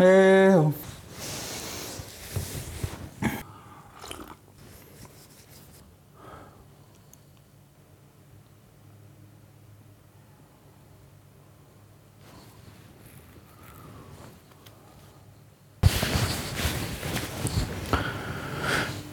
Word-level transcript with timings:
Heo. 0.00 0.72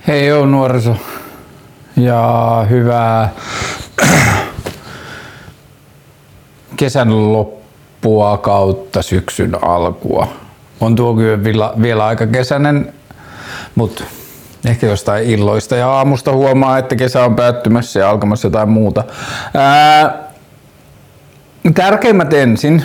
Hei 0.07 0.27
joo 0.27 0.45
nuoriso 0.45 0.95
ja 1.97 2.65
hyvää 2.69 3.33
kesän 6.75 7.33
loppua 7.33 8.37
kautta 8.37 9.01
syksyn 9.01 9.63
alkua. 9.63 10.46
On 10.81 10.95
tuo 10.95 11.13
kyllä 11.15 11.73
vielä, 11.81 12.05
aika 12.05 12.27
kesäinen, 12.27 12.93
mutta 13.75 14.03
ehkä 14.65 14.87
jostain 14.87 15.25
illoista 15.25 15.75
ja 15.75 15.89
aamusta 15.89 16.31
huomaa, 16.31 16.77
että 16.77 16.95
kesä 16.95 17.25
on 17.25 17.35
päättymässä 17.35 17.99
ja 17.99 18.09
alkamassa 18.09 18.47
jotain 18.47 18.69
muuta. 18.69 19.03
Ää, 19.53 20.17
tärkeimmät 21.73 22.33
ensin. 22.33 22.83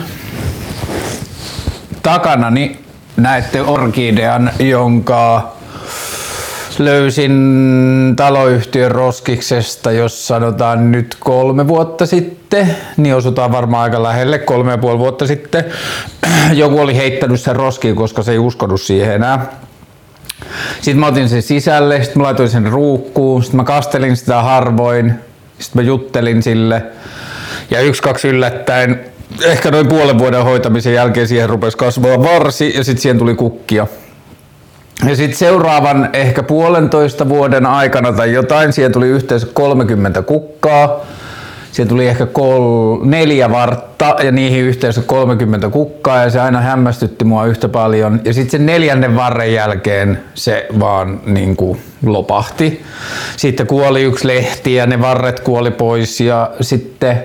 Takanani 2.03 2.79
näette 3.17 3.61
orkidean, 3.61 4.51
jonka 4.59 5.52
löysin 6.79 8.13
taloyhtiön 8.15 8.91
roskiksesta, 8.91 9.91
jos 9.91 10.27
sanotaan 10.27 10.91
nyt 10.91 11.17
kolme 11.19 11.67
vuotta 11.67 12.05
sitten, 12.05 12.75
niin 12.97 13.15
osutaan 13.15 13.51
varmaan 13.51 13.83
aika 13.83 14.03
lähelle, 14.03 14.39
kolme 14.39 14.71
ja 14.71 14.77
puoli 14.77 14.99
vuotta 14.99 15.27
sitten. 15.27 15.65
Joku 16.53 16.79
oli 16.79 16.97
heittänyt 16.97 17.41
sen 17.41 17.55
roskiin, 17.55 17.95
koska 17.95 18.23
se 18.23 18.31
ei 18.31 18.39
uskonut 18.39 18.81
siihen 18.81 19.15
enää. 19.15 19.51
Sitten 20.75 20.99
mä 20.99 21.07
otin 21.07 21.29
sen 21.29 21.41
sisälle, 21.41 22.03
sitten 22.03 22.21
mä 22.21 22.23
laitoin 22.23 22.49
sen 22.49 22.67
ruukkuun, 22.67 23.43
sitten 23.43 23.57
mä 23.57 23.63
kastelin 23.63 24.17
sitä 24.17 24.41
harvoin, 24.41 25.13
sitten 25.59 25.83
mä 25.83 25.87
juttelin 25.87 26.43
sille. 26.43 26.83
Ja 27.71 27.81
yksi, 27.81 28.01
kaksi 28.01 28.27
yllättäen, 28.27 28.99
ehkä 29.43 29.71
noin 29.71 29.87
puolen 29.87 30.19
vuoden 30.19 30.43
hoitamisen 30.43 30.93
jälkeen 30.93 31.27
siihen 31.27 31.49
rupesi 31.49 31.77
kasvaa 31.77 32.23
varsi 32.23 32.73
ja 32.77 32.83
sitten 32.83 33.01
siihen 33.01 33.17
tuli 33.17 33.35
kukkia. 33.35 33.87
Ja 35.07 35.15
sitten 35.15 35.37
seuraavan 35.37 36.09
ehkä 36.13 36.43
puolentoista 36.43 37.29
vuoden 37.29 37.65
aikana 37.65 38.13
tai 38.13 38.33
jotain, 38.33 38.73
siihen 38.73 38.91
tuli 38.91 39.07
yhteensä 39.07 39.47
30 39.53 40.21
kukkaa. 40.21 40.99
Siihen 41.71 41.89
tuli 41.89 42.07
ehkä 42.07 42.25
kol, 42.25 42.97
neljä 43.03 43.51
vartta 43.51 44.15
ja 44.23 44.31
niihin 44.31 44.63
yhteensä 44.63 45.01
30 45.01 45.69
kukkaa 45.69 46.23
ja 46.23 46.29
se 46.29 46.39
aina 46.39 46.61
hämmästytti 46.61 47.25
mua 47.25 47.45
yhtä 47.45 47.69
paljon. 47.69 48.21
Ja 48.25 48.33
sitten 48.33 48.51
sen 48.51 48.65
neljännen 48.65 49.15
varren 49.15 49.53
jälkeen 49.53 50.19
se 50.33 50.67
vaan 50.79 51.21
niin 51.25 51.55
kuin 51.55 51.81
lopahti. 52.05 52.83
Sitten 53.37 53.67
kuoli 53.67 54.03
yksi 54.03 54.27
lehti 54.27 54.75
ja 54.75 54.85
ne 54.85 55.01
varret 55.01 55.39
kuoli 55.39 55.71
pois 55.71 56.21
ja 56.21 56.51
sitten 56.61 57.23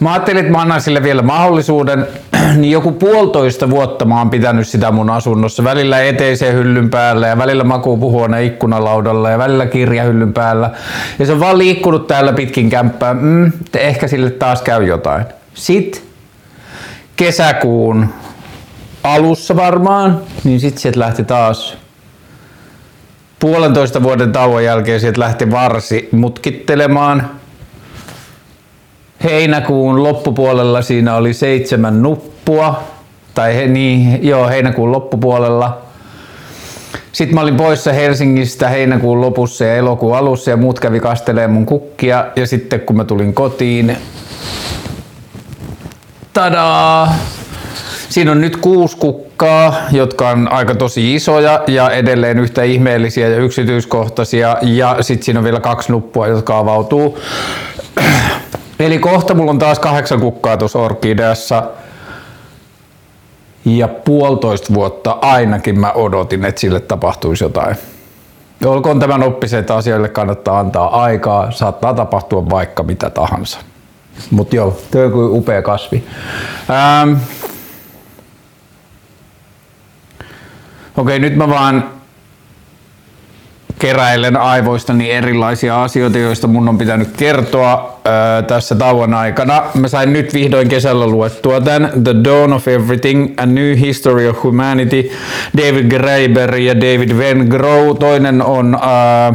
Mä 0.00 0.12
ajattelin, 0.12 0.40
että 0.40 0.52
mä 0.52 0.60
annan 0.60 0.80
sille 0.80 1.02
vielä 1.02 1.22
mahdollisuuden, 1.22 2.06
niin 2.56 2.70
joku 2.70 2.92
puolitoista 2.92 3.70
vuotta 3.70 4.04
mä 4.04 4.18
oon 4.18 4.30
pitänyt 4.30 4.68
sitä 4.68 4.90
mun 4.90 5.10
asunnossa. 5.10 5.64
Välillä 5.64 6.02
eteisen 6.02 6.54
hyllyn 6.54 6.90
päällä 6.90 7.26
ja 7.26 7.38
välillä 7.38 7.64
makuupuhuoneen 7.64 8.44
ikkunalaudalla 8.44 9.30
ja 9.30 9.38
välillä 9.38 9.66
kirjahyllyn 9.66 10.32
päällä. 10.32 10.70
Ja 11.18 11.26
se 11.26 11.32
on 11.32 11.40
vaan 11.40 11.58
liikkunut 11.58 12.06
täällä 12.06 12.32
pitkin 12.32 12.70
kämppää. 12.70 13.14
Mm, 13.14 13.52
ehkä 13.76 14.08
sille 14.08 14.30
taas 14.30 14.62
käy 14.62 14.84
jotain. 14.84 15.24
Sitten 15.54 16.02
kesäkuun 17.16 18.08
alussa 19.04 19.56
varmaan, 19.56 20.20
niin 20.44 20.60
sitten 20.60 20.82
sieltä 20.82 21.00
lähti 21.00 21.24
taas 21.24 21.76
puolentoista 23.40 24.02
vuoden 24.02 24.32
tauon 24.32 24.64
jälkeen 24.64 25.00
sieltä 25.00 25.20
lähti 25.20 25.50
varsi 25.50 26.08
mutkittelemaan 26.12 27.30
heinäkuun 29.24 30.02
loppupuolella 30.02 30.82
siinä 30.82 31.14
oli 31.14 31.34
seitsemän 31.34 32.02
nuppua, 32.02 32.82
tai 33.34 33.56
he, 33.56 33.66
niin, 33.66 34.26
joo, 34.26 34.48
heinäkuun 34.48 34.92
loppupuolella. 34.92 35.78
Sitten 37.12 37.34
mä 37.34 37.40
olin 37.40 37.56
poissa 37.56 37.92
Helsingistä 37.92 38.68
heinäkuun 38.68 39.20
lopussa 39.20 39.64
ja 39.64 39.76
elokuun 39.76 40.16
alussa 40.16 40.50
ja 40.50 40.56
muut 40.56 40.80
kävi 40.80 41.00
kastelee 41.00 41.46
mun 41.46 41.66
kukkia. 41.66 42.26
Ja 42.36 42.46
sitten 42.46 42.80
kun 42.80 42.96
mä 42.96 43.04
tulin 43.04 43.34
kotiin, 43.34 43.96
tadaa! 46.32 47.14
Siinä 48.08 48.32
on 48.32 48.40
nyt 48.40 48.56
kuusi 48.56 48.96
kukkaa, 48.96 49.74
jotka 49.92 50.28
on 50.30 50.52
aika 50.52 50.74
tosi 50.74 51.14
isoja 51.14 51.62
ja 51.66 51.90
edelleen 51.90 52.38
yhtä 52.38 52.62
ihmeellisiä 52.62 53.28
ja 53.28 53.36
yksityiskohtaisia. 53.36 54.56
Ja 54.62 54.96
sitten 55.00 55.24
siinä 55.24 55.40
on 55.40 55.44
vielä 55.44 55.60
kaksi 55.60 55.92
nuppua, 55.92 56.26
jotka 56.26 56.58
avautuu 56.58 57.18
Eli 58.78 58.98
kohta 58.98 59.34
mulla 59.34 59.50
on 59.50 59.58
taas 59.58 59.78
kahdeksan 59.78 60.20
kukkaa 60.20 60.56
tuossa 60.56 60.78
orkideassa. 60.78 61.62
Ja 63.64 63.88
puolitoista 63.88 64.74
vuotta 64.74 65.18
ainakin 65.20 65.80
mä 65.80 65.92
odotin, 65.92 66.44
että 66.44 66.60
sille 66.60 66.80
tapahtuisi 66.80 67.44
jotain. 67.44 67.76
Olkoon 68.64 69.00
tämän 69.00 69.22
oppisen, 69.22 69.60
että 69.60 69.76
asioille 69.76 70.08
kannattaa 70.08 70.58
antaa 70.58 71.02
aikaa. 71.02 71.50
Saattaa 71.50 71.94
tapahtua 71.94 72.50
vaikka 72.50 72.82
mitä 72.82 73.10
tahansa. 73.10 73.58
Mutta 74.30 74.56
joo, 74.56 74.78
tuo 74.90 75.02
on 75.04 75.12
kuin 75.12 75.30
upea 75.30 75.62
kasvi. 75.62 76.04
Ähm. 76.70 77.16
Okei, 80.96 81.18
nyt 81.18 81.36
mä 81.36 81.48
vaan 81.48 81.90
keräilen 83.78 84.36
aivoistani 84.36 85.10
erilaisia 85.10 85.82
asioita, 85.82 86.18
joista 86.18 86.46
mun 86.46 86.68
on 86.68 86.78
pitänyt 86.78 87.16
kertoa 87.16 87.97
ää, 88.08 88.42
tässä 88.42 88.74
tauon 88.74 89.14
aikana. 89.14 89.62
Mä 89.74 89.88
sain 89.88 90.12
nyt 90.12 90.34
vihdoin 90.34 90.68
kesällä 90.68 91.06
luettua 91.06 91.60
tämän 91.60 91.92
The 92.04 92.14
Dawn 92.24 92.52
of 92.52 92.68
Everything, 92.68 93.34
A 93.36 93.46
New 93.46 93.76
History 93.76 94.28
of 94.28 94.42
Humanity, 94.42 95.10
David 95.56 95.90
Graeber 95.90 96.54
ja 96.56 96.76
David 96.76 97.10
Van 97.12 97.46
Grow. 97.46 97.96
Toinen 97.96 98.42
on 98.42 98.78
ää, 98.82 99.34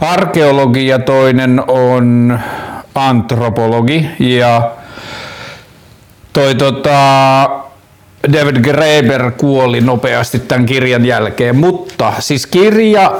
arkeologi 0.00 0.86
ja 0.86 0.98
toinen 0.98 1.62
on 1.68 2.38
antropologi. 2.94 4.06
Ja 4.18 4.70
toi 6.32 6.54
tota, 6.54 7.50
David 8.32 8.60
Graeber 8.60 9.30
kuoli 9.30 9.80
nopeasti 9.80 10.38
tämän 10.38 10.66
kirjan 10.66 11.06
jälkeen, 11.06 11.56
mutta 11.56 12.12
siis 12.18 12.46
kirja 12.46 13.12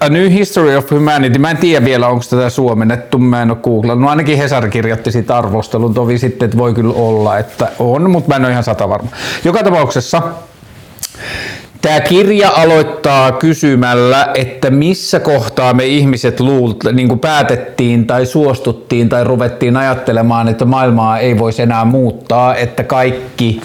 A 0.00 0.08
New 0.08 0.30
History 0.30 0.76
of 0.76 0.90
Humanity, 0.90 1.38
mä 1.38 1.50
en 1.50 1.56
tiedä 1.56 1.84
vielä 1.84 2.08
onko 2.08 2.24
tätä 2.30 2.50
suomennettu, 2.50 3.18
mä 3.18 3.42
en 3.42 3.50
ole 3.50 3.58
googlannut, 3.62 4.10
ainakin 4.10 4.38
Hesar 4.38 4.68
kirjoitti 4.68 5.12
siitä 5.12 5.36
arvostelun, 5.36 5.94
tovi 5.94 6.18
sitten, 6.18 6.46
että 6.46 6.58
voi 6.58 6.74
kyllä 6.74 6.94
olla, 6.94 7.38
että 7.38 7.68
on, 7.78 8.10
mutta 8.10 8.28
mä 8.28 8.36
en 8.36 8.44
ole 8.44 8.50
ihan 8.50 8.64
sata 8.64 8.88
varma. 8.88 9.10
Joka 9.44 9.62
tapauksessa 9.62 10.22
Tämä 11.82 12.00
kirja 12.00 12.50
aloittaa 12.56 13.32
kysymällä, 13.32 14.28
että 14.34 14.70
missä 14.70 15.20
kohtaa 15.20 15.74
me 15.74 15.86
ihmiset 15.86 16.40
luult, 16.40 16.76
niin 16.92 17.08
kuin 17.08 17.20
päätettiin 17.20 18.06
tai 18.06 18.26
suostuttiin 18.26 19.08
tai 19.08 19.24
ruvettiin 19.24 19.76
ajattelemaan, 19.76 20.48
että 20.48 20.64
maailmaa 20.64 21.18
ei 21.18 21.38
voisi 21.38 21.62
enää 21.62 21.84
muuttaa, 21.84 22.54
että 22.54 22.84
kaikki 22.84 23.60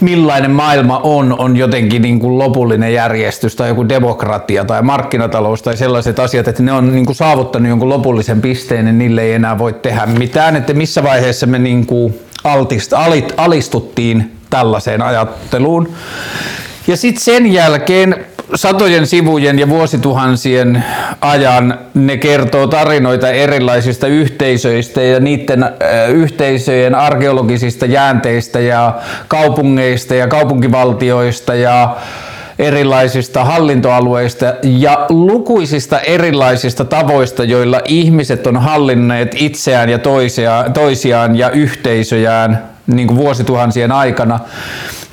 millainen 0.00 0.50
maailma 0.50 0.98
on, 0.98 1.38
on 1.38 1.56
jotenkin 1.56 2.02
niin 2.02 2.20
kuin 2.20 2.38
lopullinen 2.38 2.92
järjestys 2.92 3.56
tai 3.56 3.68
joku 3.68 3.88
demokratia 3.88 4.64
tai 4.64 4.82
markkinatalous 4.82 5.62
tai 5.62 5.76
sellaiset 5.76 6.18
asiat, 6.18 6.48
että 6.48 6.62
ne 6.62 6.72
on 6.72 6.92
niin 6.92 7.06
kuin 7.06 7.16
saavuttanut 7.16 7.68
jonkun 7.68 7.88
lopullisen 7.88 8.40
pisteen, 8.40 8.84
niin 8.84 8.98
niille 8.98 9.22
ei 9.22 9.32
enää 9.32 9.58
voi 9.58 9.72
tehdä 9.72 10.06
mitään, 10.06 10.56
että 10.56 10.74
missä 10.74 11.02
vaiheessa 11.02 11.46
me 11.46 11.58
niin 11.58 11.86
kuin 11.86 12.20
altist, 12.44 12.92
alit, 12.92 13.32
alistuttiin 13.36 14.36
tällaiseen 14.50 15.02
ajatteluun. 15.02 15.88
Ja 16.86 16.96
sitten 16.96 17.24
sen 17.24 17.52
jälkeen 17.52 18.26
satojen 18.54 19.06
sivujen 19.06 19.58
ja 19.58 19.68
vuosituhansien 19.68 20.84
ajan 21.20 21.78
ne 21.94 22.16
kertoo 22.16 22.66
tarinoita 22.66 23.30
erilaisista 23.30 24.06
yhteisöistä 24.06 25.02
ja 25.02 25.20
niiden 25.20 25.62
äh, 25.62 25.70
yhteisöjen 26.10 26.94
arkeologisista 26.94 27.86
jäänteistä 27.86 28.60
ja 28.60 28.94
kaupungeista 29.28 30.14
ja 30.14 30.28
kaupunkivaltioista 30.28 31.54
ja 31.54 31.96
erilaisista 32.58 33.44
hallintoalueista 33.44 34.54
ja 34.62 35.06
lukuisista 35.08 36.00
erilaisista 36.00 36.84
tavoista, 36.84 37.44
joilla 37.44 37.80
ihmiset 37.84 38.46
on 38.46 38.56
hallinneet 38.56 39.34
itseään 39.38 39.88
ja 39.88 39.98
toisiaan 40.74 41.36
ja 41.36 41.50
yhteisöjään 41.50 42.62
niin 42.86 43.06
kuin 43.06 43.18
vuosituhansien 43.18 43.92
aikana. 43.92 44.40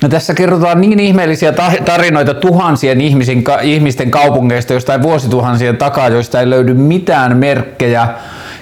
No 0.02 0.08
tässä 0.08 0.34
kerrotaan 0.34 0.80
niin 0.80 1.00
ihmeellisiä 1.00 1.52
tarinoita 1.84 2.34
tuhansien 2.34 3.00
ihmisen, 3.00 3.44
ihmisten 3.62 4.10
kaupungeista 4.10 4.72
jostain 4.72 5.02
vuosituhansien 5.02 5.76
takaa, 5.76 6.08
joista 6.08 6.40
ei 6.40 6.50
löydy 6.50 6.74
mitään 6.74 7.36
merkkejä 7.36 8.08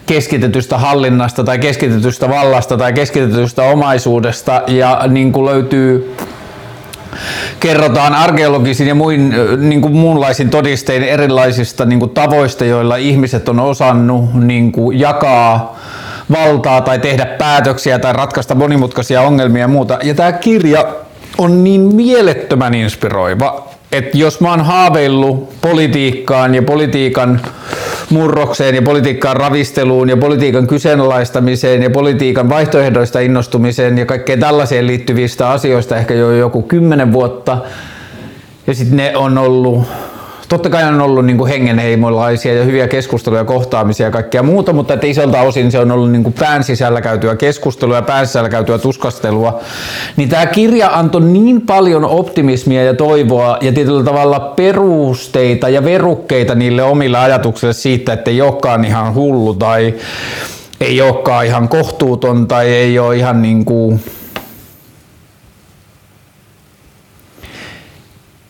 keskitetystä 0.07 0.79
hallinnasta 0.79 1.45
tai 1.45 1.59
keskitetystä 1.59 2.29
vallasta 2.29 2.77
tai 2.77 2.93
keskitetystä 2.93 3.63
omaisuudesta 3.63 4.63
ja 4.67 5.03
niin 5.09 5.33
kuin 5.33 5.47
löytyy 5.47 6.17
kerrotaan 7.61 8.15
arkeologisin 8.15 8.89
ja 8.89 8.95
muin, 8.95 9.35
niin 9.59 9.81
kuin 9.81 9.97
muunlaisin 9.97 10.51
todistein 10.51 11.03
erilaisista 11.03 11.85
niin 11.85 11.99
kuin 11.99 12.11
tavoista, 12.11 12.65
joilla 12.65 12.97
ihmiset 12.97 13.49
on 13.49 13.61
osannut 13.61 14.35
niin 14.35 14.73
kuin 14.73 15.01
jakaa 15.01 15.79
valtaa 16.31 16.81
tai 16.81 16.99
tehdä 16.99 17.27
päätöksiä 17.27 17.99
tai 17.99 18.13
ratkaista 18.13 18.55
monimutkaisia 18.55 19.23
ongelmia 19.23 19.61
ja 19.61 19.69
muuta. 19.69 19.99
Ja 20.03 20.15
tämä 20.15 20.33
kirja 20.33 20.85
on 21.39 21.65
niin 21.65 21.81
mielettömän 21.81 22.75
inspiroiva, 22.75 23.69
että 23.93 24.19
jos 24.19 24.41
mä 24.41 24.51
oon 24.51 24.65
haaveillut 24.65 25.61
politiikkaan 25.61 26.55
ja 26.55 26.63
politiikan 26.63 27.41
murrokseen 28.11 28.75
ja 28.75 28.83
politiikkaan 28.83 29.37
ravisteluun 29.37 30.09
ja 30.09 30.17
politiikan 30.17 30.67
kyseenalaistamiseen 30.67 31.83
ja 31.83 31.91
politiikan 31.91 32.49
vaihtoehdoista 32.49 33.21
innostumiseen 33.21 33.99
ja 33.99 34.07
kaikkeen 34.07 34.41
tällaiseen 34.41 34.87
liittyvistä 34.87 35.51
asioista 35.51 35.97
ehkä 35.97 36.15
jo 36.15 36.31
joku 36.31 36.63
kymmenen 36.63 37.13
vuotta. 37.13 37.59
Ja 38.67 38.75
sitten 38.75 38.97
ne 38.97 39.17
on 39.17 39.39
ollut 39.39 39.87
totta 40.49 40.71
kai 40.71 40.85
on 40.85 41.01
ollut 41.01 41.27
niin 41.27 41.47
hengenheimolaisia 41.47 42.55
ja 42.55 42.65
hyviä 42.65 42.89
keskusteluja, 42.89 43.45
kohtaamisia 43.45 44.07
ja 44.07 44.11
kaikkea 44.11 44.43
muuta, 44.43 44.73
mutta 44.73 44.95
että 44.95 45.07
isolta 45.07 45.41
osin 45.41 45.73
se 45.73 45.79
on 45.79 45.91
ollut 45.91 46.11
niin 46.11 46.33
pään 46.33 46.65
sisällä 46.65 47.01
käytyä 47.01 47.37
keskustelua 47.37 47.97
ja 47.97 48.03
pään 48.03 48.27
sisällä 48.27 48.49
käytyä 48.49 48.79
tuskastelua. 48.79 49.61
Niin 50.17 50.29
tämä 50.29 50.47
kirja 50.47 50.91
antoi 50.93 51.21
niin 51.21 51.61
paljon 51.61 52.05
optimismia 52.05 52.85
ja 52.85 52.95
toivoa 52.95 53.59
ja 53.61 53.73
tietyllä 53.73 54.05
tavalla 54.05 54.41
perusteita 54.41 55.69
ja 55.69 55.85
verukkeita 55.85 56.55
niille 56.55 56.83
omille 56.83 57.19
ajatuksille 57.19 57.73
siitä, 57.73 58.13
että 58.13 58.31
ei 58.31 58.43
olekaan 58.43 58.85
ihan 58.85 59.15
hullu 59.15 59.55
tai 59.55 59.95
ei 60.81 61.03
olekaan 61.03 61.47
ihan 61.47 61.69
kohtuuton 61.69 62.49
tai 62.49 62.69
ei 62.69 62.99
ole 62.99 63.17
ihan 63.17 63.43
niin 63.43 63.65
kuin 63.65 64.01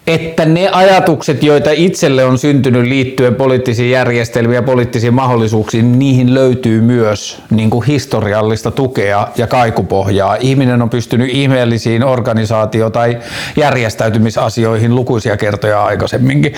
että 0.07 0.45
ne 0.45 0.69
ajatukset, 0.69 1.43
joita 1.43 1.71
itselle 1.71 2.25
on 2.25 2.39
syntynyt 2.39 2.87
liittyen 2.89 3.35
poliittisiin 3.35 3.91
järjestelmiin 3.91 4.55
ja 4.55 4.63
poliittisiin 4.63 5.15
mahdollisuuksiin, 5.15 5.99
niihin 5.99 6.35
löytyy 6.35 6.81
myös 6.81 7.43
niin 7.51 7.71
kuin 7.71 7.87
historiallista 7.87 8.71
tukea 8.71 9.29
ja 9.37 9.47
kaikupohjaa. 9.47 10.37
Ihminen 10.41 10.83
on 10.83 10.91
pystynyt 10.91 11.31
ihmeellisiin 11.31 12.03
organisaatio- 12.03 12.91
tai 12.91 13.19
järjestäytymisasioihin 13.57 14.95
lukuisia 14.95 15.37
kertoja 15.37 15.85
aikaisemminkin. 15.85 16.55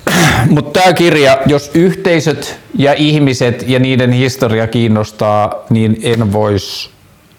Mutta 0.54 0.80
tämä 0.80 0.92
kirja, 0.92 1.38
jos 1.46 1.70
yhteisöt 1.74 2.58
ja 2.78 2.94
ihmiset 2.94 3.64
ja 3.68 3.78
niiden 3.78 4.12
historia 4.12 4.66
kiinnostaa, 4.66 5.64
niin 5.70 6.00
en 6.02 6.32
voisi 6.32 6.90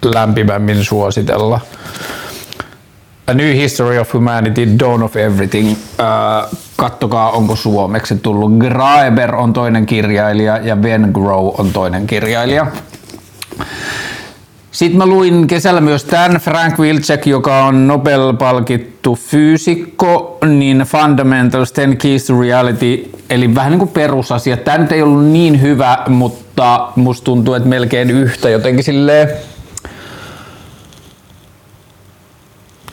lämpimämmin 0.03 0.83
suositella. 0.83 1.59
A 3.29 3.33
New 3.33 3.55
History 3.55 3.97
of 3.97 4.13
Humanity, 4.13 4.65
Dawn 4.79 5.03
of 5.03 5.15
Everything. 5.15 5.69
Äh, 5.99 6.49
kattokaa, 6.75 7.31
onko 7.31 7.55
suomeksi 7.55 8.15
tullut. 8.15 8.51
Graeber 8.57 9.35
on 9.35 9.53
toinen 9.53 9.85
kirjailija 9.85 10.57
ja 10.57 10.75
Ben 10.75 11.09
Grow 11.13 11.47
on 11.57 11.71
toinen 11.73 12.07
kirjailija. 12.07 12.67
Sitten 14.71 14.97
mä 14.97 15.05
luin 15.05 15.47
kesällä 15.47 15.81
myös 15.81 16.03
tämän 16.03 16.37
Frank 16.37 16.79
Wilczek, 16.79 17.27
joka 17.27 17.65
on 17.65 17.87
Nobel-palkittu 17.87 19.15
fyysikko, 19.15 20.37
niin 20.45 20.77
Fundamentals, 20.77 21.71
10 21.71 21.97
Keys 21.97 22.25
to 22.25 22.41
Reality, 22.41 23.11
eli 23.29 23.55
vähän 23.55 23.71
niin 23.71 23.79
kuin 23.79 23.89
perusasia. 23.89 24.57
Tämä 24.57 24.77
nyt 24.77 24.91
ei 24.91 25.01
ollut 25.01 25.25
niin 25.25 25.61
hyvä, 25.61 25.97
mutta 26.07 26.89
musta 26.95 27.25
tuntuu, 27.25 27.53
että 27.53 27.69
melkein 27.69 28.09
yhtä 28.09 28.49
jotenkin 28.49 28.83
silleen 28.83 29.29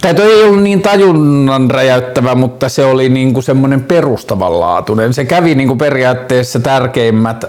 Tai 0.07 0.15
toi 0.15 0.33
ei 0.33 0.45
ollut 0.45 0.63
niin 0.63 0.83
tajunnan 0.83 1.71
räjäyttävä, 1.71 2.35
mutta 2.35 2.69
se 2.69 2.85
oli 2.85 3.09
niinku 3.09 3.43
semmoinen 3.43 3.85
perustavanlaatuinen. 3.85 5.15
Se 5.15 5.25
kävi 5.25 5.55
niinku 5.55 5.77
periaatteessa 5.77 6.61
tärkeimmät 6.61 7.45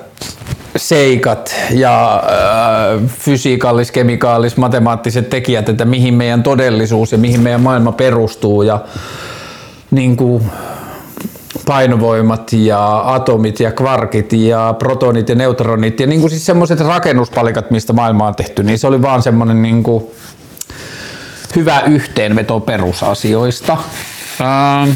seikat 0.75 1.55
ja 1.71 2.15
äh, 2.15 3.03
fysiikallis, 3.07 3.91
kemikaalis, 3.91 4.57
matemaattiset 4.57 5.29
tekijät, 5.29 5.69
että 5.69 5.85
mihin 5.85 6.13
meidän 6.13 6.43
todellisuus 6.43 7.11
ja 7.11 7.17
mihin 7.17 7.41
meidän 7.41 7.61
maailma 7.61 7.91
perustuu 7.91 8.61
ja 8.61 8.79
niin 9.91 10.17
kuin 10.17 10.43
painovoimat 11.65 12.53
ja 12.53 13.13
atomit 13.13 13.59
ja 13.59 13.71
kvarkit 13.71 14.33
ja 14.33 14.75
protonit 14.79 15.29
ja 15.29 15.35
neutronit 15.35 15.99
ja 15.99 16.07
niin 16.07 16.19
kuin 16.21 16.31
siis 16.31 16.45
semmoiset 16.45 16.79
rakennuspalikat, 16.79 17.71
mistä 17.71 17.93
maailma 17.93 18.27
on 18.27 18.35
tehty, 18.35 18.63
niin 18.63 18.79
se 18.79 18.87
oli 18.87 19.01
vaan 19.01 19.21
semmoinen 19.21 19.61
niin 19.61 19.83
kuin 19.83 20.03
hyvä 21.57 21.81
yhteenveto 21.81 22.59
perusasioista. 22.59 23.77
Ähm. 24.41 24.89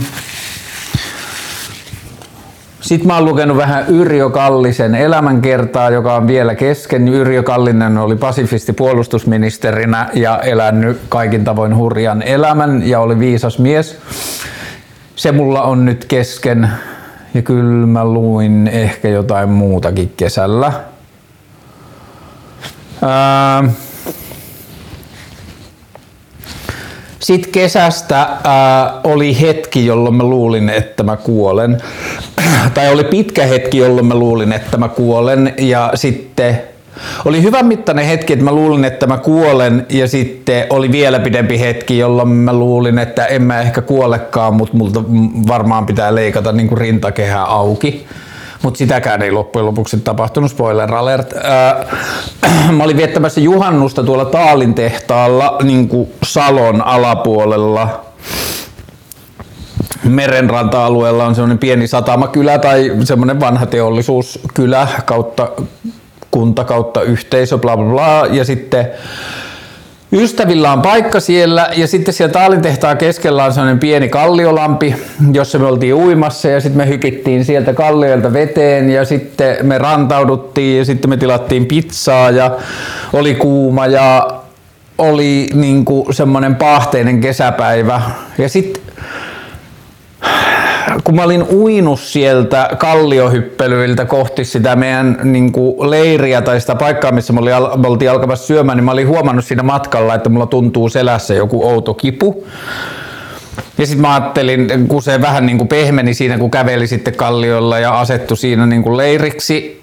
Sitten 2.81 3.07
mä 3.07 3.15
oon 3.15 3.25
lukenut 3.25 3.57
vähän 3.57 3.85
Yrjö 3.87 4.29
Kallisen 4.29 4.95
elämänkertaa, 4.95 5.89
joka 5.89 6.15
on 6.15 6.27
vielä 6.27 6.55
kesken. 6.55 7.07
Yrjö 7.07 7.43
Kallinen 7.43 7.97
oli 7.97 8.15
pasifisti 8.15 8.73
puolustusministerinä 8.73 10.09
ja 10.13 10.39
elänyt 10.39 11.01
kaikin 11.09 11.43
tavoin 11.43 11.75
hurjan 11.75 12.21
elämän 12.21 12.87
ja 12.87 12.99
oli 12.99 13.19
viisas 13.19 13.59
mies. 13.59 13.97
Se 15.15 15.31
mulla 15.31 15.61
on 15.61 15.85
nyt 15.85 16.05
kesken 16.05 16.69
ja 17.33 17.41
kyllä 17.41 17.87
mä 17.87 18.05
luin 18.05 18.67
ehkä 18.67 19.07
jotain 19.07 19.49
muutakin 19.49 20.13
kesällä. 20.17 20.73
Ää, 23.01 23.57
ähm. 23.57 23.69
Sitten 27.21 27.51
kesästä 27.51 28.27
ää, 28.43 28.93
oli 29.03 29.41
hetki, 29.41 29.85
jolloin 29.85 30.15
mä 30.15 30.23
luulin, 30.23 30.69
että 30.69 31.03
mä 31.03 31.17
kuolen. 31.17 31.77
tai 32.73 32.89
oli 32.93 33.03
pitkä 33.03 33.45
hetki, 33.45 33.77
jolloin 33.77 34.05
mä 34.05 34.15
luulin, 34.15 34.53
että 34.53 34.77
mä 34.77 34.87
kuolen. 34.87 35.53
Ja 35.57 35.91
sitten 35.95 36.61
oli 37.25 37.43
hyvän 37.43 37.65
mittainen 37.65 38.05
hetki, 38.05 38.33
että 38.33 38.45
mä 38.45 38.51
luulin, 38.51 38.85
että 38.85 39.07
mä 39.07 39.17
kuolen 39.17 39.85
ja 39.89 40.07
sitten 40.07 40.65
oli 40.69 40.91
vielä 40.91 41.19
pidempi 41.19 41.59
hetki, 41.59 41.97
jolloin 41.97 42.29
mä 42.29 42.53
luulin, 42.53 42.99
että 42.99 43.25
en 43.25 43.41
mä 43.41 43.61
ehkä 43.61 43.81
kuolekaan, 43.81 44.53
mutta 44.53 44.77
multa 44.77 45.03
varmaan 45.47 45.85
pitää 45.85 46.15
leikata 46.15 46.51
niin 46.51 46.67
kuin 46.67 46.77
rintakehä 46.77 47.43
auki 47.43 48.05
mutta 48.61 48.77
sitäkään 48.77 49.21
ei 49.21 49.31
loppujen 49.31 49.65
lopuksi 49.65 49.97
tapahtunut, 49.97 50.51
spoiler 50.51 50.95
alert. 50.95 51.33
Äh, 51.33 52.71
mä 52.77 52.83
olin 52.83 52.97
viettämässä 52.97 53.41
juhannusta 53.41 54.03
tuolla 54.03 54.25
Taalin 54.25 54.73
tehtaalla 54.73 55.57
niin 55.63 55.89
Salon 56.23 56.81
alapuolella. 56.81 58.05
Merenranta-alueella 60.03 61.25
on 61.25 61.35
semmoinen 61.35 61.57
pieni 61.57 61.87
satamakylä 61.87 62.57
tai 62.57 62.91
semmoinen 63.03 63.39
vanha 63.39 63.65
teollisuuskylä 63.65 64.87
kautta 65.05 65.49
kunta 66.31 66.63
kautta 66.63 67.01
yhteisö, 67.01 67.57
bla 67.57 67.77
bla 67.77 67.85
bla. 67.85 68.25
Ja 68.31 68.45
sitten 68.45 68.91
Ystävillä 70.13 70.73
on 70.73 70.81
paikka 70.81 71.19
siellä 71.19 71.69
ja 71.75 71.87
sitten 71.87 72.13
siellä 72.13 72.33
Taalintehtaan 72.33 72.97
keskellä 72.97 73.45
on 73.45 73.53
sellainen 73.53 73.79
pieni 73.79 74.09
kalliolampi, 74.09 74.95
jossa 75.33 75.59
me 75.59 75.65
oltiin 75.65 75.93
uimassa 75.93 76.47
ja 76.47 76.61
sitten 76.61 76.77
me 76.77 76.87
hypittiin 76.87 77.45
sieltä 77.45 77.73
kallioilta 77.73 78.33
veteen 78.33 78.89
ja 78.89 79.05
sitten 79.05 79.65
me 79.65 79.77
rantauduttiin 79.77 80.77
ja 80.77 80.85
sitten 80.85 81.09
me 81.09 81.17
tilattiin 81.17 81.65
pizzaa 81.65 82.31
ja 82.31 82.57
oli 83.13 83.35
kuuma 83.35 83.87
ja 83.87 84.27
oli 84.97 85.47
niinku 85.53 86.07
semmoinen 86.11 86.55
pahteinen 86.55 87.21
kesäpäivä. 87.21 88.01
Ja 88.37 88.49
sitten 88.49 88.83
kun 91.03 91.15
mä 91.15 91.23
olin 91.23 91.43
uinut 91.43 91.99
sieltä 91.99 92.69
kalliohyppelyiltä 92.77 94.05
kohti 94.05 94.45
sitä 94.45 94.75
meidän 94.75 95.19
niin 95.23 95.51
kuin 95.51 95.89
leiriä 95.89 96.41
tai 96.41 96.61
sitä 96.61 96.75
paikkaa, 96.75 97.11
missä 97.11 97.33
me 97.33 97.87
oltiin 97.87 98.11
alkamassa 98.11 98.47
syömään, 98.47 98.77
niin 98.77 98.85
mä 98.85 98.91
olin 98.91 99.07
huomannut 99.07 99.45
siinä 99.45 99.63
matkalla, 99.63 100.15
että 100.15 100.29
mulla 100.29 100.45
tuntuu 100.45 100.89
selässä 100.89 101.33
joku 101.33 101.67
outo 101.67 101.93
kipu. 101.93 102.47
Ja 103.77 103.85
sitten 103.85 104.01
mä 104.01 104.15
ajattelin, 104.15 104.87
kun 104.87 105.03
se 105.03 105.21
vähän 105.21 105.45
niin 105.45 105.57
kuin 105.57 105.67
pehmeni 105.67 106.13
siinä, 106.13 106.37
kun 106.37 106.51
käveli 106.51 106.87
sitten 106.87 107.15
kalliolla 107.15 107.79
ja 107.79 107.99
asettu 107.99 108.35
siinä 108.35 108.65
niin 108.65 108.83
kuin 108.83 108.97
leiriksi, 108.97 109.81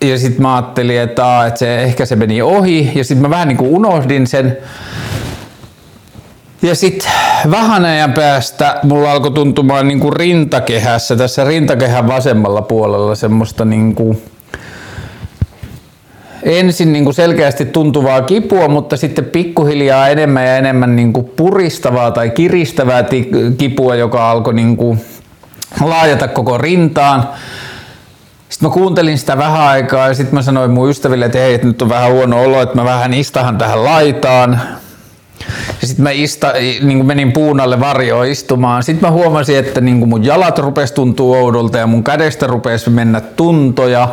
ja 0.00 0.18
sitten 0.18 0.42
mä 0.42 0.54
ajattelin, 0.54 1.00
että, 1.00 1.26
aa, 1.26 1.46
että 1.46 1.58
se, 1.58 1.82
ehkä 1.82 2.06
se 2.06 2.16
meni 2.16 2.42
ohi, 2.42 2.92
ja 2.94 3.04
sitten 3.04 3.22
mä 3.22 3.30
vähän 3.30 3.48
niin 3.48 3.58
kuin 3.58 3.70
unohdin 3.70 4.26
sen. 4.26 4.56
Ja 6.62 6.74
sitten 6.74 7.12
vähän 7.50 7.84
ajan 7.84 8.12
päästä 8.12 8.80
mulla 8.82 9.12
alkoi 9.12 9.30
tuntumaan 9.30 9.88
niin 9.88 10.00
kuin 10.00 10.12
rintakehässä, 10.12 11.16
tässä 11.16 11.44
rintakehän 11.44 12.08
vasemmalla 12.08 12.62
puolella 12.62 13.14
semmoista 13.14 13.64
niin 13.64 13.94
kuin 13.94 14.22
ensin 16.42 16.92
niin 16.92 17.04
kuin 17.04 17.14
selkeästi 17.14 17.64
tuntuvaa 17.64 18.22
kipua, 18.22 18.68
mutta 18.68 18.96
sitten 18.96 19.24
pikkuhiljaa 19.24 20.08
enemmän 20.08 20.46
ja 20.46 20.56
enemmän 20.56 20.96
niin 20.96 21.12
kuin 21.12 21.26
puristavaa 21.26 22.10
tai 22.10 22.30
kiristävää 22.30 23.04
kipua, 23.58 23.94
joka 23.94 24.30
alkoi 24.30 24.54
niin 24.54 24.76
kuin 24.76 25.00
laajata 25.80 26.28
koko 26.28 26.58
rintaan. 26.58 27.28
Sitten 28.48 28.68
mä 28.68 28.74
kuuntelin 28.74 29.18
sitä 29.18 29.38
vähän 29.38 29.60
aikaa 29.62 30.08
ja 30.08 30.14
sitten 30.14 30.34
mä 30.34 30.42
sanoin 30.42 30.70
mun 30.70 30.90
ystäville, 30.90 31.24
että 31.24 31.38
hei, 31.38 31.54
että 31.54 31.66
nyt 31.66 31.82
on 31.82 31.88
vähän 31.88 32.12
huono 32.12 32.42
olo, 32.42 32.62
että 32.62 32.76
mä 32.76 32.84
vähän 32.84 33.14
istahan 33.14 33.58
tähän 33.58 33.84
laitaan. 33.84 34.60
Sitten 35.84 36.02
mä 36.02 36.10
ista, 36.10 36.52
niin 36.82 37.06
menin 37.06 37.32
puun 37.32 37.60
alle 37.60 37.80
varjoon 37.80 38.26
istumaan. 38.26 38.82
Sitten 38.82 39.08
mä 39.08 39.12
huomasin, 39.12 39.58
että 39.58 39.80
niin 39.80 40.08
mun 40.08 40.24
jalat 40.24 40.58
rupes 40.58 40.92
tuntuu 40.92 41.32
oudolta 41.32 41.78
ja 41.78 41.86
mun 41.86 42.04
kädestä 42.04 42.46
rupesi 42.46 42.90
mennä 42.90 43.20
tuntoja. 43.20 44.08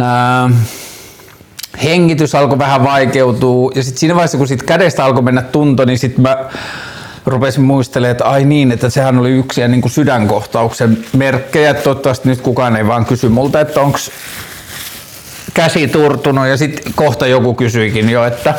Ää, 0.00 0.50
hengitys 1.84 2.34
alkoi 2.34 2.58
vähän 2.58 2.84
vaikeutua 2.84 3.70
ja 3.74 3.82
sitten 3.82 4.00
siinä 4.00 4.14
vaiheessa, 4.14 4.38
kun 4.38 4.48
sit 4.48 4.62
kädestä 4.62 5.04
alkoi 5.04 5.22
mennä 5.22 5.42
tunto, 5.42 5.84
niin 5.84 5.98
sitten 5.98 6.22
mä 6.22 6.38
rupesin 7.26 7.62
muistelemaan, 7.62 8.10
että 8.10 8.24
ai 8.24 8.44
niin, 8.44 8.72
että 8.72 8.90
sehän 8.90 9.18
oli 9.18 9.30
yksi 9.30 9.68
niin 9.68 9.80
kuin 9.80 9.92
sydänkohtauksen 9.92 11.04
merkkejä. 11.16 11.74
Toivottavasti 11.74 12.28
nyt 12.28 12.40
kukaan 12.40 12.76
ei 12.76 12.86
vaan 12.86 13.06
kysy 13.06 13.28
multa, 13.28 13.60
että 13.60 13.80
onko 13.80 13.98
käsi 15.54 15.88
turtunut 15.88 16.46
ja 16.46 16.56
sitten 16.56 16.92
kohta 16.94 17.26
joku 17.26 17.54
kysyikin 17.54 18.10
jo, 18.10 18.24
että 18.24 18.54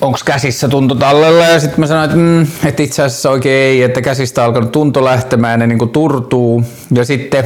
onko 0.00 0.18
käsissä 0.24 0.68
tunto 0.68 0.94
tallella? 0.94 1.44
Ja 1.44 1.60
sitten 1.60 1.80
mä 1.80 1.86
sanoin, 1.86 2.04
että, 2.04 2.16
mm, 2.16 2.42
että 2.68 2.82
itse 2.82 3.02
asiassa 3.02 3.30
oikein 3.30 3.64
ei, 3.64 3.82
että 3.82 4.00
käsistä 4.00 4.44
alkanut 4.44 4.72
tunto 4.72 5.04
lähtemään 5.04 5.60
ja 5.60 5.66
niin 5.66 5.78
kuin 5.78 5.90
turtuu. 5.90 6.64
Ja 6.94 7.04
sitten 7.04 7.44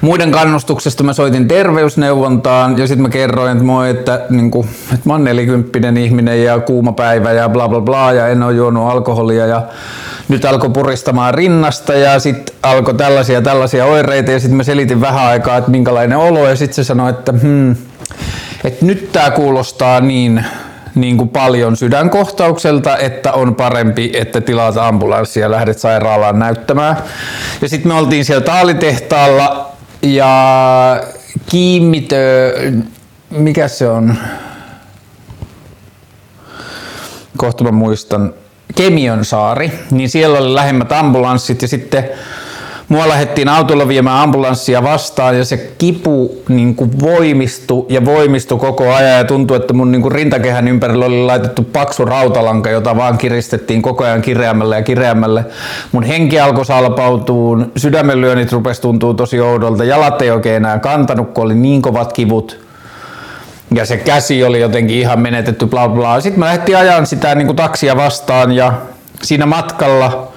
Muiden 0.00 0.30
kannustuksesta 0.30 1.02
mä 1.02 1.12
soitin 1.12 1.48
terveysneuvontaan 1.48 2.78
ja 2.78 2.86
sitten 2.86 3.02
mä 3.02 3.08
kerroin, 3.08 3.52
että, 3.52 3.64
moi, 3.64 3.90
että, 3.90 4.20
niin 4.30 4.50
kuin, 4.50 4.68
että 4.94 5.00
mä 5.04 5.12
oon 5.12 5.24
nelikymppinen 5.24 5.96
ihminen 5.96 6.44
ja 6.44 6.58
kuuma 6.58 6.92
päivä 6.92 7.32
ja 7.32 7.48
bla 7.48 7.68
bla 7.68 7.80
bla 7.80 8.12
ja 8.12 8.28
en 8.28 8.42
ole 8.42 8.52
juonut 8.52 8.90
alkoholia 8.90 9.46
ja 9.46 9.62
nyt 10.28 10.44
alkoi 10.44 10.70
puristamaan 10.70 11.34
rinnasta 11.34 11.94
ja 11.94 12.18
sitten 12.18 12.56
alkoi 12.62 12.94
tällaisia 12.94 13.42
tällaisia 13.42 13.86
oireita 13.86 14.30
ja 14.30 14.40
sitten 14.40 14.56
mä 14.56 14.62
selitin 14.62 15.00
vähän 15.00 15.26
aikaa, 15.26 15.56
että 15.56 15.70
minkälainen 15.70 16.18
olo 16.18 16.48
ja 16.48 16.56
sitten 16.56 16.74
se 16.74 16.84
sanoi, 16.84 17.10
että 17.10 17.32
hmm, 17.32 17.76
että 18.64 18.84
nyt 18.84 19.12
tämä 19.12 19.30
kuulostaa 19.30 20.00
niin 20.00 20.44
niin 20.94 21.16
kuin 21.16 21.28
paljon 21.28 21.76
sydänkohtaukselta, 21.76 22.96
että 22.96 23.32
on 23.32 23.54
parempi, 23.54 24.12
että 24.14 24.40
tilaat 24.40 24.76
ambulanssia 24.76 25.42
ja 25.42 25.50
lähdet 25.50 25.78
sairaalaan 25.78 26.38
näyttämään. 26.38 26.96
Ja 27.62 27.68
sitten 27.68 27.92
me 27.92 27.98
oltiin 27.98 28.24
siellä 28.24 28.44
taalitehtaalla 28.44 29.72
ja 30.02 31.02
kiimmitö, 31.50 32.52
mikä 33.30 33.68
se 33.68 33.88
on? 33.88 34.16
Kohta 37.36 37.64
mä 37.64 37.70
muistan. 37.70 38.34
Kemion 38.76 39.24
saari, 39.24 39.72
niin 39.90 40.10
siellä 40.10 40.38
oli 40.38 40.54
lähemmät 40.54 40.92
ambulanssit 40.92 41.62
ja 41.62 41.68
sitten 41.68 42.10
Mua 42.90 43.08
lähdettiin 43.08 43.48
autolla 43.48 43.88
viemään 43.88 44.22
ambulanssia 44.22 44.82
vastaan 44.82 45.38
ja 45.38 45.44
se 45.44 45.72
kipu 45.78 46.42
niin 46.48 46.74
kuin 46.74 47.00
voimistui 47.00 47.86
ja 47.88 48.04
voimistui 48.04 48.58
koko 48.58 48.94
ajan 48.94 49.18
ja 49.18 49.24
tuntui, 49.24 49.56
että 49.56 49.72
mun 49.72 49.92
niin 49.92 50.02
kuin 50.02 50.12
rintakehän 50.12 50.68
ympärillä 50.68 51.06
oli 51.06 51.22
laitettu 51.22 51.62
paksu 51.62 52.04
rautalanka, 52.04 52.70
jota 52.70 52.96
vaan 52.96 53.18
kiristettiin 53.18 53.82
koko 53.82 54.04
ajan 54.04 54.22
kireämmälle 54.22 54.76
ja 54.76 54.82
kireämmälle. 54.82 55.44
Mun 55.92 56.02
henki 56.02 56.40
alkoi 56.40 56.64
salpautua, 56.64 57.58
sydämenlyönnit 57.76 58.52
rupesi 58.52 58.80
tuntuu 58.80 59.14
tosi 59.14 59.40
oudolta, 59.40 59.84
jalat 59.84 60.22
ei 60.22 60.30
oikein 60.30 60.56
enää 60.56 60.78
kantanut, 60.78 61.30
kun 61.34 61.44
oli 61.44 61.54
niin 61.54 61.82
kovat 61.82 62.12
kivut 62.12 62.60
ja 63.74 63.86
se 63.86 63.96
käsi 63.96 64.44
oli 64.44 64.60
jotenkin 64.60 64.98
ihan 64.98 65.20
menetetty 65.20 65.66
bla 65.66 65.88
bla. 65.88 66.20
Sitten 66.20 66.38
mä 66.38 66.46
lähdettiin 66.46 66.78
ajan 66.78 67.06
sitä 67.06 67.34
niin 67.34 67.46
kuin 67.46 67.56
taksia 67.56 67.96
vastaan 67.96 68.52
ja 68.52 68.72
siinä 69.22 69.46
matkalla 69.46 70.29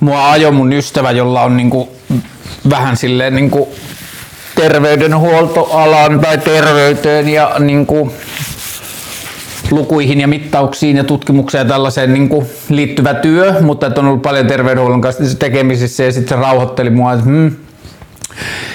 mua 0.00 0.30
ajoi 0.30 0.52
mun 0.52 0.72
ystävä, 0.72 1.10
jolla 1.10 1.42
on 1.42 1.56
niinku 1.56 1.96
vähän 2.70 2.96
silleen 2.96 3.34
niinku 3.34 3.74
terveydenhuoltoalan 4.54 6.20
tai 6.20 6.38
terveyteen 6.38 7.28
ja 7.28 7.54
niinku 7.58 8.12
lukuihin 9.70 10.20
ja 10.20 10.28
mittauksiin 10.28 10.96
ja 10.96 11.04
tutkimukseen 11.04 11.62
ja 11.64 11.68
tällaiseen 11.68 12.12
niin 12.12 12.28
kuin 12.28 12.46
liittyvä 12.68 13.14
työ, 13.14 13.54
mutta 13.60 13.86
että 13.86 14.00
on 14.00 14.06
ollut 14.06 14.22
paljon 14.22 14.46
terveydenhuollon 14.46 15.00
kanssa 15.00 15.38
tekemisissä 15.38 16.04
ja 16.04 16.12
sitten 16.12 16.38
se 16.38 16.42
rauhoitteli 16.42 16.90
mua, 16.90 17.12
että 17.12 17.24
hmm, 17.24 17.56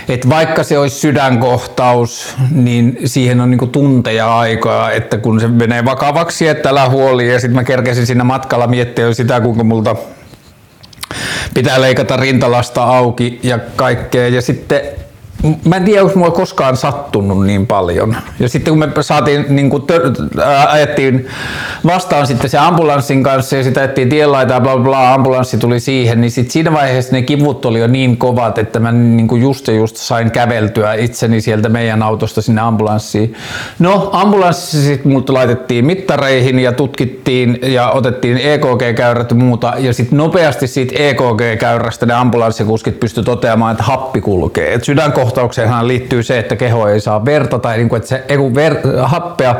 et 0.09 0.29
vaikka 0.29 0.63
se 0.63 0.77
olisi 0.77 0.99
sydänkohtaus, 0.99 2.35
niin 2.51 2.97
siihen 3.05 3.41
on 3.41 3.51
niinku 3.51 3.67
tunteja 3.67 4.39
aikaa, 4.39 4.91
että 4.91 5.17
kun 5.17 5.39
se 5.39 5.47
menee 5.47 5.85
vakavaksi, 5.85 6.47
että 6.47 6.69
älä 6.69 6.89
huoli. 6.89 7.33
Ja 7.33 7.39
sitten 7.39 7.55
mä 7.55 7.63
kerkesin 7.63 8.05
siinä 8.05 8.23
matkalla 8.23 8.67
miettiä 8.67 9.13
sitä, 9.13 9.41
kuinka 9.41 9.63
multa 9.63 9.95
pitää 11.55 11.81
leikata 11.81 12.17
rintalasta 12.17 12.83
auki 12.83 13.39
ja 13.43 13.59
kaikkea. 13.75 14.27
Ja 14.27 14.41
sitten 14.41 14.81
Mä 15.65 15.75
en 15.75 15.85
tiedä, 15.85 16.03
onko 16.03 16.19
mua 16.19 16.31
koskaan 16.31 16.77
sattunut 16.77 17.45
niin 17.45 17.67
paljon. 17.67 18.15
Ja 18.39 18.49
sitten 18.49 18.71
kun 18.71 18.79
me 18.79 19.03
saatiin, 19.03 19.45
niin 19.49 19.69
kuin 19.69 19.83
tör, 19.83 20.01
ää, 20.43 20.71
ajettiin 20.71 21.27
vastaan 21.85 22.27
sitten 22.27 22.49
se 22.49 22.57
ambulanssin 22.57 23.23
kanssa 23.23 23.55
ja 23.55 23.63
sitten 23.63 23.81
ajettiin 23.81 24.09
tienlaitaa, 24.09 24.61
bla, 24.61 24.77
bla 24.77 25.13
ambulanssi 25.13 25.57
tuli 25.57 25.79
siihen, 25.79 26.21
niin 26.21 26.31
sitten 26.31 26.51
siinä 26.51 26.73
vaiheessa 26.73 27.11
ne 27.11 27.21
kivut 27.21 27.65
oli 27.65 27.79
jo 27.79 27.87
niin 27.87 28.17
kovat, 28.17 28.57
että 28.57 28.79
mä 28.79 28.91
niin 28.91 29.41
just 29.41 29.67
ja 29.67 29.73
just 29.73 29.95
sain 29.95 30.31
käveltyä 30.31 30.93
itseni 30.93 31.41
sieltä 31.41 31.69
meidän 31.69 32.03
autosta 32.03 32.41
sinne 32.41 32.61
ambulanssiin. 32.61 33.33
No, 33.79 34.09
ambulanssi 34.13 34.81
sitten 34.81 35.11
multa 35.11 35.33
laitettiin 35.33 35.85
mittareihin 35.85 36.59
ja 36.59 36.71
tutkittiin 36.71 37.59
ja 37.61 37.89
otettiin 37.89 38.37
EKG-käyrät 38.37 39.29
ja 39.29 39.35
muuta. 39.35 39.73
Ja 39.77 39.93
sitten 39.93 40.17
nopeasti 40.17 40.67
siitä 40.67 40.95
EKG-käyrästä 40.97 42.05
ne 42.05 42.13
ambulanssikuskit 42.13 42.99
pysty 42.99 43.23
toteamaan, 43.23 43.71
että 43.71 43.83
happi 43.83 44.21
kulkee. 44.21 44.73
Et 44.73 44.83
sydänkohta 44.83 45.24
kohtaukseenhan 45.25 45.87
liittyy 45.87 46.23
se, 46.23 46.39
että 46.39 46.55
keho 46.55 46.87
ei 46.87 46.99
saa 46.99 47.25
verta 47.25 47.59
tai 47.59 47.77
niin 47.77 47.89
kuin, 47.89 47.97
että 47.97 48.09
se, 48.09 48.23
ei 48.29 48.37
ver, 48.37 48.75
happea, 49.03 49.55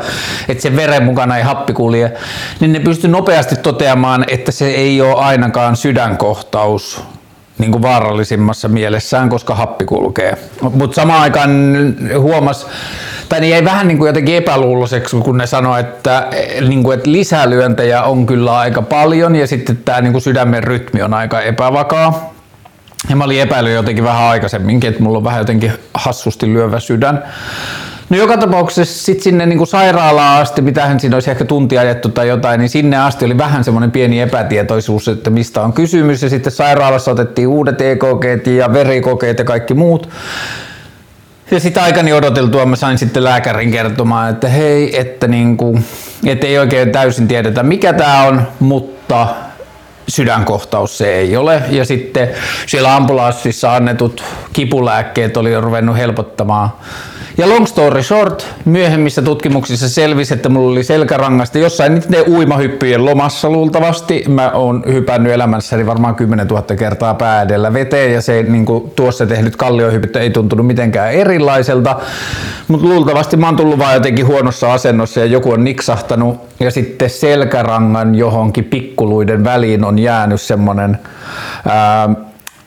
että 0.48 0.62
se 0.62 0.76
veren 0.76 1.02
mukana 1.02 1.36
ei 1.36 1.42
happi 1.42 1.72
kulje, 1.72 2.12
niin 2.60 2.72
ne 2.72 2.80
pystyy 2.80 3.10
nopeasti 3.10 3.56
toteamaan, 3.56 4.24
että 4.28 4.52
se 4.52 4.66
ei 4.66 5.00
ole 5.00 5.14
ainakaan 5.14 5.76
sydänkohtaus 5.76 7.02
niin 7.58 7.72
kuin 7.72 7.82
vaarallisimmassa 7.82 8.68
mielessään, 8.68 9.28
koska 9.28 9.54
happi 9.54 9.84
kulkee. 9.84 10.36
Mutta 10.60 10.94
samaan 10.94 11.22
aikaan 11.22 11.50
huomas, 12.18 12.66
tai 13.28 13.40
niin 13.40 13.50
jäi 13.50 13.64
vähän 13.64 13.88
niin 13.88 13.98
kuin 13.98 14.06
jotenkin 14.06 14.36
epäluuloiseksi, 14.36 15.16
kun 15.16 15.38
ne 15.38 15.46
sanoi, 15.46 15.80
että, 15.80 16.26
niin 16.68 16.82
kuin, 16.82 16.98
että 16.98 17.12
lisälyöntejä 17.12 18.02
on 18.02 18.26
kyllä 18.26 18.58
aika 18.58 18.82
paljon 18.82 19.36
ja 19.36 19.46
sitten 19.46 19.76
tämä 19.76 20.00
niin 20.00 20.12
kuin 20.12 20.22
sydämen 20.22 20.64
rytmi 20.64 21.02
on 21.02 21.14
aika 21.14 21.40
epävakaa. 21.40 22.35
Ja 23.08 23.16
mä 23.16 23.24
olin 23.24 23.40
epäillyt 23.40 23.74
jotenkin 23.74 24.04
vähän 24.04 24.22
aikaisemminkin, 24.22 24.90
että 24.90 25.02
mulla 25.02 25.18
on 25.18 25.24
vähän 25.24 25.38
jotenkin 25.38 25.72
hassusti 25.94 26.52
lyövä 26.52 26.80
sydän. 26.80 27.22
No 28.10 28.16
joka 28.16 28.36
tapauksessa 28.36 29.04
sitten 29.04 29.24
sinne 29.24 29.46
niin 29.46 29.58
kuin 29.58 29.68
sairaalaan 29.68 30.42
asti, 30.42 30.62
mitähän 30.62 31.00
siinä 31.00 31.16
olisi 31.16 31.30
ehkä 31.30 31.44
tuntia 31.44 31.80
ajettu 31.80 32.08
tai 32.08 32.28
jotain, 32.28 32.58
niin 32.58 32.68
sinne 32.68 32.96
asti 32.96 33.24
oli 33.24 33.38
vähän 33.38 33.64
semmoinen 33.64 33.90
pieni 33.90 34.20
epätietoisuus, 34.20 35.08
että 35.08 35.30
mistä 35.30 35.62
on 35.62 35.72
kysymys. 35.72 36.22
Ja 36.22 36.28
sitten 36.28 36.52
sairaalassa 36.52 37.10
otettiin 37.10 37.48
uudet 37.48 37.80
EKG 37.80 38.46
ja 38.46 38.72
verikokeet 38.72 39.38
ja 39.38 39.44
kaikki 39.44 39.74
muut. 39.74 40.08
Ja 41.50 41.60
sitten 41.60 41.82
aikani 41.82 42.12
odoteltua 42.12 42.66
mä 42.66 42.76
sain 42.76 42.98
sitten 42.98 43.24
lääkärin 43.24 43.70
kertomaan, 43.70 44.30
että 44.30 44.48
hei, 44.48 45.00
että, 45.00 45.28
niin 45.28 45.56
kuin, 45.56 45.84
että 46.26 46.46
ei 46.46 46.58
oikein 46.58 46.92
täysin 46.92 47.28
tiedetä 47.28 47.62
mikä 47.62 47.92
tämä 47.92 48.22
on, 48.22 48.42
mutta 48.60 49.26
sydänkohtaus 50.08 50.98
se 50.98 51.14
ei 51.14 51.36
ole. 51.36 51.62
Ja 51.70 51.84
sitten 51.84 52.28
siellä 52.66 52.96
ambulanssissa 52.96 53.76
annetut 53.76 54.24
kipulääkkeet 54.52 55.36
oli 55.36 55.60
ruvennut 55.60 55.96
helpottamaan 55.96 56.70
ja 57.38 57.48
long 57.48 57.66
story 57.66 58.02
short, 58.02 58.46
myöhemmissä 58.64 59.22
tutkimuksissa 59.22 59.88
selvisi, 59.88 60.34
että 60.34 60.48
mulla 60.48 60.72
oli 60.72 60.84
selkärangasta 60.84 61.58
jossain 61.58 61.94
niiden 61.94 62.24
uimahyppyjen 62.28 63.04
lomassa 63.04 63.50
luultavasti. 63.50 64.24
Mä 64.28 64.50
oon 64.50 64.82
hypännyt 64.86 65.32
elämässäni 65.32 65.86
varmaan 65.86 66.14
10 66.14 66.46
000 66.46 66.62
kertaa 66.62 67.14
pää 67.14 67.42
edellä 67.42 67.72
veteen 67.72 68.12
ja 68.12 68.22
se 68.22 68.42
niin 68.42 68.66
kuin, 68.66 68.90
tuossa 68.90 69.26
tehnyt 69.26 69.56
kalliohypyt 69.56 70.16
ei 70.16 70.30
tuntunut 70.30 70.66
mitenkään 70.66 71.12
erilaiselta. 71.12 71.96
Mutta 72.68 72.86
luultavasti 72.86 73.36
mä 73.36 73.46
oon 73.46 73.56
tullut 73.56 73.78
vaan 73.78 73.94
jotenkin 73.94 74.26
huonossa 74.26 74.72
asennossa 74.72 75.20
ja 75.20 75.26
joku 75.26 75.52
on 75.52 75.64
niksahtanut 75.64 76.40
ja 76.60 76.70
sitten 76.70 77.10
selkärangan 77.10 78.14
johonkin 78.14 78.64
pikkuluiden 78.64 79.44
väliin 79.44 79.84
on 79.84 79.98
jäänyt 79.98 80.40
semmonen 80.40 80.98
ää, 81.68 82.08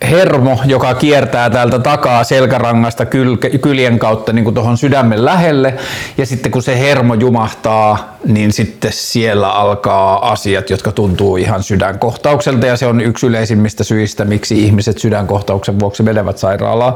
hermo, 0.02 0.60
joka 0.66 0.94
kiertää 0.94 1.50
täältä 1.50 1.80
takaa 1.80 2.24
selkärangasta 2.24 3.04
kyl- 3.04 3.60
kyljen 3.62 4.00
kautta 4.00 4.34
niin 4.34 4.54
tuohon 4.54 4.78
sydämen 4.78 5.26
lähelle. 5.26 5.74
Ja 6.18 6.26
sitten 6.26 6.52
kun 6.52 6.64
se 6.64 6.80
hermo 6.80 7.14
jumahtaa, 7.14 8.18
niin 8.26 8.54
sitten 8.54 8.92
siellä 8.94 9.50
alkaa 9.50 10.32
asiat, 10.32 10.70
jotka 10.70 10.92
tuntuu 10.92 11.38
ihan 11.38 11.64
sydänkohtaukselta. 11.64 12.66
Ja 12.66 12.78
se 12.78 12.88
on 12.88 13.02
yksi 13.02 13.28
yleisimmistä 13.28 13.84
syistä, 13.84 14.26
miksi 14.26 14.64
ihmiset 14.64 14.98
sydänkohtauksen 14.98 15.80
vuoksi 15.80 16.04
menevät 16.04 16.38
sairaalaan. 16.38 16.94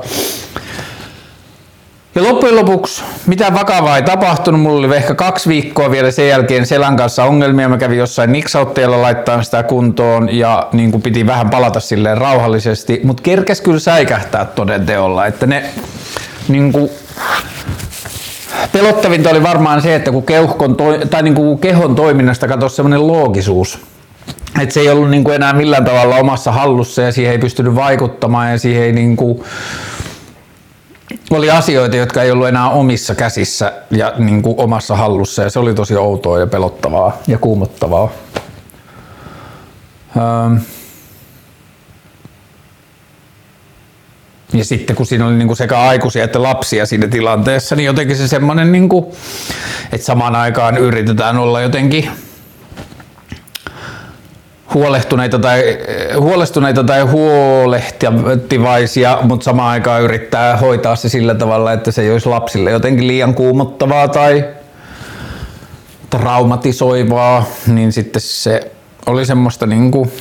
Ja 2.15 2.23
loppujen 2.23 2.55
lopuksi 2.55 3.03
mitään 3.27 3.53
vakavaa 3.53 3.97
ei 3.97 4.03
tapahtunut. 4.03 4.61
Mulla 4.61 4.87
oli 4.87 4.95
ehkä 4.95 5.15
kaksi 5.15 5.49
viikkoa 5.49 5.91
vielä 5.91 6.11
sen 6.11 6.27
jälkeen 6.27 6.65
selän 6.65 6.97
kanssa 6.97 7.23
ongelmia. 7.23 7.69
Mä 7.69 7.77
kävin 7.77 7.97
jossain 7.97 8.31
niksautteella 8.31 9.01
laittaa 9.01 9.43
sitä 9.43 9.63
kuntoon 9.63 10.37
ja 10.37 10.67
niin 10.73 10.91
kuin 10.91 11.01
piti 11.01 11.27
vähän 11.27 11.49
palata 11.49 11.79
silleen 11.79 12.17
rauhallisesti. 12.17 13.01
Mutta 13.03 13.23
kerkes 13.23 13.61
kyllä 13.61 13.79
säikähtää 13.79 14.45
toden 14.45 14.85
teolla. 14.85 15.25
Että 15.25 15.45
ne 15.45 15.63
niin 16.47 16.71
kuin, 16.71 16.89
pelottavinta 18.71 19.29
oli 19.29 19.43
varmaan 19.43 19.81
se, 19.81 19.95
että 19.95 20.11
kun, 20.11 20.23
keuhkon 20.23 20.75
toi, 20.75 20.99
tai 21.09 21.23
niin 21.23 21.35
kuin 21.35 21.59
kehon 21.59 21.95
toiminnasta 21.95 22.47
katsoisi 22.47 22.75
semmoinen 22.75 23.07
loogisuus, 23.07 23.79
että 24.61 24.73
se 24.73 24.79
ei 24.79 24.89
ollut 24.89 25.09
niin 25.09 25.23
kuin 25.23 25.35
enää 25.35 25.53
millään 25.53 25.85
tavalla 25.85 26.15
omassa 26.15 26.51
hallussa 26.51 27.01
ja 27.01 27.11
siihen 27.11 27.31
ei 27.31 27.39
pystynyt 27.39 27.75
vaikuttamaan 27.75 28.51
ja 28.51 28.59
siihen 28.59 28.83
ei 28.83 28.91
niin 28.91 29.15
kuin, 29.15 29.43
oli 31.31 31.51
asioita, 31.51 31.95
jotka 31.95 32.23
ei 32.23 32.31
ollut 32.31 32.47
enää 32.47 32.69
omissa 32.69 33.15
käsissä 33.15 33.73
ja 33.91 34.13
niin 34.17 34.41
kuin 34.41 34.55
omassa 34.57 34.95
hallussa 34.95 35.43
ja 35.43 35.49
se 35.49 35.59
oli 35.59 35.73
tosi 35.73 35.95
outoa 35.95 36.39
ja 36.39 36.47
pelottavaa 36.47 37.17
ja 37.27 37.37
kuumottavaa. 37.37 38.09
Ja 44.53 44.65
sitten 44.65 44.95
kun 44.95 45.05
siinä 45.05 45.27
oli 45.27 45.35
niin 45.35 45.47
kuin 45.47 45.57
sekä 45.57 45.79
aikuisia 45.79 46.23
että 46.23 46.43
lapsia 46.43 46.85
siinä 46.85 47.07
tilanteessa, 47.07 47.75
niin 47.75 47.85
jotenkin 47.85 48.17
se 48.17 48.27
semmoinen, 48.27 48.71
niin 48.71 48.89
kuin, 48.89 49.05
että 49.91 50.05
samaan 50.05 50.35
aikaan 50.35 50.77
yritetään 50.77 51.37
olla 51.37 51.61
jotenkin 51.61 52.09
huolehtuneita 54.73 55.39
tai, 55.39 55.77
huolestuneita 56.19 56.83
tai 56.83 57.01
huolehtivaisia, 57.01 59.17
mutta 59.21 59.43
samaan 59.43 59.69
aikaan 59.69 60.01
yrittää 60.01 60.57
hoitaa 60.57 60.95
se 60.95 61.09
sillä 61.09 61.35
tavalla, 61.35 61.73
että 61.73 61.91
se 61.91 62.01
ei 62.01 62.11
olisi 62.11 62.29
lapsille 62.29 62.71
jotenkin 62.71 63.07
liian 63.07 63.33
kuumottavaa 63.33 64.07
tai 64.07 64.45
traumatisoivaa, 66.09 67.45
niin 67.67 67.91
sitten 67.91 68.21
se 68.21 68.71
oli 69.05 69.25
semmoista 69.25 69.65
niinku 69.65 70.11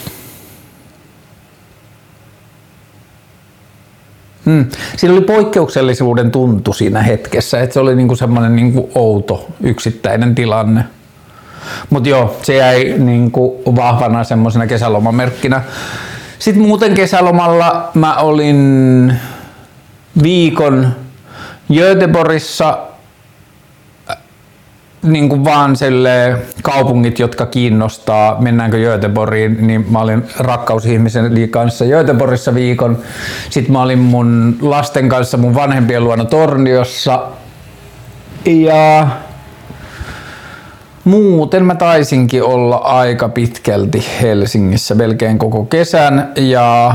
Hmm. 4.47 4.67
Siinä 4.97 5.15
oli 5.15 5.25
poikkeuksellisuuden 5.25 6.31
tuntu 6.31 6.73
siinä 6.73 7.03
hetkessä, 7.03 7.61
että 7.61 7.75
se 7.75 7.81
oli 7.81 7.97
niinku 7.97 8.17
semmoinen 8.17 8.57
niinku 8.57 8.91
outo 8.95 9.49
yksittäinen 9.61 10.35
tilanne. 10.35 10.85
Mutta 11.91 12.09
joo, 12.09 12.37
se 12.43 12.57
jäi 12.57 12.95
niin 12.99 13.31
kuin 13.31 13.77
vahvana 13.77 14.25
semmoisena 14.25 14.67
kesälomamerkkinä. 14.67 15.63
Sitten 16.39 16.63
muuten 16.63 16.95
kesälomalla 16.95 17.91
mä 17.95 18.17
olin 18.17 19.13
viikon 20.23 20.89
Göteborgissa 21.73 22.79
niin 25.03 25.29
kuin 25.29 25.45
vaan 25.45 25.77
selle 25.77 26.39
kaupungit, 26.63 27.19
jotka 27.19 27.47
kiinnostaa, 27.47 28.41
mennäänkö 28.41 28.79
Göteborgiin, 28.79 29.67
niin 29.67 29.87
mä 29.93 29.99
olin 29.99 30.25
rakkausihmisen 30.39 31.49
kanssa 31.51 31.85
Göteborgissa 31.85 32.55
viikon. 32.55 32.99
Sitten 33.51 33.73
mä 33.73 33.83
olin 33.83 33.99
mun 33.99 34.57
lasten 34.61 35.09
kanssa 35.09 35.37
mun 35.37 35.55
vanhempien 35.55 36.05
luona 36.05 36.25
Torniossa. 36.25 37.23
Ja 38.45 39.09
Muuten 41.05 41.65
mä 41.65 41.75
taisinkin 41.75 42.43
olla 42.43 42.77
aika 42.77 43.29
pitkälti 43.29 44.05
Helsingissä 44.23 44.95
melkein 44.95 45.39
koko 45.39 45.65
kesän 45.65 46.33
ja 46.37 46.95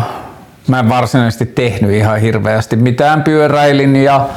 mä 0.67 0.79
en 0.79 0.89
varsinaisesti 0.89 1.45
tehnyt 1.45 1.91
ihan 1.91 2.19
hirveästi 2.19 2.75
mitään. 2.75 3.23
Pyöräilin 3.23 3.95
ja 3.95 4.29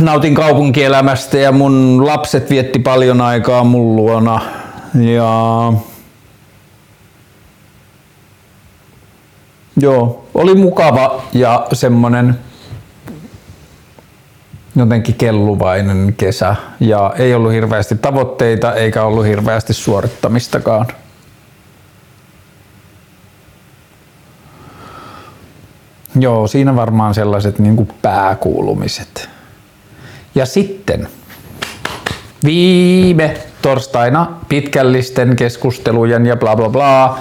nautin 0.00 0.34
kaupunkielämästä 0.34 1.38
ja 1.38 1.52
mun 1.52 2.06
lapset 2.06 2.50
vietti 2.50 2.78
paljon 2.78 3.20
aikaa 3.20 3.64
mun 3.64 3.96
luona. 3.96 4.40
Ja 4.94 5.72
Joo, 9.80 10.24
oli 10.34 10.54
mukava 10.54 11.22
ja 11.32 11.66
semmonen 11.72 12.38
jotenkin 14.76 15.14
kelluvainen 15.14 16.14
kesä 16.16 16.56
ja 16.80 17.14
ei 17.18 17.34
ollut 17.34 17.52
hirveästi 17.52 17.94
tavoitteita 17.96 18.74
eikä 18.74 19.02
ollut 19.04 19.26
hirveästi 19.26 19.74
suorittamistakaan. 19.74 20.86
Joo, 26.18 26.46
siinä 26.46 26.76
varmaan 26.76 27.14
sellaiset 27.14 27.58
niin 27.58 27.76
kuin 27.76 27.88
pääkuulumiset. 28.02 29.28
Ja 30.34 30.46
sitten 30.46 31.08
viime 32.44 33.36
torstaina 33.62 34.26
pitkällisten 34.48 35.36
keskustelujen 35.36 36.26
ja 36.26 36.36
bla 36.36 36.56
bla 36.56 36.68
bla, 36.68 37.18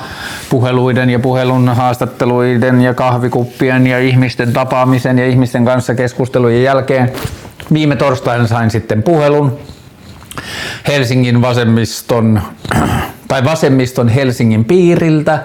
puheluiden 0.49 1.09
ja 1.09 1.19
puhelun 1.19 1.69
haastatteluiden 1.69 2.81
ja 2.81 2.93
kahvikuppien 2.93 3.87
ja 3.87 3.99
ihmisten 3.99 4.53
tapaamisen 4.53 5.19
ja 5.19 5.27
ihmisten 5.27 5.65
kanssa 5.65 5.95
keskustelujen 5.95 6.63
jälkeen 6.63 7.11
viime 7.73 7.95
torstaina 7.95 8.47
sain 8.47 8.71
sitten 8.71 9.03
puhelun 9.03 9.59
Helsingin 10.87 11.41
vasemmiston 11.41 12.41
tai 13.27 13.43
vasemmiston 13.43 14.09
Helsingin 14.09 14.65
piiriltä, 14.65 15.39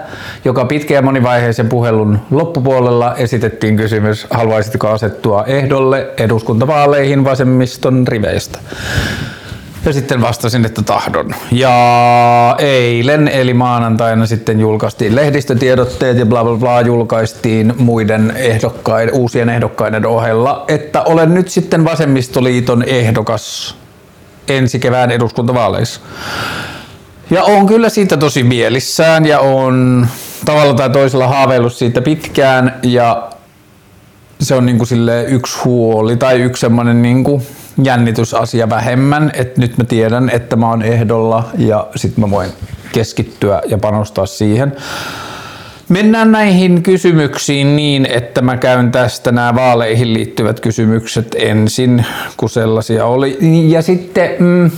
joka 0.45 0.65
pitkä 0.65 0.93
ja 0.93 1.01
monivaiheisen 1.01 1.69
puhelun 1.69 2.19
loppupuolella 2.31 3.15
esitettiin 3.15 3.77
kysymys, 3.77 4.27
haluaisitko 4.29 4.87
asettua 4.87 5.45
ehdolle 5.45 6.07
eduskuntavaaleihin 6.17 7.23
vasemmiston 7.23 8.07
riveistä. 8.07 8.59
Ja 9.87 9.93
sitten 9.93 10.21
vastasin, 10.21 10.65
että 10.65 10.81
tahdon. 10.81 11.35
Ja 11.51 12.55
eilen 12.57 13.27
eli 13.27 13.53
maanantaina 13.53 14.25
sitten 14.25 14.59
julkaistiin 14.59 15.15
lehdistötiedotteet 15.15 16.17
ja 16.17 16.25
bla 16.25 16.43
bla 16.43 16.55
bla 16.57 16.81
julkaistiin 16.81 17.73
muiden 17.77 18.33
ehdokkaiden, 18.35 19.13
uusien 19.13 19.49
ehdokkaiden 19.49 20.05
ohella, 20.05 20.65
että 20.67 21.01
olen 21.01 21.33
nyt 21.33 21.49
sitten 21.49 21.85
Vasemmistoliiton 21.85 22.83
ehdokas 22.83 23.75
ensi 24.47 24.79
kevään 24.79 25.11
eduskuntavaaleissa. 25.11 26.01
Ja 27.29 27.43
on 27.43 27.67
kyllä 27.67 27.89
siitä 27.89 28.17
tosi 28.17 28.43
mielissään 28.43 29.25
ja 29.25 29.39
on 29.39 30.07
tavalla 30.45 30.73
tai 30.73 30.89
toisella 30.89 31.27
haaveillut 31.27 31.73
siitä 31.73 32.01
pitkään 32.01 32.79
ja 32.83 33.26
se 34.41 34.55
on 34.55 34.65
niin 34.65 34.77
kuin 34.77 34.89
yksi 35.27 35.59
huoli 35.65 36.17
tai 36.17 36.41
yksi 36.41 36.61
semmoinen 36.61 37.01
niin 37.01 37.23
jännitysasia 37.83 38.69
vähemmän, 38.69 39.31
että 39.33 39.61
nyt 39.61 39.77
mä 39.77 39.83
tiedän, 39.83 40.29
että 40.29 40.55
mä 40.55 40.69
oon 40.69 40.81
ehdolla 40.81 41.49
ja 41.57 41.87
sit 41.95 42.17
mä 42.17 42.29
voin 42.29 42.49
keskittyä 42.91 43.61
ja 43.67 43.77
panostaa 43.77 44.25
siihen. 44.25 44.75
Mennään 45.89 46.31
näihin 46.31 46.83
kysymyksiin 46.83 47.75
niin, 47.75 48.05
että 48.05 48.41
mä 48.41 48.57
käyn 48.57 48.91
tästä 48.91 49.31
nämä 49.31 49.55
vaaleihin 49.55 50.13
liittyvät 50.13 50.59
kysymykset 50.59 51.35
ensin, 51.39 52.05
kun 52.37 52.49
sellaisia 52.49 53.05
oli. 53.05 53.37
Ja 53.71 53.81
sitten, 53.81 54.29
mm, 54.39 54.71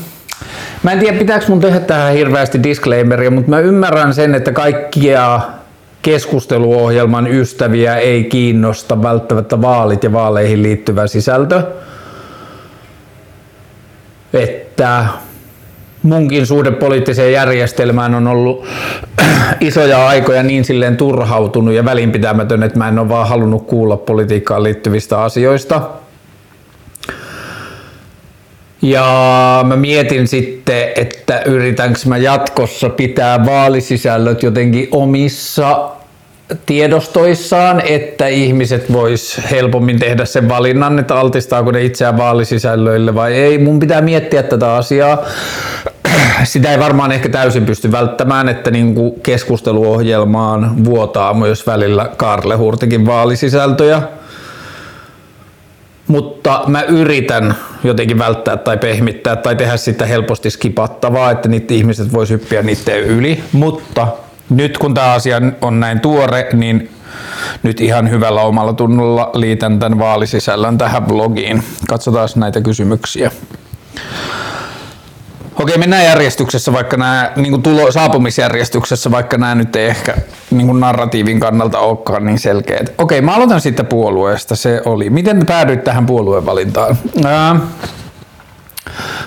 mä 0.84 0.91
en 0.91 1.00
tiedä 1.00 1.17
pitääkö 1.17 1.45
mun 1.48 1.60
tehdä 1.60 1.80
tähän 1.80 2.13
hirveästi 2.13 2.63
disclaimeria, 2.63 3.32
mutta 3.32 3.50
mä 3.50 3.60
ymmärrän 3.60 4.13
sen, 4.13 4.36
että 4.36 4.52
kaikkia 4.52 5.41
keskusteluohjelman 6.01 7.27
ystäviä 7.27 7.97
ei 7.97 8.23
kiinnosta 8.23 9.03
välttämättä 9.03 9.62
vaalit 9.62 10.03
ja 10.03 10.13
vaaleihin 10.13 10.63
liittyvä 10.63 11.07
sisältö 11.07 11.63
että 14.33 15.05
munkin 16.03 16.47
suhde 16.47 16.71
poliittiseen 16.71 17.33
järjestelmään 17.33 18.15
on 18.15 18.27
ollut 18.27 18.65
isoja 19.59 20.07
aikoja 20.07 20.43
niin 20.43 20.65
silleen 20.65 20.97
turhautunut 20.97 21.73
ja 21.73 21.85
välinpitämätön, 21.85 22.63
että 22.63 22.77
mä 22.77 22.88
en 22.88 22.99
ole 22.99 23.09
vaan 23.09 23.27
halunnut 23.27 23.67
kuulla 23.67 23.97
politiikkaan 23.97 24.63
liittyvistä 24.63 25.21
asioista. 25.21 25.81
Ja 28.81 29.65
mä 29.67 29.75
mietin 29.75 30.27
sitten, 30.27 30.91
että 30.95 31.41
yritänkö 31.45 31.99
mä 32.05 32.17
jatkossa 32.17 32.89
pitää 32.89 33.45
vaalisisällöt 33.45 34.43
jotenkin 34.43 34.87
omissa 34.91 35.89
tiedostoissaan, 36.65 37.81
että 37.85 38.27
ihmiset 38.27 38.93
vois 38.93 39.41
helpommin 39.51 39.99
tehdä 39.99 40.25
sen 40.25 40.49
valinnan, 40.49 40.99
että 40.99 41.15
altistaako 41.15 41.71
ne 41.71 41.83
itseään 41.83 42.17
vaalisisällöille 42.17 43.15
vai 43.15 43.33
ei. 43.33 43.57
Mun 43.57 43.79
pitää 43.79 44.01
miettiä 44.01 44.43
tätä 44.43 44.75
asiaa. 44.75 45.25
Sitä 46.43 46.71
ei 46.71 46.79
varmaan 46.79 47.11
ehkä 47.11 47.29
täysin 47.29 47.65
pysty 47.65 47.91
välttämään, 47.91 48.49
että 48.49 48.71
niin 48.71 48.95
kuin 48.95 49.21
keskusteluohjelmaan 49.21 50.85
vuotaa 50.85 51.33
myös 51.33 51.67
välillä 51.67 52.09
Karle 52.17 52.55
Hurtikin 52.55 53.05
vaalisisältöjä. 53.05 54.01
Mutta 56.10 56.63
mä 56.67 56.82
yritän 56.82 57.56
jotenkin 57.84 58.19
välttää 58.19 58.58
tai 58.58 58.78
pehmittää 58.78 59.36
tai 59.36 59.56
tehdä 59.56 59.78
sitä 59.78 60.06
helposti 60.06 60.50
skipattavaa, 60.50 61.32
että 61.32 61.50
niitä 61.50 61.74
ihmiset 61.74 62.13
vois 62.13 62.30
hyppiä 62.30 62.62
niiden 62.62 63.00
yli. 63.00 63.43
Mutta 63.52 64.08
nyt 64.50 64.78
kun 64.78 64.93
tämä 64.93 65.13
asia 65.13 65.41
on 65.62 65.80
näin 65.80 66.00
tuore, 66.00 66.48
niin 66.54 66.89
nyt 67.63 67.82
ihan 67.82 68.10
hyvällä 68.10 68.41
omalla 68.41 68.74
tunnolla 68.74 69.30
liitän 69.34 69.80
tämän 69.80 70.00
vaalisisällön 70.00 70.78
tähän 70.78 71.04
blogiin. 71.04 71.63
Katsotaan 71.89 72.30
näitä 72.36 72.62
kysymyksiä. 72.62 73.32
Okei, 75.60 75.78
mennään 75.78 76.06
järjestyksessä, 76.06 76.74
vaikka 76.74 76.98
nämä 76.98 77.32
niin 77.36 77.52
kuin 77.52 77.63
tulo, 77.63 77.91
saapumisjärjestyksessä, 77.91 79.12
vaikka 79.12 79.38
nämä 79.38 79.56
nyt 79.56 79.76
ei 79.76 79.88
ehkä 79.88 80.15
niin 80.52 80.67
kuin 80.67 80.80
narratiivin 80.80 81.39
kannalta 81.39 81.80
olekaan 81.80 82.26
niin 82.26 82.39
selkeät. 82.39 82.93
Okei, 82.98 83.22
mä 83.22 83.36
aloitan 83.36 83.62
sitten 83.62 83.86
puolueesta. 83.86 84.56
Se 84.56 84.82
oli. 84.86 85.10
Miten 85.10 85.45
päädyit 85.45 85.84
tähän 85.84 86.06
puoluevalintaan? 86.06 86.98
Ää, 87.26 87.56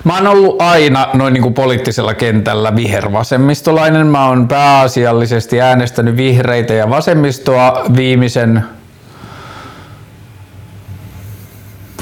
Mä 0.05 0.15
oon 0.15 0.27
ollut 0.27 0.63
aina 0.63 1.09
noin 1.15 1.35
niin 1.35 1.43
kuin 1.43 1.55
poliittisella 1.55 2.15
kentällä 2.15 2.77
vihervasemmistolainen. 2.77 4.07
Mä 4.07 4.29
oon 4.29 4.49
pääasiallisesti 4.49 5.61
äänestänyt 5.61 6.17
vihreitä 6.17 6.75
ja 6.75 6.91
vasemmistoa 6.91 7.85
viimeisen 7.97 8.65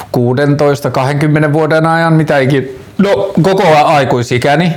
16-20 0.01 1.53
vuoden 1.53 1.87
ajan, 1.87 2.13
mitä 2.13 2.39
ikin, 2.39 2.80
no 3.03 3.33
koko 3.43 3.85
aikuisikäni. 3.85 4.73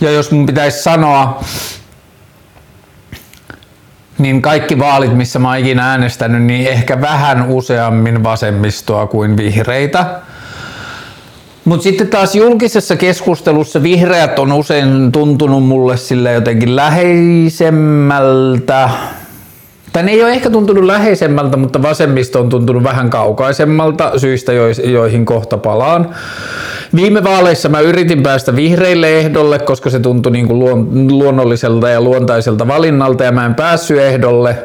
Ja 0.00 0.10
jos 0.10 0.30
mun 0.30 0.46
pitäisi 0.46 0.82
sanoa, 0.82 1.44
niin 4.18 4.42
kaikki 4.42 4.78
vaalit, 4.78 5.16
missä 5.16 5.38
mä 5.38 5.48
oon 5.48 5.58
ikinä 5.58 5.90
äänestänyt, 5.90 6.42
niin 6.42 6.66
ehkä 6.66 7.00
vähän 7.00 7.48
useammin 7.48 8.22
vasemmistoa 8.22 9.06
kuin 9.06 9.36
vihreitä. 9.36 10.06
Mutta 11.64 11.84
sitten 11.84 12.08
taas 12.08 12.34
julkisessa 12.34 12.96
keskustelussa 12.96 13.82
vihreät 13.82 14.38
on 14.38 14.52
usein 14.52 15.12
tuntunut 15.12 15.64
mulle 15.64 15.96
sille 15.96 16.32
jotenkin 16.32 16.76
läheisemmältä. 16.76 18.90
Tai 19.92 20.10
ei 20.10 20.22
ole 20.22 20.32
ehkä 20.32 20.50
tuntunut 20.50 20.84
läheisemmältä, 20.84 21.56
mutta 21.56 21.82
vasemmisto 21.82 22.40
on 22.40 22.48
tuntunut 22.48 22.82
vähän 22.82 23.10
kaukaisemmalta 23.10 24.18
syistä, 24.18 24.52
joihin 24.84 25.24
kohta 25.24 25.58
palaan. 25.58 26.14
Viime 26.94 27.24
vaaleissa 27.24 27.68
mä 27.68 27.80
yritin 27.80 28.22
päästä 28.22 28.56
vihreille 28.56 29.18
ehdolle, 29.18 29.58
koska 29.58 29.90
se 29.90 30.00
tuntui 30.00 30.32
niin 30.32 30.46
kuin 30.46 30.58
luonnolliselta 31.18 31.88
ja 31.88 32.00
luontaiselta 32.00 32.68
valinnalta 32.68 33.24
ja 33.24 33.32
mä 33.32 33.46
en 33.46 33.54
päässyt 33.54 33.98
ehdolle. 33.98 34.56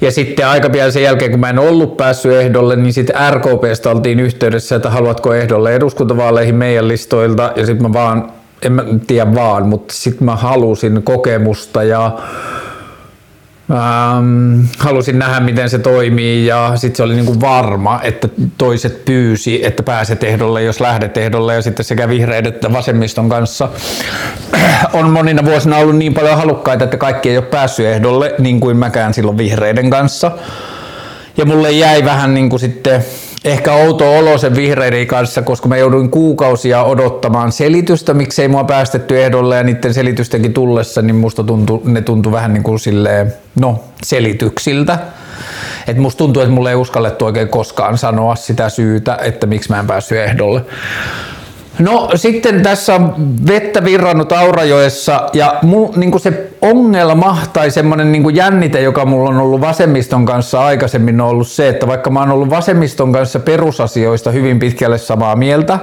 Ja 0.00 0.10
sitten 0.10 0.46
aika 0.46 0.70
pian 0.70 0.92
sen 0.92 1.02
jälkeen, 1.02 1.30
kun 1.30 1.40
mä 1.40 1.50
en 1.50 1.58
ollut 1.58 1.96
päässyt 1.96 2.32
ehdolle, 2.32 2.76
niin 2.76 2.92
sitten 2.92 3.16
RKPstä 3.30 3.90
oltiin 3.90 4.20
yhteydessä, 4.20 4.76
että 4.76 4.90
haluatko 4.90 5.34
ehdolle 5.34 5.74
eduskuntavaaleihin 5.74 6.54
meidän 6.54 6.88
listoilta. 6.88 7.52
Ja 7.56 7.66
sitten 7.66 7.86
mä 7.86 7.92
vaan, 7.92 8.32
en 8.62 8.72
mä 8.72 8.84
tiedä 9.06 9.34
vaan, 9.34 9.66
mutta 9.66 9.94
sitten 9.94 10.24
mä 10.24 10.36
halusin 10.36 11.02
kokemusta 11.02 11.82
ja 11.82 12.18
Ähm, 13.70 14.60
halusin 14.78 15.18
nähdä, 15.18 15.40
miten 15.40 15.70
se 15.70 15.78
toimii 15.78 16.46
ja 16.46 16.72
sitten 16.76 16.96
se 16.96 17.02
oli 17.02 17.14
niinku 17.14 17.40
varma, 17.40 18.00
että 18.02 18.28
toiset 18.58 19.04
pyysi, 19.04 19.66
että 19.66 19.82
pääset 19.82 20.24
ehdolle, 20.24 20.62
jos 20.62 20.80
lähdet 20.80 21.16
ehdolle 21.16 21.54
ja 21.54 21.62
sitten 21.62 21.84
sekä 21.84 22.08
vihreiden 22.08 22.52
että 22.52 22.72
vasemmiston 22.72 23.28
kanssa 23.28 23.68
on 24.92 25.10
monina 25.10 25.44
vuosina 25.44 25.76
ollut 25.76 25.96
niin 25.96 26.14
paljon 26.14 26.36
halukkaita, 26.36 26.84
että 26.84 26.96
kaikki 26.96 27.30
ei 27.30 27.36
ole 27.36 27.46
päässyt 27.46 27.86
ehdolle, 27.86 28.34
niin 28.38 28.60
kuin 28.60 28.76
mäkään 28.76 29.14
silloin 29.14 29.38
vihreiden 29.38 29.90
kanssa. 29.90 30.30
Ja 31.36 31.44
mulle 31.44 31.70
jäi 31.70 32.04
vähän 32.04 32.34
niin 32.34 32.50
kuin 32.50 32.60
sitten 32.60 33.04
ehkä 33.44 33.72
outo 33.72 34.18
olo 34.18 34.38
sen 34.38 34.56
vihreiden 34.56 35.06
kanssa, 35.06 35.42
koska 35.42 35.68
mä 35.68 35.76
jouduin 35.76 36.10
kuukausia 36.10 36.82
odottamaan 36.82 37.52
selitystä, 37.52 38.14
miksei 38.14 38.48
mua 38.48 38.64
päästetty 38.64 39.22
ehdolle 39.22 39.56
ja 39.56 39.62
niiden 39.62 39.94
selitystenkin 39.94 40.52
tullessa, 40.52 41.02
niin 41.02 41.16
musta 41.16 41.44
tuntui, 41.44 41.80
ne 41.84 42.00
tuntui 42.00 42.32
vähän 42.32 42.54
niin 42.54 42.62
kuin 42.62 42.78
silleen, 42.78 43.32
no, 43.60 43.84
selityksiltä. 44.02 44.98
Et 45.86 45.96
musta 45.96 46.18
tuntuu, 46.18 46.42
että 46.42 46.54
mulle 46.54 46.70
ei 46.70 46.76
uskallettu 46.76 47.24
oikein 47.24 47.48
koskaan 47.48 47.98
sanoa 47.98 48.36
sitä 48.36 48.68
syytä, 48.68 49.18
että 49.22 49.46
miksi 49.46 49.70
mä 49.70 49.80
en 49.80 49.86
päässyt 49.86 50.18
ehdolle. 50.18 50.60
No 51.78 52.10
sitten 52.14 52.62
tässä 52.62 52.94
on 52.94 53.14
vettä 53.46 53.84
virrannut 53.84 54.32
Aurajoessa 54.32 55.26
ja 55.32 55.58
mul, 55.62 55.88
niin 55.96 56.20
se 56.20 56.50
ongelma 56.62 57.38
tai 57.52 57.70
semmoinen 57.70 58.12
niin 58.12 58.36
jännite, 58.36 58.80
joka 58.80 59.04
mulla 59.04 59.30
on 59.30 59.38
ollut 59.38 59.60
vasemmiston 59.60 60.26
kanssa 60.26 60.64
aikaisemmin 60.64 61.20
on 61.20 61.28
ollut 61.28 61.48
se, 61.48 61.68
että 61.68 61.86
vaikka 61.86 62.10
mä 62.10 62.20
oon 62.20 62.30
ollut 62.30 62.50
vasemmiston 62.50 63.12
kanssa 63.12 63.40
perusasioista 63.40 64.30
hyvin 64.30 64.58
pitkälle 64.58 64.98
samaa 64.98 65.36
mieltä, 65.36 65.78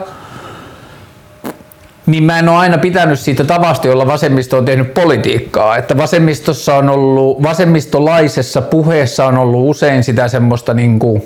niin 2.06 2.24
mä 2.24 2.40
en 2.40 2.50
ole 2.50 2.58
aina 2.58 2.78
pitänyt 2.78 3.20
siitä 3.20 3.44
tavasta, 3.44 3.88
jolla 3.88 4.08
vasemmisto 4.08 4.58
on 4.58 4.66
tehnyt 4.66 4.94
politiikkaa. 4.94 5.78
Että 5.78 5.98
vasemmistossa 5.98 6.76
on 6.76 6.90
ollut, 6.90 7.44
vasemmistolaisessa 7.44 8.62
puheessa 8.62 9.26
on 9.26 9.38
ollut 9.38 9.70
usein 9.70 10.04
sitä 10.04 10.28
semmoista 10.28 10.74
niin 10.74 11.00
kuin, 11.00 11.24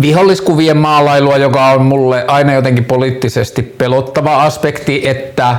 viholliskuvien 0.00 0.76
maalailua, 0.76 1.36
joka 1.36 1.66
on 1.66 1.82
mulle 1.82 2.24
aina 2.28 2.52
jotenkin 2.52 2.84
poliittisesti 2.84 3.62
pelottava 3.62 4.42
aspekti, 4.42 5.08
että 5.08 5.56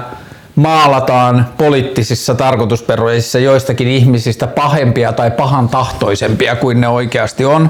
maalataan 0.56 1.46
poliittisissa 1.58 2.36
tarkoitusperueissa 2.36 3.40
joistakin 3.40 3.88
ihmisistä 3.88 4.48
pahempia 4.48 5.14
tai 5.14 5.32
pahan 5.32 5.70
tahtoisempia 5.70 6.56
kuin 6.56 6.82
ne 6.82 6.88
oikeasti 6.88 7.46
on. 7.46 7.70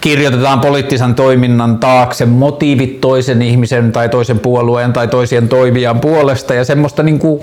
Kirjoitetaan 0.00 0.60
poliittisen 0.60 1.14
toiminnan 1.14 1.78
taakse 1.78 2.26
motiivit 2.26 3.00
toisen 3.00 3.42
ihmisen 3.42 3.92
tai 3.92 4.08
toisen 4.08 4.38
puolueen 4.38 4.92
tai 4.92 5.08
toisien 5.08 5.48
toimijan 5.48 6.00
puolesta 6.00 6.54
ja 6.54 6.64
semmoista 6.64 7.02
niin 7.02 7.18
kuin 7.18 7.40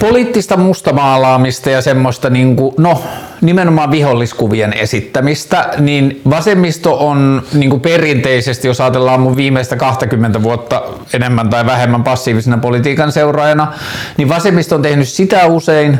poliittista 0.00 0.56
mustamaalaamista 0.56 1.70
ja 1.70 1.82
semmoista 1.82 2.30
niin 2.30 2.56
kuin, 2.56 2.74
no, 2.78 3.02
nimenomaan 3.40 3.90
viholliskuvien 3.90 4.72
esittämistä, 4.72 5.68
niin 5.78 6.20
vasemmisto 6.30 7.08
on 7.08 7.42
niin 7.52 7.70
kuin 7.70 7.80
perinteisesti, 7.80 8.68
jos 8.68 8.80
ajatellaan 8.80 9.20
mun 9.20 9.36
viimeistä 9.36 9.76
20 9.76 10.42
vuotta 10.42 10.82
enemmän 11.14 11.50
tai 11.50 11.66
vähemmän 11.66 12.04
passiivisena 12.04 12.58
politiikan 12.58 13.12
seuraajana, 13.12 13.72
niin 14.16 14.28
vasemmisto 14.28 14.74
on 14.74 14.82
tehnyt 14.82 15.08
sitä 15.08 15.46
usein, 15.46 15.98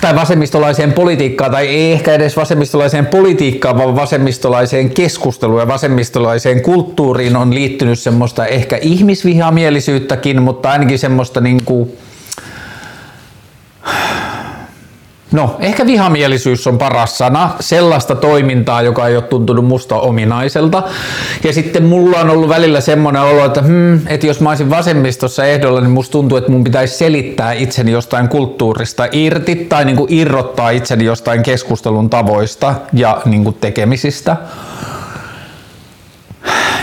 tai 0.00 0.14
vasemmistolaiseen 0.14 0.92
politiikkaan, 0.92 1.50
tai 1.50 1.68
ei 1.68 1.92
ehkä 1.92 2.14
edes 2.14 2.36
vasemmistolaiseen 2.36 3.06
politiikkaan, 3.06 3.78
vaan 3.78 3.96
vasemmistolaiseen 3.96 4.90
keskusteluun 4.90 5.60
ja 5.60 5.68
vasemmistolaiseen 5.68 6.62
kulttuuriin 6.62 7.36
on 7.36 7.54
liittynyt 7.54 7.98
semmoista 7.98 8.46
ehkä 8.46 8.78
ihmisvihamielisyyttäkin, 8.82 10.42
mutta 10.42 10.70
ainakin 10.70 10.98
semmoista 10.98 11.40
niin 11.40 11.64
kuin, 11.64 11.92
No, 15.34 15.56
ehkä 15.60 15.86
vihamielisyys 15.86 16.66
on 16.66 16.78
paras 16.78 17.18
sana. 17.18 17.50
Sellaista 17.60 18.14
toimintaa, 18.14 18.82
joka 18.82 19.08
ei 19.08 19.16
ole 19.16 19.24
tuntunut 19.24 19.64
musta 19.64 19.96
ominaiselta. 19.96 20.82
Ja 21.44 21.52
sitten 21.52 21.84
mulla 21.84 22.20
on 22.20 22.30
ollut 22.30 22.48
välillä 22.48 22.80
semmoinen 22.80 23.22
olo, 23.22 23.44
että, 23.44 23.62
hmm, 23.62 24.00
että 24.06 24.26
jos 24.26 24.40
mä 24.40 24.48
olisin 24.48 24.70
vasemmistossa 24.70 25.44
ehdolla, 25.44 25.80
niin 25.80 25.90
musta 25.90 26.12
tuntuu, 26.12 26.38
että 26.38 26.50
mun 26.50 26.64
pitäisi 26.64 26.96
selittää 26.96 27.52
itseni 27.52 27.92
jostain 27.92 28.28
kulttuurista 28.28 29.06
irti 29.12 29.56
tai 29.56 29.84
niin 29.84 29.96
kuin 29.96 30.12
irrottaa 30.12 30.70
itseni 30.70 31.04
jostain 31.04 31.42
keskustelun 31.42 32.10
tavoista 32.10 32.74
ja 32.92 33.22
niin 33.24 33.44
kuin 33.44 33.56
tekemisistä. 33.60 34.36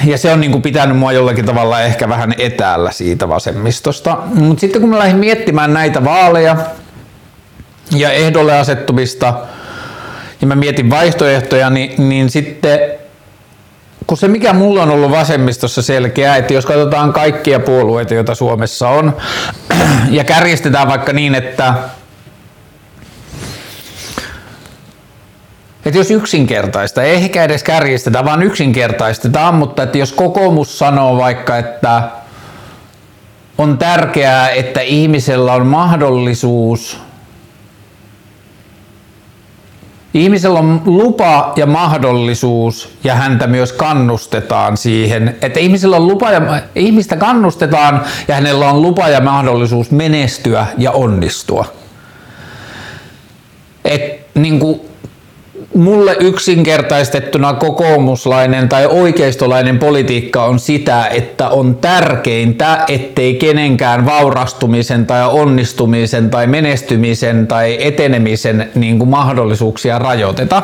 Ja 0.05 0.17
se 0.17 0.33
on 0.33 0.41
niin 0.41 0.51
kuin 0.51 0.61
pitänyt 0.61 0.97
mua 0.97 1.11
jollakin 1.11 1.45
tavalla 1.45 1.81
ehkä 1.81 2.09
vähän 2.09 2.33
etäällä 2.37 2.91
siitä 2.91 3.29
vasemmistosta. 3.29 4.17
Mutta 4.33 4.61
sitten 4.61 4.81
kun 4.81 4.89
mä 4.89 4.99
lähdin 4.99 5.17
miettimään 5.17 5.73
näitä 5.73 6.03
vaaleja, 6.03 6.55
ja 7.95 8.11
ehdolle 8.11 8.59
asettumista 8.59 9.33
ja 10.41 10.47
mä 10.47 10.55
mietin 10.55 10.89
vaihtoehtoja, 10.89 11.69
niin, 11.69 12.09
niin 12.09 12.29
sitten 12.29 12.79
kun 14.07 14.17
se 14.17 14.27
mikä 14.27 14.53
mulla 14.53 14.83
on 14.83 14.91
ollut 14.91 15.11
vasemmistossa 15.11 15.81
selkeä, 15.81 16.35
että 16.35 16.53
jos 16.53 16.65
katsotaan 16.65 17.13
kaikkia 17.13 17.59
puolueita, 17.59 18.13
joita 18.13 18.35
Suomessa 18.35 18.89
on, 18.89 19.17
ja 20.09 20.23
kärjestetään 20.23 20.87
vaikka 20.87 21.13
niin, 21.13 21.35
että 21.35 21.73
Että 25.85 25.97
jos 25.97 26.11
yksinkertaista, 26.11 27.03
ei 27.03 27.15
ehkä 27.15 27.43
edes 27.43 27.63
kärjistetä, 27.63 28.25
vaan 28.25 28.43
yksinkertaistetaan, 28.43 29.55
mutta 29.55 29.83
että 29.83 29.97
jos 29.97 30.13
kokoomus 30.13 30.79
sanoo 30.79 31.17
vaikka, 31.17 31.57
että 31.57 32.03
on 33.57 33.77
tärkeää, 33.77 34.49
että 34.49 34.81
ihmisellä 34.81 35.53
on 35.53 35.67
mahdollisuus 35.67 36.99
Ihmisellä 40.13 40.59
on 40.59 40.81
lupa 40.85 41.53
ja 41.55 41.65
mahdollisuus 41.65 42.97
ja 43.03 43.15
häntä 43.15 43.47
myös 43.47 43.73
kannustetaan 43.73 44.77
siihen, 44.77 45.37
että 45.41 45.59
ihmisellä 45.59 45.95
on 45.95 46.07
lupa 46.07 46.31
ja, 46.31 46.61
ihmistä 46.75 47.15
kannustetaan 47.17 48.01
ja 48.27 48.35
hänellä 48.35 48.69
on 48.69 48.81
lupa 48.81 49.07
ja 49.07 49.21
mahdollisuus 49.21 49.91
menestyä 49.91 50.67
ja 50.77 50.91
onnistua. 50.91 51.65
Et, 53.85 54.27
niin 54.35 54.59
kuin, 54.59 54.81
mulle 55.75 56.15
yksinkertaistettuna 56.19 57.53
kokoomuslainen 57.53 58.69
tai 58.69 58.85
oikeistolainen 58.85 59.79
politiikka 59.79 60.43
on 60.43 60.59
sitä, 60.59 61.07
että 61.07 61.49
on 61.49 61.75
tärkeintä, 61.75 62.85
ettei 62.87 63.35
kenenkään 63.35 64.05
vaurastumisen 64.05 65.05
tai 65.05 65.29
onnistumisen 65.29 66.29
tai 66.29 66.47
menestymisen 66.47 67.47
tai 67.47 67.77
etenemisen 67.79 68.71
niin 68.75 68.99
kuin 68.99 69.09
mahdollisuuksia 69.09 69.99
rajoiteta. 69.99 70.63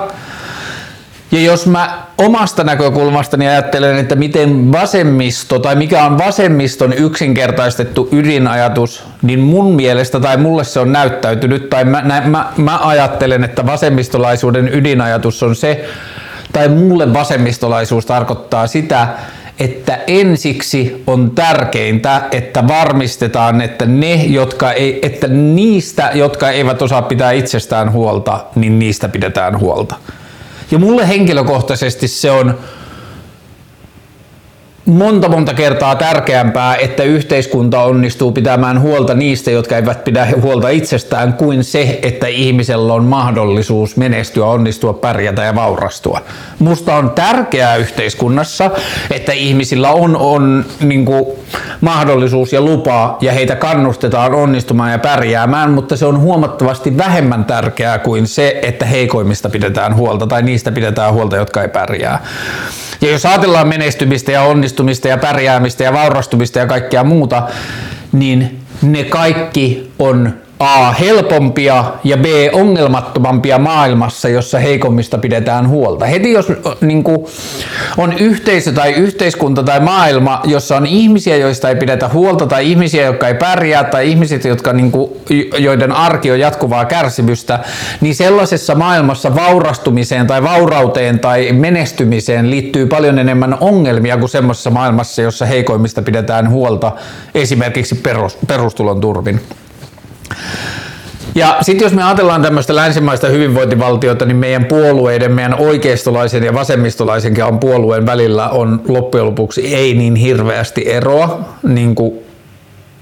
Ja 1.32 1.40
jos 1.42 1.68
mä 1.68 2.04
omasta 2.18 2.64
näkökulmastani 2.64 3.48
ajattelen, 3.48 3.98
että 3.98 4.16
miten 4.16 4.72
vasemmisto 4.72 5.60
tai 5.60 5.76
mikä 5.76 6.04
on 6.04 6.18
vasemmiston 6.18 6.94
yksinkertaistettu 6.94 8.10
ydinajatus, 8.12 9.04
niin 9.22 9.40
mun 9.40 9.76
mielestä 9.76 10.20
tai 10.20 10.38
mulle 10.38 10.64
se 10.64 10.80
on 10.80 10.92
näyttäytynyt 10.92 11.70
tai 11.70 11.86
mä, 11.86 12.02
nä, 12.02 12.22
mä, 12.22 12.52
mä 12.58 12.80
ajattelen, 12.82 13.44
että 13.44 13.66
vasemmistolaisuuden 13.66 14.74
ydinajatus 14.74 15.44
on 15.44 15.56
se, 15.56 15.86
tai 16.54 16.68
mulle 16.68 17.14
vasemmistolaisuus 17.14 18.06
tarkoittaa 18.06 18.68
sitä, 18.68 19.08
että 19.60 20.00
ensiksi 20.08 21.04
on 21.08 21.32
tärkeintä, 21.32 22.22
että 22.32 22.68
varmistetaan, 22.68 23.62
että, 23.62 23.86
ne, 23.86 24.16
jotka 24.16 24.72
ei, 24.72 25.00
että 25.02 25.28
niistä, 25.28 26.12
jotka 26.14 26.50
eivät 26.50 26.82
osaa 26.82 27.02
pitää 27.02 27.32
itsestään 27.32 27.92
huolta, 27.92 28.40
niin 28.56 28.80
niistä 28.80 29.10
pidetään 29.10 29.60
huolta. 29.60 29.96
Ja 30.72 30.80
mulle 30.80 31.08
henkilökohtaisesti 31.08 32.08
se 32.08 32.32
on 32.32 32.60
monta 34.88 35.30
monta 35.30 35.54
kertaa 35.54 35.96
tärkeämpää, 35.96 36.76
että 36.76 37.04
yhteiskunta 37.04 37.82
onnistuu 37.82 38.32
pitämään 38.32 38.82
huolta 38.82 39.14
niistä, 39.14 39.52
jotka 39.52 39.76
eivät 39.76 40.04
pidä 40.04 40.28
huolta 40.42 40.70
itsestään, 40.70 41.34
kuin 41.34 41.64
se, 41.64 42.00
että 42.02 42.28
ihmisellä 42.28 42.94
on 42.94 43.06
mahdollisuus 43.06 43.98
menestyä, 43.98 44.46
onnistua, 44.46 44.94
pärjätä 44.94 45.44
ja 45.44 45.56
vaurastua. 45.56 46.22
Musta 46.60 46.96
on 46.96 47.10
tärkeää 47.10 47.76
yhteiskunnassa, 47.76 48.72
että 49.12 49.32
ihmisillä 49.32 49.92
on, 49.92 50.18
on 50.18 50.66
niin 50.82 51.06
kuin, 51.06 51.26
mahdollisuus 51.82 52.54
ja 52.54 52.62
lupa 52.62 53.18
ja 53.22 53.32
heitä 53.32 53.56
kannustetaan 53.56 54.34
onnistumaan 54.34 54.92
ja 54.92 55.00
pärjäämään, 55.00 55.72
mutta 55.72 55.98
se 55.98 56.06
on 56.06 56.20
huomattavasti 56.20 56.98
vähemmän 56.98 57.46
tärkeää 57.46 58.00
kuin 58.00 58.28
se, 58.28 58.60
että 58.62 58.86
heikoimmista 58.86 59.50
pidetään 59.50 59.96
huolta 59.96 60.28
tai 60.28 60.42
niistä 60.42 60.72
pidetään 60.72 61.14
huolta, 61.14 61.36
jotka 61.36 61.62
ei 61.62 61.68
pärjää. 61.68 62.26
Ja 63.02 63.12
jos 63.12 63.26
ajatellaan 63.26 63.68
menestymistä 63.68 64.32
ja 64.32 64.42
onnistumista 64.42 64.77
ja 65.08 65.18
pärjäämistä 65.18 65.84
ja 65.84 65.94
vaurastumista 65.94 66.60
ja 66.60 66.68
kaikkea 66.68 67.04
muuta, 67.04 67.44
niin 68.12 68.60
ne 68.82 69.04
kaikki 69.04 69.92
on 70.00 70.34
A. 70.60 70.92
helpompia 70.92 71.86
ja 72.04 72.18
B. 72.18 72.26
ongelmattomampia 72.54 73.58
maailmassa, 73.58 74.30
jossa 74.30 74.60
heikommista 74.60 75.18
pidetään 75.18 75.70
huolta. 75.70 76.06
Heti 76.06 76.32
jos 76.32 76.48
niin 76.82 77.04
kuin, 77.04 77.26
on 77.98 78.14
yhteisö 78.14 78.72
tai 78.72 78.94
yhteiskunta 78.94 79.64
tai 79.64 79.80
maailma, 79.80 80.42
jossa 80.44 80.78
on 80.78 80.86
ihmisiä, 80.86 81.38
joista 81.38 81.70
ei 81.70 81.76
pidetä 81.76 82.10
huolta 82.14 82.48
tai 82.48 82.72
ihmisiä, 82.72 83.06
jotka 83.06 83.28
ei 83.28 83.34
pärjää 83.34 83.84
tai 83.84 84.10
ihmiset, 84.10 84.46
jotka, 84.46 84.74
niin 84.74 84.92
kuin, 84.92 85.12
joiden 85.58 85.92
arki 85.92 86.32
on 86.32 86.40
jatkuvaa 86.40 86.86
kärsimystä, 86.86 87.60
niin 88.02 88.16
sellaisessa 88.16 88.76
maailmassa 88.76 89.36
vaurastumiseen 89.36 90.28
tai 90.28 90.44
vaurauteen 90.44 91.20
tai 91.20 91.52
menestymiseen 91.52 92.50
liittyy 92.50 92.86
paljon 92.86 93.20
enemmän 93.20 93.58
ongelmia 93.60 94.18
kuin 94.18 94.30
semmoisessa 94.30 94.70
maailmassa, 94.70 95.22
jossa 95.22 95.46
heikoimmista 95.46 96.02
pidetään 96.02 96.50
huolta 96.50 96.92
esimerkiksi 97.36 98.02
perustulon 98.48 99.02
turvin. 99.02 99.42
Ja 101.36 101.58
sitten 101.62 101.86
jos 101.86 101.94
me 101.94 102.04
ajatellaan 102.04 102.42
tämmöistä 102.42 102.76
länsimaista 102.76 103.28
hyvinvointivaltiota, 103.28 104.26
niin 104.26 104.38
meidän 104.38 104.66
puolueiden, 104.66 105.32
meidän 105.32 105.60
oikeistolaisen 105.60 106.44
ja 106.44 106.54
vasemmistolaisen 106.54 107.44
on 107.44 107.60
puolueen 107.60 108.06
välillä 108.06 108.50
on 108.50 108.82
loppujen 108.88 109.26
lopuksi 109.26 109.76
ei 109.76 109.94
niin 109.94 110.16
hirveästi 110.16 110.90
eroa. 110.90 111.50
Niin 111.64 111.96
kuin, 111.96 112.14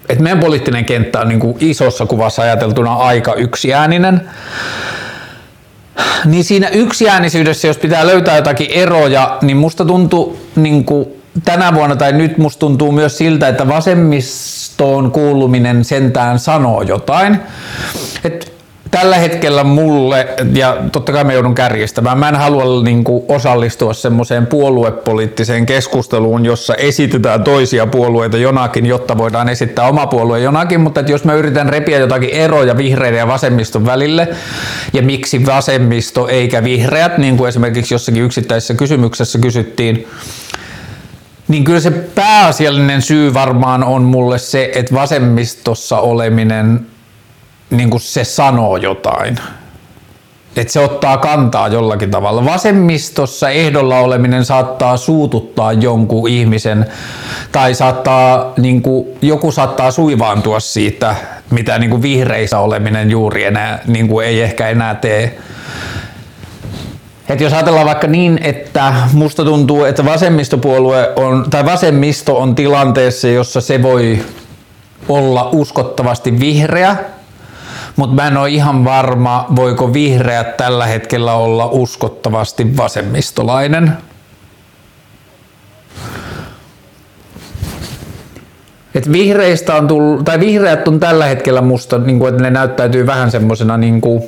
että 0.09 0.23
meidän 0.23 0.39
poliittinen 0.39 0.85
kenttä 0.85 1.19
on 1.19 1.29
niin 1.29 1.39
kuin 1.39 1.57
isossa 1.59 2.05
kuvassa 2.05 2.41
ajateltuna 2.41 2.93
aika 2.93 3.33
yksiääninen. 3.33 4.21
Niin 6.25 6.43
siinä 6.43 6.67
yksiäänisyydessä, 6.67 7.67
jos 7.67 7.77
pitää 7.77 8.07
löytää 8.07 8.35
jotakin 8.35 8.71
eroja, 8.71 9.37
niin 9.41 9.57
musta 9.57 9.85
tuntuu 9.85 10.39
niin 10.55 10.85
kuin 10.85 11.07
tänä 11.45 11.73
vuonna 11.73 11.95
tai 11.95 12.13
nyt 12.13 12.37
musta 12.37 12.59
tuntuu 12.59 12.91
myös 12.91 13.17
siltä, 13.17 13.47
että 13.47 13.67
vasemmistoon 14.79 15.11
kuuluminen 15.11 15.85
sentään 15.85 16.39
sanoo 16.39 16.81
jotain. 16.81 17.39
Et 18.23 18.53
tällä 18.91 19.17
hetkellä 19.17 19.63
mulle, 19.63 20.27
ja 20.53 20.77
totta 20.91 21.11
kai 21.11 21.23
mä 21.23 21.33
joudun 21.33 21.55
kärjistämään, 21.55 22.17
mä 22.17 22.29
en 22.29 22.35
halua 22.35 22.83
niin 22.83 23.03
kuin, 23.03 23.23
osallistua 23.27 23.93
semmoiseen 23.93 24.47
puoluepoliittiseen 24.47 25.65
keskusteluun, 25.65 26.45
jossa 26.45 26.75
esitetään 26.75 27.43
toisia 27.43 27.87
puolueita 27.87 28.37
jonakin, 28.37 28.85
jotta 28.85 29.17
voidaan 29.17 29.49
esittää 29.49 29.87
oma 29.87 30.07
puolue 30.07 30.39
jonakin, 30.39 30.79
mutta 30.81 30.99
että 30.99 31.11
jos 31.11 31.23
mä 31.23 31.33
yritän 31.33 31.69
repiä 31.69 31.97
jotakin 31.97 32.29
eroja 32.29 32.77
vihreiden 32.77 33.19
ja 33.19 33.27
vasemmiston 33.27 33.85
välille, 33.85 34.27
ja 34.93 35.01
miksi 35.01 35.45
vasemmisto 35.45 36.27
eikä 36.27 36.63
vihreät, 36.63 37.17
niin 37.17 37.37
kuin 37.37 37.49
esimerkiksi 37.49 37.93
jossakin 37.93 38.23
yksittäisessä 38.23 38.73
kysymyksessä 38.73 39.39
kysyttiin, 39.39 40.07
niin 41.47 41.63
kyllä 41.63 41.79
se 41.79 41.91
pääasiallinen 41.91 43.01
syy 43.01 43.33
varmaan 43.33 43.83
on 43.83 44.03
mulle 44.03 44.37
se, 44.37 44.71
että 44.75 44.95
vasemmistossa 44.95 45.99
oleminen, 45.99 46.85
niin 47.69 47.89
kuin 47.89 48.01
se 48.01 48.23
sanoo 48.23 48.77
jotain. 48.77 49.39
Että 50.55 50.73
se 50.73 50.79
ottaa 50.79 51.17
kantaa 51.17 51.67
jollakin 51.67 52.11
tavalla. 52.11 52.45
Vasemmistossa 52.45 53.49
ehdolla 53.49 53.99
oleminen 53.99 54.45
saattaa 54.45 54.97
suututtaa 54.97 55.73
jonkun 55.73 56.29
ihmisen 56.29 56.85
tai 57.51 57.73
saattaa, 57.73 58.53
niin 58.57 58.81
kuin, 58.81 59.07
joku 59.21 59.51
saattaa 59.51 59.91
suivaantua 59.91 60.59
siitä, 60.59 61.15
mitä 61.51 61.79
niin 61.79 61.89
kuin 61.89 62.01
vihreissä 62.01 62.59
oleminen 62.59 63.11
juuri 63.11 63.43
enää 63.43 63.79
niin 63.87 64.07
kuin 64.07 64.27
ei 64.27 64.41
ehkä 64.41 64.69
enää 64.69 64.95
tee. 64.95 65.37
Et 67.29 67.41
jos 67.41 67.53
ajatellaan 67.53 67.85
vaikka 67.85 68.07
niin, 68.07 68.39
että 68.43 68.93
musta 69.13 69.45
tuntuu, 69.45 69.83
että 69.83 70.05
vasemmistopuolue 70.05 71.13
on, 71.15 71.45
tai 71.49 71.65
vasemmisto 71.65 72.37
on 72.37 72.55
tilanteessa, 72.55 73.27
jossa 73.27 73.61
se 73.61 73.81
voi 73.81 74.19
olla 75.09 75.49
uskottavasti 75.51 76.39
vihreä, 76.39 76.95
mutta 77.95 78.15
mä 78.15 78.27
en 78.27 78.37
ole 78.37 78.49
ihan 78.49 78.85
varma, 78.85 79.45
voiko 79.55 79.93
vihreä 79.93 80.43
tällä 80.43 80.85
hetkellä 80.85 81.33
olla 81.33 81.65
uskottavasti 81.65 82.77
vasemmistolainen. 82.77 83.97
Et 88.95 89.11
vihreistä 89.11 89.75
on 89.75 89.87
tullut, 89.87 90.25
tai 90.25 90.39
vihreät 90.39 90.87
on 90.87 90.99
tällä 90.99 91.25
hetkellä 91.25 91.61
musta, 91.61 91.97
niin 91.97 92.19
kuin, 92.19 92.29
että 92.29 92.43
ne 92.43 92.49
näyttäytyy 92.49 93.05
vähän 93.05 93.31
semmoisena 93.31 93.77
niin 93.77 94.01
kuin, 94.01 94.23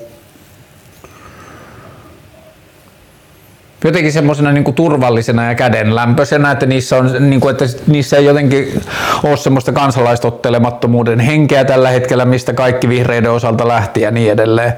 jotenkin 3.83 4.13
semmoisena 4.13 4.51
niin 4.51 4.73
turvallisena 4.73 5.45
ja 5.45 5.55
kädenlämpöisenä, 5.55 6.51
että 6.51 6.65
niissä, 6.65 6.97
on, 6.97 7.29
niin 7.29 7.39
kuin, 7.39 7.51
että 7.51 7.65
niissä 7.87 8.17
ei 8.17 8.25
jotenkin 8.25 8.81
ole 9.23 9.37
semmoista 9.37 9.71
kansalaistottelemattomuuden 9.71 11.19
henkeä 11.19 11.65
tällä 11.65 11.89
hetkellä, 11.89 12.25
mistä 12.25 12.53
kaikki 12.53 12.89
vihreiden 12.89 13.31
osalta 13.31 13.67
lähti 13.67 14.01
ja 14.01 14.11
niin 14.11 14.31
edelleen. 14.31 14.73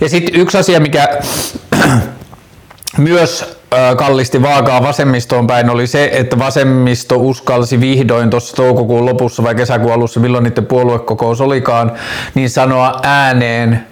Ja 0.00 0.08
sitten 0.08 0.40
yksi 0.40 0.58
asia, 0.58 0.80
mikä 0.80 1.08
myös 2.98 3.58
kallisti 3.96 4.42
vaakaa 4.42 4.82
vasemmistoon 4.82 5.46
päin 5.46 5.70
oli 5.70 5.86
se, 5.86 6.10
että 6.12 6.38
vasemmisto 6.38 7.16
uskalsi 7.16 7.80
vihdoin 7.80 8.30
tuossa 8.30 8.56
toukokuun 8.56 9.06
lopussa 9.06 9.42
vai 9.42 9.54
kesäkuun 9.54 9.92
alussa, 9.92 10.20
milloin 10.20 10.44
niiden 10.44 10.66
puoluekokous 10.66 11.40
olikaan, 11.40 11.92
niin 12.34 12.50
sanoa 12.50 13.00
ääneen 13.02 13.87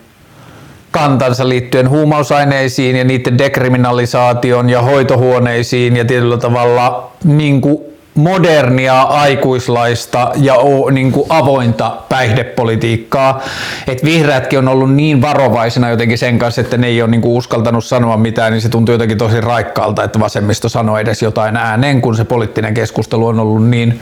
kantansa 0.99 1.49
liittyen 1.49 1.91
huumausaineisiin 1.91 2.97
ja 2.97 3.05
niiden 3.05 3.39
dekriminalisaation 3.39 4.71
ja 4.71 4.83
hoitohuoneisiin 4.83 5.97
ja 5.97 6.05
tietyllä 6.05 6.37
tavalla 6.37 7.11
niin 7.25 7.61
kuin 7.61 7.79
modernia 8.15 9.03
aikuislaista 9.03 10.31
ja 10.37 10.55
niin 10.91 11.13
kuin 11.13 11.27
avointa 11.29 11.97
päihdepolitiikkaa. 12.09 13.43
Et 13.87 14.05
vihreätkin 14.05 14.59
on 14.59 14.69
ollut 14.69 14.95
niin 14.95 15.23
varovaisena 15.23 15.91
jotenkin 15.91 16.19
sen 16.19 16.39
kanssa, 16.39 16.61
että 16.61 16.77
ne 16.77 16.87
ei 16.87 17.03
ole 17.03 17.11
niin 17.11 17.21
kuin 17.21 17.37
uskaltanut 17.37 17.85
sanoa 17.85 18.17
mitään, 18.17 18.53
niin 18.53 18.61
se 18.61 18.69
tuntuu 18.69 18.93
jotenkin 18.93 19.19
tosi 19.19 19.41
raikkaalta, 19.41 20.05
että 20.05 20.21
vasemmisto 20.21 20.69
sanoo 20.69 20.99
edes 20.99 21.23
jotain 21.23 21.57
ääneen, 21.57 22.01
kun 22.01 22.17
se 22.17 22.25
poliittinen 22.25 22.75
keskustelu 22.75 23.27
on 23.27 23.41
ollut 23.41 23.69
niin 23.69 24.01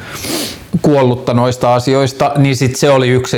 kuollutta 0.82 1.34
noista 1.34 1.74
asioista, 1.74 2.32
niin 2.36 2.56
sit 2.56 2.76
se 2.76 2.90
oli 2.90 3.08
yksi 3.08 3.36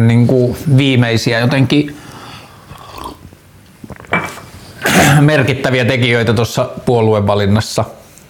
niin 0.00 0.26
kuin 0.26 0.56
viimeisiä 0.76 1.40
jotenkin 1.40 1.96
merkittäviä 5.20 5.84
tekijöitä 5.84 6.32
tuossa 6.32 6.68
puoluevalinnassa. 6.84 7.84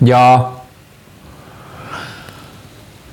Ja 0.05 0.53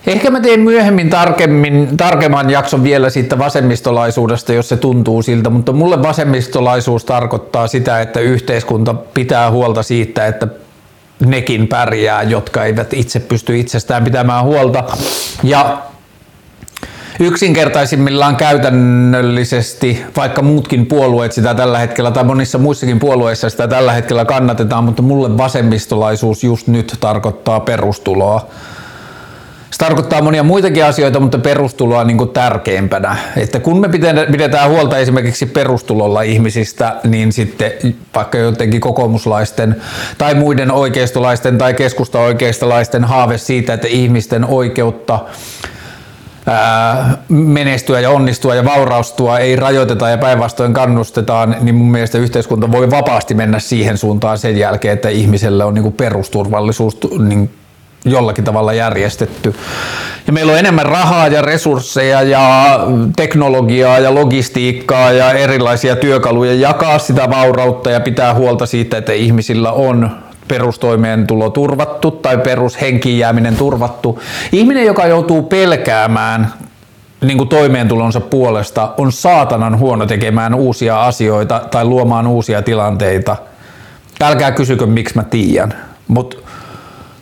Ehkä 0.07 0.31
mä 0.31 0.39
teen 0.39 0.59
myöhemmin 0.59 1.09
tarkemmin, 1.09 1.97
tarkemman 1.97 2.49
jakson 2.49 2.83
vielä 2.83 3.09
siitä 3.09 3.39
vasemmistolaisuudesta, 3.39 4.53
jos 4.53 4.69
se 4.69 4.77
tuntuu 4.77 5.21
siltä, 5.21 5.49
mutta 5.49 5.71
mulle 5.71 6.01
vasemmistolaisuus 6.01 7.05
tarkoittaa 7.05 7.67
sitä, 7.67 8.01
että 8.01 8.19
yhteiskunta 8.19 8.93
pitää 8.93 9.51
huolta 9.51 9.83
siitä, 9.83 10.27
että 10.27 10.47
nekin 11.25 11.67
pärjää, 11.67 12.23
jotka 12.23 12.65
eivät 12.65 12.93
itse 12.93 13.19
pysty 13.19 13.59
itsestään 13.59 14.03
pitämään 14.03 14.43
huolta. 14.43 14.83
Ja 15.43 15.77
yksinkertaisimmillaan 17.19 18.35
käytännöllisesti, 18.35 20.03
vaikka 20.15 20.41
muutkin 20.41 20.85
puolueet 20.85 21.31
sitä 21.31 21.53
tällä 21.53 21.79
hetkellä 21.79 22.11
tai 22.11 22.23
monissa 22.23 22.57
muissakin 22.57 22.99
puolueissa 22.99 23.49
sitä 23.49 23.67
tällä 23.67 23.93
hetkellä 23.93 24.25
kannatetaan, 24.25 24.83
mutta 24.83 25.01
mulle 25.01 25.37
vasemmistolaisuus 25.37 26.43
just 26.43 26.67
nyt 26.67 26.97
tarkoittaa 26.99 27.59
perustuloa. 27.59 28.47
Se 29.71 29.77
tarkoittaa 29.77 30.21
monia 30.21 30.43
muitakin 30.43 30.85
asioita, 30.85 31.19
mutta 31.19 31.37
perustuloa 31.37 32.03
niin 32.03 32.17
kuin 32.17 32.29
tärkeimpänä. 32.29 33.15
Että 33.37 33.59
kun 33.59 33.79
me 33.79 33.89
pidetään 34.31 34.69
huolta 34.69 34.97
esimerkiksi 34.97 35.45
perustulolla 35.45 36.21
ihmisistä, 36.21 36.95
niin 37.03 37.31
sitten 37.31 37.71
vaikka 38.15 38.37
jotenkin 38.37 38.81
kokoomuslaisten 38.81 39.75
tai 40.17 40.35
muiden 40.35 40.71
oikeistolaisten 40.71 41.57
tai 41.57 41.73
keskusta-oikeistolaisten 41.73 43.03
haave 43.03 43.37
siitä, 43.37 43.73
että 43.73 43.87
ihmisten 43.87 44.45
oikeutta 44.45 45.19
menestyä 47.29 47.99
ja 47.99 48.09
onnistua 48.09 48.55
ja 48.55 48.65
vauraustua 48.65 49.39
ei 49.39 49.55
rajoiteta 49.55 50.09
ja 50.09 50.17
päinvastoin 50.17 50.73
kannustetaan, 50.73 51.55
niin 51.61 51.75
mun 51.75 51.91
mielestä 51.91 52.17
yhteiskunta 52.17 52.71
voi 52.71 52.91
vapaasti 52.91 53.33
mennä 53.33 53.59
siihen 53.59 53.97
suuntaan 53.97 54.37
sen 54.37 54.57
jälkeen, 54.57 54.93
että 54.93 55.09
ihmiselle 55.09 55.63
on 55.63 55.73
niin 55.73 55.93
perusturvallisuus 55.93 56.97
niin 57.27 57.49
jollakin 58.05 58.43
tavalla 58.43 58.73
järjestetty. 58.73 59.55
Ja 60.27 60.33
meillä 60.33 60.51
on 60.51 60.59
enemmän 60.59 60.85
rahaa 60.85 61.27
ja 61.27 61.41
resursseja 61.41 62.21
ja 62.21 62.79
teknologiaa 63.15 63.99
ja 63.99 64.13
logistiikkaa 64.13 65.11
ja 65.11 65.31
erilaisia 65.31 65.95
työkaluja 65.95 66.53
jakaa 66.53 66.99
sitä 66.99 67.29
vaurautta 67.29 67.91
ja 67.91 67.99
pitää 67.99 68.33
huolta 68.33 68.65
siitä, 68.65 68.97
että 68.97 69.13
ihmisillä 69.13 69.71
on 69.71 70.11
perustoimeentulo 70.49 71.49
turvattu 71.49 72.11
tai 72.11 72.37
perushenkiin 72.37 73.19
jääminen 73.19 73.55
turvattu. 73.55 74.19
Ihminen, 74.51 74.85
joka 74.85 75.07
joutuu 75.07 75.43
pelkäämään 75.43 76.53
niin 77.21 77.37
kuin 77.37 77.49
toimeentulonsa 77.49 78.19
puolesta, 78.19 78.93
on 78.97 79.11
saatanan 79.11 79.79
huono 79.79 80.05
tekemään 80.05 80.53
uusia 80.53 81.05
asioita 81.05 81.61
tai 81.71 81.85
luomaan 81.85 82.27
uusia 82.27 82.61
tilanteita. 82.61 83.35
Älkää 84.21 84.51
kysykö, 84.51 84.85
miksi 84.85 85.15
mä 85.15 85.23
tiedän. 85.23 85.73
Mutta 86.07 86.37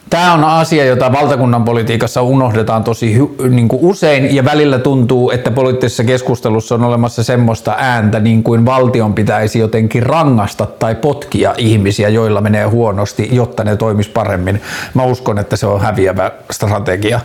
Tämä 0.10 0.34
on 0.34 0.43
asia, 0.43 0.86
jota 0.86 1.12
valtakunnan 1.12 1.63
politiikassa 1.63 2.22
unohdetaan 2.22 2.84
tosi 2.84 3.17
niin 3.50 3.67
kuin 3.67 3.82
usein 3.82 4.36
ja 4.36 4.46
välillä 4.46 4.80
tuntuu, 4.80 5.32
että 5.32 5.52
poliittisessa 5.52 6.04
keskustelussa 6.04 6.76
on 6.76 6.84
olemassa 6.84 7.24
semmoista 7.24 7.76
ääntä, 7.78 8.20
niin 8.20 8.43
kuin 8.43 8.65
valtion 8.65 9.13
pitäisi 9.13 9.60
jotenkin 9.60 10.04
rangasta 10.04 10.65
tai 10.65 10.96
potkia 10.96 11.54
ihmisiä, 11.58 12.10
joilla 12.10 12.41
menee 12.41 12.65
huonosti, 12.65 13.30
jotta 13.32 13.63
ne 13.63 13.76
toimis 13.76 14.10
paremmin. 14.10 14.62
Mä 14.93 15.04
uskon, 15.04 15.39
että 15.39 15.56
se 15.56 15.67
on 15.67 15.82
häviävä 15.82 16.32
strategia. 16.52 17.20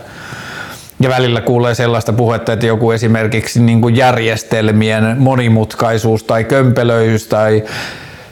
Ja 0.99 1.09
välillä 1.09 1.41
kuulee 1.41 1.75
sellaista 1.75 2.13
puhetta, 2.13 2.53
että 2.53 2.65
joku 2.65 2.91
esimerkiksi 2.91 3.61
niin 3.61 3.81
kuin 3.81 3.95
järjestelmien 3.95 5.15
monimutkaisuus 5.17 6.23
tai 6.23 6.43
kömpelöisyys 6.43 7.27
tai 7.27 7.63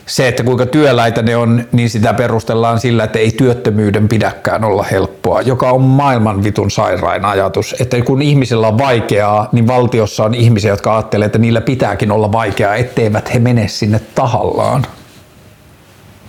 se, 0.06 0.28
että 0.28 0.42
kuinka 0.42 0.66
työläitä 0.66 1.22
ne 1.22 1.36
on, 1.36 1.64
niin 1.72 1.90
sitä 1.90 2.14
perustellaan 2.14 2.80
sillä, 2.80 3.04
että 3.04 3.18
ei 3.18 3.30
työttömyyden 3.30 4.08
pidäkään 4.08 4.64
olla 4.64 4.82
helppoa, 4.82 5.40
joka 5.40 5.70
on 5.70 5.82
maailman 5.82 6.44
vitun 6.44 6.70
sairain 6.70 7.24
ajatus. 7.24 7.74
Että 7.80 8.00
kun 8.00 8.22
ihmisillä 8.22 8.68
on 8.68 8.78
vaikeaa, 8.78 9.48
niin 9.52 9.66
valtiossa 9.66 10.24
on 10.24 10.34
ihmisiä, 10.34 10.70
jotka 10.70 10.96
ajattelee, 10.96 11.26
että 11.26 11.38
niillä 11.38 11.60
pitääkin 11.60 12.12
olla 12.12 12.32
vaikeaa, 12.32 12.74
etteivät 12.74 13.34
he 13.34 13.38
mene 13.38 13.68
sinne 13.68 14.00
tahallaan, 14.14 14.86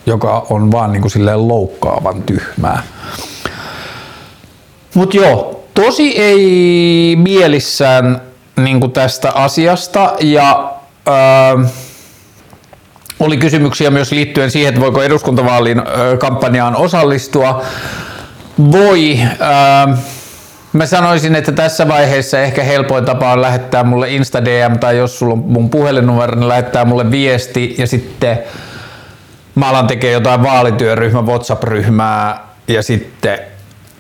joka 0.06 0.46
on 0.50 0.72
vaan 0.72 0.92
niin 0.92 1.02
kuin 1.02 1.12
silleen 1.12 1.48
loukkaavan 1.48 2.24
tyhmää. 2.24 2.84
Mutta 4.94 5.18
joo, 5.18 5.64
tosi 5.74 6.18
ei 6.18 7.16
mielissään 7.16 8.22
niin 8.58 8.92
tästä 8.92 9.32
asiasta 9.32 10.14
ja... 10.20 10.74
Öö, 11.08 11.66
oli 13.20 13.38
kysymyksiä 13.38 13.92
myös 13.92 14.12
liittyen 14.12 14.52
siihen, 14.52 14.70
että 14.70 14.82
voiko 14.82 15.04
eduskuntavaalin 15.04 15.82
kampanjaan 16.20 16.76
osallistua. 16.76 17.64
Voi. 18.72 19.20
Mä 20.74 20.86
sanoisin, 20.86 21.36
että 21.36 21.52
tässä 21.52 21.88
vaiheessa 21.88 22.40
ehkä 22.40 22.64
helpoin 22.64 23.06
tapa 23.06 23.32
on 23.32 23.42
lähettää 23.42 23.84
mulle 23.84 24.10
Insta 24.10 24.46
DM 24.46 24.80
tai 24.80 24.98
jos 24.98 25.20
sulla 25.20 25.34
on 25.34 25.40
mun 25.40 25.70
puhelinnumero, 25.70 26.36
niin 26.36 26.48
lähettää 26.48 26.86
mulle 26.86 27.12
viesti 27.12 27.76
ja 27.78 27.88
sitten 27.88 28.40
mä 29.56 29.70
alan 29.70 29.88
tekee 29.88 30.12
jotain 30.12 30.44
vaalityöryhmä 30.44 31.22
WhatsApp-ryhmää 31.22 32.48
ja 32.68 32.84
sitten 32.84 33.40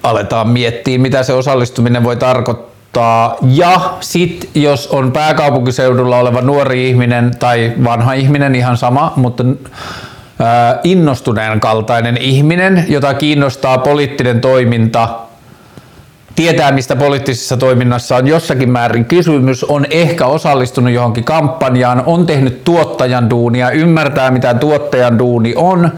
aletaan 0.04 0.50
miettiä, 0.50 1.00
mitä 1.00 1.24
se 1.24 1.34
osallistuminen 1.34 2.04
voi 2.04 2.16
tarkoittaa 2.16 2.73
Tota, 2.94 3.36
ja 3.42 3.98
sit 4.00 4.50
jos 4.56 4.88
on 4.88 5.12
pääkaupunkiseudulla 5.12 6.18
oleva 6.18 6.42
nuori 6.42 6.90
ihminen 6.90 7.32
tai 7.40 7.74
vanha 7.84 8.14
ihminen, 8.14 8.56
ihan 8.56 8.78
sama, 8.78 9.14
mutta 9.16 9.44
innostuneen 10.84 11.60
kaltainen 11.60 12.18
ihminen, 12.18 12.86
jota 12.88 13.14
kiinnostaa 13.14 13.78
poliittinen 13.78 14.42
toiminta, 14.42 15.10
tietää 16.36 16.72
mistä 16.72 16.96
poliittisessa 16.96 17.58
toiminnassa 17.58 18.16
on 18.16 18.28
jossakin 18.28 18.72
määrin 18.72 19.06
kysymys, 19.06 19.64
on 19.64 19.86
ehkä 19.90 20.26
osallistunut 20.26 20.94
johonkin 20.94 21.24
kampanjaan, 21.24 22.04
on 22.06 22.26
tehnyt 22.26 22.64
tuottajan 22.64 23.30
duunia, 23.30 23.72
ymmärtää 23.72 24.32
mitä 24.32 24.54
tuottajan 24.54 25.20
duuni 25.20 25.54
on, 25.56 25.92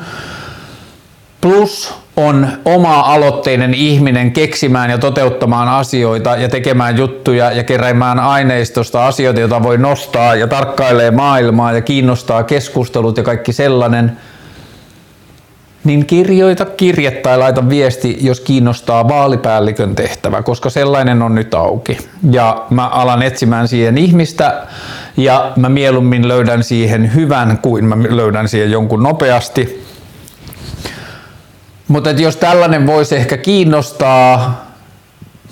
plus 1.42 2.05
on 2.18 2.48
oma-aloitteinen 2.66 3.74
ihminen 3.74 4.32
keksimään 4.32 4.90
ja 4.90 4.98
toteuttamaan 4.98 5.68
asioita 5.68 6.36
ja 6.36 6.50
tekemään 6.50 6.98
juttuja 6.98 7.52
ja 7.52 7.64
keräämään 7.64 8.20
aineistosta 8.20 9.08
asioita, 9.08 9.40
joita 9.40 9.64
voi 9.64 9.78
nostaa 9.78 10.36
ja 10.36 10.48
tarkkailee 10.48 11.12
maailmaa 11.12 11.74
ja 11.74 11.82
kiinnostaa 11.82 12.44
keskustelut 12.44 13.18
ja 13.18 13.24
kaikki 13.24 13.54
sellainen, 13.54 14.18
niin 15.84 16.06
kirjoita 16.06 16.66
kirje 16.66 17.12
tai 17.12 17.38
laita 17.38 17.70
viesti, 17.70 18.18
jos 18.22 18.40
kiinnostaa 18.40 19.08
vaalipäällikön 19.08 19.96
tehtävä, 19.96 20.44
koska 20.44 20.70
sellainen 20.70 21.22
on 21.22 21.36
nyt 21.36 21.54
auki. 21.54 21.98
Ja 22.32 22.66
mä 22.70 22.88
alan 22.88 23.22
etsimään 23.22 23.68
siihen 23.68 23.98
ihmistä 23.98 24.64
ja 25.18 25.52
mä 25.56 25.70
mieluummin 25.70 26.28
löydän 26.28 26.64
siihen 26.64 27.16
hyvän 27.16 27.60
kuin 27.62 27.86
mä 27.86 27.98
löydän 28.10 28.48
siihen 28.48 28.72
jonkun 28.72 29.04
nopeasti 29.04 29.86
mutta 31.88 32.10
jos 32.10 32.36
tällainen 32.36 32.88
voisi 32.88 33.16
ehkä 33.16 33.38
kiinnostaa 33.38 34.66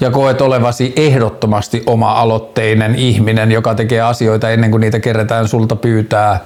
ja 0.02 0.12
koet 0.12 0.42
olevasi 0.42 0.94
ehdottomasti 0.96 1.84
oma-aloitteinen 1.86 2.96
ihminen, 2.96 3.52
joka 3.52 3.76
tekee 3.76 4.02
asioita 4.02 4.50
ennen 4.50 4.72
kuin 4.72 4.82
niitä 4.82 5.00
kerätään 5.00 5.48
sulta 5.48 5.76
pyytää, 5.76 6.40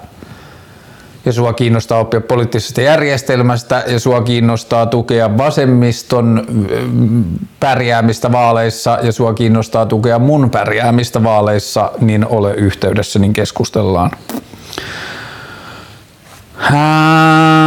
ja 1.28 1.34
sua 1.34 1.54
kiinnostaa 1.54 2.00
oppia 2.00 2.22
poliittisesta 2.22 2.82
järjestelmästä 2.82 3.84
ja 3.88 4.00
sua 4.00 4.22
kiinnostaa 4.22 4.86
tukea 4.86 5.38
vasemmiston 5.38 6.46
mm, 6.50 7.24
pärjäämistä 7.60 8.32
vaaleissa 8.32 9.00
ja 9.02 9.12
sua 9.12 9.34
kiinnostaa 9.34 9.86
tukea 9.86 10.20
mun 10.20 10.50
pärjäämistä 10.50 11.24
vaaleissa, 11.24 11.92
niin 12.00 12.26
ole 12.26 12.54
yhteydessä, 12.54 13.20
niin 13.20 13.34
keskustellaan. 13.34 14.12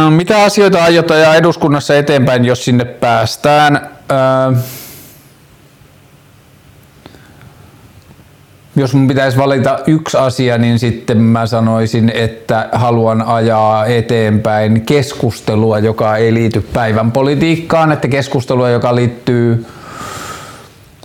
Mitä 0.09 0.43
asioita 0.43 0.83
aiot 0.83 1.11
ajaa 1.11 1.35
eduskunnassa 1.35 1.95
eteenpäin, 1.95 2.45
jos 2.45 2.65
sinne 2.65 2.85
päästään? 2.85 3.89
Jos 8.75 8.93
mun 8.93 9.07
pitäisi 9.07 9.37
valita 9.37 9.79
yksi 9.87 10.17
asia, 10.17 10.57
niin 10.57 10.79
sitten 10.79 11.17
mä 11.17 11.45
sanoisin, 11.45 12.11
että 12.15 12.69
haluan 12.71 13.21
ajaa 13.21 13.85
eteenpäin 13.85 14.81
keskustelua, 14.81 15.79
joka 15.79 16.17
ei 16.17 16.33
liity 16.33 16.61
päivän 16.61 17.11
politiikkaan, 17.11 17.91
että 17.91 18.07
keskustelua, 18.07 18.69
joka 18.69 18.95
liittyy 18.95 19.65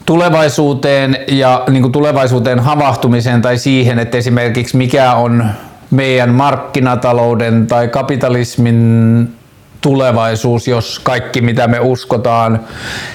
tulevaisuuteen 0.07 1.19
ja 1.29 1.65
niin 1.71 1.93
tulevaisuuteen 1.93 2.61
havahtumiseen 2.61 3.43
tai 3.43 3.59
siihen, 3.59 3.99
että 3.99 4.19
esimerkiksi 4.19 4.77
mikä 4.77 5.13
on 5.13 5.51
meidän 5.91 6.31
markkinatalouden 6.31 7.67
tai 7.67 7.89
kapitalismin 7.89 9.37
tulevaisuus, 9.81 10.69
jos 10.69 10.99
kaikki 10.99 11.41
mitä 11.41 11.69
me 11.69 11.81
uskotaan 11.81 12.61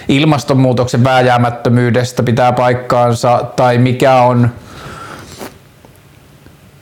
ilmastonmuutoksen 0.08 1.04
vääjäämättömyydestä 1.04 2.24
pitää 2.24 2.52
paikkaansa, 2.52 3.46
tai 3.56 3.78
mikä 3.78 4.16
on 4.16 4.50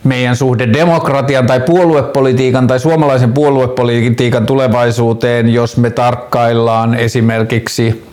meidän 0.04 0.36
suhde 0.36 0.74
demokratian 0.74 1.48
tai 1.48 1.60
puoluepolitiikan 1.60 2.68
tai 2.68 2.80
suomalaisen 2.80 3.34
puoluepolitiikan 3.34 4.46
tulevaisuuteen, 4.46 5.50
jos 5.50 5.78
me 5.78 5.90
tarkkaillaan 5.90 6.96
esimerkiksi 6.96 8.09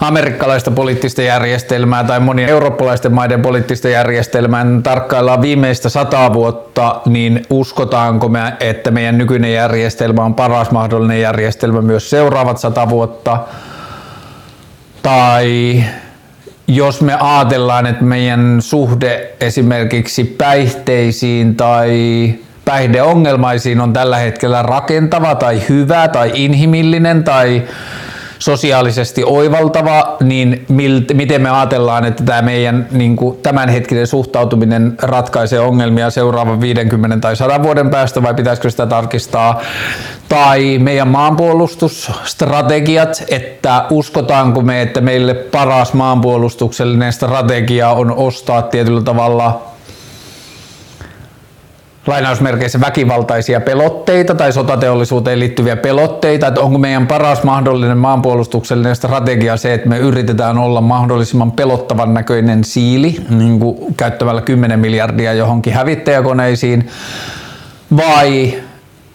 amerikkalaista 0.00 0.70
poliittista 0.70 1.22
järjestelmää 1.22 2.04
tai 2.04 2.20
monien 2.20 2.48
eurooppalaisten 2.48 3.12
maiden 3.12 3.42
poliittista 3.42 3.88
järjestelmää 3.88 4.64
niin 4.64 4.82
tarkkaillaan 4.82 5.42
viimeistä 5.42 5.88
sata 5.88 6.32
vuotta, 6.32 7.00
niin 7.06 7.42
uskotaanko 7.50 8.28
me, 8.28 8.52
että 8.60 8.90
meidän 8.90 9.18
nykyinen 9.18 9.52
järjestelmä 9.52 10.24
on 10.24 10.34
paras 10.34 10.70
mahdollinen 10.70 11.20
järjestelmä 11.20 11.82
myös 11.82 12.10
seuraavat 12.10 12.58
sata 12.58 12.88
vuotta? 12.88 13.38
Tai 15.02 15.84
jos 16.68 17.00
me 17.00 17.14
ajatellaan, 17.20 17.86
että 17.86 18.04
meidän 18.04 18.56
suhde 18.60 19.34
esimerkiksi 19.40 20.24
päihteisiin 20.24 21.56
tai 21.56 22.34
päihdeongelmaisiin 22.64 23.80
on 23.80 23.92
tällä 23.92 24.16
hetkellä 24.16 24.62
rakentava 24.62 25.34
tai 25.34 25.62
hyvä 25.68 26.08
tai 26.08 26.30
inhimillinen 26.34 27.24
tai 27.24 27.62
sosiaalisesti 28.38 29.24
oivaltava, 29.24 30.16
niin 30.20 30.64
milt, 30.68 31.04
miten 31.14 31.42
me 31.42 31.50
ajatellaan, 31.50 32.04
että 32.04 32.24
tämä 32.24 32.42
meidän 32.42 32.86
niin 32.90 33.16
kuin 33.16 33.38
tämänhetkinen 33.42 34.06
suhtautuminen 34.06 34.94
ratkaisee 35.02 35.60
ongelmia 35.60 36.10
seuraavan 36.10 36.60
50 36.60 37.16
tai 37.16 37.36
100 37.36 37.62
vuoden 37.62 37.90
päästä 37.90 38.22
vai 38.22 38.34
pitäisikö 38.34 38.70
sitä 38.70 38.86
tarkistaa? 38.86 39.60
Tai 40.28 40.78
meidän 40.78 41.08
maanpuolustusstrategiat, 41.08 43.24
että 43.30 43.84
uskotaanko 43.90 44.60
me, 44.60 44.82
että 44.82 45.00
meille 45.00 45.34
paras 45.34 45.92
maanpuolustuksellinen 45.92 47.12
strategia 47.12 47.90
on 47.90 48.10
ostaa 48.10 48.62
tietyllä 48.62 49.02
tavalla 49.02 49.75
lainausmerkeissä 52.06 52.80
väkivaltaisia 52.80 53.60
pelotteita 53.60 54.34
tai 54.34 54.52
sotateollisuuteen 54.52 55.40
liittyviä 55.40 55.76
pelotteita, 55.76 56.46
että 56.46 56.60
onko 56.60 56.78
meidän 56.78 57.06
paras 57.06 57.42
mahdollinen 57.42 57.98
maanpuolustuksellinen 57.98 58.96
strategia 58.96 59.56
se, 59.56 59.74
että 59.74 59.88
me 59.88 59.98
yritetään 59.98 60.58
olla 60.58 60.80
mahdollisimman 60.80 61.52
pelottavan 61.52 62.14
näköinen 62.14 62.64
siili 62.64 63.16
niin 63.28 63.60
kuin 63.60 63.94
käyttämällä 63.96 64.40
10 64.40 64.80
miljardia 64.80 65.32
johonkin 65.32 65.72
hävittäjäkoneisiin, 65.72 66.88
vai 67.96 68.54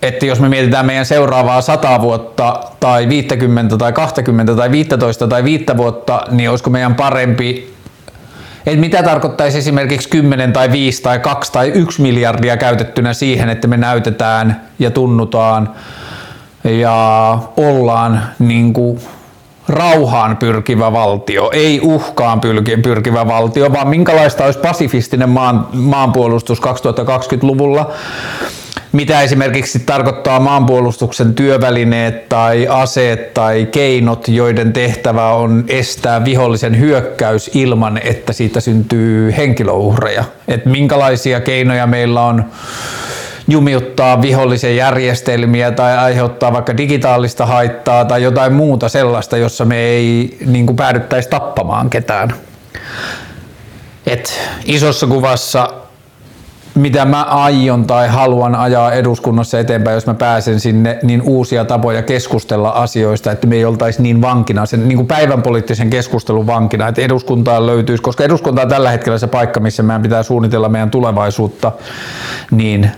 että 0.02 0.26
jos 0.26 0.39
me 0.39 0.50
mietitään 0.50 0.86
meidän 0.86 1.06
seuraavaa 1.06 1.62
100 1.62 2.02
vuotta 2.02 2.60
tai 2.80 3.10
50 3.10 3.78
tai 3.78 3.94
20 3.94 4.56
tai 4.56 4.72
15 4.72 5.28
tai 5.28 5.44
5 5.44 5.66
vuotta, 5.78 6.24
niin 6.32 6.50
olisiko 6.50 6.70
meidän 6.70 6.96
parempi 6.96 7.70
et 8.66 8.80
mitä 8.80 9.03
tarkoittaisi 9.03 9.57
esimerkiksi 9.57 10.09
10 10.09 10.53
tai 10.53 10.72
5 10.72 11.01
tai 11.01 11.20
2 11.20 11.51
tai 11.51 11.70
1 11.70 12.01
miljardia 12.01 12.57
käytettynä 12.57 13.14
siihen, 13.14 13.49
että 13.49 13.68
me 13.68 13.78
näytetään 13.78 14.62
ja 14.80 14.91
tunnutaan 14.91 15.70
ja 16.64 17.38
ollaan 17.57 18.24
niin 18.39 18.74
kuin 18.74 18.99
rauhaan 19.68 20.38
pyrkivä 20.38 20.91
valtio, 20.91 21.49
ei 21.53 21.80
uhkaan 21.84 22.41
pyrkivä 22.84 23.28
valtio, 23.28 23.74
vaan 23.74 23.88
minkälaista 23.88 24.45
olisi 24.45 24.59
pasifistinen 24.59 25.30
maan, 25.30 25.68
maanpuolustus 25.74 26.62
2020-luvulla 26.62 27.91
mitä 28.92 29.22
esimerkiksi 29.22 29.80
tarkoittaa 29.80 30.39
maanpuolustuksen 30.39 31.36
työvälineet 31.36 32.30
tai 32.30 32.68
aseet 32.68 33.34
tai 33.34 33.68
keinot, 33.72 34.28
joiden 34.28 34.74
tehtävä 34.74 35.34
on 35.34 35.64
estää 35.68 36.26
vihollisen 36.26 36.80
hyökkäys 36.80 37.52
ilman, 37.54 37.98
että 38.04 38.34
siitä 38.34 38.60
syntyy 38.60 39.34
henkilöuhreja. 39.38 40.24
Et 40.48 40.66
minkälaisia 40.66 41.42
keinoja 41.42 41.88
meillä 41.88 42.22
on 42.22 42.46
jumiuttaa 43.48 44.22
vihollisen 44.22 44.76
järjestelmiä 44.76 45.72
tai 45.72 45.98
aiheuttaa 45.98 46.54
vaikka 46.54 46.78
digitaalista 46.78 47.46
haittaa 47.46 48.06
tai 48.06 48.24
jotain 48.24 48.54
muuta 48.54 48.89
sellaista, 48.89 49.38
jossa 49.38 49.66
me 49.66 49.78
ei 49.78 50.38
niin 50.46 50.76
päädyttäisi 50.76 51.30
tappamaan 51.30 51.89
ketään. 51.89 52.34
Et 54.08 54.39
isossa 54.66 55.08
kuvassa 55.08 55.70
mitä 56.76 57.05
mä 57.05 57.24
aion 57.24 57.86
tai 57.86 58.07
haluan 58.07 58.55
ajaa 58.55 58.91
eduskunnassa 58.91 59.59
eteenpäin, 59.59 59.95
jos 59.95 60.07
mä 60.07 60.13
pääsen 60.13 60.59
sinne, 60.59 60.99
niin 61.03 61.22
uusia 61.22 61.65
tapoja 61.65 62.01
keskustella 62.01 62.69
asioista, 62.69 63.32
että 63.32 63.47
me 63.47 63.55
ei 63.55 63.65
oltaisi 63.65 64.01
niin 64.01 64.22
vankina, 64.22 64.65
sen 64.65 64.88
niin 64.88 64.95
kuin 64.95 65.07
päivän 65.07 65.41
poliittisen 65.41 65.89
keskustelun 65.89 66.47
vankina, 66.47 66.88
että 66.88 67.01
eduskuntaan 67.01 67.65
löytyisi, 67.65 68.03
koska 68.03 68.24
eduskunta 68.24 68.61
on 68.61 68.69
tällä 68.69 68.91
hetkellä 68.91 69.17
se 69.17 69.28
paikka, 69.28 69.59
missä 69.59 69.84
meidän 69.84 70.01
pitää 70.01 70.24
suunnitella 70.24 70.69
meidän 70.69 70.91
tulevaisuutta, 70.91 71.72
niin 72.51 72.91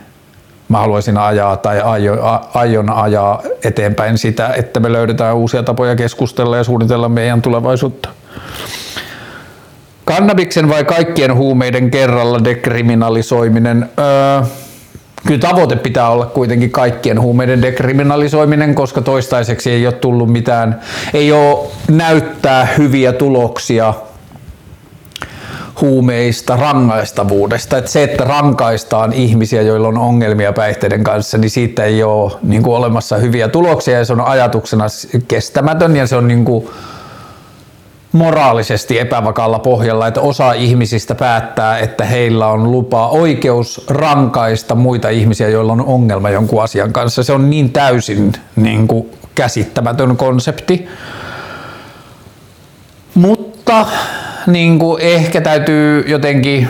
mä 0.70 0.78
haluaisin 0.78 1.18
ajaa 1.18 1.58
tai 1.58 1.82
aion, 1.82 2.20
aion 2.54 2.90
ajaa 2.90 3.42
eteenpäin 3.64 4.18
sitä, 4.18 4.50
että 4.50 4.80
me 4.80 4.92
löydetään 4.92 5.36
uusia 5.36 5.64
tapoja 5.64 5.96
keskustella 5.96 6.58
ja 6.58 6.64
suunnitella 6.64 7.10
meidän 7.10 7.42
tulevaisuutta. 7.42 8.10
Kannabiksen 10.06 10.70
vai 10.70 10.84
kaikkien 10.84 11.36
huumeiden 11.36 11.92
kerralla 11.92 12.44
dekriminalisoiminen? 12.44 13.90
Öö, 14.00 14.42
kyllä 15.28 15.40
tavoite 15.40 15.76
pitää 15.76 16.10
olla 16.10 16.26
kuitenkin 16.26 16.72
kaikkien 16.72 17.22
huumeiden 17.22 17.62
dekriminalisoiminen, 17.62 18.76
koska 18.76 19.02
toistaiseksi 19.02 19.72
ei 19.72 19.88
ole 19.88 19.94
tullut 19.94 20.32
mitään, 20.32 20.80
ei 21.14 21.32
ole 21.32 21.68
näyttää 21.88 22.68
hyviä 22.78 23.14
tuloksia 23.14 23.94
huumeista 25.82 26.56
rangaistavuudesta. 26.56 27.78
Että 27.78 27.92
se, 27.92 28.04
että 28.04 28.24
rankaistaan 28.24 29.14
ihmisiä, 29.14 29.62
joilla 29.62 29.88
on 29.88 29.98
ongelmia 29.98 30.54
päihteiden 30.54 31.04
kanssa, 31.04 31.38
niin 31.38 31.50
siitä 31.50 31.84
ei 31.84 32.04
ole 32.04 32.32
niin 32.44 32.64
kuin, 32.64 32.76
olemassa 32.76 33.18
hyviä 33.18 33.48
tuloksia 33.48 33.98
ja 33.98 34.06
se 34.06 34.14
on 34.14 34.22
ajatuksena 34.22 34.86
kestämätön 35.28 35.96
ja 35.96 36.08
se 36.08 36.16
on 36.16 36.28
niin 36.28 36.46
kuin, 36.46 36.70
moraalisesti 38.14 39.00
epävakaalla 39.00 39.60
pohjalla, 39.60 40.08
että 40.08 40.22
osa 40.22 40.54
ihmisistä 40.54 41.16
päättää, 41.16 41.80
että 41.80 42.06
heillä 42.06 42.48
on 42.48 42.72
lupa 42.72 43.08
oikeus 43.08 43.86
rankaista 43.90 44.76
muita 44.76 45.10
ihmisiä, 45.10 45.50
joilla 45.50 45.74
on 45.74 45.86
ongelma 45.86 46.30
jonkun 46.30 46.64
asian 46.64 46.94
kanssa. 46.94 47.24
Se 47.24 47.34
on 47.34 47.50
niin 47.50 47.72
täysin 47.72 48.32
niin 48.56 48.88
kuin, 48.88 49.10
käsittämätön 49.36 50.18
konsepti. 50.18 50.88
Mutta 53.14 53.86
niin 54.48 54.80
kuin, 54.80 55.02
ehkä 55.02 55.42
täytyy 55.42 56.04
jotenkin 56.08 56.70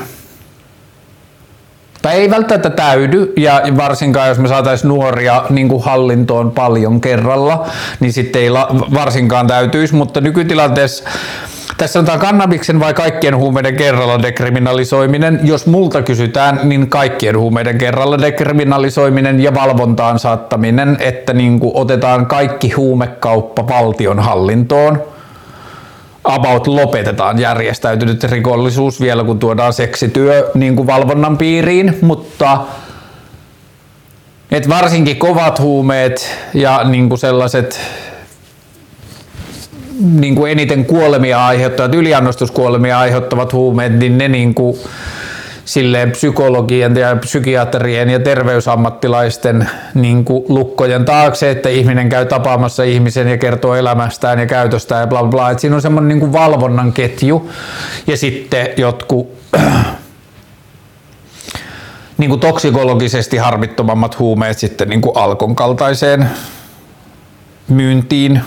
tai 2.04 2.16
ei 2.16 2.30
välttämättä 2.30 2.70
täydy, 2.70 3.34
ja 3.38 3.62
varsinkaan 3.78 4.30
jos 4.30 4.39
me 4.39 4.47
saataisiin 4.47 4.89
nuoria 4.89 5.43
niin 5.49 5.70
kuin 5.70 5.84
hallintoon 5.84 6.51
paljon 6.51 7.01
kerralla, 7.01 7.68
niin 7.99 8.14
sitten 8.14 8.41
ei 8.41 8.54
varsinkaan 8.93 9.47
täytyisi, 9.47 9.95
mutta 9.95 10.22
nykytilanteessa 10.22 11.04
tässä 11.78 11.99
on 11.99 12.06
tämä 12.06 12.18
kannabiksen 12.18 12.80
vai 12.80 12.93
kaikkien 12.93 13.38
huumeiden 13.38 13.76
kerralla 13.76 14.22
dekriminalisoiminen. 14.22 15.39
Jos 15.43 15.68
multa 15.68 16.01
kysytään, 16.01 16.60
niin 16.64 16.89
kaikkien 16.89 17.38
huumeiden 17.38 17.78
kerralla 17.78 18.20
dekriminalisoiminen 18.20 19.39
ja 19.39 19.54
valvontaan 19.54 20.20
saattaminen, 20.20 20.97
että 20.99 21.34
niin 21.34 21.60
kuin 21.60 21.72
otetaan 21.76 22.26
kaikki 22.26 22.72
huumekauppa 22.72 23.68
valtion 23.68 24.20
hallintoon 24.20 25.12
about 26.24 26.68
lopetetaan 26.68 27.40
järjestäytynyt 27.40 28.24
rikollisuus 28.24 29.02
vielä, 29.02 29.24
kun 29.24 29.40
tuodaan 29.40 29.74
seksityö 29.74 30.52
niin 30.54 30.76
kuin 30.76 30.88
valvonnan 30.88 31.38
piiriin, 31.38 31.98
mutta 32.02 32.60
et 34.52 34.70
varsinkin 34.70 35.18
kovat 35.18 35.60
huumeet 35.60 36.36
ja 36.54 36.84
niin 36.84 37.10
kuin 37.10 37.20
sellaiset 37.20 37.80
niin 40.00 40.36
kuin 40.36 40.52
eniten 40.52 40.86
kuolemia 40.86 41.48
aiheuttavat, 41.48 41.96
yliannostuskuolemia 41.96 43.00
aiheuttavat 43.00 43.54
huumeet, 43.54 43.94
niin 43.94 44.18
ne 44.18 44.28
niin 44.28 44.54
kuin 44.54 44.78
silleen 45.66 46.11
psykologien 46.11 46.95
ja 46.95 47.16
psykiatrien 47.16 48.09
ja 48.09 48.20
terveysammattilaisten 48.20 49.70
niin 49.93 50.26
kuin 50.26 50.45
lukkojen 50.49 51.05
taakse, 51.05 51.51
että 51.51 51.70
ihminen 51.70 52.09
käy 52.09 52.26
tapaamassa 52.26 52.84
ihmisen 52.84 53.28
ja 53.28 53.38
kertoo 53.38 53.76
elämästään 53.76 54.39
ja 54.39 54.45
käytöstään 54.45 55.01
ja 55.01 55.07
bla 55.07 55.20
bla 55.20 55.30
bla. 55.30 55.51
Et 55.51 55.59
siinä 55.59 55.76
on 55.76 55.82
semmoinen 55.82 56.20
niin 56.20 56.34
valvonnan 56.34 56.93
ketju 56.93 57.49
ja 58.07 58.18
sitten 58.18 58.68
jotkut 58.78 59.28
niin 62.18 62.30
kuin 62.30 62.39
toksikologisesti 62.39 63.38
harmittomammat 63.38 64.20
huumeet 64.20 64.59
sitten 64.59 64.89
niin 64.89 65.01
kuin 65.01 65.18
alkon 65.18 65.55
kaltaiseen 65.55 66.30
myyntiin, 67.68 68.41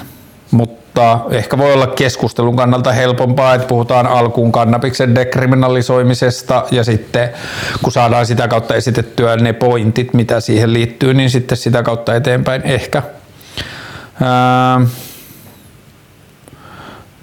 mutta 0.51 0.86
mutta 0.97 1.21
ehkä 1.31 1.59
voi 1.59 1.73
olla 1.73 1.87
keskustelun 1.87 2.57
kannalta 2.57 2.93
helpompaa, 2.93 3.55
että 3.55 3.67
puhutaan 3.67 4.07
alkuun 4.07 4.53
kannabiksen 4.53 5.15
dekriminalisoimisesta 5.15 6.65
ja 6.71 6.85
sitten 6.85 7.29
kun 7.83 7.93
saadaan 7.93 8.27
sitä 8.27 8.49
kautta 8.49 8.75
esitettyä 8.75 9.37
ne 9.37 9.53
pointit, 9.53 10.15
mitä 10.15 10.41
siihen 10.41 10.73
liittyy, 10.73 11.15
niin 11.15 11.31
sitten 11.31 11.59
sitä 11.59 11.83
kautta 11.83 12.15
eteenpäin 12.15 12.63
ehkä. 12.63 13.03
Ää, 14.23 14.81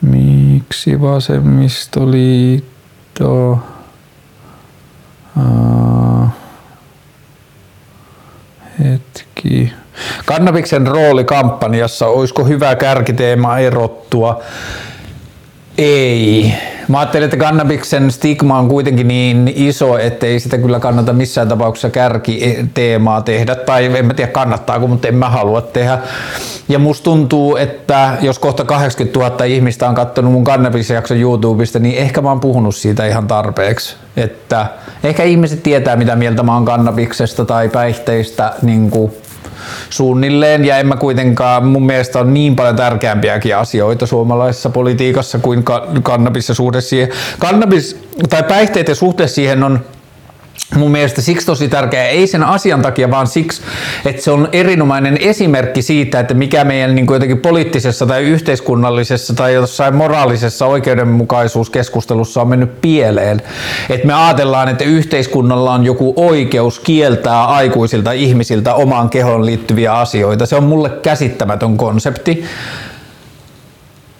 miksi 0.01 1.01
vasemmistoliitto? 1.01 3.59
Ää, 5.37 6.29
hetki. 8.79 9.73
Kannabiksen 10.25 10.87
rooli 10.87 11.23
kampanjassa, 11.23 12.07
olisiko 12.07 12.43
hyvä 12.43 12.75
kärkiteema 12.75 13.59
erottua? 13.59 14.41
Ei. 15.77 16.53
Mä 16.87 16.99
ajattelin, 16.99 17.25
että 17.25 17.37
kannabiksen 17.37 18.11
stigma 18.11 18.59
on 18.59 18.67
kuitenkin 18.69 19.07
niin 19.07 19.53
iso, 19.55 19.97
ettei 19.97 20.39
sitä 20.39 20.57
kyllä 20.57 20.79
kannata 20.79 21.13
missään 21.13 21.47
tapauksessa 21.47 21.89
kärkiteemaa 21.89 23.21
tehdä. 23.21 23.55
Tai 23.55 23.97
en 23.97 24.05
mä 24.05 24.13
tiedä 24.13 24.31
kannattaako, 24.31 24.87
mutta 24.87 25.07
en 25.07 25.15
mä 25.15 25.29
halua 25.29 25.61
tehdä. 25.61 25.99
Ja 26.69 26.79
musta 26.79 27.03
tuntuu, 27.03 27.55
että 27.55 28.17
jos 28.21 28.39
kohta 28.39 28.65
80 28.65 29.19
000 29.19 29.45
ihmistä 29.45 29.89
on 29.89 29.95
katsonut 29.95 30.31
mun 30.31 30.43
kannabisjakson 30.43 31.17
YouTubesta, 31.17 31.79
niin 31.79 31.97
ehkä 31.97 32.21
mä 32.21 32.29
oon 32.29 32.39
puhunut 32.39 32.75
siitä 32.75 33.05
ihan 33.05 33.27
tarpeeksi. 33.27 33.95
Että 34.17 34.65
ehkä 35.03 35.23
ihmiset 35.23 35.63
tietää, 35.63 35.95
mitä 35.95 36.15
mieltä 36.15 36.43
mä 36.43 36.53
oon 36.53 36.65
kannabiksesta 36.65 37.45
tai 37.45 37.69
päihteistä 37.69 38.53
niin 38.61 38.89
kuin 38.91 39.11
suunnilleen 39.89 40.65
ja 40.65 40.77
en 40.77 40.87
mä 40.87 40.95
kuitenkaan, 40.95 41.65
mun 41.65 41.85
mielestä 41.85 42.19
on 42.19 42.33
niin 42.33 42.55
paljon 42.55 42.75
tärkeämpiäkin 42.75 43.57
asioita 43.57 44.05
suomalaisessa 44.05 44.69
politiikassa 44.69 45.39
kuin 45.39 45.63
kannabis 46.03 46.49
ja 46.49 46.55
suhde 46.55 46.81
siihen. 46.81 47.09
Kannabis 47.39 47.99
tai 48.29 48.43
päihteiden 48.43 48.95
suhde 48.95 49.27
siihen 49.27 49.63
on 49.63 49.79
mun 50.75 50.91
mielestä 50.91 51.21
siksi 51.21 51.45
tosi 51.45 51.67
tärkeä, 51.69 52.07
ei 52.07 52.27
sen 52.27 52.43
asian 52.43 52.81
takia, 52.81 53.11
vaan 53.11 53.27
siksi, 53.27 53.61
että 54.05 54.21
se 54.21 54.31
on 54.31 54.49
erinomainen 54.51 55.17
esimerkki 55.17 55.81
siitä, 55.81 56.19
että 56.19 56.33
mikä 56.33 56.63
meidän 56.63 56.95
niin 56.95 57.07
kuin 57.07 57.15
jotenkin 57.15 57.39
poliittisessa 57.39 58.05
tai 58.05 58.23
yhteiskunnallisessa 58.23 59.33
tai 59.33 59.53
jossain 59.53 59.95
moraalisessa 59.95 60.65
oikeudenmukaisuuskeskustelussa 60.65 62.41
on 62.41 62.47
mennyt 62.47 62.81
pieleen. 62.81 63.41
Että 63.89 64.07
me 64.07 64.13
ajatellaan, 64.13 64.69
että 64.69 64.83
yhteiskunnalla 64.83 65.73
on 65.73 65.85
joku 65.85 66.13
oikeus 66.15 66.79
kieltää 66.79 67.45
aikuisilta 67.45 68.11
ihmisiltä 68.11 68.73
omaan 68.73 69.09
kehoon 69.09 69.45
liittyviä 69.45 69.93
asioita. 69.93 70.45
Se 70.45 70.55
on 70.55 70.63
mulle 70.63 70.89
käsittämätön 70.89 71.77
konsepti. 71.77 72.45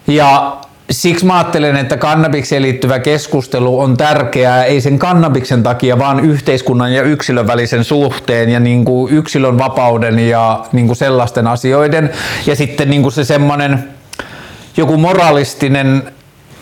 Ja 0.06 0.56
siksi 0.90 1.26
mä 1.26 1.38
ajattelen, 1.38 1.76
että 1.76 1.96
kannabikseen 1.96 2.62
liittyvä 2.62 2.98
keskustelu 2.98 3.80
on 3.80 3.96
tärkeää, 3.96 4.64
ei 4.64 4.80
sen 4.80 4.98
kannabiksen 4.98 5.62
takia, 5.62 5.98
vaan 5.98 6.20
yhteiskunnan 6.20 6.92
ja 6.92 7.02
yksilön 7.02 7.46
välisen 7.46 7.84
suhteen 7.84 8.48
ja 8.48 8.60
niin 8.60 8.84
kuin 8.84 9.12
yksilön 9.12 9.58
vapauden 9.58 10.18
ja 10.18 10.64
niin 10.72 10.86
kuin 10.86 10.96
sellaisten 10.96 11.46
asioiden. 11.46 12.10
Ja 12.46 12.56
sitten 12.56 12.90
niin 12.90 13.02
kuin 13.02 13.12
se 13.12 13.24
semmoinen 13.24 13.84
joku 14.76 14.96
moralistinen 14.96 16.02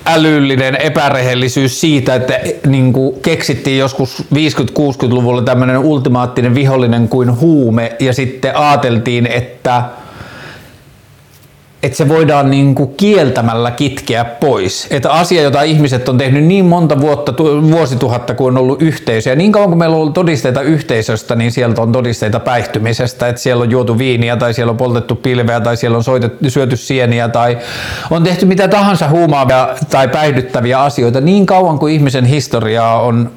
älyllinen 0.07 0.77
epärehellisyys 0.77 1.81
siitä, 1.81 2.14
että 2.14 2.41
niin 2.66 2.93
kuin 2.93 3.20
keksittiin 3.20 3.79
joskus 3.79 4.25
50-60-luvulla 4.35 5.43
tämmöinen 5.43 5.79
ultimaattinen 5.79 6.55
vihollinen 6.55 7.09
kuin 7.09 7.41
huume 7.41 7.93
ja 8.01 8.12
sitten 8.12 8.57
ajateltiin, 8.57 9.27
että 9.27 9.83
että 11.83 11.99
se 11.99 12.09
voidaan 12.09 12.51
niin 12.51 12.74
kuin 12.74 12.95
kieltämällä 12.97 13.70
kitkeä 13.70 14.24
pois. 14.24 14.87
Että 14.91 15.12
asia, 15.12 15.43
jota 15.43 15.62
ihmiset 15.62 16.09
on 16.09 16.18
tehnyt 16.18 16.45
niin 16.45 16.64
monta 16.64 17.01
vuotta, 17.01 17.35
vuosituhatta 17.70 18.35
kuin 18.35 18.55
on 18.57 18.62
ollut 18.62 18.83
yhteisö. 18.83 19.30
Ja 19.30 19.37
niin 19.37 19.53
kauan 19.53 19.68
kuin 19.68 19.78
meillä 19.78 19.95
on 19.95 20.01
ollut 20.01 20.14
todisteita 20.14 20.61
yhteisöstä, 20.61 21.35
niin 21.35 21.53
sieltä 21.53 21.83
on 21.83 21.93
todisteita 21.93 22.41
päihtymisestä. 22.41 23.28
Että 23.28 23.43
siellä 23.43 23.62
on 23.62 23.70
juotu 23.70 23.99
viiniä 23.99 24.37
tai 24.37 24.55
siellä 24.55 24.70
on 24.70 24.76
poltettu 24.76 25.14
pilveä 25.14 25.61
tai 25.61 25.76
siellä 25.76 25.97
on 25.97 26.05
soitettu, 26.05 26.51
syöty 26.51 26.76
sieniä 26.76 27.28
tai 27.28 27.59
on 28.11 28.22
tehty 28.22 28.47
mitä 28.47 28.68
tahansa 28.68 29.09
huumaavia 29.09 29.68
tai 29.91 30.09
päihdyttäviä 30.09 30.80
asioita. 30.80 31.20
Niin 31.20 31.47
kauan 31.47 31.78
kuin 31.78 31.95
ihmisen 31.95 32.24
historiaa 32.24 33.03
on 33.03 33.30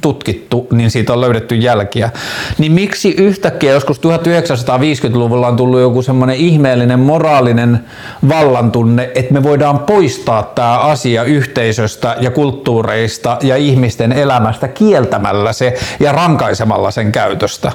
tutkittu, 0.00 0.66
niin 0.70 0.90
siitä 0.90 1.12
on 1.12 1.20
löydetty 1.20 1.54
jälkiä. 1.54 2.10
Niin 2.58 2.72
miksi 2.72 3.10
yhtäkkiä 3.10 3.72
joskus 3.72 4.00
1950-luvulla 4.00 5.48
on 5.48 5.56
tullut 5.56 5.80
joku 5.80 6.02
semmoinen 6.02 6.36
ihmeellinen 6.36 7.00
moraalinen 7.00 7.84
vallantunne, 8.28 9.10
että 9.14 9.34
me 9.34 9.42
voidaan 9.42 9.78
poistaa 9.78 10.42
tämä 10.42 10.78
asia 10.78 11.24
yhteisöstä 11.24 12.16
ja 12.20 12.30
kulttuureista 12.30 13.38
ja 13.42 13.56
ihmisten 13.56 14.12
elämästä 14.12 14.68
kieltämällä 14.68 15.52
se 15.52 15.74
ja 16.00 16.12
rankaisemalla 16.12 16.90
sen 16.90 17.12
käytöstä. 17.12 17.72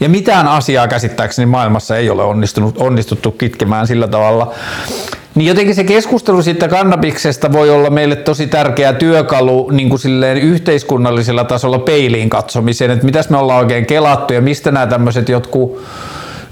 Ja 0.00 0.08
mitään 0.08 0.48
asiaa 0.48 0.88
käsittääkseni 0.88 1.46
maailmassa 1.46 1.96
ei 1.96 2.10
ole 2.10 2.22
onnistunut, 2.22 2.74
onnistuttu 2.78 3.30
kitkemään 3.30 3.86
sillä 3.86 4.08
tavalla. 4.08 4.54
Niin 5.34 5.48
jotenkin 5.48 5.74
se 5.74 5.84
keskustelu 5.84 6.42
siitä 6.42 6.68
kannabiksesta 6.68 7.52
voi 7.52 7.70
olla 7.70 7.90
meille 7.90 8.16
tosi 8.16 8.46
tärkeä 8.46 8.92
työkalu 8.92 9.70
niin 9.70 9.88
kuin 9.88 9.98
silleen 9.98 10.36
yhteiskunnallisella 10.36 11.44
tasolla 11.44 11.78
peiliin 11.78 12.30
katsomiseen, 12.30 12.90
että 12.90 13.04
mitäs 13.04 13.30
me 13.30 13.36
ollaan 13.36 13.58
oikein 13.58 13.86
kelattu 13.86 14.34
ja 14.34 14.40
mistä 14.40 14.70
nämä 14.70 14.86
tämmöiset 14.86 15.28
jotkut 15.28 15.82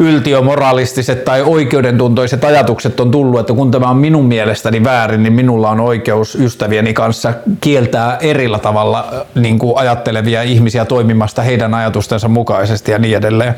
yltiömoralistiset 0.00 1.24
tai 1.24 1.42
oikeudentuntoiset 1.42 2.44
ajatukset 2.44 3.00
on 3.00 3.10
tullut, 3.10 3.40
että 3.40 3.52
kun 3.52 3.70
tämä 3.70 3.90
on 3.90 3.96
minun 3.96 4.24
mielestäni 4.24 4.84
väärin, 4.84 5.22
niin 5.22 5.32
minulla 5.32 5.70
on 5.70 5.80
oikeus 5.80 6.34
ystävieni 6.34 6.94
kanssa 6.94 7.32
kieltää 7.60 8.16
erillä 8.20 8.58
tavalla 8.58 9.26
niin 9.34 9.58
kuin 9.58 9.78
ajattelevia 9.78 10.42
ihmisiä 10.42 10.84
toimimasta 10.84 11.42
heidän 11.42 11.74
ajatustensa 11.74 12.28
mukaisesti 12.28 12.92
ja 12.92 12.98
niin 12.98 13.16
edelleen. 13.16 13.54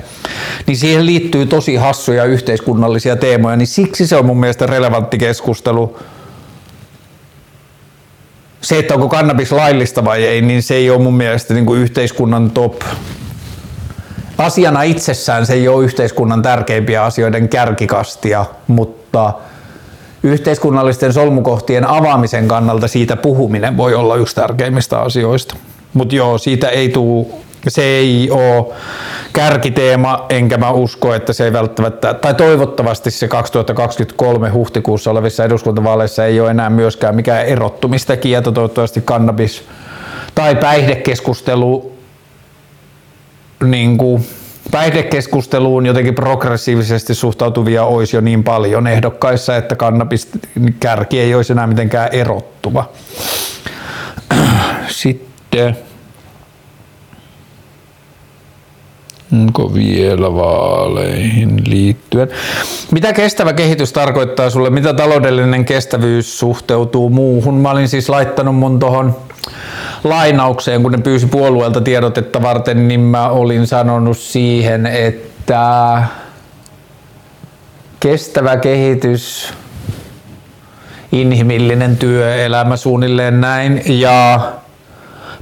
Niin 0.66 0.76
siihen 0.76 1.07
liittyy 1.07 1.47
tosi 1.47 1.76
hassuja 1.76 2.24
yhteiskunnallisia 2.24 3.16
teemoja, 3.16 3.57
niin 3.57 3.66
siksi 3.66 4.07
se 4.07 4.16
on 4.16 4.26
mun 4.26 4.40
mielestä 4.40 4.66
relevantti 4.66 5.18
keskustelu 5.18 5.99
se, 8.62 8.78
että 8.78 8.95
onko 8.95 9.09
kannabis 9.09 9.53
laillista 9.53 10.05
vai 10.05 10.24
ei, 10.24 10.43
niin 10.43 10.62
se 10.62 10.74
ei 10.74 10.90
ole 10.90 11.03
mun 11.03 11.14
mielestä 11.14 11.55
niin 11.55 11.66
kuin 11.66 11.80
yhteiskunnan 11.80 12.51
top 12.51 12.74
asiana 14.39 14.83
itsessään 14.83 15.47
se 15.47 15.53
ei 15.53 15.68
ole 15.68 15.85
yhteiskunnan 15.85 16.43
tärkeimpiä 16.43 17.05
asioiden 17.05 17.49
kärkikastia, 17.49 18.45
mutta 18.66 19.33
yhteiskunnallisten 20.22 21.12
solmukohtien 21.12 21.89
avaamisen 21.89 22.49
kannalta 22.49 22.89
siitä 22.89 23.16
puhuminen 23.16 23.76
voi 23.76 23.95
olla 23.95 24.16
yksi 24.16 24.35
tärkeimmistä 24.35 25.01
asioista. 25.01 25.57
Mutta 25.95 26.14
joo, 26.14 26.39
siitä 26.39 26.68
ei 26.68 26.89
tule, 26.89 27.26
se 27.68 27.83
ei 27.83 28.30
ole 28.30 28.66
kärkiteema, 29.33 30.26
enkä 30.28 30.59
mä 30.59 30.70
usko, 30.70 31.14
että 31.14 31.33
se 31.33 31.45
ei 31.45 31.53
välttämättä, 31.53 32.14
tai 32.14 32.35
toivottavasti 32.35 33.11
se 33.11 33.28
2023 33.28 34.51
huhtikuussa 34.51 35.11
olevissa 35.11 35.45
eduskuntavaaleissa 35.45 36.26
ei 36.26 36.41
ole 36.41 36.51
enää 36.51 36.70
myöskään 36.70 37.16
mikään 37.16 37.47
erottumistekijä, 37.47 38.43
toivottavasti 38.43 39.01
kannabis 39.01 39.62
tai 40.35 40.57
päihdekeskustelu 40.57 41.91
niin 43.62 43.98
kuin 43.98 44.26
päihdekeskusteluun 44.70 45.86
jotenkin 45.86 46.14
progressiivisesti 46.14 47.14
suhtautuvia 47.14 47.84
olisi 47.84 48.16
jo 48.16 48.20
niin 48.20 48.44
paljon 48.44 48.86
ehdokkaissa, 48.86 49.56
että 49.56 49.76
kannabis 49.76 50.28
kärki 50.80 51.20
ei 51.20 51.34
olisi 51.34 51.52
enää 51.52 51.66
mitenkään 51.66 52.08
erottuva. 52.12 52.90
Sitten 54.88 55.76
Onko 59.32 59.74
vielä 59.74 60.34
vaaleihin 60.34 61.62
liittyen? 61.66 62.28
Mitä 62.90 63.12
kestävä 63.12 63.52
kehitys 63.52 63.92
tarkoittaa 63.92 64.50
sulle? 64.50 64.70
Mitä 64.70 64.94
taloudellinen 64.94 65.64
kestävyys 65.64 66.38
suhteutuu 66.38 67.10
muuhun? 67.10 67.54
Mä 67.54 67.70
olin 67.70 67.88
siis 67.88 68.08
laittanut 68.08 68.56
mun 68.56 68.78
tohon 68.78 69.16
lainaukseen, 70.05 70.82
kun 70.82 70.93
ne 70.93 70.99
pyysi 70.99 71.26
puolueelta 71.26 71.80
tiedotetta 71.80 72.43
varten, 72.43 72.88
niin 72.88 73.01
mä 73.01 73.28
olin 73.28 73.66
sanonut 73.66 74.18
siihen, 74.18 74.86
että 74.86 76.03
kestävä 78.01 78.57
kehitys, 78.57 79.55
inhimillinen 81.12 81.97
työelämä 81.97 82.76
suunnilleen 82.76 83.40
näin 83.40 83.82
ja 83.86 84.40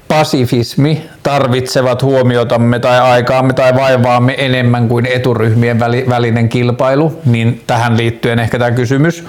pasifismi 0.09 1.11
tarvitsevat 1.23 2.03
huomiotamme 2.03 2.79
tai 2.79 3.01
aikaamme 3.01 3.53
tai 3.53 3.75
vaivaamme 3.75 4.35
enemmän 4.39 4.89
kuin 4.89 5.07
eturyhmien 5.07 5.81
välinen 6.09 6.49
kilpailu, 6.49 7.21
niin 7.25 7.63
tähän 7.67 7.97
liittyen 7.97 8.39
ehkä 8.39 8.59
tämä 8.59 8.71
kysymys. 8.71 9.25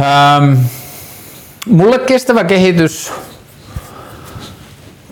Ähm, 0.00 0.52
mulle 1.66 1.98
kestävä 1.98 2.44
kehitys 2.44 3.12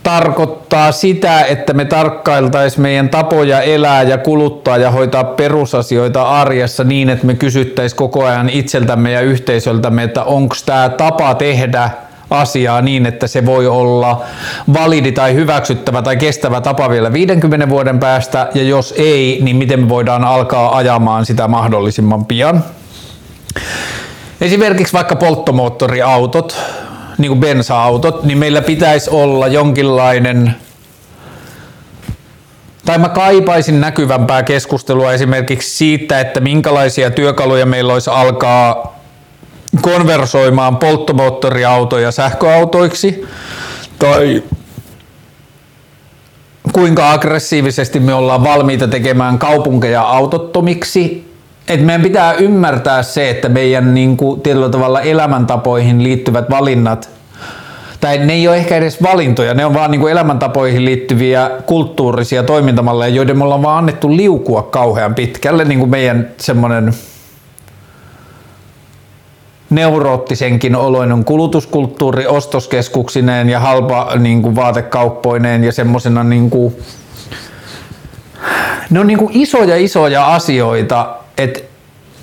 tarkoittaa 0.03 0.93
sitä, 0.93 1.43
että 1.43 1.73
me 1.73 1.85
tarkkailtaisiin 1.85 2.83
meidän 2.83 3.09
tapoja 3.09 3.61
elää 3.61 4.03
ja 4.03 4.19
kuluttaa 4.19 4.77
ja 4.77 4.91
hoitaa 4.91 5.25
perusasioita 5.25 6.23
arjessa 6.23 6.85
niin, 6.85 7.09
että 7.11 7.27
me 7.27 7.35
kysyttäisiin 7.35 7.97
koko 7.97 8.25
ajan 8.25 8.49
itseltämme 8.49 9.13
ja 9.13 9.21
yhteisöltämme, 9.21 10.03
että 10.03 10.25
onko 10.25 10.55
tämä 10.67 10.89
tapa 10.89 11.35
tehdä 11.35 11.91
asiaa 12.31 12.83
niin, 12.83 13.07
että 13.07 13.27
se 13.27 13.47
voi 13.47 13.67
olla 13.67 14.23
validi 14.73 15.13
tai 15.13 15.35
hyväksyttävä 15.35 16.03
tai 16.03 16.17
kestävä 16.17 16.61
tapa 16.61 16.91
vielä 16.91 17.13
50 17.13 17.69
vuoden 17.69 17.99
päästä, 17.99 18.49
ja 18.55 18.63
jos 18.63 18.95
ei, 18.99 19.39
niin 19.43 19.57
miten 19.57 19.81
me 19.81 19.89
voidaan 19.89 20.25
alkaa 20.25 20.77
ajamaan 20.77 21.27
sitä 21.27 21.49
mahdollisimman 21.49 22.25
pian. 22.25 22.65
Esimerkiksi 24.43 24.93
vaikka 24.93 25.17
polttomoottoriautot, 25.17 26.57
niin 27.19 27.29
kuin 27.29 27.41
bensa-autot, 27.41 28.25
niin 28.25 28.39
meillä 28.39 28.63
pitäisi 28.63 29.11
olla 29.11 29.49
jonkinlainen 29.49 30.55
tai 32.85 32.99
mä 32.99 33.09
kaipaisin 33.09 33.81
näkyvämpää 33.81 34.43
keskustelua 34.43 35.13
esimerkiksi 35.13 35.77
siitä, 35.77 36.21
että 36.21 36.41
minkälaisia 36.41 37.11
työkaluja 37.11 37.67
meillä 37.67 37.93
olisi 37.93 38.11
alkaa 38.11 38.99
konversoimaan 39.81 40.77
polttomoottoriautoja 40.77 42.11
sähköautoiksi 42.11 43.25
tai 43.99 44.43
kuinka 46.73 47.13
aggressiivisesti 47.13 48.01
me 48.01 48.15
ollaan 48.15 48.45
valmiita 48.45 48.89
tekemään 48.89 49.39
kaupunkeja 49.39 50.03
autottomiksi. 50.03 51.32
Et 51.73 51.85
meidän 51.85 52.03
pitää 52.03 52.33
ymmärtää 52.33 53.03
se, 53.03 53.31
että 53.31 53.49
meidän 53.49 53.95
niin 53.95 54.17
kuin, 54.17 54.41
tietyllä 54.41 54.69
tavalla 54.69 55.01
elämäntapoihin 55.01 56.03
liittyvät 56.03 56.51
valinnat 56.51 57.11
tai 58.01 58.19
ne 58.19 58.33
ei 58.33 58.49
ole 58.49 58.57
ehkä 58.57 58.77
edes 58.77 59.03
valintoja, 59.03 59.55
ne 59.55 59.67
on 59.67 59.75
vaan 59.75 59.91
niin 59.91 60.01
kuin 60.01 60.13
elämäntapoihin 60.13 60.85
liittyviä 60.85 61.51
kulttuurisia 61.67 62.43
toimintamalleja, 62.43 63.15
joiden 63.15 63.39
me 63.39 63.45
ollaan 63.45 63.63
vaan 63.63 63.79
annettu 63.79 64.17
liukua 64.17 64.63
kauhean 64.63 65.15
pitkälle, 65.15 65.65
niin 65.65 65.79
kuin 65.79 65.91
meidän 65.91 66.31
semmoinen 66.37 66.95
neuroottisenkin 69.71 70.77
oloinen 70.77 71.25
kulutuskulttuuri 71.25 72.27
ostoskeskuksineen 72.27 73.49
ja 73.49 73.61
halpa 73.61 74.13
niin 74.19 74.43
kuin 74.43 74.57
vaatekauppoineen 74.57 75.65
ja 75.65 75.73
semmoisena 75.73 76.25
niin 76.25 76.51
kuin, 76.51 76.77
ne 78.91 79.01
on 79.01 79.07
niin 79.07 79.19
kuin 79.19 79.31
isoja 79.33 79.77
isoja 79.77 80.35
asioita, 80.35 81.22
että 81.39 81.61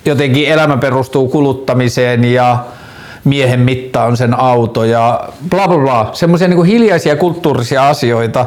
jotenkin 0.04 0.48
elämä 0.48 0.76
perustuu 0.76 1.28
kuluttamiseen 1.28 2.24
ja 2.24 2.58
miehen 3.24 3.60
mitta 3.60 4.04
on 4.04 4.16
sen 4.16 4.34
auto 4.34 4.84
ja 4.84 5.28
bla 5.50 5.68
bla 5.68 5.78
bla, 5.78 6.10
semmoisia 6.12 6.48
niin 6.48 6.64
hiljaisia 6.64 7.16
kulttuurisia 7.16 7.88
asioita, 7.88 8.46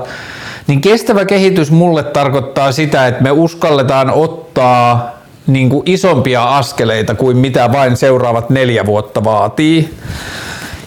niin 0.68 0.82
kestävä 0.82 1.26
kehitys 1.26 1.72
mulle 1.72 2.04
tarkoittaa 2.04 2.72
sitä, 2.72 3.08
että 3.08 3.24
me 3.24 3.32
uskalletaan 3.32 4.12
ottaa 4.12 5.14
niin 5.48 5.70
kuin 5.70 5.84
isompia 5.86 6.44
askeleita 6.58 7.16
kuin 7.16 7.38
mitä 7.38 7.72
vain 7.72 7.98
seuraavat 7.98 8.50
neljä 8.50 8.86
vuotta 8.86 9.24
vaatii. 9.24 9.94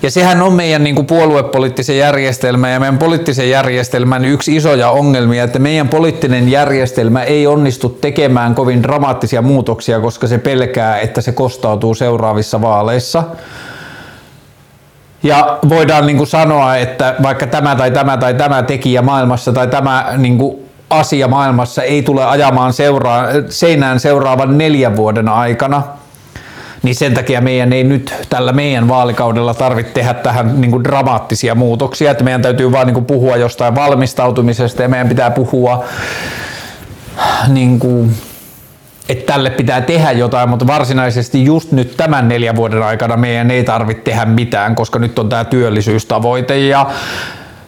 Ja 0.02 0.10
sehän 0.10 0.42
on 0.42 0.52
meidän 0.52 0.84
niin 0.84 0.94
kuin 0.94 1.06
puoluepoliittisen 1.06 1.98
järjestelmän 1.98 2.72
ja 2.72 2.80
meidän 2.80 2.98
poliittisen 2.98 3.50
järjestelmän 3.50 4.24
yksi 4.24 4.56
isoja 4.56 4.90
ongelmia, 4.90 5.44
että 5.44 5.58
meidän 5.58 5.88
poliittinen 5.88 6.48
järjestelmä 6.48 7.22
ei 7.22 7.46
onnistu 7.46 7.88
tekemään 7.88 8.54
kovin 8.54 8.82
dramaattisia 8.82 9.42
muutoksia, 9.42 10.00
koska 10.00 10.26
se 10.26 10.38
pelkää, 10.38 10.98
että 10.98 11.20
se 11.20 11.32
kostautuu 11.32 11.94
seuraavissa 11.94 12.62
vaaleissa. 12.62 13.24
Ja 15.22 15.58
voidaan 15.68 16.06
niin 16.06 16.16
kuin 16.16 16.26
sanoa, 16.26 16.76
että 16.76 17.14
vaikka 17.22 17.46
tämä 17.46 17.76
tai 17.76 17.90
tämä 17.90 18.16
tai 18.16 18.34
tämä 18.34 18.62
tekijä 18.62 19.02
maailmassa 19.02 19.52
tai 19.52 19.66
tämä 19.66 20.14
niin 20.16 20.38
kuin 20.38 20.56
asia 20.90 21.28
maailmassa 21.28 21.82
ei 21.82 22.02
tule 22.02 22.24
ajamaan 22.24 22.72
seuraa, 22.72 23.26
seinään 23.48 24.00
seuraavan 24.00 24.58
neljän 24.58 24.96
vuoden 24.96 25.28
aikana, 25.28 25.82
niin 26.86 26.94
sen 26.94 27.14
takia 27.14 27.40
meidän 27.40 27.72
ei 27.72 27.84
nyt 27.84 28.14
tällä 28.28 28.52
meidän 28.52 28.88
vaalikaudella 28.88 29.54
tarvitse 29.54 29.92
tehdä 29.92 30.14
tähän 30.14 30.60
niin 30.60 30.70
kuin 30.70 30.84
dramaattisia 30.84 31.54
muutoksia, 31.54 32.10
että 32.10 32.24
meidän 32.24 32.42
täytyy 32.42 32.72
vaan 32.72 32.86
niin 32.86 32.94
kuin 32.94 33.06
puhua 33.06 33.36
jostain 33.36 33.74
valmistautumisesta 33.74 34.82
ja 34.82 34.88
meidän 34.88 35.08
pitää 35.08 35.30
puhua 35.30 35.84
niin 37.48 37.78
kuin, 37.78 38.14
että 39.08 39.32
tälle 39.32 39.50
pitää 39.50 39.80
tehdä 39.80 40.12
jotain, 40.12 40.48
mutta 40.48 40.66
varsinaisesti 40.66 41.44
just 41.44 41.72
nyt 41.72 41.96
tämän 41.96 42.28
neljän 42.28 42.56
vuoden 42.56 42.82
aikana 42.82 43.16
meidän 43.16 43.50
ei 43.50 43.64
tarvitse 43.64 44.02
tehdä 44.02 44.24
mitään, 44.24 44.74
koska 44.74 44.98
nyt 44.98 45.18
on 45.18 45.28
tämä 45.28 45.44
työllisyystavoite 45.44 46.58
ja 46.58 46.86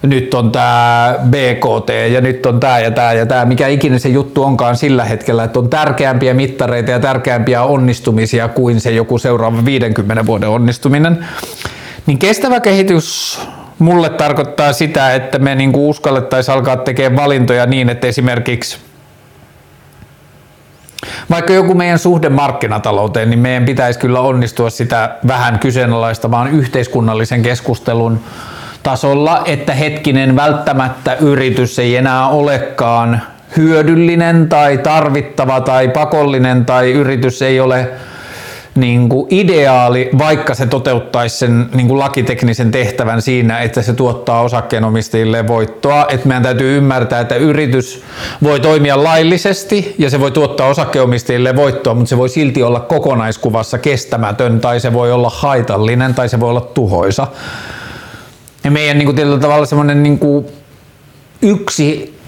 nyt 0.03 0.35
on 0.35 0.53
tämä 0.53 1.15
BKT 1.31 1.91
ja 2.13 2.21
nyt 2.21 2.47
on 2.47 2.61
tämä 2.61 2.79
ja 2.79 2.91
tämä 2.91 3.13
ja 3.13 3.27
tämä, 3.27 3.45
mikä 3.45 3.69
ikinä 3.69 3.99
se 3.99 4.09
juttu 4.09 4.43
onkaan 4.43 4.77
sillä 4.77 5.05
hetkellä, 5.05 5.45
että 5.45 5.59
on 5.59 5.71
tärkeämpiä 5.71 6.35
mittareita 6.35 6.91
ja 6.91 7.01
tärkeämpiä 7.01 7.63
onnistumisia 7.63 8.49
kuin 8.49 8.81
se 8.81 8.91
joku 8.91 9.19
seuraava 9.19 9.65
50 9.65 10.27
vuoden 10.27 10.49
onnistuminen. 10.49 11.27
Niin 12.07 12.19
kestävä 12.19 12.61
kehitys 12.61 13.41
mulle 13.79 14.09
tarkoittaa 14.09 14.73
sitä, 14.73 15.15
että 15.15 15.39
me 15.39 15.55
niinku 15.55 15.91
uskallettaisiin 15.91 16.55
alkaa 16.55 16.77
tekemään 16.77 17.25
valintoja 17.25 17.67
niin, 17.67 17.89
että 17.89 18.07
esimerkiksi 18.07 18.79
vaikka 21.31 21.53
joku 21.53 21.75
meidän 21.75 21.99
suhde 21.99 22.29
markkinatalouteen, 22.29 23.31
niin 23.31 23.41
meidän 23.41 23.65
pitäisi 23.65 23.99
kyllä 23.99 24.21
onnistua 24.21 24.71
sitä 24.71 25.17
vähän 25.27 25.59
kyseenalaistamaan 25.59 26.51
yhteiskunnallisen 26.51 27.43
keskustelun 27.43 28.21
tasolla, 28.89 29.43
että 29.45 29.75
hetkinen 29.75 30.37
välttämättä 30.37 31.15
yritys 31.15 31.79
ei 31.79 31.97
enää 31.97 32.29
olekaan 32.29 33.23
hyödyllinen 33.57 34.49
tai 34.49 34.79
tarvittava 34.79 35.61
tai 35.61 35.89
pakollinen 35.89 36.65
tai 36.65 36.93
yritys 36.93 37.43
ei 37.43 37.61
ole 37.61 37.89
niin 38.75 39.09
kuin 39.09 39.27
ideaali, 39.31 40.11
vaikka 40.19 40.55
se 40.55 40.67
toteuttaisi 40.67 41.37
sen 41.37 41.69
niin 41.75 41.89
kuin 41.89 41.99
lakiteknisen 41.99 42.71
tehtävän 42.71 43.23
siinä, 43.23 43.59
että 43.59 43.83
se 43.83 43.93
tuottaa 43.93 44.41
osakkeenomistajille 44.41 45.47
voittoa. 45.47 46.07
Että 46.09 46.29
meidän 46.29 46.43
täytyy 46.43 46.77
ymmärtää, 46.77 47.21
että 47.21 47.35
yritys 47.35 48.03
voi 48.43 48.61
toimia 48.61 49.05
laillisesti 49.05 49.95
ja 49.99 50.11
se 50.11 50.21
voi 50.21 50.31
tuottaa 50.31 50.69
osakkeenomistajille 50.69 51.57
voittoa, 51.57 51.95
mutta 51.95 52.09
se 52.09 52.19
voi 52.19 52.29
silti 52.29 52.63
olla 52.63 52.81
kokonaiskuvassa 52.81 53.79
kestämätön 53.79 54.61
tai 54.61 54.81
se 54.81 54.93
voi 54.93 55.13
olla 55.13 55.31
haitallinen 55.31 56.15
tai 56.15 56.29
se 56.29 56.41
voi 56.41 56.51
olla 56.51 56.61
tuhoisa. 56.61 57.27
Ja 58.65 58.71
meidän 58.71 58.99
niin 58.99 59.07
kuin, 59.07 59.17
tietyllä 59.17 59.39
tavalla 59.39 59.67
semmoinen 59.67 60.03
niin 60.03 60.21
yksi 61.43 62.19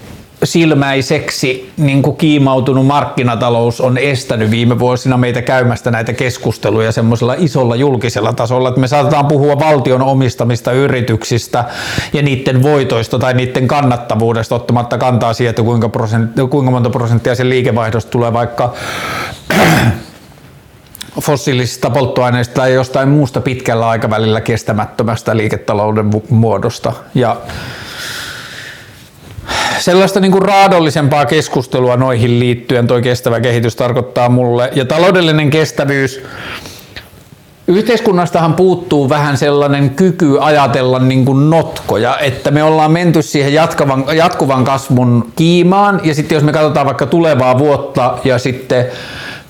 silmäiseksi 0.43 1.71
niin 1.77 2.01
kuin 2.01 2.17
kiimautunut 2.17 2.85
markkinatalous 2.85 3.81
on 3.81 3.97
estänyt 3.97 4.51
viime 4.51 4.79
vuosina 4.79 5.17
meitä 5.17 5.41
käymästä 5.41 5.91
näitä 5.91 6.13
keskusteluja 6.13 6.91
semmoisella 6.91 7.35
isolla 7.37 7.75
julkisella 7.75 8.33
tasolla, 8.33 8.69
että 8.69 8.81
me 8.81 8.87
saatetaan 8.87 9.27
puhua 9.27 9.59
valtion 9.59 10.01
omistamista 10.01 10.71
yrityksistä 10.71 11.65
ja 12.13 12.21
niiden 12.21 12.63
voitoista 12.63 13.19
tai 13.19 13.33
niiden 13.33 13.67
kannattavuudesta 13.67 14.55
ottamatta 14.55 14.97
kantaa 14.97 15.33
siihen, 15.33 15.49
että 15.49 15.63
kuinka, 15.63 15.89
prosentti, 15.89 16.41
kuinka 16.49 16.71
monta 16.71 16.89
prosenttia 16.89 17.35
sen 17.35 17.49
liikevaihdosta 17.49 18.11
tulee 18.11 18.33
vaikka 18.33 18.73
fossiilisista 21.19 21.89
polttoaineista 21.89 22.53
tai 22.53 22.73
jostain 22.73 23.09
muusta 23.09 23.41
pitkällä 23.41 23.89
aikavälillä 23.89 24.41
kestämättömästä 24.41 25.37
liiketalouden 25.37 26.11
muodosta. 26.29 26.93
Ja 27.15 27.37
sellaista 29.79 30.19
niin 30.19 30.31
kuin 30.31 30.41
raadollisempaa 30.41 31.25
keskustelua 31.25 31.97
noihin 31.97 32.39
liittyen 32.39 32.87
toi 32.87 33.01
kestävä 33.01 33.39
kehitys 33.39 33.75
tarkoittaa 33.75 34.29
mulle. 34.29 34.69
Ja 34.75 34.85
taloudellinen 34.85 35.49
kestävyys, 35.49 36.23
Yhteiskunnastahan 37.67 38.53
puuttuu 38.53 39.09
vähän 39.09 39.37
sellainen 39.37 39.89
kyky 39.89 40.37
ajatella 40.39 40.99
niin 40.99 41.25
kuin 41.25 41.49
notkoja, 41.49 42.17
että 42.17 42.51
me 42.51 42.63
ollaan 42.63 42.91
menty 42.91 43.21
siihen 43.21 43.53
jatkuvan, 43.53 44.05
jatkuvan 44.13 44.63
kasvun 44.63 45.31
kiimaan 45.35 46.01
ja 46.03 46.15
sitten 46.15 46.35
jos 46.35 46.43
me 46.43 46.53
katsotaan 46.53 46.85
vaikka 46.85 47.05
tulevaa 47.05 47.57
vuotta 47.57 48.17
ja 48.23 48.37
sitten 48.37 48.85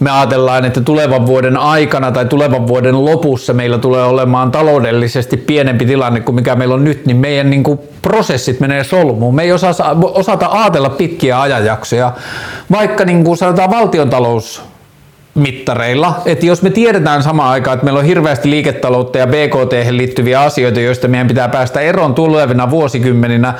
me 0.02 0.12
ajatellaan, 0.12 0.66
että 0.66 0.82
tulevan 0.82 1.26
vuoden 1.26 1.58
aikana 1.58 2.12
tai 2.12 2.26
tulevan 2.26 2.68
vuoden 2.68 3.06
lopussa 3.06 3.54
meillä 3.54 3.78
tulee 3.78 4.04
olemaan 4.04 4.52
taloudellisesti 4.52 5.38
pienempi 5.38 5.86
tilanne 5.86 6.20
kuin 6.20 6.36
mikä 6.36 6.56
meillä 6.56 6.76
on 6.76 6.84
nyt, 6.84 7.06
niin 7.06 7.18
meidän 7.18 7.50
niin 7.50 7.64
kuin 7.64 7.80
prosessit 8.02 8.60
menee 8.60 8.84
solmuun. 8.84 9.36
Me 9.36 9.44
ei 9.44 9.52
osata, 9.52 9.96
osata 10.02 10.48
ajatella 10.52 10.90
pitkiä 10.90 11.42
ajanjaksoja, 11.42 12.14
vaikka 12.72 13.06
niin 13.06 13.24
kuin 13.24 13.38
sanotaan 13.38 13.72
valtiontalous 13.72 14.71
mittareilla. 15.36 16.22
Että 16.26 16.46
jos 16.46 16.62
me 16.62 16.70
tiedetään 16.70 17.24
samaan 17.24 17.52
aikaan, 17.52 17.76
että 17.76 17.86
meillä 17.86 18.00
on 18.00 18.06
hirveästi 18.06 18.50
liiketaloutta 18.50 19.18
ja 19.18 19.28
BKT 19.28 19.90
liittyviä 19.90 20.42
asioita, 20.42 20.80
joista 20.80 21.08
meidän 21.08 21.28
pitää 21.28 21.50
päästä 21.50 21.80
eroon 21.80 22.14
tulevina 22.14 22.70
vuosikymmeninä, 22.70 23.54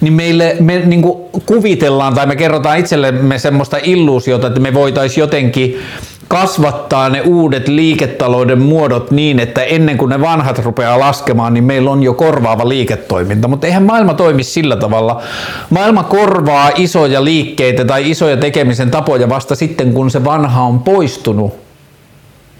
niin 0.00 0.12
meille 0.12 0.56
me 0.60 0.78
niin 0.78 1.02
kuvitellaan 1.46 2.14
tai 2.14 2.26
me 2.26 2.36
kerrotaan 2.36 2.78
itsellemme 2.78 3.38
semmoista 3.38 3.76
illuusiota, 3.82 4.46
että 4.46 4.60
me 4.60 4.74
voitaisiin 4.74 5.22
jotenkin 5.22 5.78
kasvattaa 6.28 7.08
ne 7.08 7.20
uudet 7.20 7.68
liiketalouden 7.68 8.58
muodot 8.58 9.10
niin, 9.10 9.40
että 9.40 9.62
ennen 9.62 9.98
kuin 9.98 10.08
ne 10.08 10.20
vanhat 10.20 10.58
rupeaa 10.58 11.00
laskemaan, 11.00 11.54
niin 11.54 11.64
meillä 11.64 11.90
on 11.90 12.02
jo 12.02 12.14
korvaava 12.14 12.68
liiketoiminta. 12.68 13.48
Mutta 13.48 13.66
eihän 13.66 13.82
maailma 13.82 14.14
toimi 14.14 14.42
sillä 14.42 14.76
tavalla. 14.76 15.22
Maailma 15.70 16.02
korvaa 16.02 16.70
isoja 16.76 17.24
liikkeitä 17.24 17.84
tai 17.84 18.10
isoja 18.10 18.36
tekemisen 18.36 18.90
tapoja 18.90 19.28
vasta 19.28 19.54
sitten, 19.54 19.92
kun 19.92 20.10
se 20.10 20.24
vanha 20.24 20.62
on 20.62 20.80
poistunut. 20.80 21.54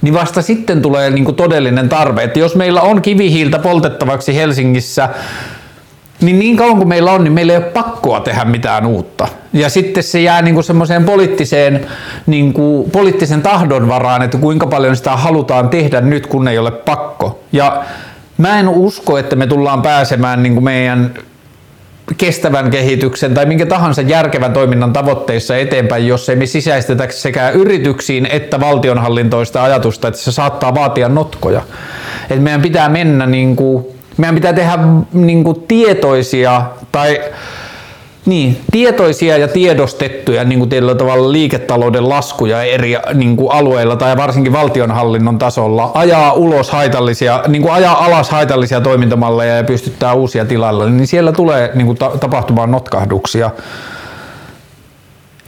Niin 0.03 0.14
vasta 0.14 0.43
sitten 0.43 0.83
tulee 0.83 1.11
niin 1.11 1.25
kuin 1.25 1.35
todellinen 1.35 1.89
tarve. 1.89 2.23
Että 2.23 2.39
jos 2.39 2.55
meillä 2.55 2.81
on 2.81 3.03
kivihiiltä 3.03 3.59
poltettavaksi 3.59 4.35
Helsingissä 4.35 5.09
niin 6.21 6.39
niin 6.39 6.57
kauan 6.57 6.77
kuin 6.77 6.89
meillä 6.89 7.12
on, 7.12 7.25
niin 7.25 7.33
meillä 7.33 7.53
ei 7.53 7.57
ole 7.57 7.64
pakkoa 7.64 8.21
tehdä 8.21 8.45
mitään 8.45 8.87
uutta. 8.87 9.29
Ja 9.53 9.69
sitten 9.69 10.03
se 10.03 10.21
jää 10.21 10.43
niin 10.43 10.55
kuin 10.55 10.64
semmoiseen 10.64 11.05
poliittiseen, 11.05 11.87
niin 12.27 12.53
kuin, 12.53 12.91
poliittisen 12.91 13.43
tahdon 13.43 13.89
varaan, 13.89 14.23
että 14.23 14.39
kuinka 14.39 14.67
paljon 14.67 14.97
sitä 14.97 15.17
halutaan 15.17 15.69
tehdä 15.69 16.01
nyt, 16.01 16.27
kun 16.27 16.49
ei 16.49 16.59
ole 16.59 16.71
pakko. 16.71 17.41
Ja 17.53 17.85
mä 18.39 18.61
en 18.61 18.69
usko, 18.69 19.19
että 19.19 19.37
me 19.37 19.47
tullaan 19.47 19.83
pääsemään 19.83 20.43
niin 20.43 20.55
kuin 20.55 20.64
meidän 20.64 21.14
kestävän 22.19 22.71
kehityksen 22.71 23.35
tai 23.35 23.47
minkä 23.47 23.67
tahansa 23.67 24.03
järkevän 24.03 24.53
toiminnan 24.53 24.93
tavoitteissa 24.93 25.57
eteenpäin, 25.57 26.07
jos 26.07 26.29
ei 26.29 26.37
me 26.37 26.47
sisäistetä 26.47 27.09
sekä 27.11 27.51
yrityksiin 27.51 28.27
että 28.27 28.61
valtionhallintoista 28.61 29.64
ajatusta, 29.64 30.09
että 30.09 30.21
se 30.21 30.33
saattaa 30.33 30.75
vaatia 30.75 31.09
notkoja. 31.09 31.62
Et 32.31 32.43
meidän 32.43 32.62
pitää 32.62 32.89
mennä 32.89 33.27
niin 33.27 33.57
kuin, 33.57 33.87
meidän 34.17 34.35
pitää 34.35 34.53
tehdä 34.53 34.79
niin 35.12 35.45
kuin 35.45 35.61
tietoisia 35.69 36.62
tai 36.93 37.21
niin, 38.27 38.61
tietoisia 38.71 39.37
ja 39.37 39.49
tiedostettuja 39.49 40.45
niin 40.45 40.59
kuin 40.59 40.71
tavalla 40.99 41.33
liiketalouden 41.33 42.09
laskuja 42.09 42.62
eri 42.62 42.97
niin 43.14 43.37
kuin 43.37 43.53
alueilla 43.53 43.97
tai 43.97 44.17
varsinkin 44.17 44.53
valtionhallinnon 44.53 45.39
tasolla, 45.39 45.91
ajaa 45.95 46.33
ulos 46.33 46.71
haitallisia, 46.71 47.43
niin 47.49 47.62
kuin 47.62 47.75
ajaa 47.75 48.05
alas 48.05 48.31
haitallisia 48.31 48.81
toimintamalleja 48.81 49.57
ja 49.57 49.64
pystyttää 49.64 50.12
uusia 50.12 50.45
tilalle, 50.45 50.91
niin 50.91 51.07
siellä 51.07 51.33
tulee 51.33 51.71
niin 51.75 51.87
kuin 51.87 51.99
ta- 51.99 52.19
tapahtumaan 52.21 52.71
notkahduksia. 52.71 53.51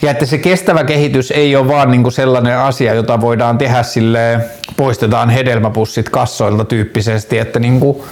Ja 0.02 0.10
että 0.10 0.26
se 0.26 0.38
kestävä 0.38 0.84
kehitys 0.84 1.30
ei 1.30 1.56
ole 1.56 1.68
vaan 1.68 1.90
niin 1.90 2.02
kuin 2.02 2.12
sellainen 2.12 2.58
asia, 2.58 2.94
jota 2.94 3.20
voidaan 3.20 3.58
tehdä 3.58 3.82
sille 3.82 4.40
poistetaan 4.76 5.30
hedelmäpussit 5.30 6.08
kassoilta 6.08 6.64
tyyppisesti, 6.64 7.38
että 7.38 7.58
niin 7.58 7.80
kuin, 7.80 8.02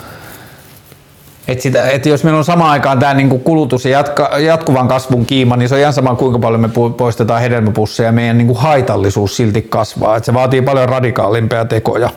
et 1.48 1.60
sitä, 1.60 1.90
et 1.90 2.06
jos 2.06 2.24
meillä 2.24 2.38
on 2.38 2.44
samaan 2.44 2.70
aikaan 2.70 2.98
tämä 2.98 3.14
niinku 3.14 3.38
kulutus 3.38 3.84
ja 3.84 3.90
jatka, 3.90 4.38
jatkuvan 4.38 4.88
kasvun 4.88 5.26
kiima, 5.26 5.56
niin 5.56 5.68
se 5.68 5.74
on 5.74 5.80
ihan 5.80 5.92
sama 5.92 6.14
kuinka 6.14 6.38
paljon 6.38 6.60
me 6.60 6.68
poistetaan 6.96 7.40
hedelmäpusseja, 7.40 8.12
meidän 8.12 8.38
niinku 8.38 8.54
haitallisuus 8.54 9.36
silti 9.36 9.62
kasvaa. 9.62 10.16
Et 10.16 10.24
se 10.24 10.34
vaatii 10.34 10.62
paljon 10.62 10.88
radikaalimpia 10.88 11.64
tekoja. 11.64 12.10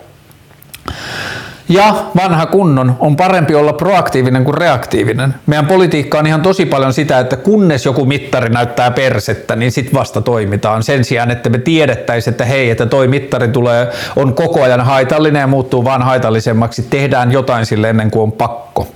Ja 1.70 1.96
vanha 2.16 2.46
kunnon 2.46 2.96
on 3.00 3.16
parempi 3.16 3.56
olla 3.56 3.74
proaktiivinen 3.74 4.44
kuin 4.44 4.58
reaktiivinen. 4.58 5.36
Meidän 5.46 5.68
politiikka 5.68 6.20
on 6.20 6.28
ihan 6.28 6.42
tosi 6.42 6.66
paljon 6.66 6.94
sitä, 6.94 7.20
että 7.20 7.36
kunnes 7.36 7.86
joku 7.86 8.06
mittari 8.06 8.50
näyttää 8.50 8.92
persettä, 8.92 9.56
niin 9.56 9.72
sitten 9.72 9.94
vasta 10.00 10.22
toimitaan. 10.22 10.84
Sen 10.84 11.06
sijaan, 11.06 11.32
että 11.32 11.50
me 11.50 11.58
tiedettäisiin, 11.58 12.32
että 12.32 12.46
hei, 12.46 12.70
että 12.70 12.86
toi 12.86 13.08
mittari 13.08 13.48
tulee, 13.48 13.88
on 14.16 14.34
koko 14.34 14.64
ajan 14.64 14.82
haitallinen 14.82 15.40
ja 15.40 15.48
muuttuu 15.48 15.84
vaan 15.84 16.02
haitallisemmaksi. 16.02 16.82
Tehdään 16.90 17.32
jotain 17.32 17.66
sille 17.66 17.90
ennen 17.90 18.12
kuin 18.12 18.24
on 18.24 18.32
pakko. 18.32 18.88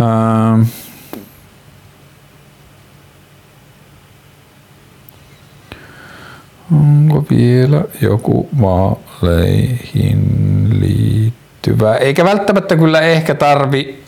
Ähm. 0.00 0.62
Onko 6.72 7.24
vielä 7.30 7.84
joku 8.00 8.48
vaaleihin 8.60 10.20
liittyvä? 10.80 11.96
Eikä 11.96 12.24
välttämättä 12.24 12.76
kyllä 12.76 13.00
ehkä 13.00 13.34
tarvi 13.34 14.00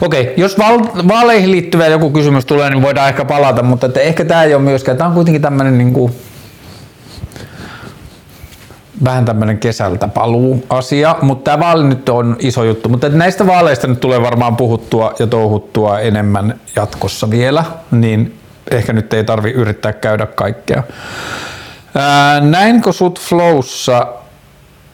Okei, 0.00 0.34
jos 0.36 0.58
val- 0.58 1.08
vaaleihin 1.08 1.50
liittyvä 1.50 1.86
joku 1.86 2.10
kysymys 2.10 2.46
tulee, 2.46 2.70
niin 2.70 2.82
voidaan 2.82 3.08
ehkä 3.08 3.24
palata, 3.24 3.62
mutta 3.62 3.86
että 3.86 4.00
ehkä 4.00 4.24
tämä 4.24 4.42
ei 4.42 4.54
ole 4.54 4.62
myöskään, 4.62 4.96
tämä 4.98 5.08
on 5.08 5.14
kuitenkin 5.14 5.42
tämmöinen 5.42 5.78
niin 5.78 5.92
kuin, 5.92 6.12
vähän 9.04 9.24
tämmöinen 9.24 9.58
kesältä 9.58 10.08
paluu 10.08 10.64
asia, 10.70 11.16
mutta 11.22 11.50
tämä 11.50 11.66
vaali 11.66 11.84
nyt 11.84 12.08
on 12.08 12.36
iso 12.38 12.64
juttu. 12.64 12.88
Mutta 12.88 13.08
näistä 13.08 13.46
vaaleista 13.46 13.86
nyt 13.86 14.00
tulee 14.00 14.22
varmaan 14.22 14.56
puhuttua 14.56 15.14
ja 15.18 15.26
touhuttua 15.26 16.00
enemmän 16.00 16.60
jatkossa 16.76 17.30
vielä, 17.30 17.64
niin 17.90 18.38
ehkä 18.70 18.92
nyt 18.92 19.12
ei 19.12 19.24
tarvi 19.24 19.50
yrittää 19.50 19.92
käydä 19.92 20.26
kaikkea. 20.26 20.82
Ää, 21.94 22.40
näinkö 22.40 22.92
sut 22.92 23.20
Flowssa 23.20 24.06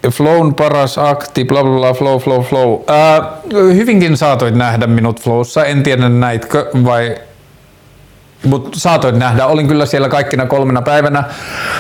Flown 0.09 0.55
paras 0.55 0.99
akti, 0.99 1.45
bla 1.45 1.63
bla 1.63 1.79
bla, 1.79 1.95
flow, 1.95 2.19
flow, 2.19 2.43
flow. 2.43 2.79
Ää, 2.87 3.23
hyvinkin 3.53 4.17
saatoit 4.17 4.55
nähdä 4.55 4.87
minut 4.87 5.21
Flowssa, 5.21 5.65
en 5.65 5.83
tiedä 5.83 6.09
näitkö 6.09 6.71
vai 6.85 7.17
mutta 8.45 8.81
saatoin 8.81 9.19
nähdä. 9.19 9.47
Olin 9.47 9.69
kyllä 9.69 9.87
siellä 9.87 10.09
kaikkina 10.09 10.47
kolmena 10.47 10.83
päivänä. 10.83 11.25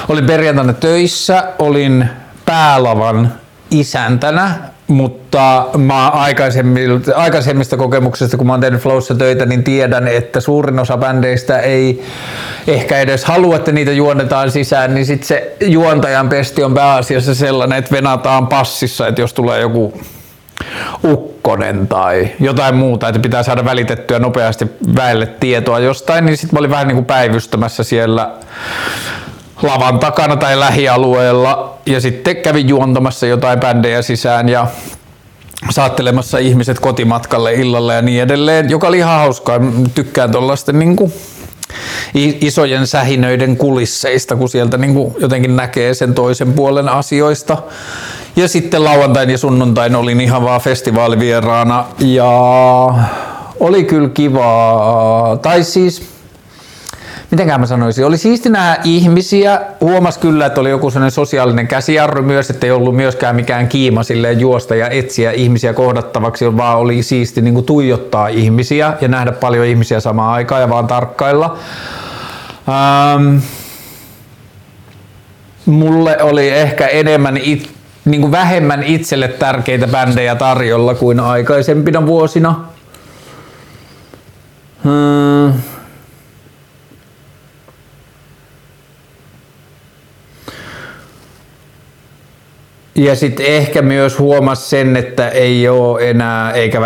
Olin 0.08 0.26
perjantaina 0.26 0.72
töissä, 0.72 1.44
olin 1.58 2.08
päälavan 2.46 3.32
isäntänä, 3.70 4.54
mutta 4.88 5.66
mä 5.78 6.08
aikaisemmista, 6.08 7.16
aikaisemmista 7.16 7.76
kokemuksista, 7.76 8.36
kun 8.36 8.46
mä 8.46 8.52
oon 8.52 8.60
tehnyt 8.60 8.80
Flowssa 8.80 9.14
töitä, 9.14 9.46
niin 9.46 9.64
tiedän, 9.64 10.08
että 10.08 10.40
suurin 10.40 10.78
osa 10.78 10.96
bändeistä 10.96 11.58
ei 11.58 12.04
ehkä 12.66 12.98
edes 12.98 13.24
halua, 13.24 13.56
että 13.56 13.72
niitä 13.72 13.92
juonnetaan 13.92 14.50
sisään, 14.50 14.94
niin 14.94 15.06
sitten 15.06 15.28
se 15.28 15.56
juontajan 15.60 16.28
pesti 16.28 16.64
on 16.64 16.74
pääasiassa 16.74 17.34
sellainen, 17.34 17.78
että 17.78 17.90
venataan 17.90 18.46
passissa, 18.46 19.08
että 19.08 19.20
jos 19.20 19.34
tulee 19.34 19.60
joku 19.60 20.00
ukkonen 21.04 21.88
tai 21.88 22.28
jotain 22.40 22.74
muuta, 22.74 23.08
että 23.08 23.20
pitää 23.20 23.42
saada 23.42 23.64
välitettyä 23.64 24.18
nopeasti 24.18 24.66
väelle 24.96 25.26
tietoa 25.26 25.78
jostain, 25.78 26.26
niin 26.26 26.36
sitten 26.36 26.56
mä 26.56 26.58
olin 26.58 26.70
vähän 26.70 26.88
niin 26.88 26.96
kuin 26.96 27.04
päivystämässä 27.06 27.84
siellä 27.84 28.30
lavan 29.62 29.98
takana 29.98 30.36
tai 30.36 30.58
lähialueella 30.58 31.78
ja 31.86 32.00
sitten 32.00 32.36
kävin 32.36 32.68
juontamassa 32.68 33.26
jotain 33.26 33.60
bändejä 33.60 34.02
sisään 34.02 34.48
ja 34.48 34.66
saattelemassa 35.70 36.38
ihmiset 36.38 36.78
kotimatkalle 36.78 37.54
illalle 37.54 37.94
ja 37.94 38.02
niin 38.02 38.22
edelleen, 38.22 38.70
joka 38.70 38.88
oli 38.88 38.98
ihan 38.98 39.18
hauskaa. 39.18 39.60
Tykkään 39.94 40.32
tuollaisten 40.32 40.78
niin 40.78 40.96
kuin 40.96 41.12
isojen 42.40 42.86
sähinöiden 42.86 43.56
kulisseista, 43.56 44.36
kun 44.36 44.48
sieltä 44.48 44.78
niin 44.78 44.94
kuin 44.94 45.14
jotenkin 45.18 45.56
näkee 45.56 45.94
sen 45.94 46.14
toisen 46.14 46.52
puolen 46.52 46.88
asioista. 46.88 47.56
Ja 48.36 48.48
sitten 48.48 48.84
lauantain 48.84 49.30
ja 49.30 49.38
sunnuntain 49.38 49.96
olin 49.96 50.20
ihan 50.20 50.44
vaan 50.44 50.60
festivaalivieraana 50.60 51.84
ja 51.98 52.30
oli 53.60 53.84
kyllä 53.84 54.08
kivaa. 54.08 55.36
Tai 55.36 55.64
siis, 55.64 56.02
mitenkään 57.30 57.60
mä 57.60 57.66
sanoisin, 57.66 58.06
oli 58.06 58.18
siisti 58.18 58.48
nähdä 58.48 58.82
ihmisiä. 58.84 59.60
Huomas 59.80 60.18
kyllä, 60.18 60.46
että 60.46 60.60
oli 60.60 60.70
joku 60.70 60.90
sellainen 60.90 61.10
sosiaalinen 61.10 61.68
käsijarru 61.68 62.22
myös, 62.22 62.50
että 62.50 62.66
ei 62.66 62.70
ollut 62.70 62.96
myöskään 62.96 63.36
mikään 63.36 63.68
kiima 63.68 64.02
silleen 64.02 64.40
juosta 64.40 64.74
ja 64.74 64.88
etsiä 64.88 65.30
ihmisiä 65.30 65.72
kohdattavaksi, 65.72 66.56
vaan 66.56 66.78
oli 66.78 67.02
siisti 67.02 67.40
niin 67.40 67.54
kuin 67.54 67.66
tuijottaa 67.66 68.28
ihmisiä 68.28 68.94
ja 69.00 69.08
nähdä 69.08 69.32
paljon 69.32 69.66
ihmisiä 69.66 70.00
samaan 70.00 70.32
aikaan 70.32 70.60
ja 70.60 70.68
vaan 70.68 70.86
tarkkailla. 70.86 71.58
Ähm, 72.68 73.36
mulle 75.66 76.22
oli 76.22 76.48
ehkä 76.48 76.86
enemmän 76.86 77.36
it, 77.36 77.79
niin 78.04 78.20
kuin 78.20 78.32
vähemmän 78.32 78.82
itselle 78.82 79.28
tärkeitä 79.28 79.86
bändejä 79.86 80.34
tarjolla 80.34 80.94
kuin 80.94 81.20
aikaisempina 81.20 82.06
vuosina. 82.06 82.64
Hmm. 84.84 85.52
Ja 92.94 93.16
sitten 93.16 93.46
ehkä 93.46 93.82
myös 93.82 94.18
huomas 94.18 94.70
sen, 94.70 94.96
että 94.96 95.28
ei 95.28 95.68
ole 95.68 96.10
enää, 96.10 96.52
eikä 96.52 96.80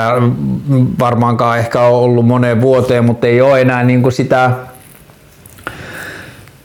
varmaankaan 1.01 1.59
ehkä 1.59 1.81
ole 1.81 2.05
ollut 2.05 2.27
moneen 2.27 2.61
vuoteen, 2.61 3.05
mutta 3.05 3.27
ei 3.27 3.41
ole 3.41 3.61
enää 3.61 3.85
niin 3.85 4.03
kuin 4.03 4.13
sitä 4.13 4.51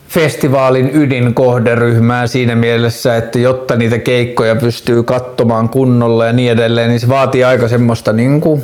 festivaalin 0.10 0.89
ydinkohderyhmää 0.93 2.28
siinä 2.28 2.55
mielessä, 2.55 3.18
että 3.18 3.39
jotta 3.39 3.76
niitä 3.76 3.97
keikkoja 3.97 4.55
pystyy 4.55 5.03
katsomaan 5.03 5.70
kunnolla 5.70 6.26
ja 6.26 6.34
niin 6.34 6.51
edelleen, 6.51 6.89
niin 6.89 6.99
se 6.99 7.10
vaatii 7.10 7.43
aika 7.43 7.68
semmoista 7.68 8.14
niin 8.14 8.41
kuin 8.41 8.64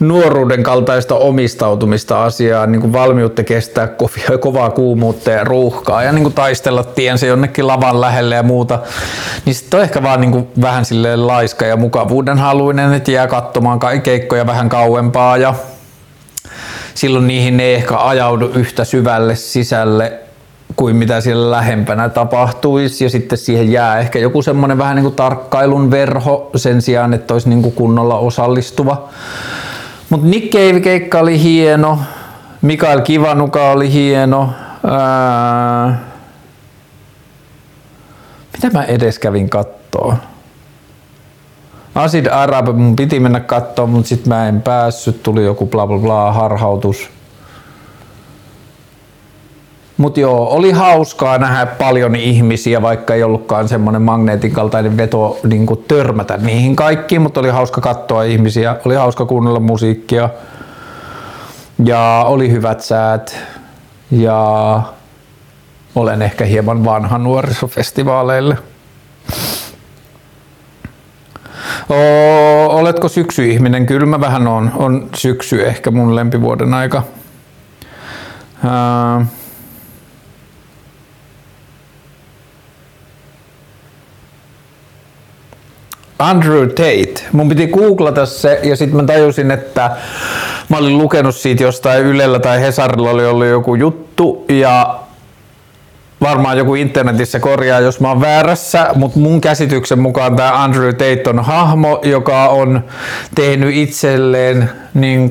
nuoruuden 0.00 0.62
kaltaista 0.62 1.14
omistautumista 1.14 2.24
asiaan, 2.24 2.72
niin 2.72 2.80
kuin 2.80 2.92
valmiutta 2.92 3.44
kestää 3.44 3.86
kovia, 3.86 4.38
kovaa 4.40 4.70
kuumuutta 4.70 5.30
ja 5.30 5.44
ruuhkaa 5.44 6.02
ja 6.02 6.12
niin 6.12 6.22
kuin 6.22 6.34
taistella 6.34 6.84
tiensä 6.84 7.26
jonnekin 7.26 7.66
lavan 7.66 8.00
lähelle 8.00 8.34
ja 8.34 8.42
muuta, 8.42 8.78
niin 9.44 9.54
sitten 9.54 9.78
on 9.78 9.84
ehkä 9.84 10.02
vaan 10.02 10.20
niin 10.20 10.32
kuin 10.32 10.48
vähän 10.60 10.84
silleen 10.84 11.26
laiska 11.26 11.66
ja 11.66 11.76
mukavuuden 11.76 12.38
haluinen, 12.38 12.92
että 12.92 13.10
jää 13.10 13.26
katsomaan 13.26 13.80
keikkoja 14.02 14.46
vähän 14.46 14.68
kauempaa 14.68 15.36
ja 15.36 15.54
silloin 16.96 17.26
niihin 17.26 17.60
ei 17.60 17.74
ehkä 17.74 17.98
ajaudu 17.98 18.46
yhtä 18.46 18.84
syvälle 18.84 19.36
sisälle 19.36 20.12
kuin 20.76 20.96
mitä 20.96 21.20
siellä 21.20 21.50
lähempänä 21.50 22.08
tapahtuisi 22.08 23.04
ja 23.04 23.10
sitten 23.10 23.38
siihen 23.38 23.72
jää 23.72 23.98
ehkä 23.98 24.18
joku 24.18 24.42
semmoinen 24.42 24.78
vähän 24.78 24.96
niin 24.96 25.04
kuin 25.04 25.14
tarkkailun 25.14 25.90
verho 25.90 26.50
sen 26.56 26.82
sijaan, 26.82 27.14
että 27.14 27.34
olisi 27.34 27.48
niin 27.48 27.62
kuin 27.62 27.74
kunnolla 27.74 28.18
osallistuva. 28.18 29.08
Mutta 30.10 30.26
Nick 30.26 30.54
Cave-keikka 30.54 31.18
oli 31.18 31.42
hieno, 31.42 31.98
Mikael 32.62 33.00
Kivanuka 33.00 33.70
oli 33.70 33.92
hieno. 33.92 34.50
Ää... 34.86 36.00
Mitä 38.52 38.70
mä 38.78 38.84
edes 38.84 39.18
kävin 39.18 39.50
kattoo? 39.50 40.14
Acid 41.96 42.26
Arab, 42.26 42.66
mun 42.76 42.96
piti 42.96 43.20
mennä 43.20 43.40
katsomaan, 43.40 43.90
mutta 43.90 44.08
sitten 44.08 44.28
mä 44.28 44.48
en 44.48 44.62
päässyt, 44.62 45.22
tuli 45.22 45.44
joku 45.44 45.66
bla 45.66 45.86
bla 45.86 45.98
bla 45.98 46.32
harhautus. 46.32 47.10
Mutta 49.96 50.20
joo, 50.20 50.48
oli 50.48 50.72
hauskaa 50.72 51.38
nähdä 51.38 51.66
paljon 51.66 52.14
ihmisiä, 52.16 52.82
vaikka 52.82 53.14
ei 53.14 53.22
ollutkaan 53.22 53.68
semmoinen 53.68 54.02
magneetin 54.02 54.52
kaltainen 54.52 54.96
veto 54.96 55.38
niin 55.44 55.66
törmätä 55.88 56.36
niihin 56.36 56.76
kaikkiin, 56.76 57.22
mutta 57.22 57.40
oli 57.40 57.50
hauska 57.50 57.80
katsoa 57.80 58.22
ihmisiä, 58.22 58.76
oli 58.84 58.94
hauska 58.94 59.26
kuunnella 59.26 59.60
musiikkia 59.60 60.30
ja 61.84 62.24
oli 62.26 62.50
hyvät 62.50 62.80
säät 62.80 63.36
ja 64.10 64.80
olen 65.94 66.22
ehkä 66.22 66.44
hieman 66.44 66.84
vanha 66.84 67.18
nuorisofestivaaleille. 67.18 68.56
Oletko 72.68 73.08
syksyihminen? 73.08 73.86
Kyllä 73.86 74.06
mä 74.06 74.20
vähän 74.20 74.46
on. 74.46 74.70
On 74.76 75.08
syksy 75.16 75.66
ehkä 75.66 75.90
mun 75.90 76.16
lempivuoden 76.16 76.74
aika. 76.74 77.02
Ää, 78.64 79.26
Andrew 86.18 86.68
Tate. 86.68 87.14
Mun 87.32 87.48
piti 87.48 87.66
googlata 87.66 88.26
se 88.26 88.60
ja 88.62 88.76
sitten 88.76 88.96
mä 88.96 89.06
tajusin, 89.06 89.50
että 89.50 89.96
mä 90.68 90.76
olin 90.76 90.98
lukenut 90.98 91.34
siitä 91.34 91.62
jostain 91.62 92.04
Ylellä 92.04 92.38
tai 92.38 92.60
Hesarilla 92.60 93.10
oli 93.10 93.26
ollut 93.26 93.46
joku 93.46 93.74
juttu 93.74 94.44
ja 94.48 95.00
varmaan 96.20 96.58
joku 96.58 96.74
internetissä 96.74 97.40
korjaa, 97.40 97.80
jos 97.80 98.00
mä 98.00 98.08
oon 98.08 98.20
väärässä, 98.20 98.88
mutta 98.94 99.18
mun 99.18 99.40
käsityksen 99.40 99.98
mukaan 99.98 100.36
tämä 100.36 100.62
Andrew 100.62 100.90
Tate 100.90 101.22
on 101.26 101.44
hahmo, 101.44 102.00
joka 102.02 102.48
on 102.48 102.84
tehnyt 103.34 103.74
itselleen 103.74 104.70
niin 104.94 105.30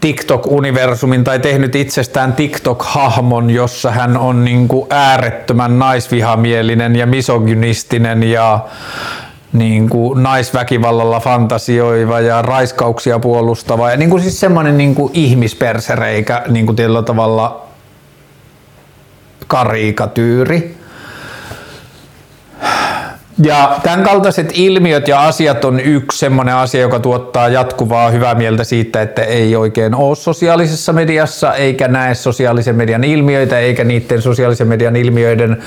TikTok-universumin 0.00 1.24
tai 1.24 1.38
tehnyt 1.38 1.74
itsestään 1.74 2.32
TikTok-hahmon, 2.32 3.50
jossa 3.50 3.90
hän 3.90 4.16
on 4.16 4.44
niin 4.44 4.68
äärettömän 4.90 5.78
naisvihamielinen 5.78 6.96
ja 6.96 7.06
misogynistinen 7.06 8.22
ja 8.22 8.60
niin 9.52 9.88
kuin 9.88 10.22
naisväkivallalla 10.22 11.20
fantasioiva 11.20 12.20
ja 12.20 12.42
raiskauksia 12.42 13.18
puolustava 13.18 13.90
ja 13.90 13.96
niin 13.96 14.10
kuin 14.10 14.22
siis 14.22 14.40
semmoinen 14.40 14.78
niin 14.78 14.94
kuin 14.94 15.10
ihmispersereikä 15.14 16.42
niin 16.48 16.66
kuin 16.66 16.76
tavalla 17.04 17.63
karikatyyri. 19.46 20.76
Ja 23.42 23.76
tämän 23.82 24.02
kaltaiset 24.02 24.50
ilmiöt 24.54 25.08
ja 25.08 25.22
asiat 25.22 25.64
on 25.64 25.80
yksi 25.80 26.18
semmoinen 26.18 26.54
asia, 26.54 26.80
joka 26.80 26.98
tuottaa 26.98 27.48
jatkuvaa 27.48 28.10
hyvää 28.10 28.34
mieltä 28.34 28.64
siitä, 28.64 29.02
että 29.02 29.22
ei 29.22 29.56
oikein 29.56 29.94
ole 29.94 30.16
sosiaalisessa 30.16 30.92
mediassa, 30.92 31.54
eikä 31.54 31.88
näe 31.88 32.14
sosiaalisen 32.14 32.76
median 32.76 33.04
ilmiöitä, 33.04 33.58
eikä 33.58 33.84
niiden 33.84 34.22
sosiaalisen 34.22 34.68
median 34.68 34.96
ilmiöiden 34.96 35.62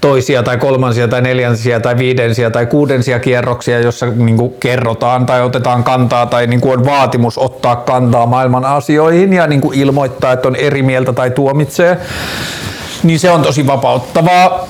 toisia 0.00 0.42
tai 0.42 0.56
kolmansia 0.56 1.08
tai 1.08 1.22
neljänsiä 1.22 1.80
tai 1.80 1.98
viidensiä 1.98 2.50
tai 2.50 2.66
kuudensia 2.66 3.18
kierroksia, 3.18 3.80
jossa 3.80 4.06
niin 4.06 4.54
kerrotaan 4.60 5.26
tai 5.26 5.42
otetaan 5.42 5.84
kantaa 5.84 6.26
tai 6.26 6.46
niin 6.46 6.60
on 6.64 6.84
vaatimus 6.84 7.38
ottaa 7.38 7.76
kantaa 7.76 8.26
maailman 8.26 8.64
asioihin 8.64 9.32
ja 9.32 9.46
niin 9.46 9.60
ilmoittaa, 9.72 10.32
että 10.32 10.48
on 10.48 10.56
eri 10.56 10.82
mieltä 10.82 11.12
tai 11.12 11.30
tuomitsee 11.30 11.98
niin 13.02 13.18
se 13.18 13.30
on 13.30 13.42
tosi 13.42 13.66
vapauttavaa. 13.66 14.68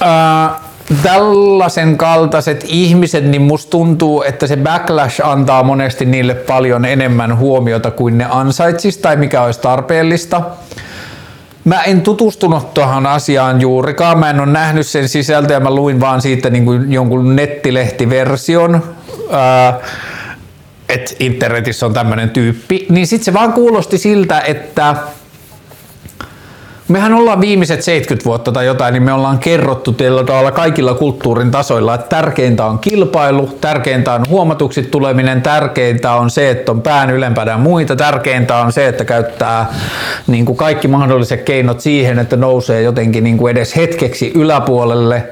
Ää, 0.00 0.60
tällaisen 1.02 1.96
kaltaiset 1.96 2.64
ihmiset, 2.68 3.24
niin 3.24 3.42
musta 3.42 3.70
tuntuu, 3.70 4.22
että 4.22 4.46
se 4.46 4.56
backlash 4.56 5.20
antaa 5.26 5.62
monesti 5.62 6.04
niille 6.04 6.34
paljon 6.34 6.84
enemmän 6.84 7.38
huomiota 7.38 7.90
kuin 7.90 8.18
ne 8.18 8.26
ansaitsis 8.30 8.98
tai 8.98 9.16
mikä 9.16 9.42
olisi 9.42 9.60
tarpeellista. 9.60 10.42
Mä 11.64 11.82
en 11.82 12.02
tutustunut 12.02 12.74
tuohon 12.74 13.06
asiaan 13.06 13.60
juurikaan, 13.60 14.18
mä 14.18 14.30
en 14.30 14.40
ole 14.40 14.52
nähnyt 14.52 14.86
sen 14.86 15.08
sisältöä, 15.08 15.60
mä 15.60 15.70
luin 15.70 16.00
vaan 16.00 16.22
siitä 16.22 16.50
niin 16.50 16.64
kuin 16.64 16.92
jonkun 16.92 17.36
nettilehtiversion, 17.36 18.82
että 20.88 21.14
internetissä 21.20 21.86
on 21.86 21.94
tämmöinen 21.94 22.30
tyyppi, 22.30 22.86
niin 22.88 23.06
sitten 23.06 23.24
se 23.24 23.34
vaan 23.34 23.52
kuulosti 23.52 23.98
siltä, 23.98 24.40
että 24.40 24.96
mehän 26.88 27.14
ollaan 27.14 27.40
viimeiset 27.40 27.82
70 27.82 28.24
vuotta 28.24 28.52
tai 28.52 28.66
jotain, 28.66 28.92
niin 28.92 29.02
me 29.02 29.12
ollaan 29.12 29.38
kerrottu 29.38 29.92
tavalla 30.26 30.50
kaikilla 30.50 30.94
kulttuurin 30.94 31.50
tasoilla, 31.50 31.94
että 31.94 32.16
tärkeintä 32.16 32.64
on 32.64 32.78
kilpailu, 32.78 33.46
tärkeintä 33.60 34.12
on 34.12 34.24
huomatuksi 34.28 34.82
tuleminen, 34.82 35.42
tärkeintä 35.42 36.12
on 36.12 36.30
se, 36.30 36.50
että 36.50 36.72
on 36.72 36.82
pään 36.82 37.10
ylempänä 37.10 37.56
muita, 37.56 37.96
tärkeintä 37.96 38.56
on 38.56 38.72
se, 38.72 38.88
että 38.88 39.04
käyttää 39.04 39.66
niin 40.26 40.46
kuin 40.46 40.56
kaikki 40.56 40.88
mahdolliset 40.88 41.42
keinot 41.42 41.80
siihen, 41.80 42.18
että 42.18 42.36
nousee 42.36 42.82
jotenkin 42.82 43.24
niin 43.24 43.38
kuin 43.38 43.50
edes 43.50 43.76
hetkeksi 43.76 44.32
yläpuolelle 44.34 45.26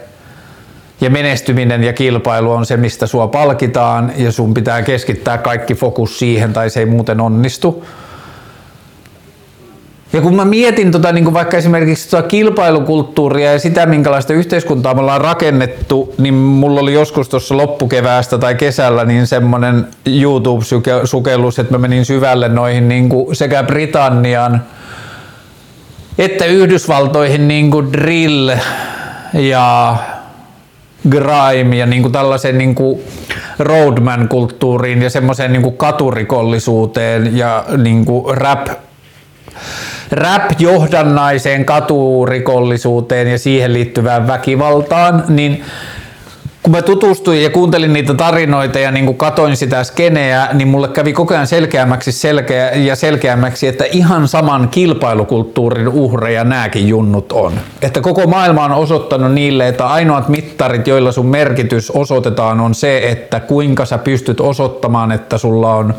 ja 1.01 1.11
menestyminen 1.11 1.85
ja 1.85 1.93
kilpailu 1.93 2.53
on 2.53 2.67
se, 2.67 2.77
mistä 2.77 3.07
sua 3.07 3.29
palkitaan 3.29 4.13
ja 4.17 4.33
sun 4.33 4.55
pitää 4.55 4.83
keskittää 4.83 5.39
kaikki 5.39 5.75
fokus 5.75 6.19
siihen 6.19 6.53
tai 6.53 6.71
se 6.71 6.81
ei 6.81 6.87
muuten 6.87 7.21
onnistu. 7.21 7.85
Ja 10.15 10.21
kun 10.21 10.37
mä 10.37 10.45
mietin 10.45 10.91
tota, 10.91 11.12
niin 11.12 11.25
kuin 11.25 11.35
vaikka 11.35 11.57
esimerkiksi 11.57 12.11
tota 12.11 12.23
kilpailukulttuuria 12.23 13.53
ja 13.53 13.59
sitä, 13.59 13.87
minkälaista 13.87 14.33
yhteiskuntaa 14.33 14.95
me 14.95 15.01
ollaan 15.01 15.21
rakennettu, 15.21 16.15
niin 16.19 16.35
mulla 16.35 16.81
oli 16.81 16.93
joskus 16.93 17.29
tuossa 17.29 17.57
loppukeväästä 17.57 18.39
tai 18.39 18.55
kesällä 18.55 19.05
niin 19.05 19.27
semmoinen 19.27 19.87
YouTube-sukellus, 20.07 21.59
että 21.59 21.75
mä 21.75 21.79
menin 21.79 22.05
syvälle 22.05 22.49
noihin 22.49 22.89
niin 22.89 23.09
kuin 23.09 23.37
sekä 23.37 23.62
Britannian 23.62 24.62
että 26.19 26.45
Yhdysvaltoihin 26.45 27.49
niin 27.49 27.71
kuin 27.71 27.93
drill 27.93 28.51
ja 29.33 29.97
grime 31.09 31.77
ja 31.77 31.87
niin 31.87 32.03
kuin 32.03 32.12
tällaisen 32.12 32.59
niin 32.59 32.75
kuin 32.75 33.01
roadman-kulttuuriin 33.59 35.03
ja 35.03 35.11
semmoiseen 35.11 35.53
niin 35.53 35.62
kuin 35.62 35.77
katurikollisuuteen 35.77 37.37
ja 37.37 37.65
niin 37.77 38.05
kuin 38.05 38.37
rap 38.37 38.69
rap-johdannaiseen 40.11 41.65
katurikollisuuteen 41.65 43.29
ja 43.29 43.39
siihen 43.39 43.73
liittyvään 43.73 44.27
väkivaltaan, 44.27 45.25
niin 45.29 45.65
kun 46.65 46.71
mä 46.71 46.83
tutustuin 46.83 47.43
ja 47.43 47.51
kuuntelin 47.51 47.93
niitä 47.93 48.15
tarinoita 48.15 48.79
ja 48.79 48.91
niin 48.91 49.15
katoin 49.15 49.57
sitä 49.57 49.85
skeneä, 49.85 50.49
niin 50.53 50.69
mulle 50.69 50.89
kävi 50.89 51.13
koko 51.13 51.35
ajan 51.35 51.47
selkeämmäksi 51.47 52.13
selkeä 52.13 52.71
ja 52.71 52.97
selkeämmäksi, 52.97 53.67
että 53.67 53.85
ihan 53.85 54.29
saman 54.29 54.69
kilpailukulttuurin 54.69 55.89
uhreja 55.89 56.45
nämäkin 56.45 56.89
junnut 56.89 57.33
on. 57.33 57.53
Että 57.83 58.01
koko 58.01 58.27
maailma 58.27 58.65
on 58.65 58.73
osoittanut 58.73 59.33
niille, 59.33 59.69
että 59.69 59.87
ainoat 59.87 60.29
mittarit, 60.29 60.87
joilla 60.87 61.13
sun 61.13 61.27
merkitys 61.27 61.91
osoitetaan, 61.91 62.61
on 62.61 62.75
se, 62.75 62.99
että 62.99 63.41
kuinka 63.41 63.85
sä 63.85 63.99
pystyt 63.99 64.41
osoittamaan, 64.41 65.13
että 65.13 65.39
sulla 65.39 65.75
on 65.75 65.95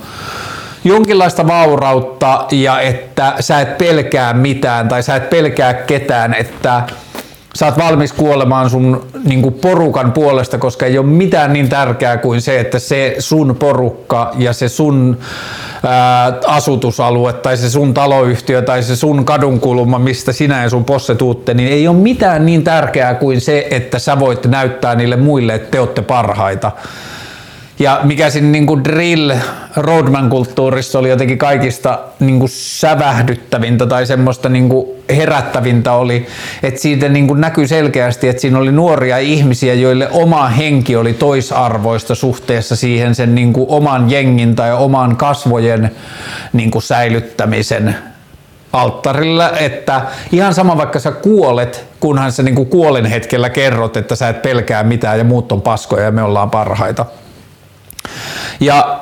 jonkinlaista 0.86 1.47
vaurautta 1.47 2.45
ja 2.51 2.79
että 2.79 3.33
sä 3.39 3.61
et 3.61 3.77
pelkää 3.77 4.33
mitään 4.33 4.88
tai 4.88 5.03
sä 5.03 5.15
et 5.15 5.29
pelkää 5.29 5.73
ketään, 5.73 6.33
että 6.33 6.83
sä 7.55 7.65
oot 7.65 7.77
valmis 7.77 8.13
kuolemaan 8.13 8.69
sun 8.69 9.07
niin 9.23 9.41
kuin 9.41 9.53
porukan 9.53 10.11
puolesta, 10.11 10.57
koska 10.57 10.86
ei 10.86 10.97
ole 10.97 11.07
mitään 11.07 11.53
niin 11.53 11.69
tärkeää 11.69 12.17
kuin 12.17 12.41
se, 12.41 12.59
että 12.59 12.79
se 12.79 13.15
sun 13.19 13.55
porukka 13.59 14.31
ja 14.38 14.53
se 14.53 14.69
sun 14.69 15.17
ää, 15.83 16.33
asutusalue 16.47 17.33
tai 17.33 17.57
se 17.57 17.69
sun 17.69 17.93
taloyhtiö 17.93 18.61
tai 18.61 18.83
se 18.83 18.95
sun 18.95 19.25
kadunkulma, 19.25 19.99
mistä 19.99 20.31
sinä 20.31 20.63
ja 20.63 20.69
sun 20.69 20.86
posse 20.86 21.15
tuutte, 21.15 21.53
niin 21.53 21.69
ei 21.69 21.88
ole 21.88 21.97
mitään 21.97 22.45
niin 22.45 22.63
tärkeää 22.63 23.13
kuin 23.13 23.41
se, 23.41 23.67
että 23.71 23.99
sä 23.99 24.19
voit 24.19 24.45
näyttää 24.45 24.95
niille 24.95 25.15
muille, 25.15 25.53
että 25.53 25.71
te 25.71 25.79
olette 25.79 26.01
parhaita. 26.01 26.71
Ja 27.80 27.99
mikä 28.03 28.30
siinä 28.30 28.47
niin 28.47 28.65
kuin 28.65 28.84
drill 28.84 29.32
roadman-kulttuurissa 29.76 30.99
oli 30.99 31.09
jotenkin 31.09 31.38
kaikista 31.38 31.99
niin 32.19 32.39
kuin 32.39 32.49
sävähdyttävintä 32.49 33.86
tai 33.86 34.05
semmoista 34.05 34.49
niin 34.49 34.69
kuin 34.69 34.88
herättävintä 35.09 35.93
oli, 35.93 36.28
että 36.63 36.82
siitä 36.82 37.09
niin 37.09 37.28
kuin 37.28 37.41
näkyy 37.41 37.67
selkeästi, 37.67 38.30
että 38.30 38.41
siinä 38.41 38.57
oli 38.57 38.71
nuoria 38.71 39.17
ihmisiä, 39.17 39.73
joille 39.73 40.09
oma 40.11 40.47
henki 40.47 40.95
oli 40.95 41.13
toisarvoista 41.13 42.15
suhteessa 42.15 42.76
siihen 42.76 43.15
sen 43.15 43.36
niin 43.36 43.53
kuin 43.53 43.65
oman 43.69 44.11
jengin 44.11 44.55
tai 44.55 44.73
oman 44.73 45.15
kasvojen 45.15 45.91
niin 46.53 46.71
kuin 46.71 46.84
säilyttämisen 46.84 47.95
alttarilla, 48.73 49.51
että 49.51 50.01
ihan 50.32 50.53
sama 50.53 50.78
vaikka 50.78 50.99
sä 50.99 51.11
kuolet, 51.11 51.86
kunhan 51.99 52.32
sä 52.32 52.43
niin 52.43 52.55
kuin 52.55 52.69
kuolen 52.69 53.05
hetkellä 53.05 53.49
kerrot, 53.49 53.97
että 53.97 54.15
sä 54.15 54.30
et 54.30 54.41
pelkää 54.41 54.84
mitään 54.84 55.17
ja 55.17 55.23
muut 55.23 55.51
on 55.51 55.61
paskoja 55.61 56.03
ja 56.03 56.11
me 56.11 56.23
ollaan 56.23 56.49
parhaita. 56.49 57.05
Ja 58.60 58.99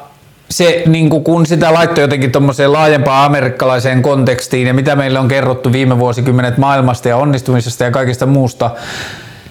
se, 0.49 0.83
niin 0.85 1.09
kun 1.09 1.45
sitä 1.45 1.73
laittoi 1.73 2.03
jotenkin 2.03 2.31
tuommoiseen 2.31 2.73
laajempaan 2.73 3.25
amerikkalaiseen 3.25 4.01
kontekstiin 4.01 4.67
ja 4.67 4.73
mitä 4.73 4.95
meille 4.95 5.19
on 5.19 5.27
kerrottu 5.27 5.71
viime 5.71 5.99
vuosikymmenet 5.99 6.57
maailmasta 6.57 7.09
ja 7.09 7.17
onnistumisesta 7.17 7.83
ja 7.83 7.91
kaikista 7.91 8.25
muusta, 8.25 8.71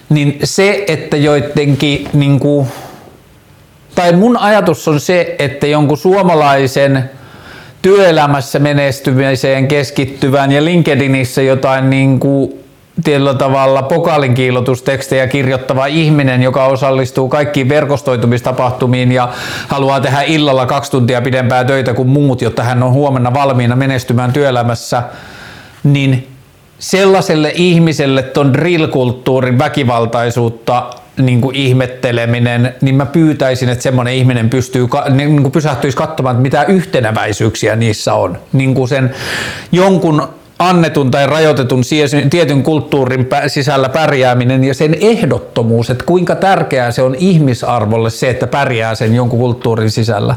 niin 0.09 0.39
se, 0.45 0.85
että 0.89 1.17
joidenkin, 1.17 2.09
niin 2.13 2.41
kuin, 2.41 2.67
tai 3.95 4.13
mun 4.13 4.37
ajatus 4.37 4.89
on 4.89 5.01
se, 5.01 5.37
että 5.39 5.67
jonkun 5.67 5.99
suomalaisen 5.99 7.11
työelämässä 7.83 8.59
menestymiseen 8.59 9.69
keskittyvän 9.69 10.53
ja 10.53 10.65
LinkedInissä 10.65 11.43
jotain 11.43 11.91
niin 11.91 12.21
kuin 12.21 12.62
tietyllä 13.05 13.35
tavalla 13.35 13.83
pokaalin 13.83 14.35
kiilotustekstejä 14.35 15.27
kirjoittava 15.27 15.87
ihminen, 15.87 16.43
joka 16.43 16.65
osallistuu 16.65 17.29
kaikkiin 17.29 17.69
verkostoitumistapahtumiin 17.69 19.13
ja 19.13 19.29
haluaa 19.69 20.01
tehdä 20.01 20.23
illalla 20.23 20.67
kaksi 20.67 20.91
tuntia 20.91 21.23
pidempää 21.23 21.65
töitä 21.65 21.95
kuin 21.95 22.09
muut, 22.09 22.43
jotta 22.43 22.63
hän 22.63 22.83
on 22.83 22.93
huomenna 22.93 23.35
valmiina 23.35 23.77
menestymään 23.77 24.33
työelämässä, 24.33 25.03
niin 25.85 26.29
sellaiselle 26.79 27.53
ihmiselle 27.55 28.23
ton 28.23 28.55
drill-kulttuurin 28.55 29.59
väkivaltaisuutta 29.59 30.91
niin 31.17 31.41
kuin 31.41 31.57
ihmetteleminen, 31.57 32.75
niin 32.81 32.95
mä 32.95 33.07
pyytäisin, 33.07 33.69
että 33.69 33.83
semmoinen 33.83 34.15
ihminen 34.15 34.51
pystyy, 34.51 34.89
niin 35.11 35.43
kuin 35.43 35.53
pysähtyisi 35.53 35.97
katsomaan, 35.97 36.37
että 36.37 36.43
mitä 36.43 36.65
yhtenäväisyyksiä 36.65 37.77
niissä 37.77 38.15
on. 38.15 38.39
Niin 38.53 38.75
kuin 38.75 38.89
sen 38.89 39.15
jonkun 39.73 40.29
annetun 40.59 41.11
tai 41.11 41.27
rajoitetun 41.27 41.83
tietyn 42.31 42.63
kulttuurin 42.63 43.29
sisällä 43.47 43.89
pärjääminen 43.89 44.65
ja 44.65 44.75
sen 44.75 44.97
ehdottomuus, 45.01 45.91
että 45.91 46.05
kuinka 46.05 46.35
tärkeää 46.35 46.91
se 46.91 47.03
on 47.03 47.15
ihmisarvolle 47.15 48.11
se, 48.11 48.31
että 48.31 48.47
pärjää 48.47 48.95
sen 48.95 49.15
jonkun 49.15 49.39
kulttuurin 49.39 49.91
sisällä. 49.91 50.35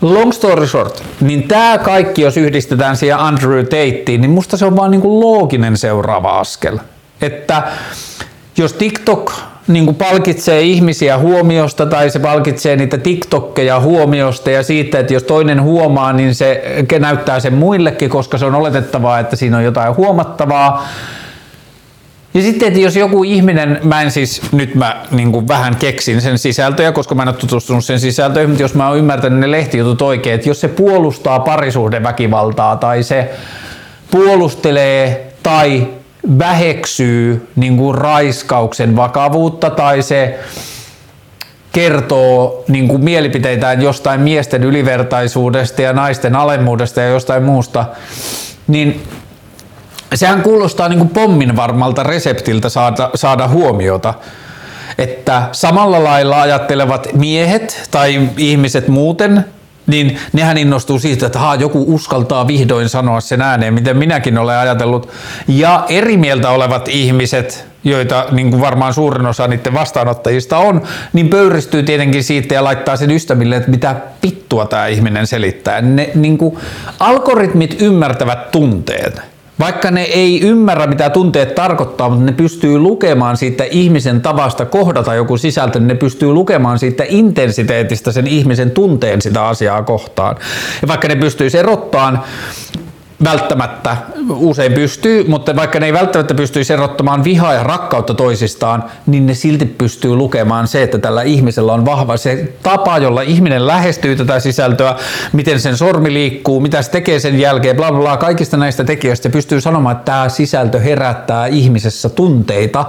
Long 0.00 0.32
story 0.32 0.66
short, 0.66 1.02
niin 1.20 1.48
tämä 1.48 1.78
kaikki, 1.78 2.22
jos 2.22 2.36
yhdistetään 2.36 2.96
siihen 2.96 3.18
Andrew 3.18 3.64
Tateen, 3.64 4.20
niin 4.20 4.30
musta 4.30 4.56
se 4.56 4.64
on 4.64 4.76
vaan 4.76 4.90
niin 4.90 5.20
looginen 5.20 5.76
seuraava 5.76 6.38
askel. 6.40 6.78
Että 7.20 7.62
jos 8.56 8.72
TikTok 8.72 9.32
niin 9.72 9.84
kuin 9.84 9.96
palkitsee 9.96 10.60
ihmisiä 10.60 11.18
huomiosta 11.18 11.86
tai 11.86 12.10
se 12.10 12.18
palkitsee 12.18 12.76
niitä 12.76 12.98
TikTokkeja 12.98 13.80
huomiosta 13.80 14.50
ja 14.50 14.62
siitä, 14.62 14.98
että 14.98 15.14
jos 15.14 15.22
toinen 15.22 15.62
huomaa, 15.62 16.12
niin 16.12 16.34
se 16.34 16.62
näyttää 16.98 17.40
sen 17.40 17.54
muillekin, 17.54 18.10
koska 18.10 18.38
se 18.38 18.44
on 18.44 18.54
oletettavaa, 18.54 19.18
että 19.18 19.36
siinä 19.36 19.56
on 19.56 19.64
jotain 19.64 19.96
huomattavaa. 19.96 20.88
Ja 22.34 22.42
sitten, 22.42 22.68
että 22.68 22.80
jos 22.80 22.96
joku 22.96 23.24
ihminen, 23.24 23.80
mä 23.82 24.02
en 24.02 24.10
siis, 24.10 24.42
nyt 24.52 24.74
mä 24.74 25.06
niin 25.10 25.48
vähän 25.48 25.76
keksin 25.76 26.20
sen 26.20 26.38
sisältöjä, 26.38 26.92
koska 26.92 27.14
mä 27.14 27.22
en 27.22 27.28
ole 27.28 27.36
tutustunut 27.36 27.84
sen 27.84 28.00
sisältöön, 28.00 28.48
mutta 28.48 28.62
jos 28.62 28.74
mä 28.74 28.88
oon 28.88 28.98
ymmärtänyt 28.98 29.38
ne 29.38 29.50
lehtijutut 29.50 30.02
oikein, 30.02 30.34
että 30.34 30.48
jos 30.48 30.60
se 30.60 30.68
puolustaa 30.68 31.40
parisuhdeväkivaltaa 31.40 32.76
tai 32.76 33.02
se 33.02 33.30
puolustelee 34.10 35.32
tai 35.42 35.86
väheksyy 36.38 37.48
niin 37.56 37.76
kuin 37.76 37.94
raiskauksen 37.94 38.96
vakavuutta 38.96 39.70
tai 39.70 40.02
se 40.02 40.38
kertoo 41.72 42.64
niin 42.68 42.88
kuin 42.88 43.04
mielipiteitään 43.04 43.82
jostain 43.82 44.20
miesten 44.20 44.64
ylivertaisuudesta 44.64 45.82
ja 45.82 45.92
naisten 45.92 46.36
alemmuudesta 46.36 47.00
ja 47.00 47.08
jostain 47.08 47.42
muusta, 47.42 47.84
niin 48.68 49.02
sehän 50.14 50.42
kuulostaa 50.42 50.88
niin 50.88 50.98
kuin 50.98 51.10
pommin 51.10 51.56
varmalta 51.56 52.02
reseptiltä 52.02 52.68
saada, 52.68 53.10
saada 53.14 53.48
huomiota. 53.48 54.14
Että 54.98 55.42
samalla 55.52 56.04
lailla 56.04 56.42
ajattelevat 56.42 57.08
miehet 57.12 57.88
tai 57.90 58.28
ihmiset 58.36 58.88
muuten 58.88 59.44
niin 59.90 60.18
nehän 60.32 60.58
innostuu 60.58 60.98
siitä, 60.98 61.26
että 61.26 61.38
haa, 61.38 61.54
joku 61.54 61.94
uskaltaa 61.94 62.46
vihdoin 62.46 62.88
sanoa 62.88 63.20
sen 63.20 63.42
ääneen, 63.42 63.74
miten 63.74 63.96
minäkin 63.96 64.38
olen 64.38 64.56
ajatellut. 64.56 65.08
Ja 65.48 65.84
eri 65.88 66.16
mieltä 66.16 66.50
olevat 66.50 66.88
ihmiset, 66.88 67.66
joita 67.84 68.26
niin 68.30 68.50
kuin 68.50 68.60
varmaan 68.60 68.94
suurin 68.94 69.26
osa 69.26 69.48
niiden 69.48 69.74
vastaanottajista 69.74 70.58
on, 70.58 70.82
niin 71.12 71.28
pöyristyy 71.28 71.82
tietenkin 71.82 72.24
siitä 72.24 72.54
ja 72.54 72.64
laittaa 72.64 72.96
sen 72.96 73.10
ystäville, 73.10 73.56
että 73.56 73.70
mitä 73.70 73.96
pittua 74.20 74.66
tämä 74.66 74.86
ihminen 74.86 75.26
selittää. 75.26 75.80
Ne, 75.80 76.10
niin 76.14 76.38
kuin, 76.38 76.58
algoritmit 77.00 77.82
ymmärtävät 77.82 78.50
tunteet. 78.50 79.20
Vaikka 79.60 79.90
ne 79.90 80.02
ei 80.02 80.40
ymmärrä, 80.40 80.86
mitä 80.86 81.10
tunteet 81.10 81.54
tarkoittaa, 81.54 82.08
mutta 82.08 82.24
ne 82.24 82.32
pystyy 82.32 82.78
lukemaan 82.78 83.36
siitä 83.36 83.64
ihmisen 83.64 84.20
tavasta 84.20 84.66
kohdata 84.66 85.14
joku 85.14 85.36
sisältö, 85.36 85.78
niin 85.78 85.88
ne 85.88 85.94
pystyy 85.94 86.32
lukemaan 86.32 86.78
siitä 86.78 87.04
intensiteetistä 87.08 88.12
sen 88.12 88.26
ihmisen 88.26 88.70
tunteen 88.70 89.22
sitä 89.22 89.46
asiaa 89.46 89.82
kohtaan. 89.82 90.36
Ja 90.82 90.88
vaikka 90.88 91.08
ne 91.08 91.16
pystyy 91.16 91.48
erottamaan 91.58 92.20
välttämättä 93.24 93.96
usein 94.28 94.72
pystyy, 94.72 95.24
mutta 95.28 95.56
vaikka 95.56 95.80
ne 95.80 95.86
ei 95.86 95.92
välttämättä 95.92 96.34
pystyisi 96.34 96.72
erottamaan 96.72 97.24
vihaa 97.24 97.54
ja 97.54 97.62
rakkautta 97.62 98.14
toisistaan, 98.14 98.84
niin 99.06 99.26
ne 99.26 99.34
silti 99.34 99.64
pystyy 99.66 100.14
lukemaan 100.14 100.68
se, 100.68 100.82
että 100.82 100.98
tällä 100.98 101.22
ihmisellä 101.22 101.72
on 101.72 101.84
vahva 101.84 102.16
se 102.16 102.52
tapa, 102.62 102.98
jolla 102.98 103.22
ihminen 103.22 103.66
lähestyy 103.66 104.16
tätä 104.16 104.40
sisältöä, 104.40 104.96
miten 105.32 105.60
sen 105.60 105.76
sormi 105.76 106.12
liikkuu, 106.12 106.60
mitä 106.60 106.82
se 106.82 106.90
tekee 106.90 107.20
sen 107.20 107.38
jälkeen, 107.38 107.76
bla 107.76 107.92
bla, 107.92 108.00
bla 108.00 108.16
kaikista 108.16 108.56
näistä 108.56 108.84
tekijöistä 108.84 109.30
pystyy 109.30 109.60
sanomaan, 109.60 109.96
että 109.96 110.12
tämä 110.12 110.28
sisältö 110.28 110.80
herättää 110.80 111.46
ihmisessä 111.46 112.08
tunteita, 112.08 112.84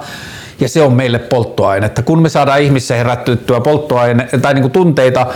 ja 0.60 0.70
se 0.70 0.82
on 0.82 0.94
meille 0.94 1.20
polttoainetta. 1.20 2.02
Kun 2.02 2.22
me 2.22 2.30
saadaan 2.30 2.62
ihmissä 2.62 2.96
herättyä 2.96 3.60
polttoaine 3.64 4.28
tai 4.42 4.54
niin 4.54 4.62
kuin 4.62 4.72
tunteita, 4.72 5.28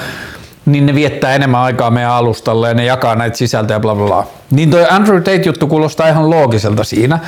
niin 0.66 0.86
ne 0.86 0.96
viettää 0.96 1.36
enemmän 1.36 1.62
aikaa 1.62 1.92
meidän 1.92 2.12
alustalle 2.12 2.68
ja 2.68 2.74
ne 2.74 2.86
jakaa 2.86 3.16
näitä 3.16 3.38
sisältöjä 3.38 3.80
bla 3.80 3.96
bla 3.96 4.06
bla. 4.06 4.28
Niin 4.52 4.70
toi 4.70 4.86
Andrew 4.90 5.18
Tate-juttu 5.18 5.68
kuulostaa 5.68 6.08
ihan 6.08 6.30
loogiselta 6.30 6.84
siinä. 6.84 7.20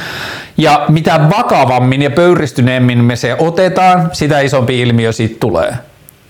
Ja 0.58 0.86
mitä 0.90 1.20
vakavammin 1.38 2.02
ja 2.02 2.12
pöyristyneemmin 2.12 3.04
me 3.04 3.16
se 3.16 3.36
otetaan, 3.40 4.10
sitä 4.14 4.40
isompi 4.40 4.82
ilmiö 4.82 5.12
siitä 5.12 5.36
tulee. 5.40 5.74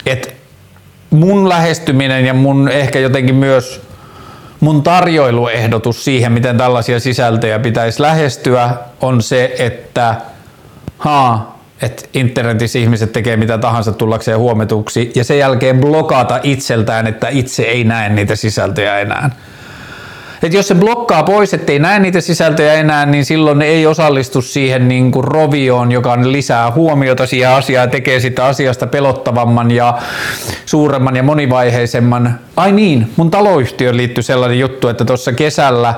Et 0.05 0.35
mun 1.09 1.49
lähestyminen 1.49 2.25
ja 2.25 2.33
mun 2.33 2.69
ehkä 2.69 2.99
jotenkin 2.99 3.35
myös 3.35 3.81
mun 4.59 4.83
tarjoiluehdotus 4.83 6.05
siihen, 6.05 6.31
miten 6.31 6.57
tällaisia 6.57 6.99
sisältöjä 6.99 7.59
pitäisi 7.59 8.01
lähestyä, 8.01 8.69
on 9.01 9.21
se, 9.21 9.55
että 9.59 10.15
haa, 10.97 11.56
että 11.81 12.03
internetissä 12.13 12.79
ihmiset 12.79 13.13
tekee 13.13 13.37
mitä 13.37 13.57
tahansa 13.57 13.91
tullakseen 13.91 14.39
huometuksi 14.39 15.11
ja 15.15 15.23
sen 15.23 15.39
jälkeen 15.39 15.79
blokata 15.79 16.39
itseltään, 16.43 17.07
että 17.07 17.27
itse 17.29 17.63
ei 17.63 17.83
näe 17.83 18.09
niitä 18.09 18.35
sisältöjä 18.35 18.99
enää. 18.99 19.29
Et 20.43 20.53
jos 20.53 20.67
se 20.67 20.75
blokkaa 20.75 21.23
pois, 21.23 21.53
ettei 21.53 21.79
näe 21.79 21.99
niitä 21.99 22.21
sisältöjä 22.21 22.73
enää, 22.73 23.05
niin 23.05 23.25
silloin 23.25 23.59
ne 23.59 23.65
ei 23.65 23.87
osallistu 23.87 24.41
siihen 24.41 24.87
niin 24.87 25.11
kuin 25.11 25.23
rovioon, 25.23 25.91
joka 25.91 26.17
lisää 26.21 26.71
huomiota 26.71 27.25
siihen 27.25 27.49
asiaan 27.49 27.83
ja 27.83 27.91
tekee 27.91 28.19
sitä 28.19 28.45
asiasta 28.45 28.87
pelottavamman 28.87 29.71
ja 29.71 29.97
suuremman 30.65 31.15
ja 31.15 31.23
monivaiheisemman. 31.23 32.39
Ai 32.55 32.71
niin, 32.71 33.11
mun 33.15 33.31
taloyhtiöön 33.31 33.97
liittyy 33.97 34.23
sellainen 34.23 34.59
juttu, 34.59 34.87
että 34.87 35.05
tuossa 35.05 35.31
kesällä 35.31 35.93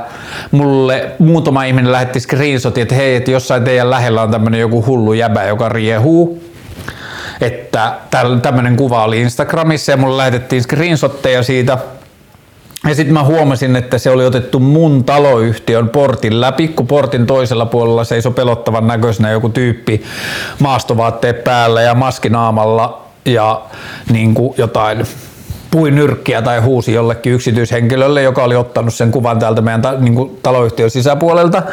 mulle 0.51 1.11
muutama 1.19 1.63
ihminen 1.63 1.91
lähetti 1.91 2.19
screenshotin, 2.19 2.81
että 2.81 2.95
hei, 2.95 3.15
että 3.15 3.31
jossain 3.31 3.63
teidän 3.63 3.89
lähellä 3.89 4.21
on 4.21 4.31
tämmöinen 4.31 4.59
joku 4.59 4.85
hullu 4.85 5.13
jäbä, 5.13 5.43
joka 5.43 5.69
riehuu 5.69 6.49
että 7.41 7.93
tämmöinen 8.41 8.75
kuva 8.75 9.03
oli 9.03 9.21
Instagramissa 9.21 9.91
ja 9.91 9.97
mulle 9.97 10.17
lähetettiin 10.17 10.63
screenshotteja 10.63 11.43
siitä 11.43 11.77
ja 12.87 12.95
sitten 12.95 13.13
mä 13.13 13.23
huomasin, 13.23 13.75
että 13.75 13.97
se 13.97 14.09
oli 14.09 14.25
otettu 14.25 14.59
mun 14.59 15.03
taloyhtiön 15.03 15.89
portin 15.89 16.41
läpi, 16.41 16.67
kun 16.67 16.87
portin 16.87 17.25
toisella 17.25 17.65
puolella 17.65 18.03
seisoi 18.03 18.31
pelottavan 18.31 18.87
näköisenä 18.87 19.31
joku 19.31 19.49
tyyppi 19.49 20.03
maastovaatteet 20.59 21.43
päällä 21.43 21.81
ja 21.81 21.95
maskinaamalla 21.95 23.05
ja 23.25 23.61
niin 24.11 24.33
kuin 24.33 24.53
jotain 24.57 25.05
pui 25.71 25.91
nyrkkiä 25.91 26.41
tai 26.41 26.59
huusi 26.59 26.93
jollekin 26.93 27.33
yksityishenkilölle, 27.33 28.21
joka 28.21 28.43
oli 28.43 28.55
ottanut 28.55 28.93
sen 28.93 29.11
kuvan 29.11 29.39
täältä 29.39 29.61
meidän 29.61 29.81
ta, 29.81 29.93
niin 29.99 30.15
kuin 30.15 30.39
taloyhtiön 30.43 30.89
sisäpuolelta. 30.89 31.63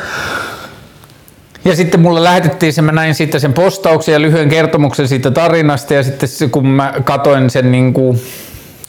Ja 1.65 1.77
sitten 1.77 2.01
mulle 2.01 2.25
lähetettiin 2.25 2.73
se, 2.73 2.83
mä 2.83 2.93
näin 2.93 3.15
sitten 3.15 3.41
sen 3.41 3.53
postauksen 3.53 4.13
ja 4.13 4.23
lyhyen 4.23 4.49
kertomuksen 4.49 5.09
siitä 5.09 5.31
tarinasta 5.31 5.95
ja 5.95 6.03
sitten 6.03 6.51
kun 6.51 6.67
mä 6.67 6.95
katoin 7.05 7.51
sen 7.51 7.73
niin 7.73 7.93
kuin 7.93 8.21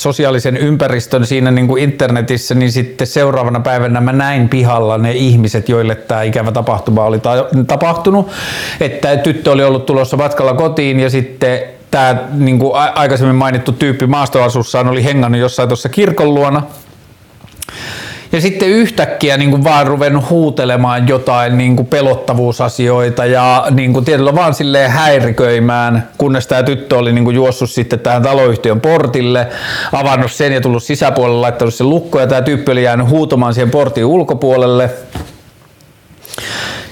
sosiaalisen 0.01 0.57
ympäristön 0.57 1.25
siinä 1.25 1.51
niin 1.51 1.67
kuin 1.67 1.83
internetissä, 1.83 2.55
niin 2.55 2.71
sitten 2.71 3.07
seuraavana 3.07 3.59
päivänä 3.59 4.01
mä 4.01 4.13
näin 4.13 4.49
pihalla 4.49 4.97
ne 4.97 5.11
ihmiset, 5.11 5.69
joille 5.69 5.95
tämä 5.95 6.21
ikävä 6.21 6.51
tapahtuma 6.51 7.03
oli 7.03 7.19
ta- 7.19 7.45
tapahtunut. 7.67 8.31
Että 8.81 9.17
tyttö 9.17 9.51
oli 9.51 9.63
ollut 9.63 9.85
tulossa 9.85 10.17
matkalla 10.17 10.53
kotiin 10.53 10.99
ja 10.99 11.09
sitten 11.09 11.59
tämä 11.91 12.15
niin 12.31 12.59
kuin 12.59 12.75
aikaisemmin 12.75 13.35
mainittu 13.35 13.71
tyyppi 13.71 14.07
maastoasussaan 14.07 14.87
oli 14.87 15.03
hengannut 15.03 15.41
jossain 15.41 15.69
tuossa 15.69 15.89
kirkon 15.89 16.33
luona 16.33 16.63
ja 18.31 18.41
sitten 18.41 18.69
yhtäkkiä 18.69 19.37
niin 19.37 19.49
kuin 19.49 19.63
vaan 19.63 19.87
ruvennut 19.87 20.29
huutelemaan 20.29 21.07
jotain 21.07 21.57
niin 21.57 21.75
kuin 21.75 21.87
pelottavuusasioita 21.87 23.25
ja 23.25 23.65
niin 23.71 23.93
kuin 23.93 24.05
tietyllä 24.05 24.35
vaan 24.35 24.53
silleen 24.53 24.91
häiriköimään, 24.91 26.09
kunnes 26.17 26.47
tämä 26.47 26.63
tyttö 26.63 26.97
oli 26.97 27.13
niin 27.13 27.23
kuin 27.23 27.35
juossut 27.35 27.69
sitten 27.69 27.99
tähän 27.99 28.23
taloyhtiön 28.23 28.81
portille, 28.81 29.47
avannut 29.91 30.31
sen 30.31 30.53
ja 30.53 30.61
tullut 30.61 30.83
sisäpuolelle, 30.83 31.41
laittanut 31.41 31.73
sen 31.73 31.89
lukko 31.89 32.19
ja 32.19 32.27
tämä 32.27 32.41
tyyppi 32.41 32.71
oli 32.71 32.83
jäänyt 32.83 33.09
huutamaan 33.09 33.53
siihen 33.53 33.71
portin 33.71 34.05
ulkopuolelle. 34.05 34.89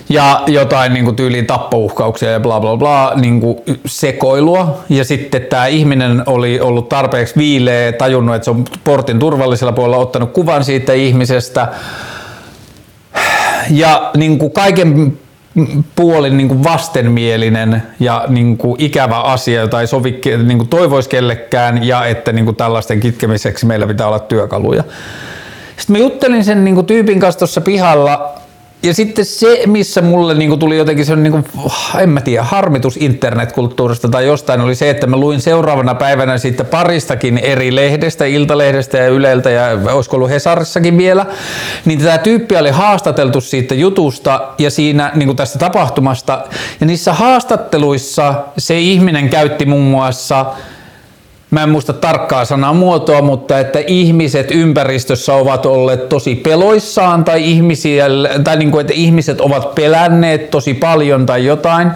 Ja 0.10 0.43
jotain 0.47 0.93
niin 0.93 1.06
kuin 1.06 1.16
tyyliin 1.16 1.45
tappouhkauksia 1.45 2.32
ja 2.32 2.39
bla 2.39 2.60
bla 2.60 2.78
bla 2.78 3.14
niin 3.16 3.41
kuin 3.41 3.58
sekoilua. 3.86 4.84
Ja 4.89 5.06
sitten 5.06 5.41
tämä 5.41 5.66
ihminen 5.66 6.24
oli 6.26 6.60
ollut 6.60 6.89
tarpeeksi 6.89 7.36
viileä, 7.38 7.91
tajunnut, 7.91 8.36
että 8.36 8.43
se 8.43 8.51
on 8.51 8.66
portin 8.84 9.20
turvallisella 9.20 9.72
puolella, 9.72 9.97
ottanut 9.97 10.32
kuvan 10.32 10.64
siitä 10.64 10.93
ihmisestä. 10.93 11.68
Ja 13.70 14.12
niin 14.18 14.39
kuin 14.39 14.51
kaiken 14.51 15.18
puolin 15.95 16.38
niin 16.38 16.47
kuin 16.47 16.64
vastenmielinen 16.64 17.84
ja 17.99 18.26
niin 18.28 18.58
kuin 18.58 18.82
ikävä 18.82 19.22
asia, 19.22 19.62
jota 19.62 19.82
ei 19.82 19.88
sovi, 19.88 20.22
niin 20.45 20.58
kuin 20.58 20.70
toivoisi 20.70 21.10
kellekään 21.10 21.84
ja 21.84 22.06
että 22.06 22.32
niin 22.32 22.45
kuin 22.45 22.58
tällaisten 22.58 22.99
kitkemiseksi 22.99 23.66
meillä 23.66 23.88
pitää 23.88 24.08
olla 24.08 24.20
työkaluja. 24.20 24.84
Sitten 25.78 25.93
mä 25.93 25.97
juttelin 25.97 26.43
sen 26.43 26.66
niin 26.66 26.76
kuin 26.76 26.88
tyypin 26.88 27.20
kanssa 27.20 27.39
tuossa 27.39 27.62
pihalla 27.62 28.36
ja 28.86 28.94
sitten 28.94 29.26
se, 29.26 29.64
missä 29.66 30.02
mulle 30.02 30.34
niinku 30.34 30.58
tuli 30.58 30.78
jotenkin 30.78 31.06
se 31.06 31.16
niinku, 31.16 31.44
en 32.00 32.10
mä 32.10 32.22
tiedä, 32.22 32.44
harmitus 32.44 32.98
internetkulttuurista 32.98 34.10
tai 34.10 34.26
jostain, 34.26 34.62
oli 34.62 34.76
se, 34.76 34.90
että 34.90 35.08
mä 35.08 35.18
luin 35.18 35.42
seuraavana 35.42 35.96
päivänä 35.96 36.38
siitä 36.38 36.64
paristakin 36.64 37.38
eri 37.38 37.76
lehdestä, 37.76 38.26
Iltalehdestä 38.26 38.98
ja 38.98 39.08
Yleltä 39.08 39.50
ja 39.50 39.64
olisiko 39.94 40.16
ollut 40.16 40.30
Hesarissakin 40.30 40.98
vielä, 40.98 41.26
niin 41.86 42.00
tämä 42.00 42.18
tyyppi 42.18 42.58
oli 42.58 42.70
haastateltu 42.70 43.42
siitä 43.42 43.76
jutusta 43.76 44.42
ja 44.58 44.70
siinä 44.70 45.12
niinku 45.16 45.34
tästä 45.34 45.60
tapahtumasta. 45.60 46.44
Ja 46.80 46.86
niissä 46.86 47.14
haastatteluissa 47.14 48.34
se 48.58 48.80
ihminen 48.80 49.30
käytti 49.30 49.66
muun 49.66 49.84
muassa 49.84 50.46
mä 51.56 51.64
en 51.64 51.70
muista 51.70 51.93
tarkkaa 51.93 52.45
sanaa 52.45 52.74
muotoa, 52.74 53.22
mutta 53.22 53.60
että 53.60 53.80
ihmiset 53.88 54.51
ympäristössä 54.51 55.34
ovat 55.34 55.66
olleet 55.66 56.10
tosi 56.10 56.36
peloissaan 56.36 57.24
tai, 57.24 57.51
ihmisiä, 57.51 58.06
tai 58.43 58.58
niin 58.58 58.72
kuin, 58.72 58.82
että 58.82 58.93
ihmiset 58.93 59.41
ovat 59.41 59.76
pelänneet 59.76 60.51
tosi 60.51 60.74
paljon 60.74 61.26
tai 61.26 61.45
jotain. 61.45 61.91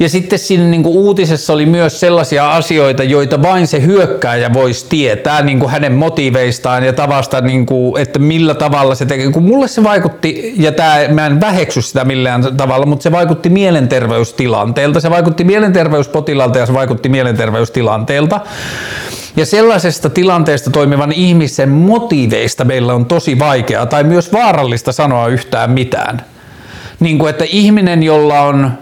Ja 0.00 0.08
sitten 0.08 0.38
siinä 0.38 0.64
niin 0.64 0.82
kuin 0.82 0.96
uutisessa 0.96 1.52
oli 1.52 1.66
myös 1.66 2.00
sellaisia 2.00 2.52
asioita, 2.52 3.02
joita 3.04 3.42
vain 3.42 3.66
se 3.66 3.82
hyökkääjä 3.82 4.52
voisi 4.52 4.86
tietää 4.88 5.42
niin 5.42 5.58
kuin 5.58 5.70
hänen 5.70 5.92
motiiveistaan 5.92 6.84
ja 6.84 6.92
tavasta, 6.92 7.40
niin 7.40 7.66
kuin, 7.66 8.02
että 8.02 8.18
millä 8.18 8.54
tavalla 8.54 8.94
se 8.94 9.06
tekee. 9.06 9.30
Kun 9.30 9.42
mulle 9.42 9.68
se 9.68 9.82
vaikutti, 9.82 10.54
ja 10.56 10.72
tämä, 10.72 10.98
mä 11.08 11.26
en 11.26 11.40
väheksy 11.40 11.82
sitä 11.82 12.04
millään 12.04 12.56
tavalla, 12.56 12.86
mutta 12.86 13.02
se 13.02 13.12
vaikutti 13.12 13.48
mielenterveystilanteelta. 13.50 15.00
Se 15.00 15.10
vaikutti 15.10 15.44
mielenterveyspotilalta 15.44 16.58
ja 16.58 16.66
se 16.66 16.74
vaikutti 16.74 17.08
mielenterveystilanteelta. 17.08 18.40
Ja 19.36 19.46
sellaisesta 19.46 20.10
tilanteesta 20.10 20.70
toimivan 20.70 21.12
ihmisen 21.12 21.68
motiiveista 21.68 22.64
meillä 22.64 22.94
on 22.94 23.06
tosi 23.06 23.38
vaikeaa 23.38 23.86
tai 23.86 24.04
myös 24.04 24.32
vaarallista 24.32 24.92
sanoa 24.92 25.28
yhtään 25.28 25.70
mitään. 25.70 26.24
Niin 27.00 27.18
kuin, 27.18 27.30
että 27.30 27.44
ihminen, 27.48 28.02
jolla 28.02 28.40
on 28.40 28.72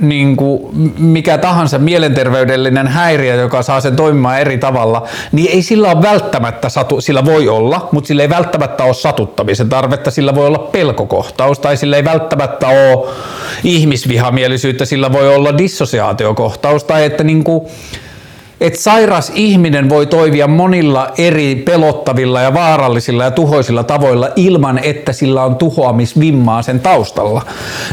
niin 0.00 0.36
kuin 0.36 0.92
mikä 0.98 1.38
tahansa 1.38 1.78
mielenterveydellinen 1.78 2.88
häiriö, 2.88 3.34
joka 3.34 3.62
saa 3.62 3.80
sen 3.80 3.96
toimimaan 3.96 4.40
eri 4.40 4.58
tavalla, 4.58 5.06
niin 5.32 5.50
ei 5.52 5.62
sillä 5.62 5.90
ole 5.90 6.02
välttämättä, 6.02 6.68
satu, 6.68 7.00
sillä 7.00 7.24
voi 7.24 7.48
olla, 7.48 7.88
mutta 7.92 8.08
sillä 8.08 8.22
ei 8.22 8.28
välttämättä 8.28 8.84
ole 8.84 8.94
satuttamisen 8.94 9.68
tarvetta, 9.68 10.10
sillä 10.10 10.34
voi 10.34 10.46
olla 10.46 10.58
pelkokohtaus 10.58 11.58
tai 11.58 11.76
sillä 11.76 11.96
ei 11.96 12.04
välttämättä 12.04 12.68
ole 12.68 13.08
ihmisvihamielisyyttä, 13.64 14.84
sillä 14.84 15.12
voi 15.12 15.34
olla 15.34 15.58
dissosiaatiokohtaus 15.58 16.84
tai 16.84 17.04
että 17.04 17.24
niin 17.24 17.44
kuin, 17.44 17.66
että 18.60 18.82
sairas 18.82 19.32
ihminen 19.34 19.88
voi 19.88 20.06
toimia 20.06 20.46
monilla 20.46 21.10
eri 21.18 21.56
pelottavilla 21.56 22.40
ja 22.40 22.54
vaarallisilla 22.54 23.24
ja 23.24 23.30
tuhoisilla 23.30 23.84
tavoilla 23.84 24.28
ilman, 24.36 24.78
että 24.78 25.12
sillä 25.12 25.44
on 25.44 25.56
tuhoamisvimmaa 25.56 26.62
sen 26.62 26.80
taustalla. 26.80 27.42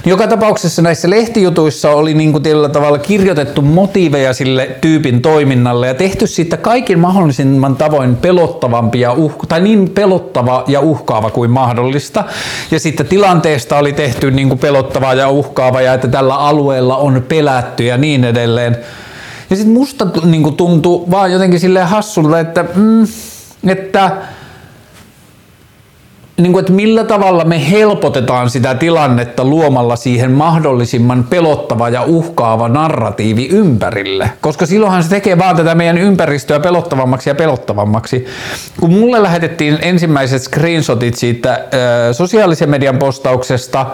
Joka 0.05 0.27
tapauksessa 0.27 0.81
näissä 0.81 1.09
lehtijutuissa 1.09 1.89
oli 1.91 2.13
niin 2.13 2.31
kuin 2.31 2.43
tietyllä 2.43 2.69
tavalla 2.69 2.97
kirjoitettu 2.97 3.61
motiiveja 3.61 4.33
sille 4.33 4.69
tyypin 4.81 5.21
toiminnalle 5.21 5.87
ja 5.87 5.93
tehty 5.93 6.27
siitä 6.27 6.57
kaikin 6.57 6.99
mahdollisimman 6.99 7.75
tavoin 7.75 8.15
pelottavampi 8.15 8.99
ja 8.99 9.13
uh- 9.13 9.45
tai 9.49 9.61
niin 9.61 9.89
pelottava 9.89 10.63
ja 10.67 10.79
uhkaava 10.79 11.29
kuin 11.29 11.51
mahdollista. 11.51 12.23
Ja 12.71 12.79
sitten 12.79 13.07
tilanteesta 13.07 13.77
oli 13.77 13.93
tehty 13.93 14.31
niin 14.31 14.47
kuin 14.47 14.59
pelottava 14.59 15.13
ja 15.13 15.29
uhkaava 15.29 15.81
ja 15.81 15.93
että 15.93 16.07
tällä 16.07 16.35
alueella 16.35 16.97
on 16.97 17.25
pelätty 17.27 17.83
ja 17.83 17.97
niin 17.97 18.23
edelleen. 18.23 18.77
Ja 19.53 19.57
sitten 19.57 19.73
musta 19.73 20.07
niin 20.23 20.55
tuntuu 20.55 21.11
vaan 21.11 21.31
jotenkin 21.31 21.59
silleen 21.59 21.87
hassulta, 21.87 22.39
että, 22.39 22.65
mm, 22.75 23.07
että 23.67 24.11
niin 26.37 26.53
kuin, 26.53 26.61
että 26.61 26.73
millä 26.73 27.03
tavalla 27.03 27.45
me 27.45 27.71
helpotetaan 27.71 28.49
sitä 28.49 28.75
tilannetta 28.75 29.45
luomalla 29.45 29.95
siihen 29.95 30.31
mahdollisimman 30.31 31.23
pelottava 31.23 31.89
ja 31.89 32.03
uhkaava 32.03 32.69
narratiivi 32.69 33.47
ympärille. 33.47 34.29
Koska 34.41 34.65
silloinhan 34.65 35.03
se 35.03 35.09
tekee 35.09 35.37
vaan 35.37 35.55
tätä 35.55 35.75
meidän 35.75 35.97
ympäristöä 35.97 36.59
pelottavammaksi 36.59 37.29
ja 37.29 37.35
pelottavammaksi. 37.35 38.25
Kun 38.79 38.93
mulle 38.93 39.23
lähetettiin 39.23 39.77
ensimmäiset 39.81 40.41
screenshotit 40.41 41.15
siitä 41.15 41.51
äh, 41.51 41.59
sosiaalisen 42.11 42.69
median 42.69 42.97
postauksesta, 42.97 43.85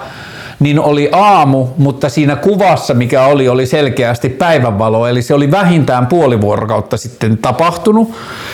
niin 0.60 0.80
oli 0.80 1.10
aamu, 1.12 1.68
mutta 1.78 2.10
siinä 2.10 2.36
kuvassa, 2.36 2.94
mikä 2.94 3.24
oli, 3.24 3.50
oli 3.50 3.66
selkeästi 3.66 4.30
päivänvalo, 4.30 5.08
eli 5.08 5.22
se 5.22 5.34
oli 5.34 5.52
vähintään 5.52 6.08
puoli 6.08 6.42
vuorokautta 6.42 6.98
sitten 6.98 7.38
tapahtunut. 7.38 8.12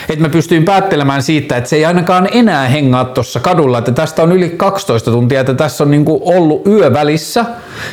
Että 0.10 0.22
mä 0.22 0.30
pystyin 0.30 0.66
päättelemään 0.66 1.24
siitä, 1.24 1.58
että 1.58 1.70
se 1.70 1.76
ei 1.76 1.86
ainakaan 1.86 2.30
enää 2.32 2.68
hengaa 2.68 3.06
tuossa 3.06 3.40
kadulla, 3.40 3.78
että 3.78 3.92
tästä 3.92 4.24
on 4.24 4.32
yli 4.32 4.50
12 4.50 5.12
tuntia, 5.12 5.40
että 5.40 5.54
tässä 5.54 5.84
on 5.84 5.92
niinku 5.92 6.22
ollut 6.26 6.68
yö 6.68 6.94
välissä. 6.94 7.46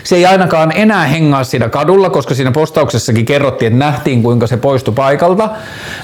Se 0.04 0.16
ei 0.16 0.26
ainakaan 0.26 0.72
enää 0.76 1.04
hengaa 1.04 1.44
siinä 1.44 1.68
kadulla, 1.68 2.10
koska 2.10 2.34
siinä 2.34 2.50
postauksessakin 2.50 3.24
kerrottiin, 3.24 3.72
että 3.72 3.84
nähtiin 3.84 4.22
kuinka 4.22 4.46
se 4.46 4.56
poistui 4.56 4.94
paikalta. 4.94 5.48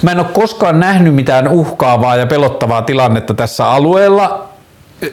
Mä 0.03 0.13
en 0.13 0.19
ole 0.19 0.27
koskaan 0.33 0.81
nähnyt 0.81 1.15
mitään 1.15 1.49
uhkaavaa 1.49 2.17
ja 2.17 2.27
pelottavaa 2.27 2.83
tilannetta 2.83 3.35
tässä 3.35 3.71
alueella, 3.71 4.48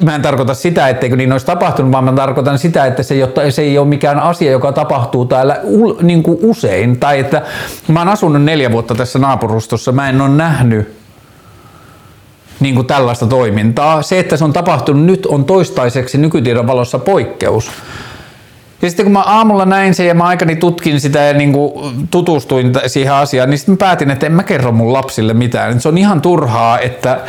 mä 0.04 0.16
en 0.16 0.22
tarkoita 0.22 0.54
sitä, 0.54 0.90
etteikö 0.90 1.16
niin 1.16 1.32
olisi 1.32 1.46
tapahtunut, 1.46 1.92
vaan 1.92 2.04
mä 2.04 2.12
tarkoitan 2.12 2.60
sitä, 2.60 2.86
että 2.86 3.04
se 3.04 3.14
ei 3.14 3.24
ole, 3.24 3.52
se 3.52 3.62
ei 3.62 3.78
ole 3.78 3.88
mikään 3.88 4.20
asia, 4.20 4.52
joka 4.52 4.72
tapahtuu 4.72 5.26
täällä 5.26 5.60
niin 6.02 6.24
kuin 6.24 6.38
usein. 6.42 7.00
Tai 7.00 7.20
että 7.20 7.42
mä 7.88 8.00
oon 8.00 8.10
asunut 8.10 8.44
neljä 8.44 8.72
vuotta 8.72 8.96
tässä 8.96 9.20
naapurustossa, 9.20 9.92
mä 9.92 10.10
en 10.10 10.22
ole 10.22 10.30
nähnyt 10.30 10.96
niin 12.60 12.76
kuin 12.76 12.88
tällaista 12.88 13.28
toimintaa. 13.28 14.02
Se, 14.02 14.20
että 14.20 14.38
se 14.38 14.44
on 14.44 14.54
tapahtunut 14.54 15.06
nyt, 15.06 15.26
on 15.26 15.46
toistaiseksi 15.46 16.18
nykytiedon 16.18 16.68
valossa 16.68 17.00
poikkeus. 17.00 17.72
Ja 18.86 18.90
sitten 18.90 19.06
kun 19.06 19.14
mä 19.14 19.22
aamulla 19.22 19.66
näin 19.66 19.96
sen 19.96 20.08
ja 20.08 20.14
mä 20.14 20.24
aikani 20.24 20.56
tutkin 20.56 21.00
sitä 21.00 21.20
ja 21.20 21.34
niin 21.34 21.54
kuin 21.54 22.08
tutustuin 22.12 22.74
siihen 22.88 23.14
asiaan, 23.14 23.50
niin 23.50 23.58
sitten 23.58 23.74
mä 23.74 23.78
päätin, 23.78 24.12
että 24.12 24.26
en 24.26 24.32
mä 24.32 24.44
kerro 24.44 24.72
mun 24.72 24.94
lapsille 24.94 25.34
mitään. 25.34 25.82
Se 25.82 25.88
on 25.88 25.98
ihan 25.98 26.22
turhaa, 26.22 26.80
että 26.80 27.20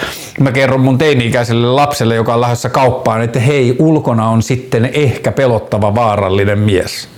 mä 0.41 0.53
kerron 0.53 0.81
mun 0.81 0.99
teini-ikäiselle 0.99 1.67
lapselle, 1.67 2.15
joka 2.15 2.35
on 2.35 2.41
lähdössä 2.41 2.69
kauppaan, 2.69 3.23
että 3.23 3.41
hei, 3.41 3.77
ulkona 3.79 4.29
on 4.29 4.43
sitten 4.43 4.91
ehkä 4.93 5.33
pelottava 5.33 5.95
vaarallinen 5.95 6.59
mies. 6.59 7.09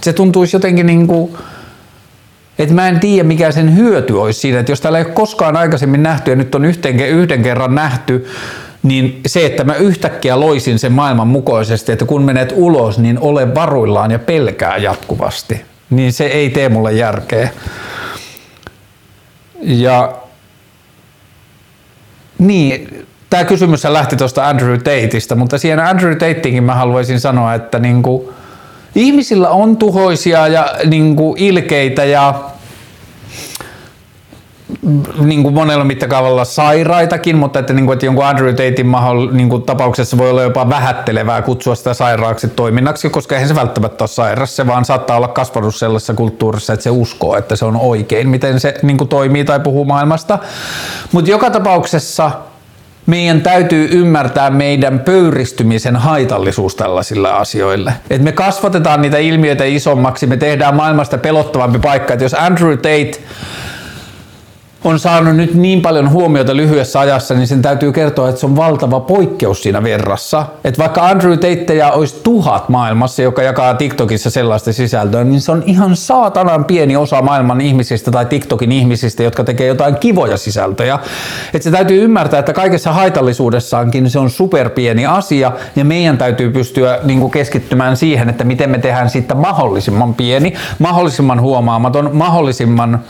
Se 0.00 0.12
tuntuisi 0.12 0.56
jotenkin 0.56 0.86
niin 0.86 1.06
kuin, 1.06 1.36
että 2.58 2.74
mä 2.74 2.88
en 2.88 3.00
tiedä 3.00 3.28
mikä 3.28 3.52
sen 3.52 3.76
hyöty 3.76 4.12
olisi 4.12 4.40
siinä, 4.40 4.58
että 4.58 4.72
jos 4.72 4.80
täällä 4.80 4.98
ei 4.98 5.04
ole 5.04 5.12
koskaan 5.12 5.56
aikaisemmin 5.56 6.02
nähty 6.02 6.30
ja 6.30 6.36
nyt 6.36 6.54
on 6.54 6.64
yhten, 6.64 7.00
yhden 7.00 7.42
kerran 7.42 7.74
nähty, 7.74 8.26
niin 8.88 9.20
se, 9.26 9.46
että 9.46 9.64
mä 9.64 9.74
yhtäkkiä 9.74 10.40
loisin 10.40 10.78
sen 10.78 10.92
maailman 10.92 11.26
mukaisesti, 11.26 11.92
että 11.92 12.04
kun 12.04 12.22
menet 12.22 12.52
ulos, 12.56 12.98
niin 12.98 13.18
ole 13.18 13.54
varuillaan 13.54 14.10
ja 14.10 14.18
pelkää 14.18 14.76
jatkuvasti, 14.76 15.60
niin 15.90 16.12
se 16.12 16.24
ei 16.24 16.50
tee 16.50 16.68
mulle 16.68 16.92
järkeä. 16.92 17.48
Ja 19.62 20.12
niin, 22.38 23.06
tämä 23.30 23.44
kysymys 23.44 23.84
lähti 23.84 24.16
tuosta 24.16 24.48
Andrew 24.48 24.78
Tateista, 24.78 25.34
mutta 25.34 25.58
siihen 25.58 25.80
Andrew 25.80 26.12
Tateinkin 26.12 26.64
mä 26.64 26.74
haluaisin 26.74 27.20
sanoa, 27.20 27.54
että 27.54 27.78
niinku, 27.78 28.32
ihmisillä 28.94 29.48
on 29.48 29.76
tuhoisia 29.76 30.48
ja 30.48 30.74
niinku, 30.84 31.34
ilkeitä 31.38 32.04
ja 32.04 32.34
niin 35.18 35.42
kuin 35.42 35.54
monella 35.54 35.84
mittakaavalla 35.84 36.44
sairaitakin, 36.44 37.36
mutta 37.36 37.58
että, 37.58 37.72
niin 37.72 37.86
kuin, 37.86 37.94
että 37.94 38.06
jonkun 38.06 38.24
Andrew 38.26 38.50
Tatein 38.50 38.86
mahdoll, 38.86 39.28
niin 39.32 39.48
kuin 39.48 39.62
tapauksessa 39.62 40.18
voi 40.18 40.30
olla 40.30 40.42
jopa 40.42 40.68
vähättelevää 40.68 41.42
kutsua 41.42 41.74
sitä 41.74 41.94
sairaaksi 41.94 42.48
toiminnaksi, 42.48 43.10
koska 43.10 43.34
eihän 43.34 43.48
se 43.48 43.54
välttämättä 43.54 44.04
ole 44.04 44.08
sairas, 44.08 44.56
se 44.56 44.66
vaan 44.66 44.84
saattaa 44.84 45.16
olla 45.16 45.28
kasvanut 45.28 45.74
sellaisessa 45.74 46.14
kulttuurissa, 46.14 46.72
että 46.72 46.84
se 46.84 46.90
uskoo, 46.90 47.36
että 47.36 47.56
se 47.56 47.64
on 47.64 47.76
oikein, 47.76 48.28
miten 48.28 48.60
se 48.60 48.74
niin 48.82 48.96
kuin, 48.96 49.08
toimii 49.08 49.44
tai 49.44 49.60
puhuu 49.60 49.84
maailmasta. 49.84 50.38
Mutta 51.12 51.30
joka 51.30 51.50
tapauksessa 51.50 52.30
meidän 53.06 53.40
täytyy 53.40 53.88
ymmärtää 53.92 54.50
meidän 54.50 55.00
pöyristymisen 55.00 55.96
haitallisuus 55.96 56.74
tällaisille 56.76 57.32
asioille. 57.32 57.92
Et 58.10 58.22
me 58.22 58.32
kasvatetaan 58.32 59.02
niitä 59.02 59.18
ilmiöitä 59.18 59.64
isommaksi, 59.64 60.26
me 60.26 60.36
tehdään 60.36 60.76
maailmasta 60.76 61.18
pelottavampi 61.18 61.78
paikka. 61.78 62.14
Et 62.14 62.20
jos 62.20 62.34
Andrew 62.34 62.76
Tate 62.76 63.20
on 64.84 64.98
saanut 64.98 65.36
nyt 65.36 65.54
niin 65.54 65.82
paljon 65.82 66.10
huomiota 66.10 66.56
lyhyessä 66.56 67.00
ajassa, 67.00 67.34
niin 67.34 67.46
sen 67.46 67.62
täytyy 67.62 67.92
kertoa, 67.92 68.28
että 68.28 68.40
se 68.40 68.46
on 68.46 68.56
valtava 68.56 69.00
poikkeus 69.00 69.62
siinä 69.62 69.82
verrassa. 69.82 70.46
Että 70.64 70.78
vaikka 70.78 71.06
Andrew 71.06 71.32
Tateja 71.32 71.90
olisi 71.90 72.20
tuhat 72.22 72.68
maailmassa, 72.68 73.22
joka 73.22 73.42
jakaa 73.42 73.74
TikTokissa 73.74 74.30
sellaista 74.30 74.72
sisältöä, 74.72 75.24
niin 75.24 75.40
se 75.40 75.52
on 75.52 75.62
ihan 75.66 75.96
saatanan 75.96 76.64
pieni 76.64 76.96
osa 76.96 77.22
maailman 77.22 77.60
ihmisistä 77.60 78.10
tai 78.10 78.26
TikTokin 78.26 78.72
ihmisistä, 78.72 79.22
jotka 79.22 79.44
tekee 79.44 79.66
jotain 79.66 79.96
kivoja 79.96 80.36
sisältöjä. 80.36 80.98
Että 81.54 81.64
se 81.64 81.70
täytyy 81.70 82.04
ymmärtää, 82.04 82.40
että 82.40 82.52
kaikessa 82.52 82.92
haitallisuudessaankin 82.92 84.10
se 84.10 84.18
on 84.18 84.30
superpieni 84.30 85.06
asia 85.06 85.52
ja 85.76 85.84
meidän 85.84 86.18
täytyy 86.18 86.50
pystyä 86.50 86.98
niin 87.04 87.20
kuin 87.20 87.30
keskittymään 87.30 87.96
siihen, 87.96 88.28
että 88.28 88.44
miten 88.44 88.70
me 88.70 88.78
tehdään 88.78 89.10
siitä 89.10 89.34
mahdollisimman 89.34 90.14
pieni, 90.14 90.54
mahdollisimman 90.78 91.40
huomaamaton, 91.40 92.10
mahdollisimman 92.12 93.00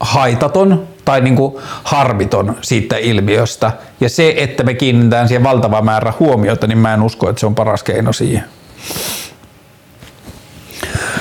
haitaton 0.00 0.93
tai 1.04 1.20
niin 1.20 1.36
kuin 1.36 1.54
harmiton 1.84 2.56
siitä 2.60 2.96
ilmiöstä. 2.96 3.72
Ja 4.00 4.08
se, 4.08 4.34
että 4.36 4.62
me 4.62 4.74
kiinnitetään 4.74 5.28
siihen 5.28 5.44
valtava 5.44 5.82
määrä 5.82 6.12
huomiota, 6.20 6.66
niin 6.66 6.78
mä 6.78 6.94
en 6.94 7.02
usko, 7.02 7.28
että 7.28 7.40
se 7.40 7.46
on 7.46 7.54
paras 7.54 7.82
keino 7.82 8.12
siihen. 8.12 8.44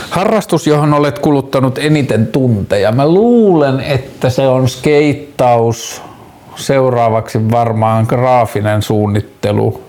Harrastus, 0.09 0.67
johon 0.67 0.93
olet 0.93 1.19
kuluttanut 1.19 1.77
eniten 1.77 2.27
tunteja. 2.27 2.91
Mä 2.91 3.07
luulen, 3.07 3.79
että 3.79 4.29
se 4.29 4.47
on 4.47 4.69
skeittaus. 4.69 6.01
Seuraavaksi 6.55 7.51
varmaan 7.51 8.05
graafinen 8.09 8.81
suunnittelu. 8.81 9.83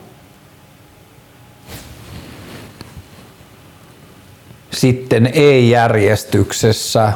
Sitten 4.71 5.31
ei-järjestyksessä 5.33 7.13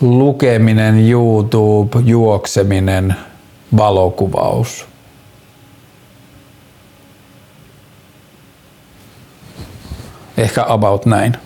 lukeminen, 0.00 1.10
YouTube, 1.10 1.98
juokseminen, 2.04 3.14
valokuvaus. 3.76 4.86
Ehkä 10.36 10.64
about 10.68 11.06
näin. 11.06 11.36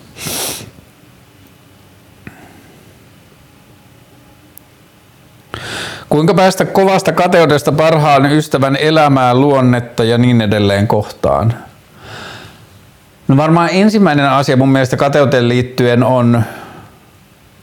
Kuinka 6.08 6.34
päästä 6.34 6.64
kovasta 6.64 7.12
kateudesta 7.12 7.72
parhaan 7.72 8.32
ystävän 8.32 8.76
elämää, 8.76 9.34
luonnetta 9.34 10.04
ja 10.04 10.18
niin 10.18 10.40
edelleen 10.40 10.88
kohtaan? 10.88 11.54
No 13.28 13.36
varmaan 13.36 13.68
ensimmäinen 13.72 14.30
asia 14.30 14.56
mun 14.56 14.68
mielestä 14.68 14.96
kateuteen 14.96 15.48
liittyen 15.48 16.02
on 16.02 16.44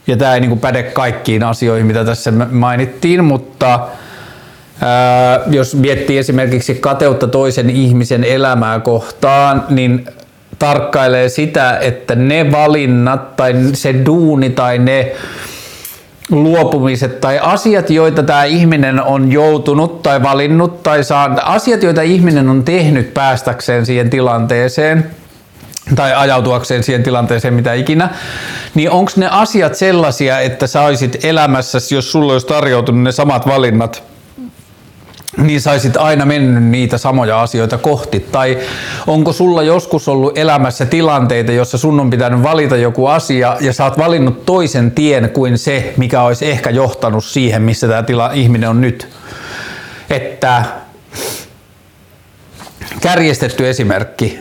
ja 0.06 0.16
tämä 0.16 0.34
ei 0.34 0.40
niin 0.40 0.48
kuin 0.48 0.60
päde 0.60 0.82
kaikkiin 0.82 1.42
asioihin, 1.42 1.86
mitä 1.86 2.04
tässä 2.04 2.32
mainittiin, 2.50 3.24
mutta 3.24 3.80
ää, 4.80 5.40
jos 5.50 5.74
miettii 5.74 6.18
esimerkiksi 6.18 6.74
kateutta 6.74 7.28
toisen 7.28 7.70
ihmisen 7.70 8.24
elämää 8.24 8.80
kohtaan, 8.80 9.64
niin 9.68 10.06
tarkkailee 10.58 11.28
sitä, 11.28 11.78
että 11.78 12.14
ne 12.14 12.52
valinnat 12.52 13.36
tai 13.36 13.54
se 13.72 13.94
duuni 14.06 14.50
tai 14.50 14.78
ne 14.78 15.12
luopumiset 16.30 17.20
tai 17.20 17.38
asiat, 17.42 17.90
joita 17.90 18.22
tämä 18.22 18.44
ihminen 18.44 19.02
on 19.02 19.32
joutunut 19.32 20.02
tai 20.02 20.22
valinnut 20.22 20.82
tai 20.82 21.04
saa, 21.04 21.36
asiat, 21.42 21.82
joita 21.82 22.02
ihminen 22.02 22.48
on 22.48 22.64
tehnyt 22.64 23.14
päästäkseen 23.14 23.86
siihen 23.86 24.10
tilanteeseen– 24.10 25.06
tai 25.96 26.14
ajautuakseen 26.14 26.82
siihen 26.82 27.02
tilanteeseen 27.02 27.54
mitä 27.54 27.72
ikinä, 27.74 28.08
niin 28.74 28.90
onko 28.90 29.12
ne 29.16 29.28
asiat 29.30 29.74
sellaisia, 29.74 30.40
että 30.40 30.66
saisit 30.66 31.24
elämässäsi, 31.24 31.94
jos 31.94 32.12
sulla 32.12 32.32
olisi 32.32 32.46
tarjoutunut 32.46 33.02
ne 33.02 33.12
samat 33.12 33.46
valinnat, 33.46 34.02
niin 35.36 35.60
saisit 35.60 35.96
aina 35.96 36.24
mennyt 36.24 36.62
niitä 36.62 36.98
samoja 36.98 37.42
asioita 37.42 37.78
kohti? 37.78 38.20
Tai 38.20 38.58
onko 39.06 39.32
sulla 39.32 39.62
joskus 39.62 40.08
ollut 40.08 40.38
elämässä 40.38 40.86
tilanteita, 40.86 41.52
jossa 41.52 41.78
sun 41.78 42.00
on 42.00 42.10
pitänyt 42.10 42.42
valita 42.42 42.76
joku 42.76 43.06
asia 43.06 43.56
ja 43.60 43.72
sä 43.72 43.84
oot 43.84 43.98
valinnut 43.98 44.46
toisen 44.46 44.90
tien 44.90 45.30
kuin 45.30 45.58
se, 45.58 45.94
mikä 45.96 46.22
olisi 46.22 46.50
ehkä 46.50 46.70
johtanut 46.70 47.24
siihen, 47.24 47.62
missä 47.62 47.88
tämä 47.88 48.02
tila, 48.02 48.30
ihminen 48.32 48.70
on 48.70 48.80
nyt? 48.80 49.08
Että 50.10 50.64
kärjestetty 53.00 53.68
esimerkki 53.68 54.38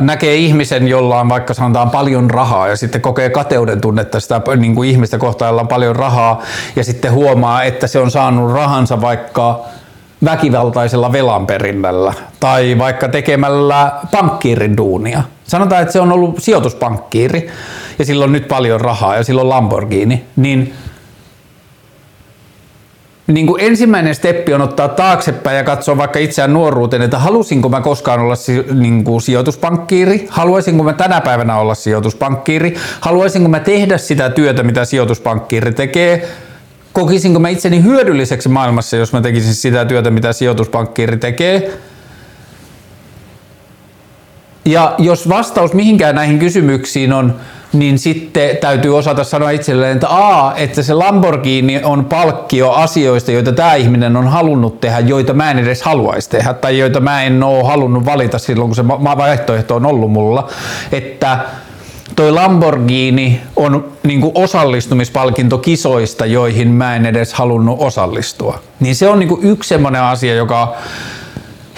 näkee 0.00 0.34
ihmisen, 0.34 0.88
jolla 0.88 1.20
on 1.20 1.28
vaikka 1.28 1.54
sanotaan 1.54 1.90
paljon 1.90 2.30
rahaa 2.30 2.68
ja 2.68 2.76
sitten 2.76 3.00
kokee 3.00 3.30
kateuden 3.30 3.80
tunnetta 3.80 4.20
sitä 4.20 4.40
niin 4.56 4.74
kuin 4.74 4.90
ihmistä 4.90 5.18
kohtaan, 5.18 5.48
jolla 5.48 5.60
on 5.60 5.68
paljon 5.68 5.96
rahaa 5.96 6.42
ja 6.76 6.84
sitten 6.84 7.12
huomaa, 7.12 7.62
että 7.62 7.86
se 7.86 7.98
on 7.98 8.10
saanut 8.10 8.52
rahansa 8.52 9.00
vaikka 9.00 9.60
väkivaltaisella 10.24 11.12
velanperinnällä 11.12 12.14
tai 12.40 12.78
vaikka 12.78 13.08
tekemällä 13.08 13.92
pankkiirin 14.10 14.76
duunia. 14.76 15.22
Sanotaan, 15.44 15.82
että 15.82 15.92
se 15.92 16.00
on 16.00 16.12
ollut 16.12 16.34
sijoituspankkiiri 16.38 17.50
ja 17.98 18.04
sillä 18.04 18.24
on 18.24 18.32
nyt 18.32 18.48
paljon 18.48 18.80
rahaa 18.80 19.16
ja 19.16 19.24
sillä 19.24 19.40
on 19.40 19.48
Lamborghini, 19.48 20.24
niin– 20.36 20.74
niin 23.26 23.46
kuin 23.46 23.64
ensimmäinen 23.64 24.14
steppi 24.14 24.54
on 24.54 24.62
ottaa 24.62 24.88
taaksepäin 24.88 25.56
ja 25.56 25.64
katsoa 25.64 25.96
vaikka 25.96 26.18
itseään 26.18 26.52
nuoruuteen, 26.52 27.02
että 27.02 27.18
halusinko 27.18 27.68
mä 27.68 27.80
koskaan 27.80 28.20
olla 28.20 28.34
niin 28.74 29.04
kuin 29.04 29.22
sijoituspankkiiri, 29.22 30.26
haluaisinko 30.30 30.84
mä 30.84 30.92
tänä 30.92 31.20
päivänä 31.20 31.56
olla 31.56 31.74
sijoituspankkiiri, 31.74 32.76
haluaisinko 33.00 33.48
mä 33.48 33.60
tehdä 33.60 33.98
sitä 33.98 34.30
työtä, 34.30 34.62
mitä 34.62 34.84
sijoituspankkiiri 34.84 35.72
tekee, 35.72 36.28
kokisinko 36.92 37.40
mä 37.40 37.48
itseni 37.48 37.82
hyödylliseksi 37.82 38.48
maailmassa, 38.48 38.96
jos 38.96 39.12
mä 39.12 39.20
tekisin 39.20 39.54
sitä 39.54 39.84
työtä, 39.84 40.10
mitä 40.10 40.32
sijoituspankkiiri 40.32 41.16
tekee. 41.16 41.78
Ja 44.64 44.94
jos 44.98 45.28
vastaus 45.28 45.72
mihinkään 45.72 46.14
näihin 46.14 46.38
kysymyksiin 46.38 47.12
on 47.12 47.34
niin 47.78 47.98
sitten 47.98 48.56
täytyy 48.56 48.98
osata 48.98 49.24
sanoa 49.24 49.50
itselleen, 49.50 49.94
että 49.94 50.08
A, 50.10 50.52
että 50.56 50.82
se 50.82 50.94
Lamborghini 50.94 51.80
on 51.84 52.04
palkkio 52.04 52.70
asioista, 52.70 53.32
joita 53.32 53.52
tämä 53.52 53.74
ihminen 53.74 54.16
on 54.16 54.28
halunnut 54.28 54.80
tehdä, 54.80 54.98
joita 54.98 55.34
mä 55.34 55.50
en 55.50 55.58
edes 55.58 55.82
haluaisi 55.82 56.30
tehdä, 56.30 56.54
tai 56.54 56.78
joita 56.78 57.00
mä 57.00 57.22
en 57.22 57.42
ole 57.42 57.64
halunnut 57.64 58.04
valita 58.04 58.38
silloin, 58.38 58.68
kun 58.68 58.76
se 58.76 58.88
vaihtoehto 58.88 59.74
on 59.74 59.86
ollut 59.86 60.12
mulla. 60.12 60.48
Että 60.92 61.38
toi 62.16 62.32
Lamborghini 62.32 63.40
on 63.56 63.84
niin 64.02 64.30
osallistumispalkinto 64.34 65.58
kisoista, 65.58 66.26
joihin 66.26 66.68
mä 66.68 66.96
en 66.96 67.06
edes 67.06 67.34
halunnut 67.34 67.76
osallistua. 67.80 68.58
Niin 68.80 68.94
se 68.94 69.08
on 69.08 69.18
niin 69.18 69.38
yksi 69.42 69.68
semmoinen 69.68 70.02
asia, 70.02 70.34
joka 70.34 70.74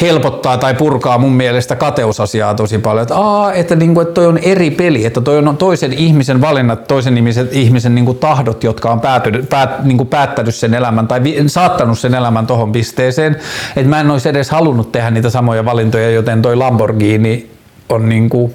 helpottaa 0.01 0.59
tai 0.59 0.75
purkaa 0.75 1.19
mun 1.19 1.33
mielestä 1.33 1.77
kateusasiaa 1.77 2.55
tosi 2.55 2.79
paljon. 2.79 3.03
Että, 3.03 3.17
aa, 3.17 3.53
että, 3.53 3.77
niin 3.77 3.95
kuin, 3.95 4.03
että 4.03 4.15
toi 4.15 4.27
on 4.27 4.39
eri 4.39 4.71
peli, 4.71 5.05
että 5.05 5.21
toi 5.21 5.39
on 5.39 5.57
toisen 5.57 5.93
ihmisen 5.93 6.41
valinnat, 6.41 6.87
toisen 6.89 7.17
ihmisen, 7.17 7.49
ihmisen 7.53 7.95
niin 7.95 8.05
kuin 8.05 8.19
tahdot, 8.19 8.65
jotka 8.65 8.91
on 8.91 9.01
päätynyt, 9.01 9.49
päät, 9.49 9.85
niin 9.85 9.97
kuin 9.97 10.09
päättänyt 10.09 10.55
sen 10.55 10.75
elämän 10.75 11.09
tai 11.09 11.23
vi, 11.23 11.43
saattanut 11.47 11.99
sen 11.99 12.15
elämän 12.15 12.47
tohon 12.47 12.73
pisteeseen. 12.73 13.37
Että 13.77 13.91
mä 13.91 14.01
en 14.01 14.11
olisi 14.11 14.29
edes 14.29 14.51
halunnut 14.51 14.93
tehdä 14.93 15.11
niitä 15.11 15.31
samoja 15.31 15.65
valintoja, 15.65 16.11
joten 16.11 16.43
toi 16.43 16.57
Lamborghini 16.57 17.51
on 17.89 18.09
niin 18.09 18.29
kuin, 18.29 18.55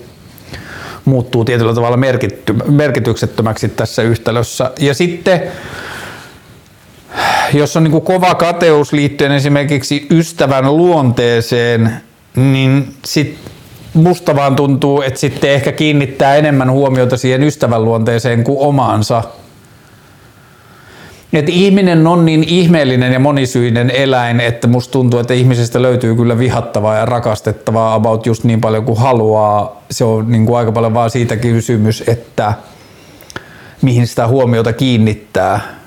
muuttuu 1.06 1.46
tietyllä 1.46 1.74
tavalla 1.74 1.98
merkitty, 1.98 2.54
merkityksettömäksi 2.54 3.70
tässä 3.70 4.02
yhtälössä. 4.02 4.72
Ja 4.80 4.94
sitten 4.94 5.42
jos 7.54 7.78
on 7.78 7.84
niin 7.84 7.92
kuin 7.92 8.04
kova 8.04 8.36
kateus 8.36 8.94
liittyen 8.94 9.32
esimerkiksi 9.32 10.08
ystävän 10.12 10.78
luonteeseen, 10.78 11.94
niin 12.36 12.94
sit 13.06 13.38
musta 13.94 14.36
vaan 14.36 14.56
tuntuu, 14.56 15.02
että 15.02 15.20
sitten 15.20 15.52
ehkä 15.52 15.72
kiinnittää 15.72 16.36
enemmän 16.36 16.72
huomiota 16.72 17.18
siihen 17.18 17.44
ystävän 17.44 17.86
luonteeseen 17.86 18.44
kuin 18.44 18.60
omaansa. 18.60 19.24
Et 21.34 21.50
ihminen 21.50 22.08
on 22.08 22.26
niin 22.26 22.44
ihmeellinen 22.44 23.14
ja 23.14 23.20
monisyinen 23.20 23.92
eläin, 23.92 24.40
että 24.40 24.68
musta 24.68 24.92
tuntuu, 24.92 25.20
että 25.20 25.34
ihmisestä 25.34 25.82
löytyy 25.82 26.16
kyllä 26.16 26.40
vihattavaa 26.40 26.96
ja 26.96 27.06
rakastettavaa 27.06 27.94
about 27.94 28.26
just 28.26 28.44
niin 28.44 28.62
paljon 28.62 28.86
kuin 28.86 29.00
haluaa. 29.00 29.84
Se 29.92 30.04
on 30.04 30.32
niin 30.32 30.46
kuin 30.46 30.58
aika 30.58 30.72
paljon 30.72 30.94
vaan 30.94 31.10
siitä 31.10 31.38
kysymys, 31.38 32.04
että 32.08 32.54
mihin 33.82 34.08
sitä 34.08 34.28
huomiota 34.28 34.74
kiinnittää. 34.74 35.83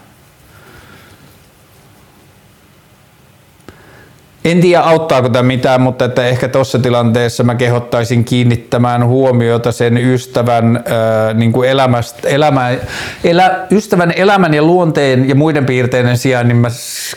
En 4.47 4.61
tiedä 4.61 4.81
auttaako 4.83 5.29
tämä 5.29 5.43
mitään, 5.43 5.81
mutta 5.81 6.05
että 6.05 6.27
ehkä 6.27 6.49
tuossa 6.49 6.79
tilanteessa 6.79 7.45
mä 7.45 7.55
kehottaisin 7.55 8.25
kiinnittämään 8.25 9.07
huomiota 9.07 9.73
sen 9.73 9.97
ystävän, 9.97 10.85
ää, 10.87 11.35
niin 11.35 11.53
kuin 11.53 11.69
elämästä, 11.69 12.29
elämä, 12.29 12.71
elä, 13.25 13.67
ystävän 13.71 14.13
elämän 14.17 14.55
ja 14.55 14.63
luonteen 14.63 15.29
ja 15.29 15.35
muiden 15.35 15.67
piirteiden 15.67 16.19
sijaan, 16.19 16.49
niin 16.49 16.57
mä 16.57 16.69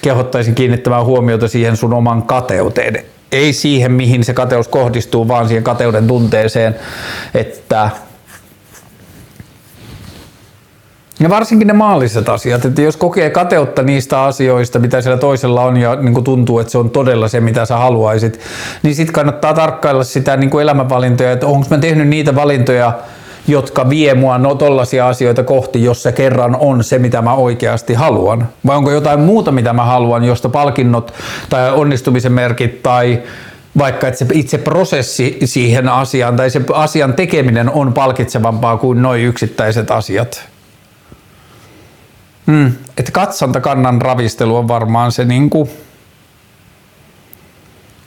kehottaisin 0.01 0.56
kiinnittämään 0.56 1.06
huomiota 1.06 1.47
siihen 1.47 1.77
sun 1.77 1.93
oman 1.93 2.23
kateuteen. 2.23 3.03
Ei 3.31 3.53
siihen, 3.53 3.91
mihin 3.91 4.23
se 4.23 4.34
kateus 4.34 4.68
kohdistuu, 4.68 5.27
vaan 5.27 5.47
siihen 5.47 5.64
kateuden 5.64 6.07
tunteeseen, 6.07 6.76
että 7.34 7.89
Ja 11.19 11.29
varsinkin 11.29 11.67
ne 11.67 11.73
maalliset 11.73 12.29
asiat, 12.29 12.65
että 12.65 12.81
jos 12.81 12.97
kokee 12.97 13.29
kateutta 13.29 13.83
niistä 13.83 14.23
asioista, 14.23 14.79
mitä 14.79 15.01
siellä 15.01 15.17
toisella 15.17 15.61
on 15.61 15.77
ja 15.77 15.95
niin 15.95 16.13
kuin 16.13 16.23
tuntuu, 16.23 16.59
että 16.59 16.71
se 16.71 16.77
on 16.77 16.89
todella 16.89 17.27
se, 17.27 17.39
mitä 17.39 17.65
sä 17.65 17.77
haluaisit, 17.77 18.39
niin 18.83 18.95
sitten 18.95 19.13
kannattaa 19.13 19.53
tarkkailla 19.53 20.03
sitä 20.03 20.37
niin 20.37 20.49
kuin 20.49 20.63
elämänvalintoja, 20.63 21.31
että 21.31 21.47
onko 21.47 21.67
mä 21.69 21.77
tehnyt 21.77 22.07
niitä 22.07 22.35
valintoja, 22.35 22.93
jotka 23.47 23.89
vie 23.89 24.13
mua 24.13 24.37
no 24.37 24.55
tollaisia 24.55 25.07
asioita 25.07 25.43
kohti, 25.43 25.83
jos 25.83 26.03
se 26.03 26.11
kerran 26.11 26.55
on 26.59 26.83
se, 26.83 26.99
mitä 26.99 27.21
mä 27.21 27.33
oikeasti 27.33 27.93
haluan? 27.93 28.47
Vai 28.65 28.77
onko 28.77 28.91
jotain 28.91 29.19
muuta, 29.19 29.51
mitä 29.51 29.73
mä 29.73 29.83
haluan, 29.83 30.23
josta 30.23 30.49
palkinnot 30.49 31.13
tai 31.49 31.71
onnistumisen 31.71 32.31
merkit 32.31 32.83
tai 32.83 33.19
vaikka 33.77 34.07
että 34.07 34.17
se 34.17 34.25
itse 34.33 34.57
prosessi 34.57 35.37
siihen 35.45 35.89
asiaan 35.89 36.35
tai 36.35 36.49
se 36.49 36.61
asian 36.73 37.13
tekeminen 37.13 37.69
on 37.69 37.93
palkitsevampaa 37.93 38.77
kuin 38.77 39.01
noin 39.01 39.23
yksittäiset 39.23 39.91
asiat. 39.91 40.48
Mm. 42.49 42.73
Että 42.97 43.11
katsontakannan 43.11 44.01
ravistelu 44.01 44.55
on 44.55 44.67
varmaan 44.67 45.11
se 45.11 45.26
niin 45.26 45.49
kuin 45.49 45.69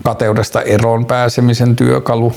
kateudesta 0.05 0.62
eroon 0.62 1.06
pääsemisen 1.06 1.77
työkalu. 1.77 2.32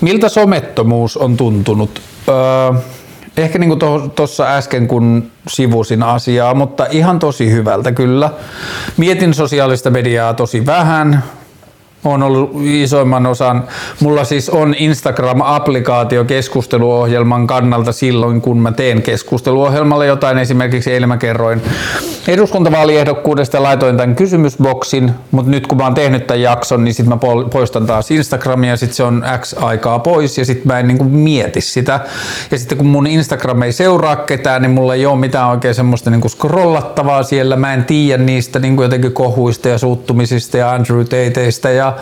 Miltä 0.00 0.28
somettomuus 0.28 1.16
on 1.16 1.36
tuntunut? 1.36 2.02
Öö, 2.28 2.80
ehkä 3.36 3.58
niin 3.58 3.78
kuin 3.78 4.10
tuossa 4.10 4.56
äsken 4.56 4.88
kun 4.88 5.30
sivusin 5.48 6.02
asiaa, 6.02 6.54
mutta 6.54 6.86
ihan 6.90 7.18
tosi 7.18 7.50
hyvältä 7.50 7.92
kyllä. 7.92 8.30
Mietin 8.96 9.34
sosiaalista 9.34 9.90
mediaa 9.90 10.34
tosi 10.34 10.66
vähän, 10.66 11.24
on 12.04 12.22
ollut 12.22 12.50
isoimman 12.62 13.26
osan. 13.26 13.64
Mulla 14.00 14.24
siis 14.24 14.50
on 14.50 14.74
Instagram-applikaatio 14.74 16.24
keskusteluohjelman 16.24 17.46
kannalta 17.46 17.92
silloin, 17.92 18.40
kun 18.40 18.58
mä 18.58 18.72
teen 18.72 19.02
keskusteluohjelmalle 19.02 20.06
jotain. 20.06 20.38
Esimerkiksi 20.38 20.92
eilen 20.92 21.08
mä 21.08 21.16
kerroin 21.16 21.62
eduskuntavaaliehdokkuudesta 22.32 23.56
ja 23.56 23.62
laitoin 23.62 23.96
tämän 23.96 24.16
kysymysboksin, 24.16 25.12
mutta 25.30 25.50
nyt 25.50 25.66
kun 25.66 25.78
mä 25.78 25.84
oon 25.84 25.94
tehnyt 25.94 26.26
tämän 26.26 26.42
jakson, 26.42 26.84
niin 26.84 26.94
sitten 26.94 27.14
mä 27.14 27.18
poistan 27.52 27.86
taas 27.86 28.10
Instagramia 28.10 28.70
ja 28.70 28.76
sitten 28.76 28.96
se 28.96 29.02
on 29.02 29.24
X 29.40 29.54
aikaa 29.58 29.98
pois 29.98 30.38
ja 30.38 30.44
sitten 30.44 30.66
mä 30.66 30.78
en 30.78 30.88
niinku 30.88 31.04
mieti 31.04 31.60
sitä. 31.60 32.00
Ja 32.50 32.58
sitten 32.58 32.78
kun 32.78 32.86
mun 32.86 33.06
Instagram 33.06 33.62
ei 33.62 33.72
seuraa 33.72 34.16
ketään, 34.16 34.62
niin 34.62 34.70
mulla 34.70 34.94
ei 34.94 35.06
ole 35.06 35.18
mitään 35.18 35.48
oikein 35.48 35.74
semmoista 35.74 36.10
niinku 36.10 36.28
scrollattavaa 36.28 37.22
siellä. 37.22 37.56
Mä 37.56 37.74
en 37.74 37.84
tiedä 37.84 38.22
niistä 38.22 38.58
niinku 38.58 38.82
jotenkin 38.82 39.12
kohuista 39.12 39.68
ja 39.68 39.78
suuttumisista 39.78 40.56
ja 40.56 40.72
Andrew 40.72 41.04
Tateista 41.04 41.70
ja 41.70 41.92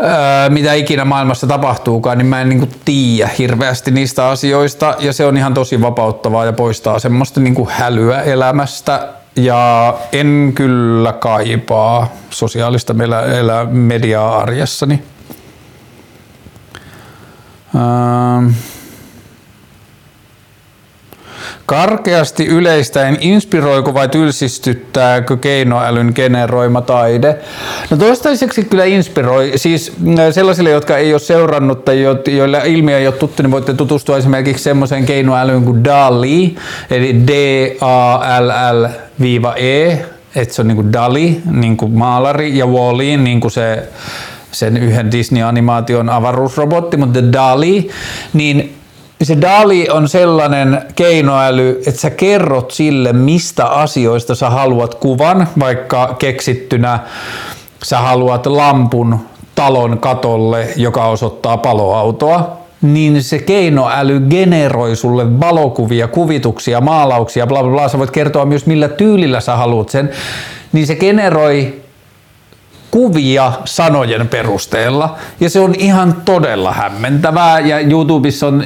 Öö, 0.00 0.50
mitä 0.50 0.74
ikinä 0.74 1.04
maailmassa 1.04 1.46
tapahtuukaan, 1.46 2.18
niin 2.18 2.26
mä 2.26 2.40
en 2.40 2.48
niinku 2.48 2.68
tiedä 2.84 3.30
hirveästi 3.38 3.90
niistä 3.90 4.28
asioista 4.28 4.94
ja 4.98 5.12
se 5.12 5.24
on 5.24 5.36
ihan 5.36 5.54
tosi 5.54 5.80
vapauttavaa 5.80 6.44
ja 6.44 6.52
poistaa 6.52 6.98
semmoista 6.98 7.40
niinku 7.40 7.68
hälyä 7.70 8.22
elämästä 8.22 9.08
ja 9.38 9.94
en 10.12 10.52
kyllä 10.54 11.12
kaipaa 11.12 12.12
sosiaalista 12.30 12.94
mediaa 13.70 14.38
arjessani. 14.38 15.02
Öö, 17.74 18.50
Karkeasti 21.68 22.46
yleistäen 22.46 23.16
inspiroiko 23.20 23.94
vai 23.94 24.08
tylsistyttääkö 24.08 25.36
keinoälyn 25.36 26.12
generoima 26.14 26.80
taide? 26.80 27.36
No 27.90 27.96
toistaiseksi 27.96 28.64
kyllä 28.64 28.84
inspiroi. 28.84 29.52
Siis 29.56 29.92
äh, 30.18 30.32
sellaisille, 30.34 30.70
jotka 30.70 30.96
ei 30.96 31.12
ole 31.12 31.18
seurannut 31.20 31.84
tai 31.84 32.02
joilla 32.26 32.58
ilmiö 32.58 32.98
ei 32.98 33.06
ole 33.06 33.14
tuttu, 33.14 33.42
niin 33.42 33.50
voitte 33.50 33.74
tutustua 33.74 34.18
esimerkiksi 34.18 34.64
semmoiseen 34.64 35.06
keinoälyyn 35.06 35.64
kuin 35.64 35.84
DALI, 35.84 36.56
eli 36.90 37.26
D-A-L-L-E, 39.20 40.04
että 40.36 40.54
se 40.54 40.62
on 40.62 40.68
niin 40.68 40.76
kuin 40.76 40.92
Dali, 40.92 41.40
niin 41.50 41.76
kuin 41.76 41.92
maalari, 41.92 42.58
ja 42.58 42.66
Wall-E, 42.66 43.16
niin 43.16 43.40
kuin 43.40 43.50
se 43.50 43.88
sen 44.52 44.76
yhden 44.76 45.12
Disney-animaation 45.12 46.08
avaruusrobotti, 46.08 46.96
mutta 46.96 47.32
DALI, 47.32 47.90
niin 48.32 48.76
se 49.22 49.40
DALI 49.40 49.90
on 49.90 50.08
sellainen 50.08 50.82
keinoäly, 50.94 51.82
että 51.86 52.00
sä 52.00 52.10
kerrot 52.10 52.70
sille, 52.70 53.12
mistä 53.12 53.66
asioista 53.66 54.34
sä 54.34 54.50
haluat 54.50 54.94
kuvan, 54.94 55.48
vaikka 55.60 56.16
keksittynä 56.18 56.98
sä 57.82 57.98
haluat 57.98 58.46
lampun 58.46 59.18
talon 59.54 59.98
katolle, 59.98 60.68
joka 60.76 61.04
osoittaa 61.04 61.56
paloautoa, 61.56 62.57
niin 62.82 63.22
se 63.22 63.38
keinoäly 63.38 64.20
generoi 64.20 64.96
sulle 64.96 65.40
valokuvia, 65.40 66.08
kuvituksia, 66.08 66.80
maalauksia, 66.80 67.46
bla 67.46 67.62
bla 67.62 67.72
bla. 67.72 67.88
Sä 67.88 67.98
voit 67.98 68.10
kertoa 68.10 68.44
myös 68.44 68.66
millä 68.66 68.88
tyylillä 68.88 69.40
sä 69.40 69.56
haluat 69.56 69.88
sen. 69.88 70.10
Niin 70.72 70.86
se 70.86 70.94
generoi 70.94 71.74
kuvia 72.90 73.52
sanojen 73.64 74.28
perusteella. 74.28 75.16
Ja 75.40 75.50
se 75.50 75.60
on 75.60 75.74
ihan 75.78 76.14
todella 76.24 76.72
hämmentävää. 76.72 77.60
Ja 77.60 77.78
YouTubessa 77.80 78.46
on 78.46 78.64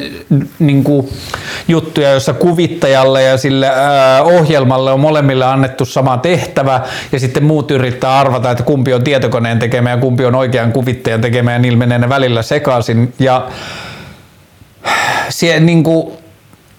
niin 0.58 0.84
kuin, 0.84 1.08
juttuja, 1.68 2.10
joissa 2.10 2.32
kuvittajalle 2.32 3.22
ja 3.22 3.36
sille 3.36 3.66
ää, 3.68 4.22
ohjelmalle 4.22 4.92
on 4.92 5.00
molemmille 5.00 5.44
annettu 5.44 5.84
sama 5.84 6.16
tehtävä. 6.16 6.80
Ja 7.12 7.20
sitten 7.20 7.44
muut 7.44 7.70
yrittää 7.70 8.18
arvata, 8.18 8.50
että 8.50 8.64
kumpi 8.64 8.94
on 8.94 9.04
tietokoneen 9.04 9.58
tekemä 9.58 9.90
ja 9.90 9.96
kumpi 9.96 10.24
on 10.24 10.34
oikean 10.34 10.72
kuvittajan 10.72 11.20
tekemä. 11.20 11.52
Ja 11.52 11.58
niillä 11.58 11.78
menee 11.78 11.98
ne 11.98 12.08
välillä 12.08 12.42
sekaisin. 12.42 13.14
Ja 13.18 13.46
sie, 15.28 15.60
niin 15.60 15.82
kuin, 15.82 16.12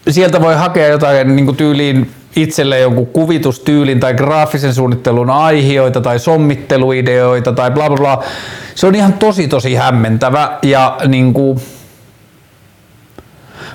sieltä 0.09 0.41
voi 0.41 0.55
hakea 0.55 0.87
jotain 0.87 1.35
niin 1.35 1.45
kuin 1.45 1.57
tyyliin 1.57 2.11
itselle 2.35 2.79
jonkun 2.79 3.07
kuvitustyylin 3.07 3.99
tai 3.99 4.13
graafisen 4.13 4.73
suunnittelun 4.73 5.29
aiheita 5.29 6.01
tai 6.01 6.19
sommitteluideoita 6.19 7.51
tai 7.51 7.71
bla 7.71 7.89
bla 7.89 7.97
bla. 7.97 8.23
Se 8.75 8.87
on 8.87 8.95
ihan 8.95 9.13
tosi 9.13 9.47
tosi 9.47 9.75
hämmentävä 9.75 10.57
ja 10.63 10.97
niin 11.07 11.33
kuin, 11.33 11.59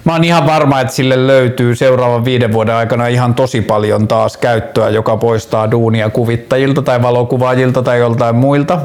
mä 0.05 0.13
oon 0.13 0.25
ihan 0.25 0.47
varma, 0.47 0.81
että 0.81 0.95
sille 0.95 1.27
löytyy 1.27 1.77
seuraavan 1.77 2.25
viiden 2.25 2.53
vuoden 2.53 2.75
aikana 2.75 3.07
ihan 3.07 3.35
tosi 3.35 3.61
paljon 3.61 4.09
taas 4.09 4.37
käyttöä, 4.37 4.89
joka 4.89 5.17
poistaa 5.17 5.71
duunia 5.71 6.11
kuvittajilta 6.11 6.83
tai 6.83 7.03
valokuvaajilta 7.03 7.83
tai 7.83 7.99
joltain 7.99 8.37
muilta. 8.37 8.79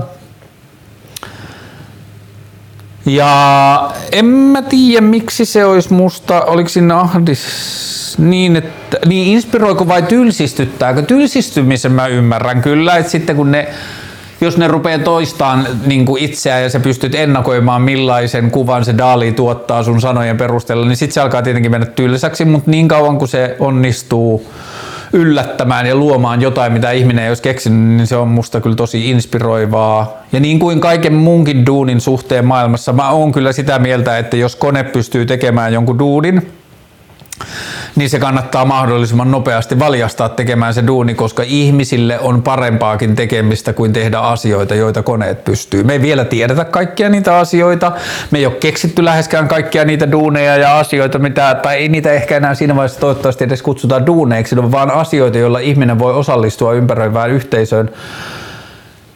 Ja 3.06 3.92
en 4.12 4.26
mä 4.26 4.62
tiedä 4.62 5.02
miksi 5.02 5.46
se 5.46 5.66
olisi 5.66 5.94
musta, 5.94 6.42
oliko 6.42 6.70
siinä 6.70 7.00
ahdis 7.00 8.16
niin, 8.18 8.56
että, 8.56 8.98
niin 9.06 9.28
inspiroiko 9.28 9.88
vai 9.88 10.02
tylsistyttääkö? 10.02 11.02
Tylsistymisen 11.02 11.92
mä 11.92 12.08
ymmärrän 12.08 12.62
kyllä, 12.62 12.98
että 12.98 13.12
sitten 13.12 13.36
kun 13.36 13.52
ne 13.52 13.68
jos 14.42 14.58
ne 14.58 14.68
rupeaa 14.68 15.00
toistaan 15.00 15.68
niin 15.86 16.06
kuin 16.06 16.24
itseään 16.24 16.64
ja 16.64 16.70
sä 16.70 16.80
pystyt 16.80 17.16
ennakoimaan 17.16 17.82
millaisen 17.82 18.52
kuvan 18.52 18.86
se 18.86 18.98
Dali 18.98 19.32
tuottaa 19.32 19.84
sun 19.84 20.02
sanojen 20.02 20.38
perusteella, 20.38 20.86
niin 20.86 20.98
sitten 20.98 21.14
se 21.14 21.22
alkaa 21.22 21.42
tietenkin 21.42 21.72
mennä 21.72 21.86
tylsäksi, 21.86 22.46
mutta 22.46 22.72
niin 22.72 22.88
kauan 22.88 23.18
kuin 23.18 23.30
se 23.30 23.56
onnistuu 23.60 24.50
yllättämään 25.14 25.86
ja 25.86 25.96
luomaan 25.96 26.42
jotain, 26.42 26.74
mitä 26.74 26.92
ihminen 26.92 27.24
ei 27.24 27.30
olisi 27.30 27.44
keksinyt, 27.44 27.98
niin 27.98 28.08
se 28.08 28.16
on 28.16 28.28
musta 28.28 28.62
kyllä 28.62 28.76
tosi 28.76 29.10
inspiroivaa. 29.10 30.24
Ja 30.32 30.40
niin 30.40 30.60
kuin 30.60 30.80
kaiken 30.80 31.14
muunkin 31.14 31.66
duunin 31.66 32.02
suhteen 32.02 32.46
maailmassa, 32.46 32.94
mä 32.94 33.10
oon 33.10 33.32
kyllä 33.32 33.52
sitä 33.52 33.80
mieltä, 33.80 34.18
että 34.18 34.38
jos 34.38 34.56
kone 34.56 34.84
pystyy 34.84 35.26
tekemään 35.26 35.74
jonkun 35.74 36.00
duunin, 36.00 36.52
niin 37.96 38.10
se 38.10 38.20
kannattaa 38.20 38.66
mahdollisimman 38.66 39.32
nopeasti 39.32 39.80
valjastaa 39.80 40.30
tekemään 40.30 40.74
se 40.74 40.88
duuni, 40.88 41.14
koska 41.14 41.44
ihmisille 41.46 42.20
on 42.20 42.44
parempaakin 42.44 43.16
tekemistä 43.16 43.74
kuin 43.74 43.94
tehdä 43.94 44.20
asioita, 44.20 44.76
joita 44.76 45.04
koneet 45.04 45.46
pystyy. 45.46 45.84
Me 45.84 45.94
ei 45.94 46.02
vielä 46.02 46.26
tiedetä 46.26 46.66
kaikkia 46.66 47.10
niitä 47.10 47.38
asioita, 47.38 47.92
me 48.32 48.38
ei 48.40 48.46
ole 48.46 48.56
keksitty 48.56 49.06
läheskään 49.06 49.48
kaikkia 49.48 49.86
niitä 49.86 50.12
duuneja 50.12 50.58
ja 50.58 50.80
asioita, 50.80 51.20
mitä, 51.20 51.60
tai 51.64 51.78
ei 51.78 51.90
niitä 51.90 52.12
ehkä 52.12 52.38
enää 52.38 52.56
siinä 52.56 52.76
vaiheessa 52.76 53.00
toivottavasti 53.00 53.44
edes 53.44 53.62
kutsutaan 53.62 54.06
duuneiksi, 54.06 54.72
vaan 54.72 54.92
asioita, 54.92 55.38
joilla 55.38 55.60
ihminen 55.60 56.00
voi 56.00 56.14
osallistua 56.14 56.74
ympäröivään 56.74 57.32
yhteisöön 57.32 57.90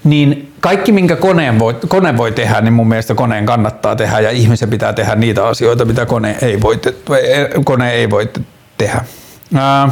niin 0.09 0.51
kaikki, 0.59 0.91
minkä 0.91 1.15
koneen 1.15 1.59
voi, 1.59 1.75
kone 1.87 2.17
voi 2.17 2.31
tehdä, 2.31 2.61
niin 2.61 2.73
mun 2.73 2.87
mielestä 2.87 3.15
koneen 3.15 3.45
kannattaa 3.45 3.95
tehdä 3.95 4.19
ja 4.19 4.31
ihmisen 4.31 4.69
pitää 4.69 4.93
tehdä 4.93 5.15
niitä 5.15 5.47
asioita, 5.47 5.85
mitä 5.85 6.05
kone 6.05 6.37
ei 6.41 6.61
voi, 6.61 6.77
te, 6.77 6.93
kone 7.63 7.91
ei 7.91 8.09
voi 8.09 8.29
tehdä. 8.77 9.05
Ää, 9.55 9.89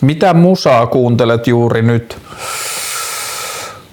mitä 0.00 0.34
musaa 0.34 0.86
kuuntelet 0.86 1.46
juuri 1.46 1.82
nyt? 1.82 2.18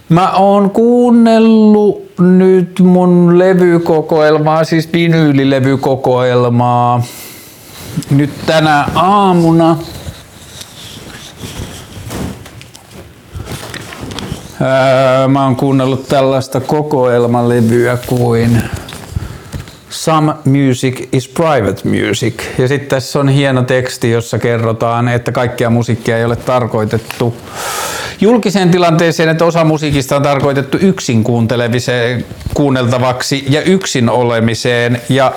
Mä 0.09 0.31
oon 0.31 0.69
kuunnellut 0.69 2.19
nyt 2.19 2.80
mun 2.80 3.39
levykokoelmaa, 3.39 4.63
siis 4.63 4.93
vinyylilevykokoelmaa 4.93 7.03
nyt 8.11 8.30
tänä 8.45 8.85
aamuna. 8.95 9.77
Öö, 14.61 15.27
mä 15.27 15.44
oon 15.44 15.56
kuunnellut 15.56 16.07
tällaista 16.07 16.60
kokoelmalevyä 16.60 17.98
kuin 18.07 18.61
Some 19.90 20.34
music 20.45 21.07
is 21.11 21.27
private 21.27 21.81
music. 21.90 22.34
Ja 22.57 22.68
sitten 22.68 22.90
tässä 22.90 23.19
on 23.19 23.30
hieno 23.30 23.64
teksti, 23.64 24.11
jossa 24.11 24.40
kerrotaan, 24.40 25.07
että 25.07 25.31
kaikkia 25.31 25.69
musiikkia 25.69 26.18
ei 26.18 26.26
ole 26.26 26.36
tarkoitettu 26.36 27.36
julkiseen 28.22 28.69
tilanteeseen, 28.69 29.30
että 29.30 29.45
osa 29.45 29.64
musiikista 29.64 30.15
on 30.15 30.23
tarkoitettu 30.23 30.77
yksin 30.81 31.23
kuuntelemiseen, 31.23 32.26
kuunneltavaksi 32.53 33.45
ja 33.49 33.61
yksin 33.61 34.10
olemiseen. 34.10 35.02
Ja 35.10 35.34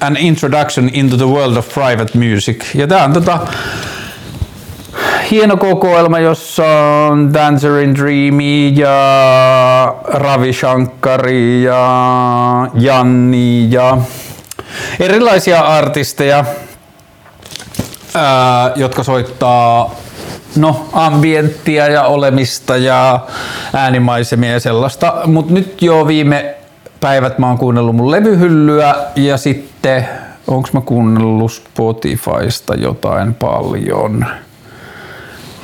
an 0.00 0.16
introduction 0.16 0.90
into 0.92 1.16
the 1.16 1.26
world 1.26 1.56
of 1.56 1.74
private 1.74 2.18
music. 2.18 2.74
Ja 2.74 2.86
tää 2.86 3.04
on 3.04 3.12
tota, 3.12 3.38
hieno 5.30 5.56
kokoelma, 5.56 6.18
jossa 6.18 6.64
on 7.10 7.34
Dancerin 7.34 7.94
Dreamy 7.94 8.68
ja 8.68 9.94
Ravi 10.04 10.52
Shankari 10.52 11.62
ja 11.62 12.68
Janni 12.74 13.72
ja 13.72 13.98
erilaisia 15.00 15.60
artisteja, 15.60 16.44
ää, 18.14 18.72
jotka 18.76 19.02
soittaa 19.02 19.94
no, 20.56 20.88
ambienttia 20.92 21.88
ja 21.88 22.04
olemista 22.04 22.76
ja 22.76 23.20
äänimaisemia 23.74 24.52
ja 24.52 24.60
sellaista. 24.60 25.14
Mutta 25.26 25.54
nyt 25.54 25.82
jo 25.82 26.06
viime 26.06 26.54
päivät 27.00 27.38
mä 27.38 27.46
oon 27.46 27.58
kuunnellut 27.58 27.96
mun 27.96 28.10
levyhyllyä 28.10 28.94
ja 29.16 29.36
sitten 29.36 30.08
onko 30.46 30.68
mä 30.72 30.80
kuunnellut 30.80 31.52
Spotifysta 31.52 32.74
jotain 32.74 33.34
paljon 33.34 34.26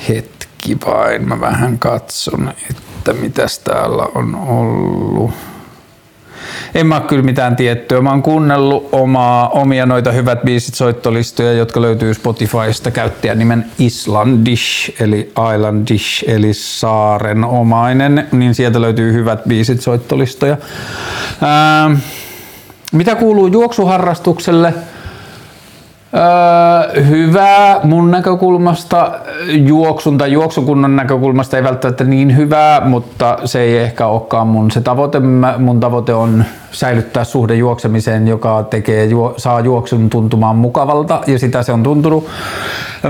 hetki 0.09 0.76
vain, 0.86 1.28
mä 1.28 1.40
vähän 1.40 1.78
katson, 1.78 2.52
että 2.70 3.12
mitäs 3.12 3.59
täällä 3.59 4.06
on 4.14 4.35
ollut. 4.35 5.31
En 6.74 6.86
mä 6.86 7.01
kyllä 7.01 7.22
mitään 7.22 7.56
tiettyä. 7.56 8.01
Mä 8.01 8.10
oon 8.10 8.22
kuunnellut 8.22 8.89
omaa, 8.93 9.48
omia 9.48 9.86
noita 9.86 10.12
hyvät 10.12 10.43
biisit 10.43 10.74
soittolistoja, 10.74 11.52
jotka 11.52 11.82
löytyy 11.82 12.14
Spotifysta 12.14 12.90
käyttäjän 12.90 13.39
nimen 13.39 13.64
Islandish, 13.78 15.02
eli 15.02 15.32
Islandish, 15.55 16.24
eli 16.26 16.55
saarenomainen, 16.55 18.28
niin 18.32 18.55
sieltä 18.55 18.81
löytyy 18.81 19.12
hyvät 19.12 19.44
biisit 19.44 19.81
soittolistoja. 19.81 20.56
Ää, 21.40 21.97
mitä 22.93 23.14
kuuluu 23.14 23.47
juoksuharrastukselle? 23.47 24.74
Öö, 26.16 27.03
hyvää 27.03 27.81
mun 27.82 28.11
näkökulmasta, 28.11 29.12
juoksun 29.49 30.19
tai 30.19 30.32
juoksukunnan 30.32 30.97
näkökulmasta 30.97 31.57
ei 31.57 31.65
välttämättä 31.65 32.05
niin 32.05 32.36
hyvää, 32.36 32.81
mutta 32.81 33.39
se 33.45 33.61
ei 33.61 33.78
ehkä 33.78 34.07
olekaan 34.07 34.47
mun 34.47 34.70
se 34.70 34.81
tavoite. 34.81 35.20
Mun 35.59 35.81
tavoite 35.81 36.15
on 36.15 36.45
säilyttää 36.70 37.24
suhde 37.24 37.55
juoksemiseen, 37.55 38.28
joka 38.28 38.62
tekee, 38.62 39.09
saa 39.36 39.61
juoksun 39.61 40.11
tuntumaan 40.11 40.57
mukavalta 40.57 41.20
ja 41.27 41.39
sitä 41.39 41.62
se 41.62 41.73
on 41.73 41.82
tuntunut. 41.82 42.27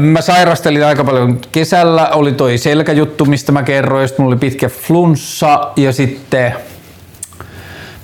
Mä 0.00 0.20
sairastelin 0.20 0.86
aika 0.86 1.04
paljon 1.04 1.38
kesällä, 1.52 2.08
oli 2.08 2.32
toi 2.32 2.58
selkäjuttu, 2.58 3.24
mistä 3.24 3.52
mä 3.52 3.62
kerroin, 3.62 4.08
mulla 4.18 4.28
oli 4.28 4.38
pitkä 4.38 4.68
flunssa 4.68 5.60
ja 5.76 5.92
sitten 5.92 6.54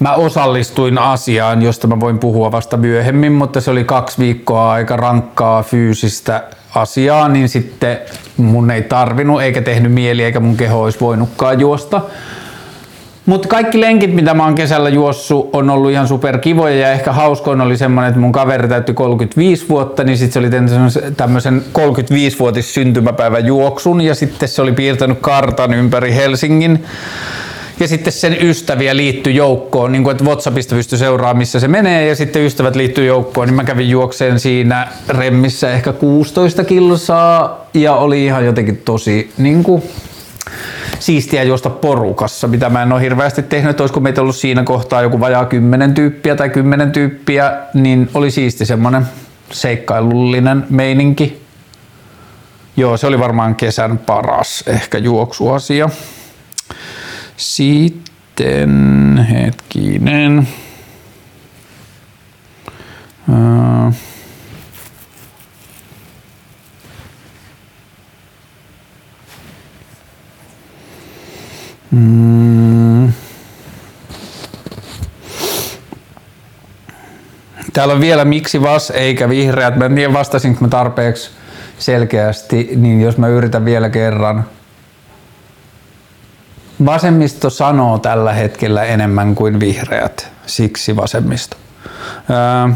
mä 0.01 0.15
osallistuin 0.15 0.99
asiaan, 0.99 1.63
josta 1.63 1.87
mä 1.87 2.01
voin 2.01 2.19
puhua 2.19 2.53
vasta 2.53 2.77
myöhemmin, 2.77 3.33
mutta 3.33 3.61
se 3.61 3.71
oli 3.71 3.85
kaksi 3.85 4.19
viikkoa 4.19 4.73
aika 4.73 4.97
rankkaa 4.97 5.63
fyysistä 5.63 6.45
asiaa, 6.75 7.29
niin 7.29 7.49
sitten 7.49 7.99
mun 8.37 8.71
ei 8.71 8.83
tarvinnut 8.83 9.43
eikä 9.43 9.63
tehnyt 9.63 9.93
mieli 9.93 10.23
eikä 10.23 10.41
mun 10.41 10.57
keho 10.57 10.83
olisi 10.83 11.01
voinutkaan 11.01 11.61
juosta. 11.61 12.01
Mutta 13.27 13.49
kaikki 13.49 13.81
lenkit, 13.81 14.15
mitä 14.15 14.35
mä 14.35 14.45
oon 14.45 14.55
kesällä 14.55 14.89
juossut, 14.89 15.51
on 15.53 15.71
ollut 15.71 15.91
ihan 15.91 16.09
superkivoja 16.09 16.77
ja 16.77 16.93
ehkä 16.93 17.13
hauskoin 17.13 17.61
oli 17.61 17.77
semmonen, 17.77 18.09
että 18.09 18.21
mun 18.21 18.33
kaveri 18.33 18.69
täytti 18.69 18.95
35 18.95 19.69
vuotta, 19.69 20.05
niin 20.05 20.19
sitten 20.19 20.33
se 20.33 20.39
oli 20.39 20.73
tämmöisen 21.17 21.63
35-vuotis 21.79 22.75
syntymäpäivän 22.75 23.47
juoksun 23.47 24.01
ja 24.01 24.15
sitten 24.15 24.49
se 24.49 24.63
oli 24.63 24.73
piirtänyt 24.73 25.19
kartan 25.21 25.75
ympäri 25.75 26.15
Helsingin 26.15 26.85
ja 27.81 27.89
sitten 27.89 28.13
sen 28.13 28.37
ystäviä 28.41 28.97
liittyy 28.97 29.33
joukkoon, 29.33 29.93
niin 29.93 30.03
kuin 30.03 30.13
että 30.13 30.25
WhatsAppista 30.25 30.75
pystyy 30.75 30.99
seuraamaan, 30.99 31.39
missä 31.39 31.61
se 31.61 31.69
menee, 31.69 32.09
ja 32.09 32.17
sitten 32.17 32.47
ystävät 32.47 32.77
liittyy 32.77 33.07
joukkoon, 33.07 33.49
niin 33.49 33.55
mä 33.55 33.65
kävin 33.65 33.91
juokseen 33.91 34.41
siinä 34.41 34.89
remmissä 35.09 35.73
ehkä 35.73 35.93
16 35.93 36.65
kilsaa, 36.65 37.67
ja 37.75 37.95
oli 37.95 38.25
ihan 38.25 38.47
jotenkin 38.47 38.77
tosi 38.77 39.33
niin 39.39 39.63
kuin, 39.63 39.83
siistiä 40.99 41.43
juosta 41.43 41.71
porukassa, 41.71 42.49
mitä 42.49 42.69
mä 42.69 42.83
en 42.83 42.93
ole 42.93 43.01
hirveästi 43.01 43.43
tehnyt, 43.43 43.71
että 43.71 43.83
olisiko 43.83 44.01
meitä 44.01 44.21
ollut 44.21 44.37
siinä 44.37 44.65
kohtaa 44.65 45.03
joku 45.03 45.21
vajaa 45.21 45.45
kymmenen 45.45 45.95
tyyppiä 45.95 46.37
tai 46.37 46.51
kymmenen 46.51 46.93
tyyppiä, 46.93 47.53
niin 47.75 48.11
oli 48.15 48.31
siisti 48.31 48.67
semmonen 48.67 49.07
seikkailullinen 49.53 50.67
meininki. 50.71 51.43
Joo, 52.77 52.97
se 52.97 53.07
oli 53.07 53.19
varmaan 53.19 53.55
kesän 53.55 53.99
paras 53.99 54.65
ehkä 54.67 54.99
juoksuasia. 54.99 55.91
Sitten 57.41 59.27
hetkinen. 59.31 60.49
Mm. 63.27 63.93
Täällä 77.73 77.95
on 77.95 78.01
vielä 78.01 78.25
miksi 78.25 78.63
vas 78.63 78.91
eikä 78.91 79.29
vihreät. 79.29 79.77
Mä 79.77 79.85
en 79.85 79.95
tiedä 79.95 80.13
vastasinko 80.13 80.61
mä 80.61 80.69
tarpeeksi 80.69 81.31
selkeästi, 81.79 82.71
niin 82.77 83.01
jos 83.01 83.19
mä 83.19 83.29
yritän 83.29 83.65
vielä 83.65 83.91
kerran. 83.91 84.45
Vasemmisto 86.87 87.51
sanoo 87.51 87.99
tällä 87.99 88.33
hetkellä 88.33 88.85
enemmän 88.85 89.35
kuin 89.35 89.61
vihreät, 89.61 90.29
siksi 90.47 90.97
vasemmisto. 90.97 91.57
Öö, 92.31 92.75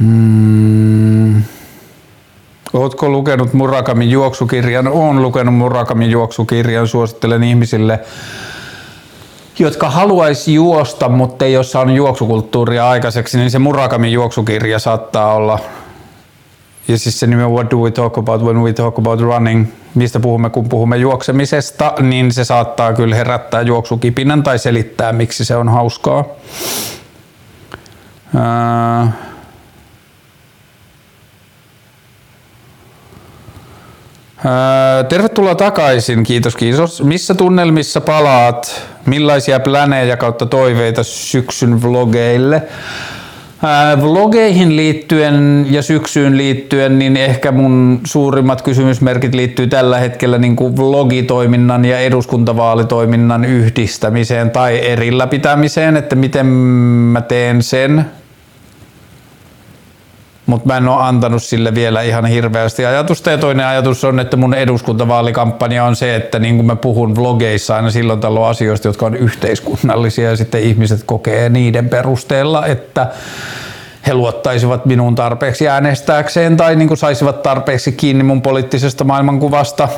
Hmm. 0.00 1.42
Oletko 2.72 3.08
lukenut 3.08 3.52
Murakamin 3.52 4.10
juoksukirjan? 4.10 4.88
Olen 4.88 5.22
lukenut 5.22 5.54
Murakamin 5.54 6.10
juoksukirjan. 6.10 6.88
Suosittelen 6.88 7.42
ihmisille 7.42 8.00
jotka 9.58 9.90
haluaisi 9.90 10.54
juosta, 10.54 11.08
mutta 11.08 11.44
ei 11.44 11.56
ole 11.56 11.64
saanut 11.64 11.96
juoksukulttuuria 11.96 12.88
aikaiseksi, 12.88 13.38
niin 13.38 13.50
se 13.50 13.58
Murakamin 13.58 14.12
juoksukirja 14.12 14.78
saattaa 14.78 15.34
olla 15.34 15.58
ja 16.88 16.98
siis 16.98 17.20
se 17.20 17.26
nimi 17.26 17.42
What 17.46 17.70
do 17.70 17.76
we 17.76 17.90
talk 17.90 18.18
about 18.18 18.42
when 18.42 18.62
we 18.62 18.72
talk 18.72 18.98
about 18.98 19.20
running, 19.20 19.66
mistä 19.94 20.20
puhumme 20.20 20.50
kun 20.50 20.68
puhumme 20.68 20.96
juoksemisesta, 20.96 21.94
niin 22.00 22.32
se 22.32 22.44
saattaa 22.44 22.92
kyllä 22.92 23.16
herättää 23.16 23.62
juoksukipinän 23.62 24.42
tai 24.42 24.58
selittää 24.58 25.12
miksi 25.12 25.44
se 25.44 25.56
on 25.56 25.68
hauskaa. 25.68 26.24
Tervetuloa 35.08 35.54
takaisin, 35.54 36.22
kiitos 36.22 36.56
kiitos. 36.56 37.02
Missä 37.02 37.34
tunnelmissa 37.34 38.00
palaat? 38.00 38.88
Millaisia 39.06 39.60
plänejä 39.60 40.16
kautta 40.16 40.46
toiveita 40.46 41.02
syksyn 41.02 41.82
vlogeille? 41.82 42.62
Vlogeihin 44.00 44.76
liittyen 44.76 45.66
ja 45.70 45.82
syksyyn 45.82 46.36
liittyen, 46.36 46.98
niin 46.98 47.16
ehkä 47.16 47.52
mun 47.52 48.00
suurimmat 48.04 48.62
kysymysmerkit 48.62 49.34
liittyy 49.34 49.66
tällä 49.66 49.98
hetkellä 49.98 50.38
niin 50.38 50.56
kuin 50.56 50.76
vlogitoiminnan 50.76 51.84
ja 51.84 51.98
eduskuntavaalitoiminnan 51.98 53.44
yhdistämiseen 53.44 54.50
tai 54.50 54.86
erillä 54.86 55.26
pitämiseen, 55.26 55.96
että 55.96 56.16
miten 56.16 56.46
mä 56.46 57.20
teen 57.20 57.62
sen 57.62 58.04
mutta 60.48 60.66
mä 60.66 60.76
en 60.76 60.88
ole 60.88 61.02
antanut 61.02 61.42
sille 61.42 61.74
vielä 61.74 62.02
ihan 62.02 62.26
hirveästi 62.26 62.86
ajatusta. 62.86 63.30
Ja 63.30 63.38
toinen 63.38 63.66
ajatus 63.66 64.04
on, 64.04 64.20
että 64.20 64.36
mun 64.36 64.54
eduskuntavaalikampanja 64.54 65.84
on 65.84 65.96
se, 65.96 66.16
että 66.16 66.38
niin 66.38 66.56
kuin 66.56 66.66
mä 66.66 66.76
puhun 66.76 67.16
vlogeissa 67.16 67.76
aina 67.76 67.90
silloin 67.90 68.20
tällöin 68.20 68.46
asioista, 68.46 68.88
jotka 68.88 69.06
on 69.06 69.14
yhteiskunnallisia 69.14 70.30
ja 70.30 70.36
sitten 70.36 70.62
ihmiset 70.62 71.02
kokee 71.06 71.48
niiden 71.48 71.88
perusteella, 71.88 72.66
että 72.66 73.06
he 74.06 74.14
luottaisivat 74.14 74.86
minuun 74.86 75.14
tarpeeksi 75.14 75.68
äänestääkseen 75.68 76.56
tai 76.56 76.76
niin 76.76 76.88
kuin 76.88 76.98
saisivat 76.98 77.42
tarpeeksi 77.42 77.92
kiinni 77.92 78.24
mun 78.24 78.42
poliittisesta 78.42 79.04
maailmankuvasta. 79.04 79.88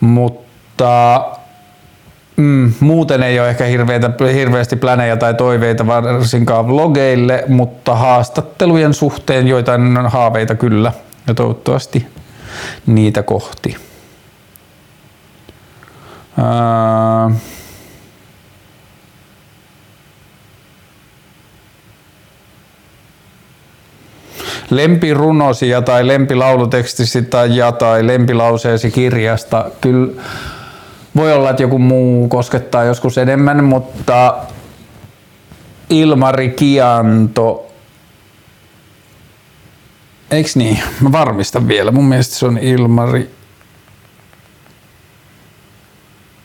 Mutta 0.00 1.24
Mm, 2.36 2.72
muuten 2.80 3.22
ei 3.22 3.40
ole 3.40 3.48
ehkä 3.48 3.64
hirveitä, 3.64 4.10
hirveästi 4.34 4.76
planeja 4.76 5.16
tai 5.16 5.34
toiveita 5.34 5.86
varsinkaan 5.86 6.68
vlogeille, 6.68 7.44
mutta 7.48 7.94
haastattelujen 7.94 8.94
suhteen 8.94 9.48
joitain 9.48 9.96
haaveita 10.06 10.54
kyllä 10.54 10.92
ja 11.26 11.34
toivottavasti 11.34 12.06
niitä 12.86 13.22
kohti. 13.22 13.76
Ää... 16.38 17.30
lempirunosi 24.70 25.68
ja 25.68 25.82
tai 25.82 26.06
lempilaulutekstisi 26.06 27.22
tai 27.22 27.56
ja 27.56 27.72
tai 27.72 28.06
lempilauseesi 28.06 28.90
kirjasta. 28.90 29.70
Kyllä 29.80 30.22
voi 31.16 31.32
olla, 31.32 31.50
että 31.50 31.62
joku 31.62 31.78
muu 31.78 32.28
koskettaa 32.28 32.84
joskus 32.84 33.18
enemmän, 33.18 33.64
mutta 33.64 34.34
Ilmari 35.90 36.48
Kianto 36.48 37.66
Eiks 40.30 40.56
niin? 40.56 40.78
Mä 41.00 41.12
varmistan 41.12 41.68
vielä. 41.68 41.90
Mun 41.90 42.04
mielestä 42.04 42.34
se 42.34 42.46
on 42.46 42.58
Ilmari 42.58 43.30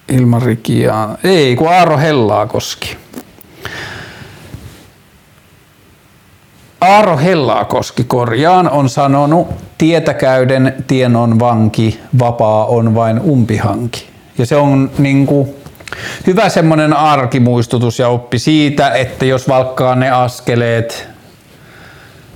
Ilmari 0.10 0.56
Kianto. 0.56 1.18
Ei, 1.24 1.56
kun 1.56 1.70
Aaro 1.70 1.98
Hellaakoski. 1.98 2.98
Aaro 6.82 7.18
Hellaakoski 7.18 8.04
korjaan 8.04 8.70
on 8.70 8.90
sanonut, 8.90 9.48
tietäkäyden 9.78 10.84
tien 10.88 11.16
on 11.16 11.40
vanki, 11.40 12.00
vapaa 12.20 12.66
on 12.66 12.96
vain 12.96 13.20
umpihanki. 13.20 14.11
Ja 14.38 14.46
se 14.46 14.56
on 14.56 14.92
niin 14.98 15.26
kuin, 15.26 15.50
hyvä 16.28 16.50
semmoinen 16.50 16.94
arkimuistutus 16.94 18.00
ja 18.00 18.08
oppi 18.08 18.40
siitä, 18.40 18.90
että 18.90 19.26
jos 19.26 19.48
valkkaa 19.48 19.96
ne 19.96 20.10
askeleet, 20.10 21.10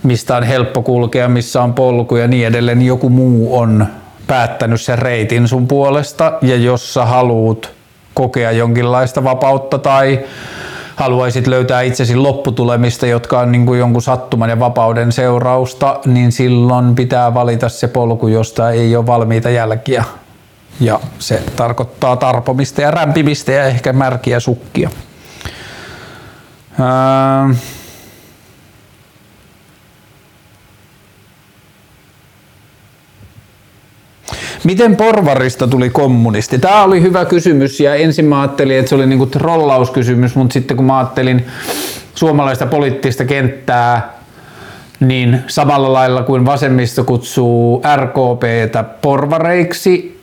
mistä 0.03 0.37
on 0.37 0.43
helppo 0.43 0.81
kulkea, 0.81 1.27
missä 1.27 1.61
on 1.61 1.73
polku 1.73 2.15
ja 2.15 2.27
niin 2.27 2.47
edelleen, 2.47 2.79
niin 2.79 2.87
joku 2.87 3.09
muu 3.09 3.57
on 3.57 3.85
päättänyt 4.27 4.81
sen 4.81 4.99
reitin 4.99 5.47
sun 5.47 5.67
puolesta. 5.67 6.33
Ja 6.41 6.55
jos 6.55 6.93
sä 6.93 7.05
haluut 7.05 7.71
kokea 8.13 8.51
jonkinlaista 8.51 9.23
vapautta 9.23 9.77
tai 9.77 10.19
haluaisit 10.95 11.47
löytää 11.47 11.81
itsesi 11.81 12.15
lopputulemista, 12.15 13.07
jotka 13.07 13.39
on 13.39 13.51
niin 13.51 13.65
kuin 13.65 13.79
jonkun 13.79 14.01
sattuman 14.01 14.49
ja 14.49 14.59
vapauden 14.59 15.11
seurausta, 15.11 15.99
niin 16.05 16.31
silloin 16.31 16.95
pitää 16.95 17.33
valita 17.33 17.69
se 17.69 17.87
polku, 17.87 18.27
josta 18.27 18.69
ei 18.69 18.95
ole 18.95 19.05
valmiita 19.05 19.49
jälkiä. 19.49 20.03
Ja 20.79 20.99
se 21.19 21.43
tarkoittaa 21.55 22.15
tarpomista 22.15 22.81
ja 22.81 22.91
rämpimistä 22.91 23.51
ja 23.51 23.63
ehkä 23.63 23.93
märkiä 23.93 24.39
sukkia. 24.39 24.89
Ää... 26.79 27.49
Miten 34.63 34.95
porvarista 34.95 35.67
tuli 35.67 35.89
kommunisti? 35.89 36.59
Tämä 36.59 36.83
oli 36.83 37.01
hyvä 37.01 37.25
kysymys 37.25 37.79
ja 37.79 37.95
ensin 37.95 38.25
mä 38.25 38.41
ajattelin, 38.41 38.79
että 38.79 38.89
se 38.89 38.95
oli 38.95 39.05
niinku 39.05 39.25
trollauskysymys, 39.25 40.35
mutta 40.35 40.53
sitten 40.53 40.77
kun 40.77 40.85
mä 40.85 40.97
ajattelin 40.97 41.45
suomalaista 42.15 42.65
poliittista 42.65 43.25
kenttää, 43.25 44.13
niin 44.99 45.43
samalla 45.47 45.93
lailla 45.93 46.23
kuin 46.23 46.45
vasemmisto 46.45 47.03
kutsuu 47.03 47.81
RKPtä 47.95 48.83
porvareiksi, 48.83 50.14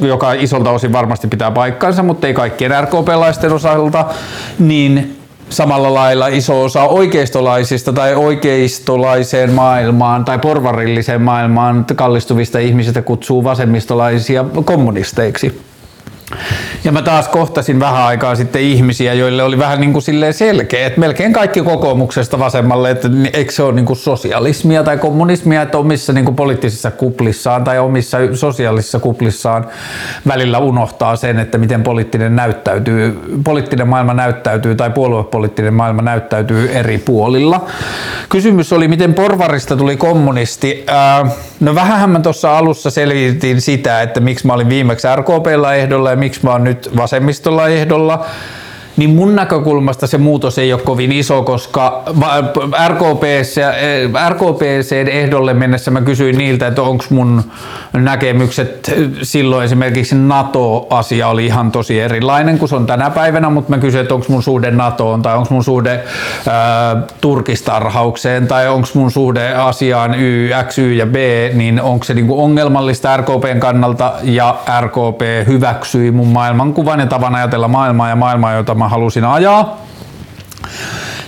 joka 0.00 0.32
isolta 0.32 0.70
osin 0.70 0.92
varmasti 0.92 1.28
pitää 1.28 1.50
paikkansa, 1.50 2.02
mutta 2.02 2.26
ei 2.26 2.34
kaikkien 2.34 2.70
RKP-laisten 2.80 3.52
osalta, 3.52 4.04
niin 4.58 5.18
samalla 5.48 5.94
lailla 5.94 6.26
iso 6.26 6.62
osa 6.64 6.82
oikeistolaisista 6.82 7.92
tai 7.92 8.14
oikeistolaiseen 8.14 9.52
maailmaan 9.52 10.24
tai 10.24 10.38
porvarilliseen 10.38 11.22
maailmaan 11.22 11.84
kallistuvista 11.96 12.58
ihmisistä 12.58 13.02
kutsuu 13.02 13.44
vasemmistolaisia 13.44 14.44
kommunisteiksi. 14.64 15.60
Ja 16.84 16.92
mä 16.92 17.02
taas 17.02 17.28
kohtasin 17.28 17.80
vähän 17.80 18.02
aikaa 18.02 18.34
sitten 18.34 18.62
ihmisiä, 18.62 19.14
joille 19.14 19.42
oli 19.42 19.58
vähän 19.58 19.80
niin 19.80 19.92
kuin 19.92 20.02
silleen 20.02 20.34
selkeä, 20.34 20.86
että 20.86 21.00
melkein 21.00 21.32
kaikki 21.32 21.62
kokoomuksesta 21.62 22.38
vasemmalle, 22.38 22.90
että 22.90 23.08
eikö 23.32 23.52
se 23.52 23.62
ole 23.62 23.72
niin 23.72 23.86
kuin 23.86 23.96
sosialismia 23.96 24.82
tai 24.82 24.98
kommunismia, 24.98 25.62
että 25.62 25.78
omissa 25.78 26.12
niin 26.12 26.24
kuin 26.24 26.36
poliittisissa 26.36 26.90
kuplissaan 26.90 27.64
tai 27.64 27.78
omissa 27.78 28.18
sosiaalisissa 28.34 28.98
kuplissaan 28.98 29.66
välillä 30.26 30.58
unohtaa 30.58 31.16
sen, 31.16 31.38
että 31.38 31.58
miten 31.58 31.82
poliittinen, 31.82 32.36
näyttäytyy, 32.36 33.20
poliittinen 33.44 33.88
maailma 33.88 34.14
näyttäytyy 34.14 34.74
tai 34.74 34.90
puoluepoliittinen 34.90 35.74
maailma 35.74 36.02
näyttäytyy 36.02 36.70
eri 36.72 36.98
puolilla. 36.98 37.66
Kysymys 38.28 38.72
oli, 38.72 38.88
miten 38.88 39.14
porvarista 39.14 39.76
tuli 39.76 39.96
kommunisti. 39.96 40.86
No 41.60 41.74
vähänhän 41.74 42.10
mä 42.10 42.20
tuossa 42.20 42.58
alussa 42.58 42.90
selvitin 42.90 43.60
sitä, 43.60 44.02
että 44.02 44.20
miksi 44.20 44.46
mä 44.46 44.52
olin 44.52 44.68
viimeksi 44.68 45.08
RKPllä 45.16 45.74
ehdolla 45.74 46.17
miksi 46.18 46.40
mä 46.42 46.50
oon 46.50 46.64
nyt 46.64 46.90
vasemmistolla 46.96 47.68
ehdolla 47.68 48.26
niin 48.98 49.10
mun 49.10 49.36
näkökulmasta 49.36 50.06
se 50.06 50.18
muutos 50.18 50.58
ei 50.58 50.72
ole 50.72 50.80
kovin 50.80 51.12
iso, 51.12 51.42
koska 51.42 52.02
RKPC 54.28 54.92
ehdolle 55.10 55.54
mennessä 55.54 55.90
mä 55.90 56.00
kysyin 56.00 56.38
niiltä, 56.38 56.66
että 56.66 56.82
onko 56.82 57.04
mun 57.10 57.42
näkemykset 57.92 58.92
silloin 59.22 59.64
esimerkiksi 59.64 60.14
NATO-asia 60.14 61.28
oli 61.28 61.46
ihan 61.46 61.72
tosi 61.72 62.00
erilainen 62.00 62.58
kuin 62.58 62.68
se 62.68 62.76
on 62.76 62.86
tänä 62.86 63.10
päivänä, 63.10 63.50
mutta 63.50 63.70
mä 63.70 63.78
kysyin, 63.78 64.02
että 64.02 64.14
onko 64.14 64.26
mun 64.28 64.42
suhde 64.42 64.70
NATOon 64.70 65.22
tai 65.22 65.36
onko 65.36 65.48
mun 65.50 65.64
suhde 65.64 66.00
ää, 66.48 66.96
turkistarhaukseen 67.20 68.46
tai 68.46 68.68
onko 68.68 68.88
mun 68.94 69.10
suhde 69.10 69.54
asiaan 69.54 70.14
Y, 70.14 70.50
X, 70.68 70.78
Y 70.78 70.94
ja 70.94 71.06
B, 71.06 71.16
niin 71.54 71.82
onko 71.82 72.04
se 72.04 72.14
niinku 72.14 72.42
ongelmallista 72.42 73.16
RKPn 73.16 73.60
kannalta 73.60 74.12
ja 74.22 74.58
RKP 74.80 75.46
hyväksyi 75.46 76.10
mun 76.10 76.28
maailmankuvan 76.28 77.00
ja 77.00 77.06
tavan 77.06 77.34
ajatella 77.34 77.68
maailmaa 77.68 78.08
ja 78.08 78.16
maailmaa, 78.16 78.52
jota 78.52 78.74
mä 78.74 78.87
halusin 78.88 79.24
ajaa, 79.24 79.80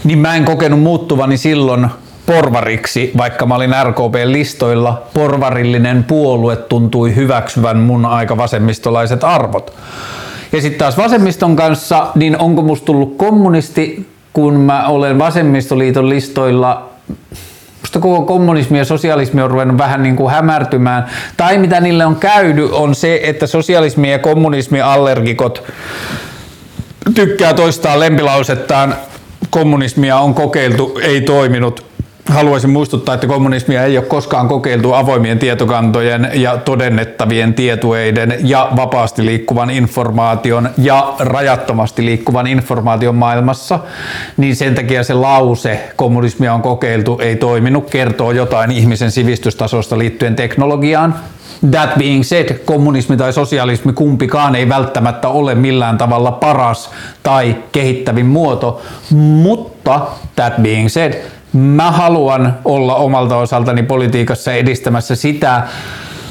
niin 0.04 0.18
mä 0.18 0.34
en 0.34 0.44
kokenut 0.44 0.80
muuttuvani 0.80 1.36
silloin 1.36 1.88
porvariksi, 2.26 3.10
vaikka 3.16 3.46
mä 3.46 3.54
olin 3.54 3.74
RKP-listoilla, 3.84 5.02
porvarillinen 5.14 6.04
puolue 6.04 6.56
tuntui 6.56 7.14
hyväksyvän 7.14 7.78
mun 7.78 8.06
aika 8.06 8.36
vasemmistolaiset 8.36 9.24
arvot. 9.24 9.72
Ja 10.52 10.60
sitten 10.60 10.78
taas 10.78 10.96
vasemmiston 10.96 11.56
kanssa, 11.56 12.06
niin 12.14 12.38
onko 12.38 12.62
musta 12.62 12.86
tullut 12.86 13.16
kommunisti, 13.16 14.08
kun 14.32 14.54
mä 14.54 14.88
olen 14.88 15.18
vasemmistoliiton 15.18 16.08
listoilla 16.08 16.90
Musta 17.80 18.00
koko 18.00 18.22
kommunismi 18.22 18.78
ja 18.78 18.84
sosialismi 18.84 19.42
on 19.42 19.50
ruvennut 19.50 19.78
vähän 19.78 20.02
niin 20.02 20.16
kuin 20.16 20.30
hämärtymään. 20.30 21.06
Tai 21.36 21.58
mitä 21.58 21.80
niille 21.80 22.06
on 22.06 22.16
käydy 22.16 22.68
on 22.72 22.94
se, 22.94 23.20
että 23.22 23.46
sosialismi 23.46 24.12
ja 24.12 24.18
kommunismi 24.18 24.80
allergikot 24.80 25.62
tykkää 27.14 27.54
toistaa 27.54 28.00
lempilausettaan, 28.00 28.94
kommunismia 29.50 30.18
on 30.18 30.34
kokeiltu, 30.34 30.98
ei 31.02 31.20
toiminut. 31.20 31.90
Haluaisin 32.28 32.70
muistuttaa, 32.70 33.14
että 33.14 33.26
kommunismia 33.26 33.84
ei 33.84 33.98
ole 33.98 34.06
koskaan 34.06 34.48
kokeiltu 34.48 34.92
avoimien 34.92 35.38
tietokantojen 35.38 36.30
ja 36.34 36.56
todennettavien 36.56 37.54
tietoeiden 37.54 38.38
ja 38.42 38.68
vapaasti 38.76 39.26
liikkuvan 39.26 39.70
informaation 39.70 40.70
ja 40.78 41.14
rajattomasti 41.18 42.04
liikkuvan 42.04 42.46
informaation 42.46 43.14
maailmassa, 43.14 43.78
niin 44.36 44.56
sen 44.56 44.74
takia 44.74 45.04
se 45.04 45.14
lause 45.14 45.80
kommunismia 45.96 46.54
on 46.54 46.62
kokeiltu 46.62 47.18
ei 47.22 47.36
toiminut, 47.36 47.90
kertoo 47.90 48.32
jotain 48.32 48.70
ihmisen 48.70 49.10
sivistystasosta 49.10 49.98
liittyen 49.98 50.36
teknologiaan, 50.36 51.14
That 51.70 51.98
being 51.98 52.24
said, 52.24 52.58
kommunismi 52.64 53.16
tai 53.16 53.32
sosialismi 53.32 53.92
kumpikaan 53.92 54.54
ei 54.54 54.68
välttämättä 54.68 55.28
ole 55.28 55.54
millään 55.54 55.98
tavalla 55.98 56.32
paras 56.32 56.90
tai 57.22 57.56
kehittävin 57.72 58.26
muoto, 58.26 58.82
mutta 59.14 60.00
that 60.36 60.52
being 60.62 60.88
said, 60.88 61.14
mä 61.52 61.90
haluan 61.90 62.58
olla 62.64 62.94
omalta 62.94 63.36
osaltani 63.36 63.82
politiikassa 63.82 64.52
edistämässä 64.52 65.16
sitä, 65.16 65.62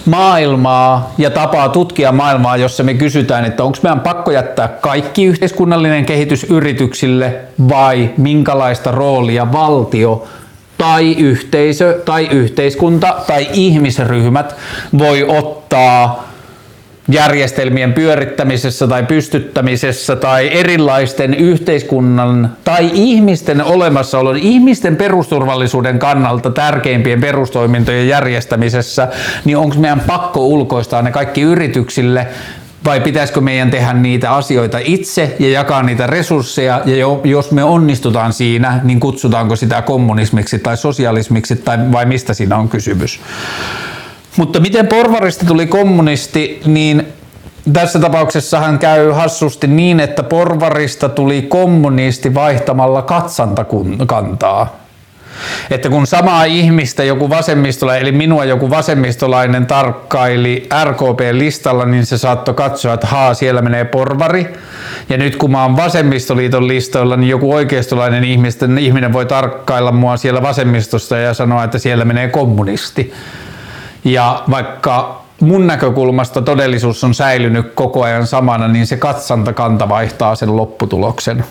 maailmaa 0.06 1.14
ja 1.18 1.30
tapaa 1.30 1.70
tutkia 1.70 2.12
maailmaa, 2.12 2.58
jossa 2.58 2.84
me 2.84 2.94
kysytään, 2.94 3.46
että 3.46 3.64
onko 3.64 3.78
meidän 3.84 4.00
pakko 4.00 4.32
jättää 4.32 4.68
kaikki 4.68 5.26
yhteiskunnallinen 5.26 6.06
kehitys 6.06 6.44
yrityksille 6.44 7.36
vai 7.70 8.10
minkälaista 8.18 8.92
roolia 8.92 9.52
valtio 9.52 10.28
tai 10.80 11.14
yhteisö 11.14 12.02
tai 12.06 12.28
yhteiskunta 12.32 13.16
tai 13.28 13.48
ihmisryhmät 13.54 14.56
voi 14.98 15.24
ottaa 15.24 16.30
järjestelmien 17.12 17.94
pyörittämisessä 17.94 18.88
tai 18.88 19.04
pystyttämisessä 19.04 20.16
tai 20.16 20.50
erilaisten 20.54 21.34
yhteiskunnan 21.34 22.58
tai 22.64 22.92
ihmisten 22.94 23.64
olemassaolon, 23.64 24.38
ihmisten 24.38 24.96
perusturvallisuuden 24.96 26.00
kannalta 26.00 26.50
tärkeimpien 26.50 27.22
perustoimintojen 27.22 28.08
järjestämisessä, 28.08 29.08
niin 29.46 29.58
onko 29.58 29.76
meidän 29.76 30.00
pakko 30.08 30.48
ulkoistaa 30.48 31.02
ne 31.02 31.12
kaikki 31.12 31.42
yrityksille 31.42 32.28
vai 32.86 33.00
pitäisikö 33.00 33.42
meidän 33.42 33.72
tehdä 33.72 33.94
niitä 33.94 34.32
asioita 34.32 34.78
itse 34.84 35.36
ja 35.40 35.50
jakaa 35.50 35.84
niitä 35.84 36.08
resursseja 36.08 36.82
ja 36.86 36.96
jos 37.24 37.52
me 37.52 37.64
onnistutaan 37.64 38.34
siinä, 38.34 38.80
niin 38.84 39.00
kutsutaanko 39.00 39.56
sitä 39.56 39.82
kommunismiksi 39.82 40.60
tai 40.60 40.78
sosialismiksi 40.78 41.56
tai 41.56 41.78
vai 41.92 42.06
mistä 42.06 42.34
siinä 42.34 42.58
on 42.58 42.70
kysymys. 42.70 43.20
Mutta 44.38 44.60
miten 44.60 44.88
porvarista 44.88 45.46
tuli 45.46 45.68
kommunisti, 45.68 46.62
niin 46.66 47.08
tässä 47.74 48.00
tapauksessahan 48.00 48.80
käy 48.80 49.12
hassusti 49.12 49.68
niin, 49.68 50.00
että 50.00 50.24
porvarista 50.24 51.10
tuli 51.10 51.42
kommunisti 51.42 52.34
vaihtamalla 52.34 53.02
katsantakantaa. 53.02 54.89
Että 55.72 55.90
kun 55.90 56.08
samaa 56.08 56.44
ihmistä 56.44 57.04
joku 57.04 57.30
vasemmistolainen, 57.30 58.02
eli 58.02 58.12
minua 58.12 58.46
joku 58.46 58.70
vasemmistolainen 58.70 59.66
tarkkaili 59.66 60.68
RKP-listalla, 60.84 61.86
niin 61.86 62.06
se 62.06 62.18
saattoi 62.18 62.54
katsoa, 62.54 62.94
että 62.94 63.08
haa, 63.08 63.34
siellä 63.34 63.62
menee 63.62 63.86
porvari. 63.86 64.48
Ja 65.10 65.18
nyt 65.18 65.36
kun 65.36 65.52
mä 65.52 65.64
oon 65.64 65.78
vasemmistoliiton 65.78 66.68
listoilla, 66.68 67.18
niin 67.18 67.30
joku 67.30 67.54
oikeistolainen 67.54 68.24
ihminen 68.80 69.14
voi 69.14 69.26
tarkkailla 69.26 69.92
mua 69.92 70.18
siellä 70.18 70.42
vasemmistosta 70.42 71.18
ja 71.18 71.34
sanoa, 71.34 71.64
että 71.64 71.80
siellä 71.80 72.06
menee 72.06 72.28
kommunisti. 72.28 73.14
Ja 74.04 74.44
vaikka 74.52 75.22
mun 75.42 75.68
näkökulmasta 75.68 76.42
todellisuus 76.42 77.04
on 77.04 77.14
säilynyt 77.14 77.74
koko 77.74 78.04
ajan 78.04 78.28
samana, 78.28 78.68
niin 78.68 78.88
se 78.88 78.98
katsantakanta 78.98 79.90
vaihtaa 79.90 80.36
sen 80.36 80.58
lopputuloksen. 80.58 81.44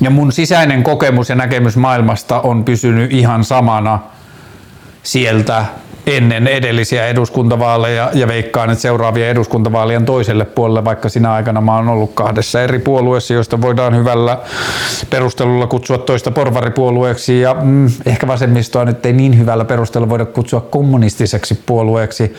Ja 0.00 0.10
mun 0.10 0.32
sisäinen 0.32 0.82
kokemus 0.82 1.28
ja 1.28 1.34
näkemys 1.34 1.76
maailmasta 1.76 2.40
on 2.40 2.64
pysynyt 2.64 3.12
ihan 3.12 3.44
samana 3.44 3.98
sieltä 5.02 5.64
ennen 6.06 6.46
edellisiä 6.46 7.06
eduskuntavaaleja 7.06 8.10
ja 8.14 8.28
veikkaan, 8.28 8.70
että 8.70 8.82
seuraavia 8.82 9.28
eduskuntavaalien 9.28 10.04
toiselle 10.04 10.44
puolelle, 10.44 10.84
vaikka 10.84 11.08
sinä 11.08 11.32
aikana 11.32 11.60
mä 11.60 11.76
oon 11.76 11.88
ollut 11.88 12.14
kahdessa 12.14 12.62
eri 12.62 12.78
puolueessa, 12.78 13.34
joista 13.34 13.60
voidaan 13.60 13.96
hyvällä 13.96 14.38
perustelulla 15.10 15.66
kutsua 15.66 15.98
toista 15.98 16.30
porvaripuolueeksi 16.30 17.40
ja 17.40 17.56
mm, 17.62 17.90
ehkä 18.06 18.26
vasemmistoa 18.26 18.84
nyt 18.84 19.06
ei 19.06 19.12
niin 19.12 19.38
hyvällä 19.38 19.64
perusteella 19.64 20.08
voida 20.08 20.24
kutsua 20.24 20.60
kommunistiseksi 20.60 21.54
puolueeksi, 21.66 22.36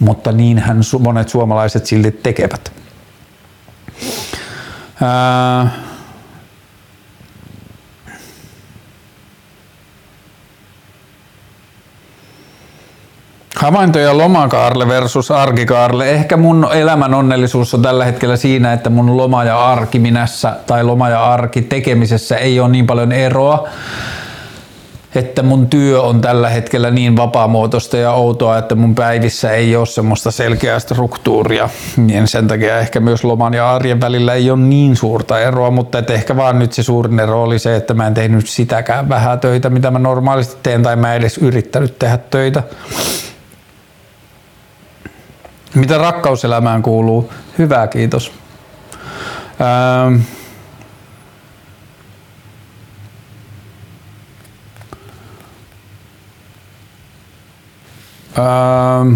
mutta 0.00 0.32
niinhän 0.32 0.80
monet 0.98 1.28
suomalaiset 1.28 1.86
silti 1.86 2.10
tekevät. 2.10 2.72
Ää, 5.02 5.70
Havaintoja 13.62 14.18
lomakaarle 14.18 14.88
versus 14.88 15.30
arkikaarle. 15.30 16.10
Ehkä 16.10 16.36
mun 16.36 16.68
elämän 16.72 17.14
onnellisuus 17.14 17.74
on 17.74 17.82
tällä 17.82 18.04
hetkellä 18.04 18.36
siinä, 18.36 18.72
että 18.72 18.90
mun 18.90 19.16
loma 19.16 19.44
ja 19.44 19.66
arki 19.66 19.98
minässä 19.98 20.56
tai 20.66 20.84
loma 20.84 21.08
ja 21.08 21.32
arki 21.32 21.62
tekemisessä 21.62 22.36
ei 22.36 22.60
ole 22.60 22.68
niin 22.68 22.86
paljon 22.86 23.12
eroa 23.12 23.68
että 25.14 25.42
mun 25.42 25.66
työ 25.66 26.02
on 26.02 26.20
tällä 26.20 26.48
hetkellä 26.48 26.90
niin 26.90 27.16
vapaamuotoista 27.16 27.96
ja 27.96 28.12
outoa, 28.12 28.58
että 28.58 28.74
mun 28.74 28.94
päivissä 28.94 29.50
ei 29.50 29.76
ole 29.76 29.86
semmoista 29.86 30.30
selkeää 30.30 30.78
struktuuria. 30.78 31.68
Niin 31.96 32.28
sen 32.28 32.48
takia 32.48 32.78
ehkä 32.78 33.00
myös 33.00 33.24
loman 33.24 33.54
ja 33.54 33.74
arjen 33.74 34.00
välillä 34.00 34.34
ei 34.34 34.50
ole 34.50 34.60
niin 34.60 34.96
suurta 34.96 35.40
eroa, 35.40 35.70
mutta 35.70 35.98
et 35.98 36.10
ehkä 36.10 36.36
vaan 36.36 36.58
nyt 36.58 36.72
se 36.72 36.82
suurin 36.82 37.20
ero 37.20 37.42
oli 37.42 37.58
se, 37.58 37.76
että 37.76 37.94
mä 37.94 38.06
en 38.06 38.14
tehnyt 38.14 38.48
sitäkään 38.48 39.08
vähän 39.08 39.40
töitä, 39.40 39.70
mitä 39.70 39.90
mä 39.90 39.98
normaalisti 39.98 40.56
teen, 40.62 40.82
tai 40.82 40.96
mä 40.96 41.14
en 41.14 41.20
edes 41.20 41.38
yrittänyt 41.38 41.98
tehdä 41.98 42.18
töitä. 42.30 42.62
Mitä 45.74 45.98
rakkauselämään 45.98 46.82
kuuluu? 46.82 47.32
Hyvää, 47.58 47.86
kiitos. 47.86 48.32
Ähm. 49.60 50.20
Ähm. 58.38 59.14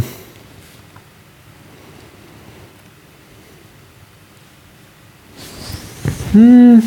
Hmm. 6.35 6.83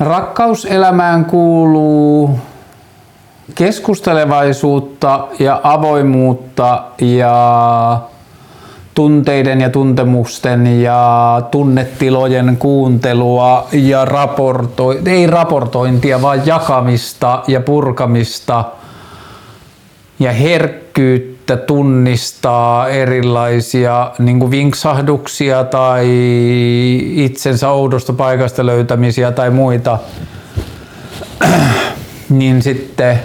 Rakkauselämään 0.00 1.24
kuuluu 1.24 2.40
keskustelevaisuutta 3.54 5.28
ja 5.38 5.60
avoimuutta 5.62 6.82
ja 7.00 8.00
tunteiden 8.94 9.60
ja 9.60 9.70
tuntemusten 9.70 10.82
ja 10.82 11.42
tunnetilojen 11.50 12.56
kuuntelua 12.56 13.66
ja 13.72 14.04
raportoi, 14.04 15.00
ei 15.06 15.26
raportointia, 15.26 16.22
vaan 16.22 16.46
jakamista 16.46 17.42
ja 17.46 17.60
purkamista 17.60 18.64
ja 20.18 20.32
herkkyyttä 20.32 21.56
tunnistaa 21.56 22.88
erilaisia 22.88 24.10
niin 24.18 24.50
vinksahduksia 24.50 25.64
tai 25.64 26.06
itsensä 27.14 27.70
oudosta 27.70 28.12
paikasta 28.12 28.66
löytämisiä 28.66 29.32
tai 29.32 29.50
muita, 29.50 29.98
niin 32.28 32.62
sitten 32.62 33.20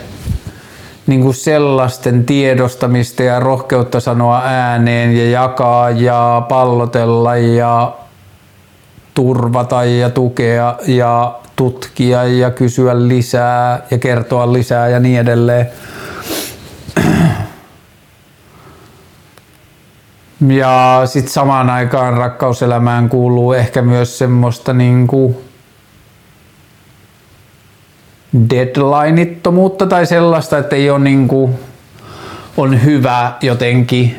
niin 1.07 1.21
kuin 1.21 1.33
sellaisten 1.33 2.25
tiedostamista 2.25 3.23
ja 3.23 3.39
rohkeutta 3.39 3.99
sanoa 3.99 4.41
ääneen 4.45 5.17
ja 5.17 5.29
jakaa 5.29 5.89
ja 5.89 6.45
pallotella 6.49 7.35
ja 7.35 7.93
turvata 9.13 9.83
ja 9.83 10.09
tukea 10.09 10.75
ja 10.87 11.39
tutkia 11.55 12.23
ja 12.23 12.51
kysyä 12.51 13.07
lisää 13.07 13.81
ja 13.91 13.97
kertoa 13.97 14.53
lisää 14.53 14.89
ja 14.89 14.99
niin 14.99 15.19
edelleen. 15.19 15.69
Ja 20.47 21.01
sitten 21.05 21.33
samaan 21.33 21.69
aikaan 21.69 22.13
rakkauselämään 22.13 23.09
kuuluu 23.09 23.53
ehkä 23.53 23.81
myös 23.81 24.17
semmoista 24.17 24.73
niin 24.73 25.07
kuin 25.07 25.37
deadlineittomuutta 28.49 29.87
tai 29.87 30.05
sellaista, 30.05 30.57
että 30.57 30.75
ei 30.75 30.89
ole 30.89 30.99
niin 30.99 31.27
kuin, 31.27 31.55
on 32.57 32.83
hyvä 32.83 33.33
jotenkin 33.41 34.15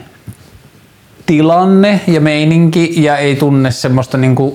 tilanne 1.26 2.00
ja 2.06 2.20
meininki 2.20 3.02
ja 3.02 3.16
ei 3.16 3.36
tunne 3.36 3.70
semmoista 3.70 4.18
niin 4.18 4.34
kuin 4.34 4.54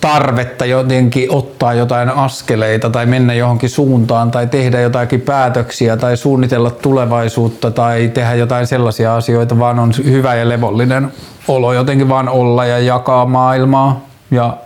tarvetta 0.00 0.64
jotenkin 0.64 1.30
ottaa 1.30 1.74
jotain 1.74 2.08
askeleita 2.08 2.90
tai 2.90 3.06
mennä 3.06 3.34
johonkin 3.34 3.70
suuntaan 3.70 4.30
tai 4.30 4.46
tehdä 4.46 4.80
jotakin 4.80 5.20
päätöksiä 5.20 5.96
tai 5.96 6.16
suunnitella 6.16 6.70
tulevaisuutta 6.70 7.70
tai 7.70 8.10
tehdä 8.14 8.34
jotain 8.34 8.66
sellaisia 8.66 9.16
asioita, 9.16 9.58
vaan 9.58 9.78
on 9.78 9.92
hyvä 10.04 10.34
ja 10.34 10.48
levollinen 10.48 11.12
olo 11.48 11.72
jotenkin 11.72 12.08
vaan 12.08 12.28
olla 12.28 12.66
ja 12.66 12.78
jakaa 12.78 13.26
maailmaa 13.26 14.00
ja 14.30 14.56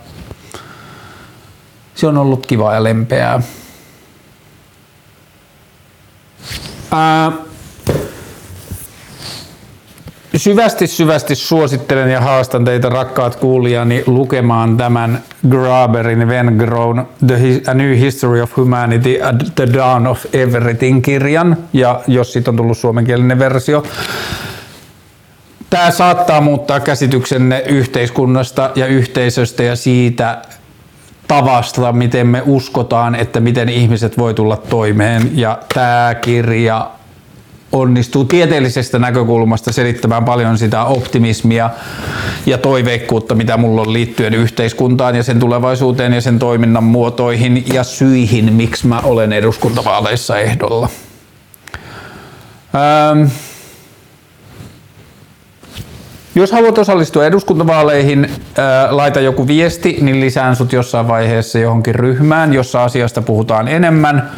se 1.95 2.07
on 2.07 2.17
ollut 2.17 2.45
kiva 2.45 2.73
ja 2.73 2.83
lempeää. 2.83 3.41
Ää, 6.91 7.31
syvästi 10.35 10.87
syvästi 10.87 11.35
suosittelen 11.35 12.11
ja 12.11 12.21
haastan 12.21 12.65
teitä 12.65 12.89
rakkaat 12.89 13.35
kuulijani 13.35 14.03
lukemaan 14.05 14.77
tämän 14.77 15.23
Graberin 15.49 16.27
When 16.27 16.55
Grown 16.57 17.05
The 17.27 17.61
A 17.67 17.73
New 17.73 17.97
History 17.97 18.41
of 18.41 18.57
Humanity 18.57 19.21
at 19.21 19.35
the 19.55 19.73
Dawn 19.73 20.07
of 20.07 20.25
Everything 20.33 21.01
kirjan 21.03 21.57
ja 21.73 22.01
jos 22.07 22.33
siitä 22.33 22.51
on 22.51 22.57
tullut 22.57 22.77
suomenkielinen 22.77 23.39
versio. 23.39 23.83
Tämä 25.69 25.91
saattaa 25.91 26.41
muuttaa 26.41 26.79
käsityksenne 26.79 27.63
yhteiskunnasta 27.67 28.71
ja 28.75 28.85
yhteisöstä 28.85 29.63
ja 29.63 29.75
siitä, 29.75 30.41
tavasta, 31.29 31.91
miten 31.91 32.27
me 32.27 32.41
uskotaan, 32.45 33.15
että 33.15 33.39
miten 33.39 33.69
ihmiset 33.69 34.17
voi 34.17 34.33
tulla 34.33 34.57
toimeen. 34.57 35.31
Ja 35.33 35.59
tämä 35.73 36.15
kirja 36.21 36.91
onnistuu 37.71 38.25
tieteellisestä 38.25 38.99
näkökulmasta 38.99 39.73
selittämään 39.73 40.25
paljon 40.25 40.57
sitä 40.57 40.83
optimismia 40.83 41.69
ja 42.45 42.57
toiveikkuutta, 42.57 43.35
mitä 43.35 43.57
mulla 43.57 43.81
on 43.81 43.93
liittyen 43.93 44.33
yhteiskuntaan 44.33 45.15
ja 45.15 45.23
sen 45.23 45.39
tulevaisuuteen 45.39 46.13
ja 46.13 46.21
sen 46.21 46.39
toiminnan 46.39 46.83
muotoihin 46.83 47.63
ja 47.73 47.83
syihin, 47.83 48.53
miksi 48.53 48.87
mä 48.87 48.99
olen 48.99 49.33
eduskuntavaaleissa 49.33 50.39
ehdolla. 50.39 50.89
Ähm. 52.75 53.27
Jos 56.35 56.51
haluat 56.51 56.77
osallistua 56.77 57.25
eduskuntavaaleihin, 57.25 58.29
ää, 58.57 58.97
laita 58.97 59.19
joku 59.19 59.47
viesti, 59.47 59.97
niin 60.01 60.19
lisään 60.19 60.55
sut 60.55 60.73
jossain 60.73 61.07
vaiheessa 61.07 61.59
johonkin 61.59 61.95
ryhmään, 61.95 62.53
jossa 62.53 62.83
asiasta 62.83 63.21
puhutaan 63.21 63.67
enemmän. 63.67 64.29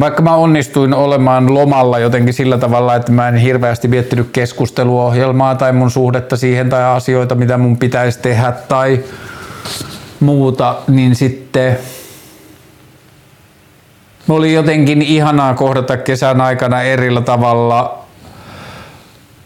Vaikka 0.00 0.22
mä 0.22 0.34
onnistuin 0.34 0.94
olemaan 0.94 1.54
lomalla 1.54 1.98
jotenkin 1.98 2.34
sillä 2.34 2.58
tavalla, 2.58 2.94
että 2.94 3.12
mä 3.12 3.28
en 3.28 3.36
hirveästi 3.36 3.88
miettinyt 3.88 4.28
keskusteluohjelmaa 4.32 5.54
tai 5.54 5.72
mun 5.72 5.90
suhdetta 5.90 6.36
siihen 6.36 6.70
tai 6.70 6.84
asioita, 6.84 7.34
mitä 7.34 7.58
mun 7.58 7.78
pitäisi 7.78 8.18
tehdä 8.18 8.52
tai 8.52 9.00
muuta, 10.20 10.76
niin 10.88 11.14
sitten 11.14 11.78
oli 14.28 14.52
jotenkin 14.52 15.02
ihanaa 15.02 15.54
kohdata 15.54 15.96
kesän 15.96 16.40
aikana 16.40 16.82
erillä 16.82 17.20
tavalla 17.20 18.07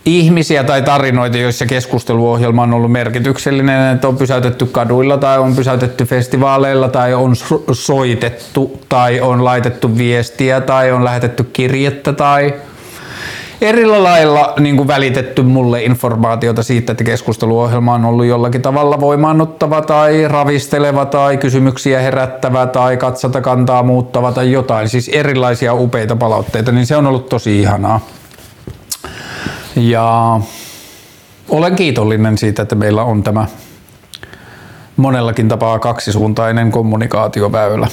ihmisiä 0.04 0.64
tai 0.64 0.82
tarinoita, 0.82 1.38
joissa 1.38 1.66
keskusteluohjelma 1.66 2.62
on 2.62 2.74
ollut 2.74 2.92
merkityksellinen, 2.92 3.94
että 3.94 4.08
on 4.08 4.16
pysäytetty 4.16 4.66
kaduilla 4.66 5.18
tai 5.18 5.38
on 5.38 5.56
pysäytetty 5.56 6.04
festivaaleilla 6.04 6.88
tai 6.88 7.14
on 7.14 7.36
soitettu 7.72 8.80
tai 8.88 9.20
on 9.20 9.44
laitettu 9.44 9.98
viestiä 9.98 10.60
tai 10.60 10.92
on 10.92 11.04
lähetetty 11.04 11.44
kirjettä 11.44 12.12
tai 12.12 12.54
erillä 13.60 14.02
lailla 14.02 14.54
niin 14.60 14.76
kuin 14.76 14.88
välitetty 14.88 15.42
mulle 15.42 15.82
informaatiota 15.82 16.62
siitä, 16.62 16.92
että 16.92 17.04
keskusteluohjelma 17.04 17.94
on 17.94 18.04
ollut 18.04 18.26
jollakin 18.26 18.62
tavalla 18.62 19.00
voimaannuttava 19.00 19.82
tai 19.82 20.28
ravisteleva 20.28 21.06
tai 21.06 21.36
kysymyksiä 21.36 22.00
herättävä 22.00 22.66
tai 22.66 22.96
katsota 22.96 23.40
kantaa 23.40 23.82
muuttava 23.82 24.32
tai 24.32 24.52
jotain. 24.52 24.88
Siis 24.88 25.08
erilaisia 25.08 25.74
upeita 25.74 26.16
palautteita, 26.16 26.72
niin 26.72 26.86
se 26.86 26.96
on 26.96 27.06
ollut 27.06 27.28
tosi 27.28 27.60
ihanaa. 27.60 28.00
Ja 29.76 30.40
olen 31.48 31.76
kiitollinen 31.76 32.38
siitä, 32.38 32.62
että 32.62 32.74
meillä 32.74 33.02
on 33.02 33.22
tämä 33.22 33.46
monellakin 34.96 35.48
tapaa 35.48 35.78
kaksisuuntainen 35.78 36.70
kommunikaatioväylä. 36.70 37.88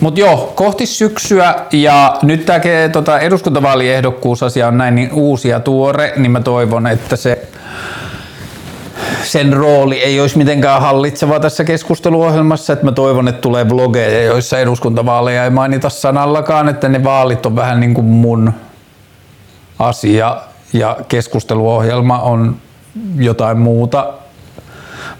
Mutta 0.00 0.20
joo, 0.20 0.52
kohti 0.54 0.86
syksyä 0.86 1.54
ja 1.72 2.18
nyt 2.22 2.46
tämä 2.46 2.60
tota, 2.92 3.18
eduskuntavaaliehdokkuusasia 3.18 4.68
on 4.68 4.78
näin 4.78 4.94
niin 4.94 5.12
uusi 5.12 5.48
ja 5.48 5.60
tuore, 5.60 6.12
niin 6.16 6.30
mä 6.30 6.40
toivon, 6.40 6.86
että 6.86 7.16
se 7.16 7.48
sen 9.22 9.52
rooli 9.52 10.02
ei 10.02 10.20
olisi 10.20 10.38
mitenkään 10.38 10.80
hallitseva 10.80 11.40
tässä 11.40 11.64
keskusteluohjelmassa, 11.64 12.72
että 12.72 12.84
mä 12.84 12.92
toivon, 12.92 13.28
että 13.28 13.40
tulee 13.40 13.68
vlogeja, 13.68 14.22
joissa 14.22 14.58
eduskuntavaaleja 14.58 15.44
ei 15.44 15.50
mainita 15.50 15.88
sanallakaan, 15.88 16.68
että 16.68 16.88
ne 16.88 17.04
vaalit 17.04 17.46
on 17.46 17.56
vähän 17.56 17.80
niin 17.80 17.94
kuin 17.94 18.06
mun 18.06 18.52
asia 19.80 20.36
ja 20.72 20.96
keskusteluohjelma 21.08 22.18
on 22.18 22.56
jotain 23.16 23.58
muuta, 23.58 24.12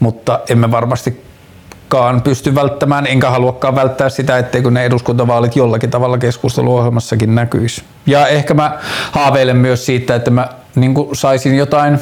mutta 0.00 0.40
emme 0.48 0.70
varmastikaan 0.70 2.22
pysty 2.22 2.54
välttämään, 2.54 3.06
enkä 3.06 3.30
haluakaan 3.30 3.74
välttää 3.74 4.08
sitä, 4.08 4.38
etteikö 4.38 4.70
ne 4.70 4.84
eduskuntavaalit 4.84 5.56
jollakin 5.56 5.90
tavalla 5.90 6.18
keskusteluohjelmassakin 6.18 7.34
näkyisi. 7.34 7.82
Ja 8.06 8.26
ehkä 8.26 8.54
mä 8.54 8.78
haaveilen 9.12 9.56
myös 9.56 9.86
siitä, 9.86 10.14
että 10.14 10.30
mä 10.30 10.48
niin 10.74 10.94
saisin 11.12 11.56
jotain 11.56 11.98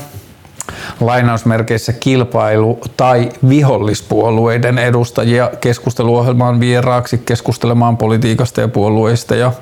lainausmerkeissä 1.01 1.93
kilpailu- 1.93 2.80
tai 2.97 3.28
vihollispuolueiden 3.48 4.78
edustajia 4.78 5.51
keskusteluohjelmaan 5.60 6.60
vieraaksi 6.60 7.18
keskustelemaan 7.18 7.97
politiikasta 7.97 8.60
ja 8.60 8.68
puolueista 8.68 9.35
ja 9.35 9.52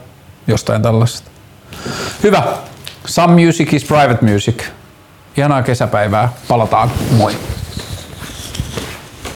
jostain 0.46 0.82
tällaista. 0.82 1.30
Hyvä. 2.22 2.42
Some 3.06 3.44
music 3.46 3.72
is 3.72 3.84
private 3.84 4.24
music. 4.26 4.64
Ihanaa 5.36 5.62
kesäpäivää. 5.62 6.28
Palataan. 6.48 6.90
Moi. 7.10 7.32